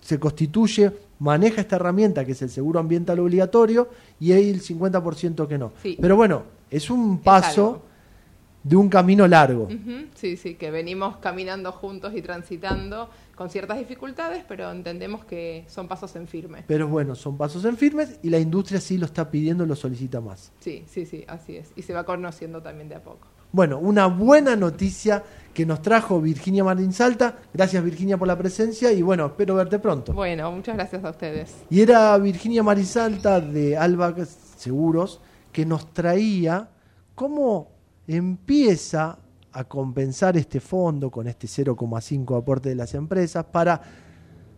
se 0.01 0.19
constituye, 0.19 0.93
maneja 1.19 1.61
esta 1.61 1.77
herramienta 1.77 2.25
que 2.25 2.33
es 2.33 2.43
el 2.43 2.51
seguro 2.51 2.81
ambiental 2.81 3.19
obligatorio 3.21 3.89
y 4.19 4.33
hay 4.33 4.51
el 4.51 4.61
50% 4.63 5.47
que 5.47 5.57
no. 5.59 5.73
Sí. 5.83 5.97
Pero 6.01 6.17
bueno, 6.17 6.43
es 6.71 6.91
un 6.91 7.21
paso. 7.21 7.83
De 8.63 8.77
un 8.77 8.89
camino 8.89 9.27
largo. 9.27 9.69
Sí, 10.15 10.37
sí, 10.37 10.55
que 10.55 10.71
venimos 10.71 11.17
caminando 11.19 11.73
juntos 11.73 12.13
y 12.15 12.23
transitando 12.23 13.09
con 13.35 13.49
ciertas 13.49 13.79
dificultades, 13.79 14.45
pero 14.47 14.71
entendemos 14.71 15.25
que 15.25 15.65
son 15.67 15.89
pasos 15.89 16.15
en 16.17 16.29
firme. 16.29 16.65
Pero 16.67 16.89
bueno, 16.89 17.15
son 17.15 17.39
pasos 17.39 17.65
en 17.65 17.77
firmes 17.77 18.19
y 18.23 18.29
la 18.29 18.39
industria 18.39 18.81
sí 18.81 18.99
lo 18.99 19.07
está 19.07 19.31
pidiendo, 19.31 19.65
lo 19.65 19.77
solicita 19.77 20.21
más. 20.21 20.53
Sí, 20.61 20.85
sí, 20.87 21.07
sí, 21.07 21.25
así 21.27 21.57
es. 21.57 21.73
Y 21.75 21.83
se 21.83 21.95
va 21.95 22.05
conociendo 22.05 22.61
también 22.61 22.89
de 22.89 22.97
a 22.97 23.03
poco. 23.03 23.29
Bueno, 23.53 23.79
una 23.79 24.07
buena 24.07 24.55
noticia 24.55 25.25
que 25.53 25.67
nos 25.67 25.83
trajo 25.83 26.21
Virginia 26.21 26.63
Marín 26.63 26.93
Salta. 26.93 27.37
Gracias 27.53 27.83
Virginia 27.83 28.17
por 28.17 28.29
la 28.29 28.39
presencia 28.39 28.93
y 28.93 29.03
bueno, 29.03 29.27
espero 29.27 29.57
verte 29.57 29.79
pronto. 29.79 30.13
Bueno, 30.13 30.53
muchas 30.53 30.77
gracias 30.77 31.05
a 31.05 31.11
ustedes. 31.11 31.57
Y 31.69 31.81
era 31.81 32.17
Virginia 32.19 32.63
Marisalta 32.63 33.41
de 33.41 33.77
Alba 33.77 34.15
Seguros 34.57 35.21
que 35.51 35.67
nos 35.67 35.93
traía 35.93 36.69
cómo 37.17 37.80
empieza 38.17 39.21
a 39.53 39.65
compensar 39.65 40.37
este 40.37 40.59
fondo 40.59 41.11
con 41.11 41.29
este 41.29 41.47
0,5 41.47 42.37
aporte 42.37 42.69
de 42.69 42.75
las 42.75 42.95
empresas 42.95 43.45
para 43.45 43.81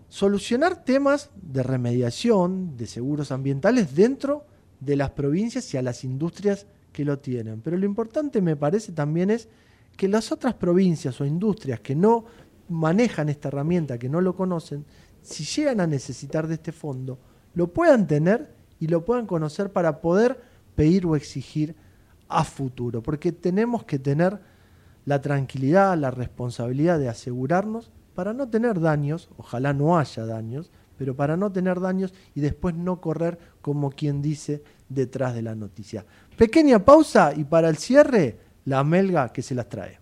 solucionar 0.08 0.84
temas 0.84 1.30
de 1.36 1.62
remediación 1.62 2.78
de 2.78 2.86
seguros 2.86 3.30
ambientales 3.30 3.94
dentro 3.94 4.46
de 4.80 4.96
las 4.96 5.10
provincias 5.10 5.72
y 5.74 5.76
a 5.76 5.82
las 5.82 6.02
industrias 6.02 6.66
que 6.92 7.04
lo 7.04 7.18
tienen. 7.18 7.60
Pero 7.60 7.76
lo 7.76 7.84
importante 7.84 8.40
me 8.40 8.56
parece 8.56 8.92
también 8.92 9.30
es 9.30 9.48
que 9.98 10.08
las 10.08 10.32
otras 10.32 10.54
provincias 10.54 11.20
o 11.20 11.26
industrias 11.26 11.80
que 11.80 11.94
no 11.94 12.24
manejan 12.70 13.28
esta 13.28 13.48
herramienta, 13.48 13.98
que 13.98 14.08
no 14.08 14.22
lo 14.22 14.34
conocen, 14.34 14.86
si 15.20 15.44
llegan 15.44 15.80
a 15.80 15.86
necesitar 15.86 16.46
de 16.46 16.54
este 16.54 16.72
fondo, 16.72 17.18
lo 17.54 17.68
puedan 17.68 18.06
tener 18.06 18.54
y 18.80 18.86
lo 18.86 19.04
puedan 19.04 19.26
conocer 19.26 19.72
para 19.72 20.00
poder 20.00 20.40
pedir 20.74 21.04
o 21.04 21.16
exigir 21.16 21.76
a 22.36 22.44
futuro. 22.44 23.02
Porque 23.02 23.32
tenemos 23.32 23.84
que 23.84 23.98
tener 23.98 24.40
la 25.04 25.20
tranquilidad, 25.20 25.96
la 25.96 26.10
responsabilidad 26.10 26.98
de 26.98 27.08
asegurarnos 27.08 27.90
para 28.14 28.32
no 28.32 28.48
tener 28.48 28.80
daños, 28.80 29.30
ojalá 29.36 29.72
no 29.72 29.98
haya 29.98 30.26
daños, 30.26 30.70
pero 30.98 31.16
para 31.16 31.36
no 31.36 31.50
tener 31.50 31.80
daños 31.80 32.12
y 32.34 32.40
después 32.40 32.74
no 32.74 33.00
correr 33.00 33.38
como 33.60 33.90
quien 33.90 34.22
dice 34.22 34.62
detrás 34.88 35.34
de 35.34 35.42
la 35.42 35.54
noticia. 35.54 36.04
Pequeña 36.36 36.84
pausa 36.84 37.32
y 37.34 37.44
para 37.44 37.68
el 37.68 37.76
cierre, 37.78 38.38
la 38.64 38.84
melga 38.84 39.32
que 39.32 39.42
se 39.42 39.54
las 39.54 39.68
trae. 39.68 40.01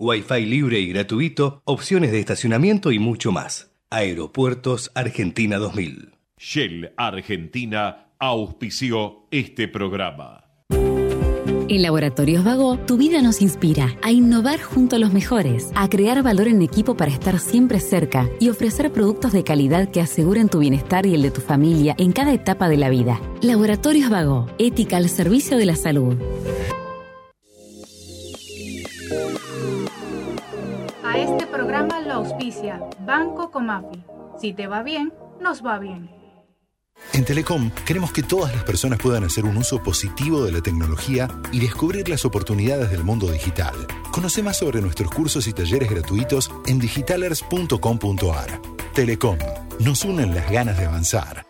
Wi-Fi 0.00 0.46
libre 0.46 0.80
y 0.80 0.88
gratuito, 0.88 1.60
opciones 1.66 2.10
de 2.10 2.20
estacionamiento 2.20 2.90
y 2.90 2.98
mucho 2.98 3.32
más. 3.32 3.70
Aeropuertos 3.90 4.90
Argentina 4.94 5.58
2000. 5.58 6.14
Shell 6.38 6.94
Argentina 6.96 8.06
auspició 8.18 9.26
este 9.30 9.68
programa. 9.68 10.44
En 10.70 11.82
Laboratorios 11.82 12.42
Vago, 12.44 12.78
tu 12.78 12.96
vida 12.96 13.20
nos 13.20 13.42
inspira 13.42 13.94
a 14.02 14.10
innovar 14.10 14.62
junto 14.62 14.96
a 14.96 14.98
los 14.98 15.12
mejores, 15.12 15.70
a 15.74 15.90
crear 15.90 16.22
valor 16.22 16.48
en 16.48 16.62
equipo 16.62 16.96
para 16.96 17.12
estar 17.12 17.38
siempre 17.38 17.78
cerca 17.78 18.26
y 18.40 18.48
ofrecer 18.48 18.90
productos 18.92 19.32
de 19.32 19.44
calidad 19.44 19.90
que 19.90 20.00
aseguren 20.00 20.48
tu 20.48 20.60
bienestar 20.60 21.04
y 21.04 21.14
el 21.14 21.20
de 21.20 21.30
tu 21.30 21.42
familia 21.42 21.94
en 21.98 22.12
cada 22.12 22.32
etapa 22.32 22.70
de 22.70 22.78
la 22.78 22.88
vida. 22.88 23.20
Laboratorios 23.42 24.08
Vago, 24.08 24.46
ética 24.58 24.96
al 24.96 25.10
servicio 25.10 25.58
de 25.58 25.66
la 25.66 25.76
salud. 25.76 26.16
A 31.10 31.18
este 31.18 31.44
programa 31.48 31.98
lo 31.98 32.12
auspicia 32.14 32.80
Banco 33.00 33.50
Comafi. 33.50 34.04
Si 34.40 34.52
te 34.52 34.68
va 34.68 34.84
bien, 34.84 35.12
nos 35.40 35.60
va 35.66 35.80
bien. 35.80 36.08
En 37.12 37.24
Telecom 37.24 37.72
queremos 37.84 38.12
que 38.12 38.22
todas 38.22 38.54
las 38.54 38.62
personas 38.62 39.00
puedan 39.00 39.24
hacer 39.24 39.44
un 39.44 39.56
uso 39.56 39.82
positivo 39.82 40.44
de 40.44 40.52
la 40.52 40.60
tecnología 40.60 41.26
y 41.50 41.58
descubrir 41.58 42.08
las 42.08 42.24
oportunidades 42.24 42.92
del 42.92 43.02
mundo 43.02 43.28
digital. 43.28 43.74
Conoce 44.12 44.40
más 44.44 44.58
sobre 44.58 44.80
nuestros 44.80 45.10
cursos 45.10 45.48
y 45.48 45.52
talleres 45.52 45.90
gratuitos 45.90 46.48
en 46.68 46.78
digitalers.com.ar. 46.78 48.62
Telecom, 48.94 49.38
nos 49.80 50.04
unen 50.04 50.32
las 50.32 50.48
ganas 50.48 50.78
de 50.78 50.84
avanzar. 50.84 51.49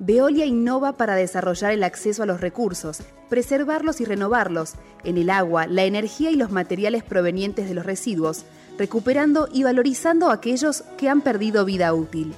Veolia 0.00 0.44
innova 0.44 0.96
para 0.96 1.14
desarrollar 1.14 1.72
el 1.72 1.84
acceso 1.84 2.24
a 2.24 2.26
los 2.26 2.40
recursos, 2.40 3.02
preservarlos 3.28 4.00
y 4.00 4.04
renovarlos, 4.04 4.74
en 5.04 5.18
el 5.18 5.30
agua, 5.30 5.66
la 5.68 5.84
energía 5.84 6.30
y 6.30 6.36
los 6.36 6.50
materiales 6.50 7.04
provenientes 7.04 7.68
de 7.68 7.74
los 7.74 7.86
residuos, 7.86 8.44
recuperando 8.76 9.48
y 9.52 9.62
valorizando 9.62 10.30
aquellos 10.30 10.82
que 10.98 11.08
han 11.08 11.20
perdido 11.20 11.64
vida 11.64 11.94
útil. 11.94 12.34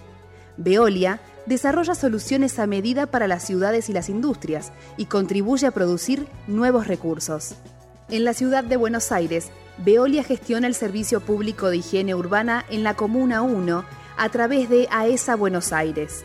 Veolia 0.59 1.21
desarrolla 1.47 1.95
soluciones 1.95 2.59
a 2.59 2.67
medida 2.67 3.07
para 3.07 3.27
las 3.27 3.45
ciudades 3.45 3.89
y 3.89 3.95
las 3.95 4.11
industrias 4.11 4.73
y 4.99 5.07
contribuye 5.07 5.67
a 5.67 5.71
producir 5.71 6.27
nuevos 6.47 6.87
recursos. 6.87 7.55
En 8.11 8.25
la 8.25 8.35
ciudad 8.35 8.65
de 8.65 8.77
Buenos 8.77 9.13
Aires, 9.13 9.49
Veolia 9.79 10.23
gestiona 10.23 10.67
el 10.67 10.75
servicio 10.75 11.21
público 11.21 11.71
de 11.71 11.79
higiene 11.79 12.15
urbana 12.15 12.65
en 12.69 12.83
la 12.83 12.95
Comuna 12.95 13.43
1 13.43 13.85
a 14.19 14.29
través 14.29 14.69
de 14.69 14.89
AESA 14.91 15.37
Buenos 15.37 15.73
Aires. 15.73 16.25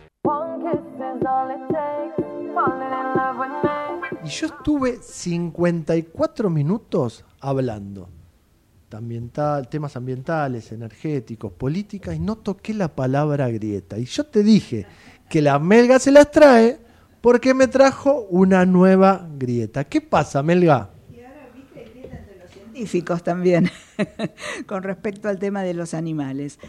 Y 4.23 4.27
yo 4.27 4.47
estuve 4.47 4.99
54 5.01 6.49
minutos 6.49 7.25
hablando. 7.39 8.09
Ambiental, 8.91 9.69
temas 9.69 9.95
ambientales, 9.95 10.71
energéticos, 10.73 11.53
políticas, 11.53 12.13
y 12.15 12.19
no 12.19 12.35
toqué 12.35 12.73
la 12.73 12.89
palabra 12.89 13.49
grieta. 13.49 13.97
Y 13.97 14.05
yo 14.05 14.25
te 14.25 14.43
dije 14.43 14.85
que 15.29 15.41
la 15.41 15.57
Melga 15.59 15.97
se 15.97 16.11
las 16.11 16.29
trae 16.29 16.77
porque 17.21 17.53
me 17.53 17.67
trajo 17.67 18.27
una 18.29 18.65
nueva 18.65 19.27
grieta. 19.37 19.85
¿Qué 19.85 20.01
pasa, 20.01 20.43
Melga? 20.43 20.89
científicos 22.51 23.23
también, 23.23 23.69
con 24.65 24.83
respecto 24.83 25.29
al 25.29 25.39
tema 25.39 25.61
de 25.63 25.73
los 25.73 25.93
animales. 25.93 26.59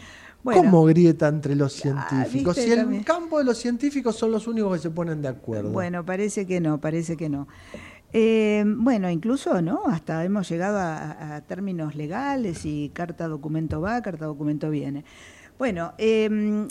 Bueno, 0.43 0.61
¿Cómo 0.63 0.83
grieta 0.85 1.27
entre 1.29 1.55
los 1.55 1.73
científicos? 1.73 2.55
viste 2.55 2.63
Si 2.63 2.71
el 2.71 2.79
también. 2.79 3.03
campo 3.03 3.39
de 3.39 3.45
los 3.45 3.57
científicos 3.57 4.15
son 4.17 4.31
los 4.31 4.45
únicos 4.47 4.73
que 4.73 4.79
se 4.79 4.89
ponen 4.89 5.21
de 5.21 5.29
acuerdo. 5.29 5.69
Bueno, 5.71 6.05
parece 6.05 6.45
que 6.45 6.59
no, 6.59 6.79
parece 6.81 7.15
que 7.15 7.29
no. 7.29 7.47
Eh, 8.11 8.63
bueno, 8.67 9.09
incluso, 9.09 9.61
¿no? 9.61 9.83
Hasta 9.87 10.23
hemos 10.23 10.47
llegado 10.49 10.77
a, 10.79 11.35
a 11.37 11.41
términos 11.41 11.95
legales 11.95 12.65
y 12.65 12.89
carta 12.93 13.27
documento 13.27 13.81
va, 13.81 14.01
carta 14.01 14.25
documento 14.25 14.69
viene. 14.69 15.03
Bueno, 15.57 15.93
eh, 15.97 16.67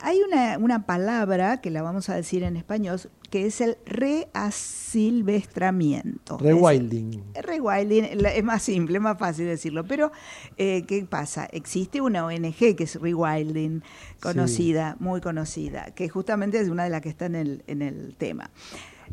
hay 0.00 0.20
una, 0.26 0.58
una 0.58 0.86
palabra 0.86 1.60
que 1.60 1.70
la 1.70 1.82
vamos 1.82 2.08
a 2.08 2.14
decir 2.16 2.42
en 2.42 2.56
español 2.56 2.98
que 3.34 3.46
es 3.46 3.60
el 3.60 3.76
reasilvestramiento. 3.84 6.38
Rewilding. 6.38 7.24
Es- 7.34 7.44
Rewilding 7.44 8.04
es 8.04 8.44
más 8.44 8.62
simple, 8.62 8.98
es 8.98 9.02
más 9.02 9.18
fácil 9.18 9.46
decirlo. 9.46 9.82
Pero, 9.84 10.12
eh, 10.56 10.84
¿qué 10.86 11.04
pasa? 11.04 11.46
Existe 11.50 12.00
una 12.00 12.24
ONG 12.26 12.76
que 12.76 12.84
es 12.84 12.94
Rewilding, 13.00 13.82
conocida, 14.20 14.96
muy 15.00 15.20
conocida, 15.20 15.86
que 15.96 16.08
justamente 16.08 16.60
es 16.60 16.68
una 16.68 16.84
de 16.84 16.90
las 16.90 17.00
que 17.00 17.08
está 17.08 17.26
en 17.26 17.34
el, 17.34 17.64
en 17.66 17.82
el 17.82 18.14
tema. 18.16 18.50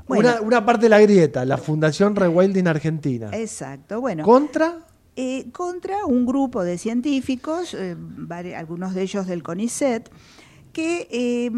Bueno, 0.07 0.30
Una, 0.30 0.41
una 0.41 0.64
parte 0.65 0.84
de 0.85 0.89
la 0.89 0.99
grieta, 1.02 1.43
la 1.43 1.57
Fundación 1.57 2.15
Rewilding 2.15 2.68
Argentina. 2.68 3.31
Exacto, 3.34 4.02
bueno. 4.02 4.23
¿Contra? 4.23 4.85
Eh, 5.15 5.48
contra 5.52 6.06
un 6.06 6.26
grupo 6.27 6.64
de 6.64 6.77
científicos, 6.77 7.73
eh, 7.73 7.95
algunos 8.56 8.93
de 8.93 9.02
ellos 9.02 9.26
del 9.26 9.41
CONICET, 9.43 10.10
que 10.72 11.07
eh, 11.11 11.52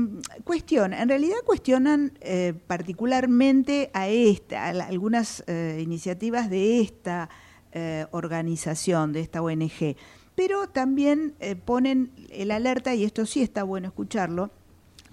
cuestionan, 0.43 0.99
en 0.99 1.09
realidad 1.09 1.37
cuestionan 1.45 2.17
eh, 2.21 2.53
particularmente 2.67 3.89
a 3.93 4.07
esta, 4.07 4.65
a 4.65 4.69
algunas 4.69 5.43
eh, 5.47 5.79
iniciativas 5.83 6.49
de 6.49 6.81
esta 6.81 7.29
eh, 7.71 8.05
organización, 8.11 9.13
de 9.13 9.21
esta 9.21 9.41
ONG, 9.41 9.95
pero 10.35 10.67
también 10.67 11.35
ponen 11.63 12.11
el 12.31 12.49
alerta, 12.49 12.95
y 12.95 13.03
esto 13.03 13.27
sí 13.27 13.43
está 13.43 13.63
bueno 13.63 13.89
escucharlo, 13.89 14.49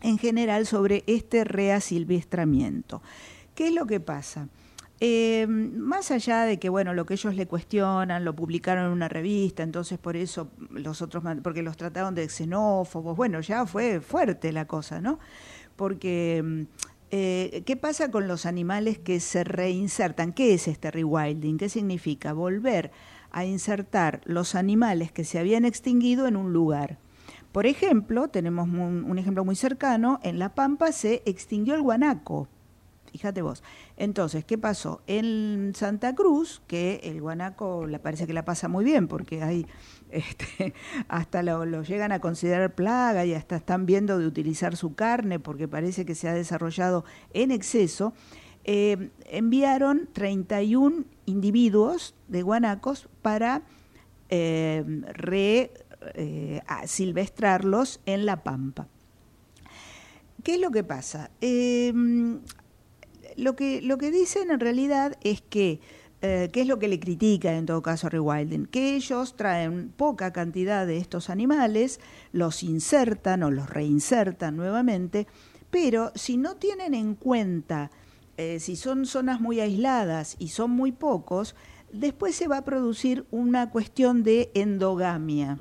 en 0.02 0.16
general 0.16 0.64
sobre 0.64 1.04
este 1.06 1.44
reasilvestramiento. 1.44 3.02
¿Qué 3.54 3.68
es 3.68 3.74
lo 3.74 3.86
que 3.86 4.00
pasa? 4.00 4.48
Eh, 5.02 5.46
más 5.48 6.10
allá 6.10 6.42
de 6.44 6.58
que, 6.58 6.68
bueno, 6.68 6.92
lo 6.92 7.06
que 7.06 7.14
ellos 7.14 7.34
le 7.34 7.46
cuestionan, 7.46 8.24
lo 8.24 8.36
publicaron 8.36 8.84
en 8.86 8.92
una 8.92 9.08
revista, 9.08 9.62
entonces 9.62 9.98
por 9.98 10.14
eso 10.16 10.50
los 10.70 11.00
otros, 11.00 11.24
porque 11.42 11.62
los 11.62 11.76
trataron 11.78 12.14
de 12.14 12.28
xenófobos, 12.28 13.16
bueno, 13.16 13.40
ya 13.40 13.64
fue 13.66 14.00
fuerte 14.00 14.52
la 14.52 14.66
cosa, 14.66 15.00
¿no? 15.00 15.18
Porque 15.76 16.42
mm, 16.44 16.62
Eh, 17.12 17.62
¿Qué 17.66 17.76
pasa 17.76 18.10
con 18.12 18.28
los 18.28 18.46
animales 18.46 18.98
que 18.98 19.18
se 19.20 19.42
reinsertan? 19.42 20.32
¿Qué 20.32 20.54
es 20.54 20.68
este 20.68 20.90
rewilding? 20.92 21.58
¿Qué 21.58 21.68
significa? 21.68 22.32
Volver 22.32 22.92
a 23.32 23.44
insertar 23.44 24.20
los 24.24 24.54
animales 24.54 25.10
que 25.10 25.24
se 25.24 25.38
habían 25.40 25.64
extinguido 25.64 26.28
en 26.28 26.36
un 26.36 26.52
lugar. 26.52 26.98
Por 27.52 27.66
ejemplo, 27.66 28.28
tenemos 28.28 28.68
un, 28.68 29.04
un 29.04 29.18
ejemplo 29.18 29.44
muy 29.44 29.56
cercano, 29.56 30.20
en 30.22 30.38
La 30.38 30.54
Pampa 30.54 30.92
se 30.92 31.22
extinguió 31.26 31.74
el 31.74 31.82
guanaco. 31.82 32.46
Fíjate 33.12 33.42
vos. 33.42 33.64
Entonces, 34.00 34.46
¿qué 34.46 34.56
pasó? 34.56 35.02
En 35.06 35.72
Santa 35.74 36.14
Cruz, 36.14 36.62
que 36.66 37.00
el 37.02 37.20
guanaco 37.20 37.86
la 37.86 37.98
parece 37.98 38.26
que 38.26 38.32
la 38.32 38.46
pasa 38.46 38.66
muy 38.66 38.82
bien, 38.82 39.08
porque 39.08 39.42
hay 39.42 39.66
este, 40.10 40.72
hasta 41.08 41.42
lo, 41.42 41.82
llegan 41.82 42.10
a 42.10 42.18
considerar 42.18 42.74
plaga 42.74 43.26
y 43.26 43.34
hasta 43.34 43.56
están 43.56 43.84
viendo 43.84 44.18
de 44.18 44.26
utilizar 44.26 44.74
su 44.74 44.94
carne 44.94 45.38
porque 45.38 45.68
parece 45.68 46.06
que 46.06 46.14
se 46.14 46.30
ha 46.30 46.32
desarrollado 46.32 47.04
en 47.34 47.50
exceso. 47.50 48.14
eh, 48.64 49.10
enviaron 49.26 50.08
31 50.14 51.04
individuos 51.26 52.14
de 52.26 52.40
guanacos 52.40 53.06
para 53.20 53.64
eh, 54.30 54.82
re, 55.12 55.72
eh, 56.14 56.62
silvestrarlos 56.86 58.00
en 58.06 58.24
La 58.24 58.42
Pampa. 58.44 58.88
¿Qué 60.42 60.54
es 60.54 60.60
lo 60.60 60.70
que 60.70 60.84
pasa? 60.84 61.30
Lo, 63.40 63.56
que, 63.56 63.82
lo 63.82 63.98
que 63.98 64.10
dicen 64.10 64.50
en 64.50 64.60
realidad 64.60 65.16
es 65.22 65.40
que, 65.40 65.80
eh, 66.22 66.50
¿qué 66.52 66.62
es 66.62 66.66
lo 66.66 66.78
que 66.78 66.88
le 66.88 67.00
critican 67.00 67.54
en 67.54 67.66
todo 67.66 67.82
caso 67.82 68.06
a 68.06 68.10
Rewilding? 68.10 68.66
Que 68.66 68.94
ellos 68.94 69.36
traen 69.36 69.90
poca 69.96 70.32
cantidad 70.32 70.86
de 70.86 70.98
estos 70.98 71.30
animales, 71.30 72.00
los 72.32 72.62
insertan 72.62 73.42
o 73.42 73.50
los 73.50 73.70
reinsertan 73.70 74.56
nuevamente, 74.56 75.26
pero 75.70 76.12
si 76.14 76.36
no 76.36 76.56
tienen 76.56 76.94
en 76.94 77.14
cuenta, 77.14 77.90
eh, 78.36 78.60
si 78.60 78.76
son 78.76 79.06
zonas 79.06 79.40
muy 79.40 79.60
aisladas 79.60 80.36
y 80.38 80.48
son 80.48 80.70
muy 80.72 80.92
pocos, 80.92 81.54
después 81.92 82.34
se 82.34 82.48
va 82.48 82.58
a 82.58 82.64
producir 82.64 83.26
una 83.30 83.70
cuestión 83.70 84.22
de 84.22 84.50
endogamia. 84.54 85.58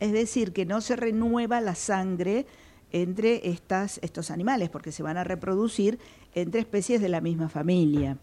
Es 0.00 0.12
decir, 0.12 0.52
que 0.52 0.66
no 0.66 0.80
se 0.80 0.96
renueva 0.96 1.60
la 1.60 1.74
sangre 1.74 2.46
entre 2.90 3.48
estas, 3.48 3.98
estos 4.02 4.30
animales, 4.30 4.68
porque 4.68 4.92
se 4.92 5.02
van 5.02 5.16
a 5.16 5.24
reproducir 5.24 5.98
entre 6.34 6.60
especies 6.60 7.00
de 7.00 7.08
la 7.08 7.20
misma 7.20 7.48
familia. 7.48 8.18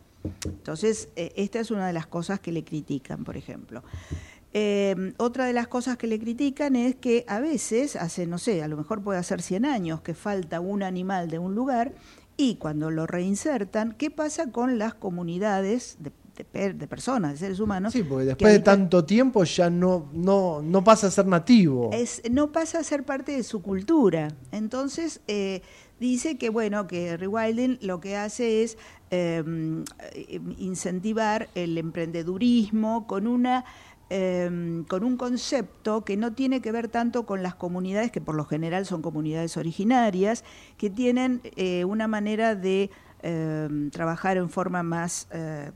Entonces, 0.45 1.09
eh, 1.15 1.31
esta 1.35 1.59
es 1.59 1.71
una 1.71 1.87
de 1.87 1.93
las 1.93 2.07
cosas 2.07 2.39
que 2.39 2.51
le 2.51 2.63
critican, 2.63 3.23
por 3.23 3.37
ejemplo. 3.37 3.83
Eh, 4.53 5.13
otra 5.17 5.45
de 5.45 5.53
las 5.53 5.67
cosas 5.67 5.97
que 5.97 6.07
le 6.07 6.19
critican 6.19 6.75
es 6.75 6.95
que 6.95 7.23
a 7.27 7.39
veces, 7.39 7.95
hace, 7.95 8.25
no 8.25 8.37
sé, 8.39 8.63
a 8.63 8.67
lo 8.67 8.77
mejor 8.77 9.01
puede 9.03 9.19
hacer 9.19 9.41
100 9.41 9.65
años 9.65 10.01
que 10.01 10.15
falta 10.15 10.59
un 10.59 10.81
animal 10.81 11.29
de 11.29 11.37
un 11.39 11.53
lugar 11.53 11.93
y 12.35 12.55
cuando 12.55 12.89
lo 12.89 13.05
reinsertan, 13.05 13.93
¿qué 13.97 14.09
pasa 14.09 14.51
con 14.51 14.79
las 14.79 14.95
comunidades 14.95 15.97
de, 15.99 16.11
de 16.35 16.43
per- 16.45 16.75
de 16.75 16.87
personas, 16.87 17.33
de 17.33 17.37
seres 17.37 17.59
humanos? 17.59 17.93
Sí, 17.93 18.01
porque 18.01 18.23
que 18.23 18.27
después 18.29 18.53
de 18.53 18.59
tanto 18.59 19.05
tiempo 19.05 19.43
ya 19.43 19.69
no, 19.69 20.09
no, 20.13 20.61
no 20.63 20.83
pasa 20.83 21.07
a 21.07 21.11
ser 21.11 21.27
nativo. 21.27 21.91
es, 21.93 22.21
no 22.31 22.51
pasa 22.51 22.79
a 22.79 22.83
ser 22.83 23.03
parte 23.03 23.33
de 23.33 23.43
su 23.43 23.61
cultura. 23.61 24.29
Entonces, 24.51 25.21
eh, 25.27 25.61
dice 25.99 26.37
que, 26.37 26.49
bueno, 26.49 26.87
que 26.87 27.17
Rewilding 27.17 27.79
lo 27.81 27.99
que 27.99 28.15
hace 28.15 28.63
es 28.63 28.77
eh, 29.11 29.43
eh, 30.13 30.39
incentivar 30.57 31.49
el 31.55 31.77
emprendedurismo 31.77 33.07
con 33.07 33.27
una 33.27 33.65
eh, 34.11 34.83
con 34.87 35.03
un 35.03 35.17
concepto 35.17 36.03
que 36.03 36.17
no 36.17 36.33
tiene 36.33 36.61
que 36.61 36.71
ver 36.71 36.87
tanto 36.87 37.27
con 37.27 37.43
las 37.43 37.53
comunidades, 37.53 38.11
que 38.11 38.21
por 38.21 38.33
lo 38.33 38.43
general 38.43 38.87
son 38.87 39.03
comunidades 39.03 39.55
originarias, 39.55 40.43
que 40.77 40.89
tienen 40.89 41.41
eh, 41.55 41.85
una 41.85 42.07
manera 42.07 42.55
de 42.55 42.89
eh, 43.21 43.67
trabajar 43.91 44.37
en 44.37 44.49
forma 44.49 44.83
más 44.83 45.27
eh, 45.31 45.71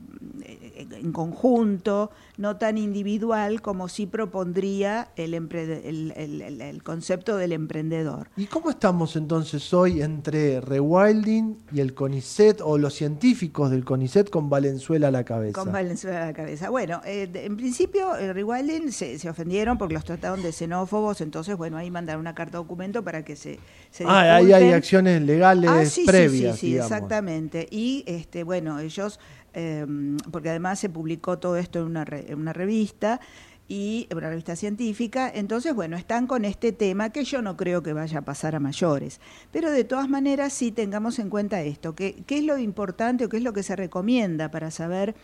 en 0.90 1.12
conjunto, 1.12 2.10
no 2.38 2.56
tan 2.56 2.78
individual 2.78 3.62
como 3.62 3.88
sí 3.88 4.06
propondría 4.06 5.08
el, 5.16 5.34
el- 5.34 6.12
el- 6.16 6.60
el- 6.60 6.82
concepto 6.82 7.36
del 7.36 7.52
emprendedor. 7.52 8.28
¿Y 8.36 8.46
cómo 8.46 8.70
estamos 8.70 9.16
entonces 9.16 9.72
hoy 9.72 10.02
entre 10.02 10.60
Rewilding 10.60 11.56
y 11.72 11.80
el 11.80 11.94
CONICET 11.94 12.60
o 12.62 12.76
los 12.78 12.94
científicos 12.94 13.70
del 13.70 13.84
CONICET 13.84 14.28
con 14.30 14.50
Valenzuela 14.50 15.08
a 15.08 15.10
la 15.10 15.24
cabeza? 15.24 15.60
Con 15.60 15.72
Valenzuela 15.72 16.22
a 16.24 16.26
la 16.26 16.32
cabeza. 16.32 16.68
Bueno, 16.70 17.00
eh, 17.04 17.28
en 17.34 17.56
principio, 17.56 18.16
el 18.16 18.34
Rewilding 18.34 18.92
se, 18.92 19.18
se 19.18 19.28
ofendieron 19.30 19.78
porque 19.78 19.94
los 19.94 20.04
trataron 20.04 20.42
de 20.42 20.52
xenófobos, 20.52 21.20
entonces, 21.20 21.56
bueno, 21.56 21.76
ahí 21.76 21.90
mandaron 21.90 22.20
una 22.20 22.34
carta 22.34 22.58
documento 22.58 23.02
para 23.02 23.24
que 23.24 23.36
se, 23.36 23.58
se 23.90 24.04
ah, 24.04 24.36
ahí 24.36 24.52
hay 24.52 24.72
acciones 24.72 25.22
legales 25.22 25.70
Ah, 25.70 25.84
sí, 25.84 26.02
sí, 26.02 26.06
previas, 26.06 26.54
sí, 26.56 26.60
sí, 26.60 26.66
digamos. 26.72 26.92
exactamente. 26.92 27.33
Y 27.70 28.04
este, 28.06 28.44
bueno, 28.44 28.78
ellos, 28.78 29.20
eh, 29.52 29.86
porque 30.30 30.50
además 30.50 30.78
se 30.78 30.88
publicó 30.88 31.38
todo 31.38 31.56
esto 31.56 31.80
en 31.80 31.86
una, 31.86 32.04
en 32.10 32.38
una 32.38 32.52
revista 32.52 33.20
y 33.66 34.08
una 34.14 34.28
revista 34.28 34.56
científica, 34.56 35.30
entonces, 35.34 35.74
bueno, 35.74 35.96
están 35.96 36.26
con 36.26 36.44
este 36.44 36.72
tema 36.72 37.10
que 37.10 37.24
yo 37.24 37.40
no 37.40 37.56
creo 37.56 37.82
que 37.82 37.94
vaya 37.94 38.18
a 38.18 38.22
pasar 38.22 38.54
a 38.54 38.60
mayores. 38.60 39.20
Pero 39.52 39.70
de 39.70 39.84
todas 39.84 40.08
maneras, 40.08 40.52
sí 40.52 40.70
tengamos 40.70 41.18
en 41.18 41.30
cuenta 41.30 41.62
esto, 41.62 41.94
que 41.94 42.22
qué 42.26 42.38
es 42.38 42.44
lo 42.44 42.58
importante 42.58 43.24
o 43.24 43.28
qué 43.28 43.38
es 43.38 43.42
lo 43.42 43.54
que 43.54 43.62
se 43.62 43.74
recomienda 43.74 44.50
para 44.50 44.70
saber 44.70 45.14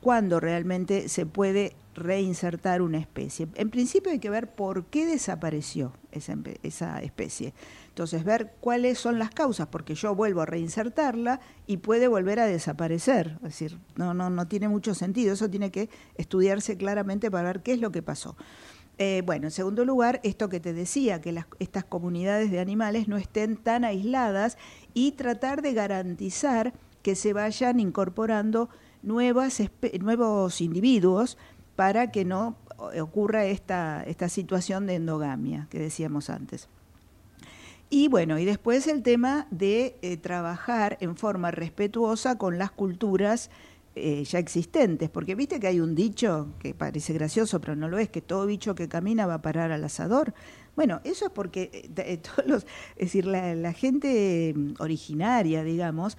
cuándo 0.00 0.38
realmente 0.38 1.08
se 1.08 1.26
puede 1.26 1.74
reinsertar 1.94 2.82
una 2.82 2.98
especie. 2.98 3.48
En 3.56 3.70
principio 3.70 4.12
hay 4.12 4.20
que 4.20 4.30
ver 4.30 4.54
por 4.54 4.84
qué 4.86 5.04
desapareció 5.04 5.92
esa, 6.12 6.36
esa 6.62 7.02
especie. 7.02 7.52
Entonces, 7.98 8.22
ver 8.22 8.52
cuáles 8.60 8.96
son 8.96 9.18
las 9.18 9.30
causas, 9.30 9.66
porque 9.66 9.96
yo 9.96 10.14
vuelvo 10.14 10.42
a 10.42 10.46
reinsertarla 10.46 11.40
y 11.66 11.78
puede 11.78 12.06
volver 12.06 12.38
a 12.38 12.46
desaparecer. 12.46 13.38
Es 13.38 13.58
decir, 13.58 13.80
no, 13.96 14.14
no, 14.14 14.30
no 14.30 14.46
tiene 14.46 14.68
mucho 14.68 14.94
sentido. 14.94 15.32
Eso 15.32 15.50
tiene 15.50 15.72
que 15.72 15.90
estudiarse 16.14 16.76
claramente 16.76 17.28
para 17.28 17.48
ver 17.48 17.60
qué 17.60 17.72
es 17.72 17.80
lo 17.80 17.90
que 17.90 18.00
pasó. 18.00 18.36
Eh, 18.98 19.24
bueno, 19.26 19.48
en 19.48 19.50
segundo 19.50 19.84
lugar, 19.84 20.20
esto 20.22 20.48
que 20.48 20.60
te 20.60 20.72
decía, 20.72 21.20
que 21.20 21.42
estas 21.58 21.82
comunidades 21.82 22.52
de 22.52 22.60
animales 22.60 23.08
no 23.08 23.16
estén 23.16 23.56
tan 23.56 23.84
aisladas 23.84 24.58
y 24.94 25.10
tratar 25.12 25.60
de 25.60 25.72
garantizar 25.72 26.74
que 27.02 27.16
se 27.16 27.32
vayan 27.32 27.80
incorporando 27.80 28.68
nuevos 29.02 30.60
individuos 30.60 31.36
para 31.74 32.12
que 32.12 32.24
no 32.24 32.58
ocurra 33.00 33.46
esta, 33.46 34.04
esta 34.04 34.28
situación 34.28 34.86
de 34.86 34.94
endogamia 34.94 35.66
que 35.68 35.80
decíamos 35.80 36.30
antes. 36.30 36.68
Y 37.90 38.08
bueno, 38.08 38.38
y 38.38 38.44
después 38.44 38.86
el 38.86 39.02
tema 39.02 39.46
de 39.50 39.96
eh, 40.02 40.16
trabajar 40.18 40.98
en 41.00 41.16
forma 41.16 41.50
respetuosa 41.50 42.36
con 42.36 42.58
las 42.58 42.70
culturas 42.70 43.50
eh, 43.94 44.24
ya 44.24 44.38
existentes, 44.38 45.08
porque 45.08 45.34
viste 45.34 45.58
que 45.58 45.68
hay 45.68 45.80
un 45.80 45.94
dicho 45.94 46.48
que 46.58 46.74
parece 46.74 47.14
gracioso, 47.14 47.60
pero 47.60 47.76
no 47.76 47.88
lo 47.88 47.98
es, 47.98 48.10
que 48.10 48.20
todo 48.20 48.46
bicho 48.46 48.74
que 48.74 48.88
camina 48.88 49.26
va 49.26 49.34
a 49.34 49.42
parar 49.42 49.72
al 49.72 49.82
asador. 49.84 50.34
Bueno, 50.76 51.00
eso 51.04 51.26
es 51.26 51.32
porque 51.32 51.90
eh, 51.96 52.16
todos 52.22 52.46
los, 52.46 52.62
es 52.96 53.06
decir, 53.06 53.24
la, 53.26 53.72
gente 53.72 54.52
mm, 54.54 54.74
originaria, 54.80 55.64
digamos, 55.64 56.18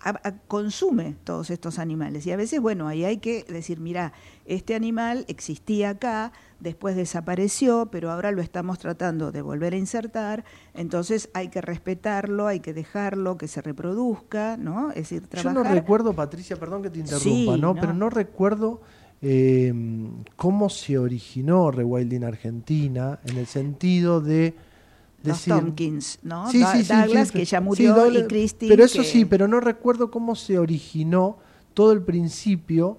a- 0.00 0.32
consume 0.48 1.16
todos 1.24 1.50
estos 1.50 1.78
animales. 1.78 2.26
Y 2.26 2.32
a 2.32 2.36
veces, 2.36 2.60
bueno, 2.60 2.88
ahí 2.88 3.04
hay 3.04 3.18
que 3.18 3.44
decir, 3.44 3.80
mira, 3.80 4.12
este 4.46 4.74
animal 4.74 5.24
existía 5.28 5.90
acá, 5.90 6.32
después 6.60 6.96
desapareció, 6.96 7.88
pero 7.92 8.10
ahora 8.10 8.30
lo 8.32 8.40
estamos 8.42 8.78
tratando 8.78 9.30
de 9.32 9.42
volver 9.42 9.74
a 9.74 9.76
insertar, 9.76 10.44
entonces 10.74 11.28
hay 11.34 11.48
que 11.48 11.60
respetarlo, 11.60 12.46
hay 12.46 12.60
que 12.60 12.72
dejarlo, 12.72 13.36
que 13.36 13.46
se 13.48 13.60
reproduzca, 13.62 14.56
¿no? 14.56 14.90
Es 14.90 14.96
decir, 15.10 15.22
Yo 15.22 15.28
trabajar... 15.28 15.54
no 15.54 15.62
recuerdo, 15.64 16.12
Patricia, 16.14 16.56
perdón 16.56 16.82
que 16.82 16.90
te 16.90 16.98
interrumpa, 17.00 17.24
Sí, 17.28 17.46
¿no? 17.46 17.56
no. 17.56 17.74
Pero 17.80 17.92
no 17.92 18.08
recuerdo 18.10 18.80
eh, 19.22 19.72
cómo 20.36 20.68
se 20.68 20.98
originó 20.98 21.70
Rewilding 21.70 22.24
Argentina 22.24 23.18
en 23.24 23.38
el 23.38 23.46
sentido 23.46 24.20
de 24.20 24.54
Los 25.22 25.38
decir- 25.38 25.54
Tompkins, 25.54 26.18
¿no? 26.22 26.50
Sí, 26.50 26.62
sí, 26.72 26.84
sí, 26.84 26.92
Douglas, 26.94 27.32
que 27.32 27.44
ya 27.44 27.60
murió, 27.60 27.94
Douglas- 27.94 28.24
y 28.24 28.26
Christie, 28.28 28.68
Pero 28.68 28.84
eso 28.84 29.02
que- 29.02 29.08
sí, 29.08 29.24
pero 29.24 29.48
no 29.48 29.60
recuerdo 29.60 30.10
cómo 30.10 30.34
se 30.36 30.58
originó 30.58 31.38
todo 31.74 31.92
el 31.92 32.02
principio 32.02 32.98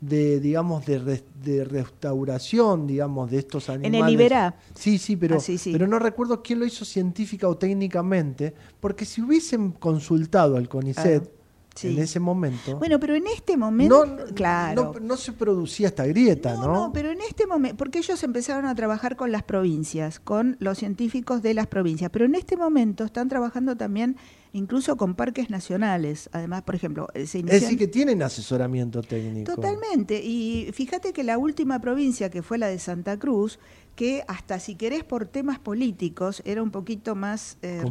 de, 0.00 0.38
digamos, 0.40 0.86
de, 0.86 1.22
de 1.44 1.64
restauración, 1.64 2.86
digamos, 2.86 3.30
de 3.30 3.38
estos 3.38 3.68
En 3.68 3.84
animales. 3.86 4.06
el 4.08 4.14
Iberá. 4.14 4.54
Sí, 4.74 4.98
sí, 4.98 5.16
pero, 5.16 5.36
Ah, 5.36 5.40
sí, 5.40 5.58
sí. 5.58 5.72
pero 5.72 5.86
no 5.86 5.98
recuerdo 5.98 6.42
quién 6.42 6.60
lo 6.60 6.66
hizo 6.66 6.84
científica 6.84 7.48
o 7.48 7.56
técnicamente, 7.56 8.54
porque 8.80 9.04
si 9.04 9.20
hubiesen 9.22 9.72
consultado 9.72 10.56
al 10.56 10.68
CONICET 10.68 11.24
Ah, 11.24 11.30
sí. 11.74 11.88
en 11.88 11.98
ese 11.98 12.20
momento, 12.20 12.76
Bueno, 12.78 12.98
pero 13.00 13.14
en 13.16 13.26
este 13.26 13.56
momento, 13.56 14.06
no, 14.06 14.16
no- 14.24 14.34
claro. 14.34 14.92
no, 14.94 15.00
no 15.00 15.16
se 15.16 15.32
producía 15.32 15.88
esta 15.88 16.06
grieta, 16.06 16.54
¿no? 16.54 16.72
No, 16.72 16.92
pero 16.92 17.10
en 17.10 17.20
este 17.20 17.46
momento, 17.46 17.76
porque 17.76 17.98
ellos 17.98 18.22
empezaron 18.22 18.66
a 18.66 18.74
trabajar 18.74 19.16
con 19.16 19.32
las 19.32 19.42
provincias, 19.42 20.20
con 20.20 20.56
los 20.60 20.78
científicos 20.78 21.42
de 21.42 21.54
las 21.54 21.66
provincias, 21.66 22.10
pero 22.12 22.24
en 22.24 22.34
este 22.36 22.56
momento 22.56 23.04
están 23.04 23.28
trabajando 23.28 23.76
también 23.76 24.16
incluso 24.52 24.96
con 24.96 25.14
parques 25.14 25.50
nacionales. 25.50 26.28
Además, 26.32 26.62
por 26.62 26.74
ejemplo, 26.74 27.08
eh, 27.14 27.26
se 27.26 27.38
es 27.38 27.46
decir, 27.46 27.78
que 27.78 27.88
tienen 27.88 28.22
asesoramiento 28.22 29.02
técnico. 29.02 29.54
Totalmente. 29.54 30.22
Y 30.22 30.70
fíjate 30.72 31.12
que 31.12 31.24
la 31.24 31.38
última 31.38 31.80
provincia, 31.80 32.30
que 32.30 32.42
fue 32.42 32.58
la 32.58 32.68
de 32.68 32.78
Santa 32.78 33.18
Cruz, 33.18 33.58
que 33.98 34.22
hasta 34.28 34.60
si 34.60 34.76
querés 34.76 35.02
por 35.02 35.26
temas 35.26 35.58
políticos 35.58 36.40
era 36.44 36.62
un 36.62 36.70
poquito 36.70 37.16
más 37.16 37.58
eh, 37.62 37.82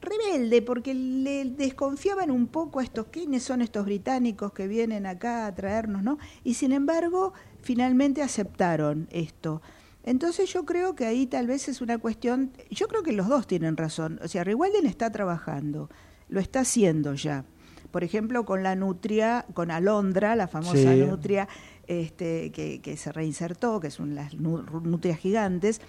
rebelde 0.00 0.62
porque 0.62 0.94
le 0.94 1.44
desconfiaban 1.44 2.30
un 2.30 2.46
poco 2.46 2.80
a 2.80 2.82
estos, 2.82 3.08
¿quiénes 3.08 3.42
son 3.42 3.60
estos 3.60 3.84
británicos 3.84 4.52
que 4.54 4.66
vienen 4.66 5.04
acá 5.04 5.46
a 5.46 5.54
traernos, 5.54 6.02
no? 6.02 6.16
Y 6.42 6.54
sin 6.54 6.72
embargo, 6.72 7.34
finalmente 7.60 8.22
aceptaron 8.22 9.08
esto. 9.10 9.60
Entonces 10.10 10.52
yo 10.52 10.64
creo 10.64 10.96
que 10.96 11.06
ahí 11.06 11.28
tal 11.28 11.46
vez 11.46 11.68
es 11.68 11.80
una 11.80 11.96
cuestión, 11.96 12.50
yo 12.68 12.88
creo 12.88 13.04
que 13.04 13.12
los 13.12 13.28
dos 13.28 13.46
tienen 13.46 13.76
razón, 13.76 14.18
o 14.24 14.26
sea, 14.26 14.42
Rewalden 14.42 14.84
está 14.86 15.12
trabajando, 15.12 15.88
lo 16.28 16.40
está 16.40 16.60
haciendo 16.60 17.14
ya. 17.14 17.44
Por 17.92 18.02
ejemplo, 18.02 18.44
con 18.44 18.64
la 18.64 18.74
nutria, 18.74 19.46
con 19.54 19.70
Alondra, 19.70 20.34
la 20.34 20.48
famosa 20.48 20.96
nutria 20.96 21.46
este, 21.86 22.50
que, 22.50 22.80
que, 22.80 22.96
se 22.96 23.12
reinsertó, 23.12 23.78
que 23.78 23.92
son 23.92 24.16
las 24.16 24.34
nutrias 24.34 25.20
gigantes. 25.20 25.80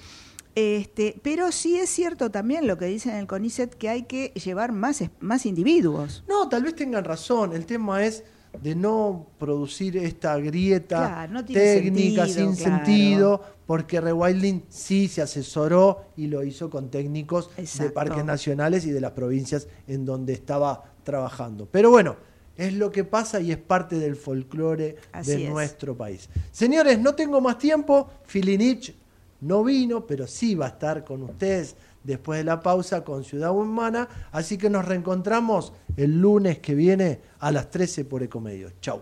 Este, 0.54 1.20
pero 1.24 1.52
sí 1.52 1.78
es 1.78 1.90
cierto 1.90 2.30
también 2.30 2.68
lo 2.68 2.78
que 2.78 2.86
dicen 2.86 3.14
en 3.14 3.22
el 3.22 3.28
CONICET 3.28 3.74
que 3.74 3.90
hay 3.90 4.04
que 4.04 4.34
llevar 4.36 4.72
más, 4.72 5.04
más 5.20 5.48
individuos. 5.48 6.24
No, 6.30 6.48
tal 6.48 6.62
vez 6.62 6.76
tengan 6.76 7.06
razón. 7.06 7.54
El 7.54 7.66
tema 7.66 8.06
es 8.06 8.24
de 8.62 8.76
no 8.76 9.28
producir 9.40 9.98
esta 9.98 10.38
grieta 10.38 11.28
técnica 11.48 12.28
sin 12.28 12.56
sentido, 12.56 13.42
porque 13.66 14.02
Rewilding 14.02 14.64
sí 14.70 15.08
se 15.08 15.22
asesoró 15.22 16.06
y 16.18 16.28
lo 16.28 16.44
hizo 16.44 16.70
con 16.70 16.90
técnicos 16.90 17.50
de 17.56 17.90
parques 17.90 18.26
nacionales 18.26 18.86
y 18.86 18.92
de 18.92 19.02
las 19.02 19.12
provincias 19.12 19.68
en 19.88 20.06
donde 20.06 20.34
estaba 20.34 20.84
trabajando. 21.04 21.68
Pero 21.72 21.90
bueno, 21.90 22.18
es 22.58 22.74
lo 22.74 22.92
que 22.92 23.04
pasa 23.04 23.40
y 23.40 23.52
es 23.52 23.58
parte 23.58 23.98
del 23.98 24.16
folclore 24.16 24.98
de 25.26 25.50
nuestro 25.50 25.96
país. 25.96 26.30
Señores, 26.52 27.00
no 27.00 27.16
tengo 27.16 27.42
más 27.42 27.58
tiempo. 27.58 28.10
Filinich 28.26 28.94
no 29.42 29.64
vino, 29.64 30.06
pero 30.06 30.28
sí 30.28 30.54
va 30.54 30.66
a 30.68 30.70
estar 30.70 31.04
con 31.04 31.24
ustedes 31.24 31.76
después 32.04 32.40
de 32.40 32.44
la 32.44 32.62
pausa 32.62 33.04
con 33.04 33.24
Ciudad 33.24 33.52
Humana. 33.52 34.08
Así 34.32 34.58
que 34.58 34.70
nos 34.70 34.86
reencontramos 34.86 35.74
el 35.98 36.20
lunes 36.20 36.60
que 36.60 36.76
viene 36.76 37.22
a 37.40 37.52
las 37.52 37.70
13 37.70 38.06
por 38.06 38.24
Ecomedios. 38.24 38.74
Chau. 38.82 39.02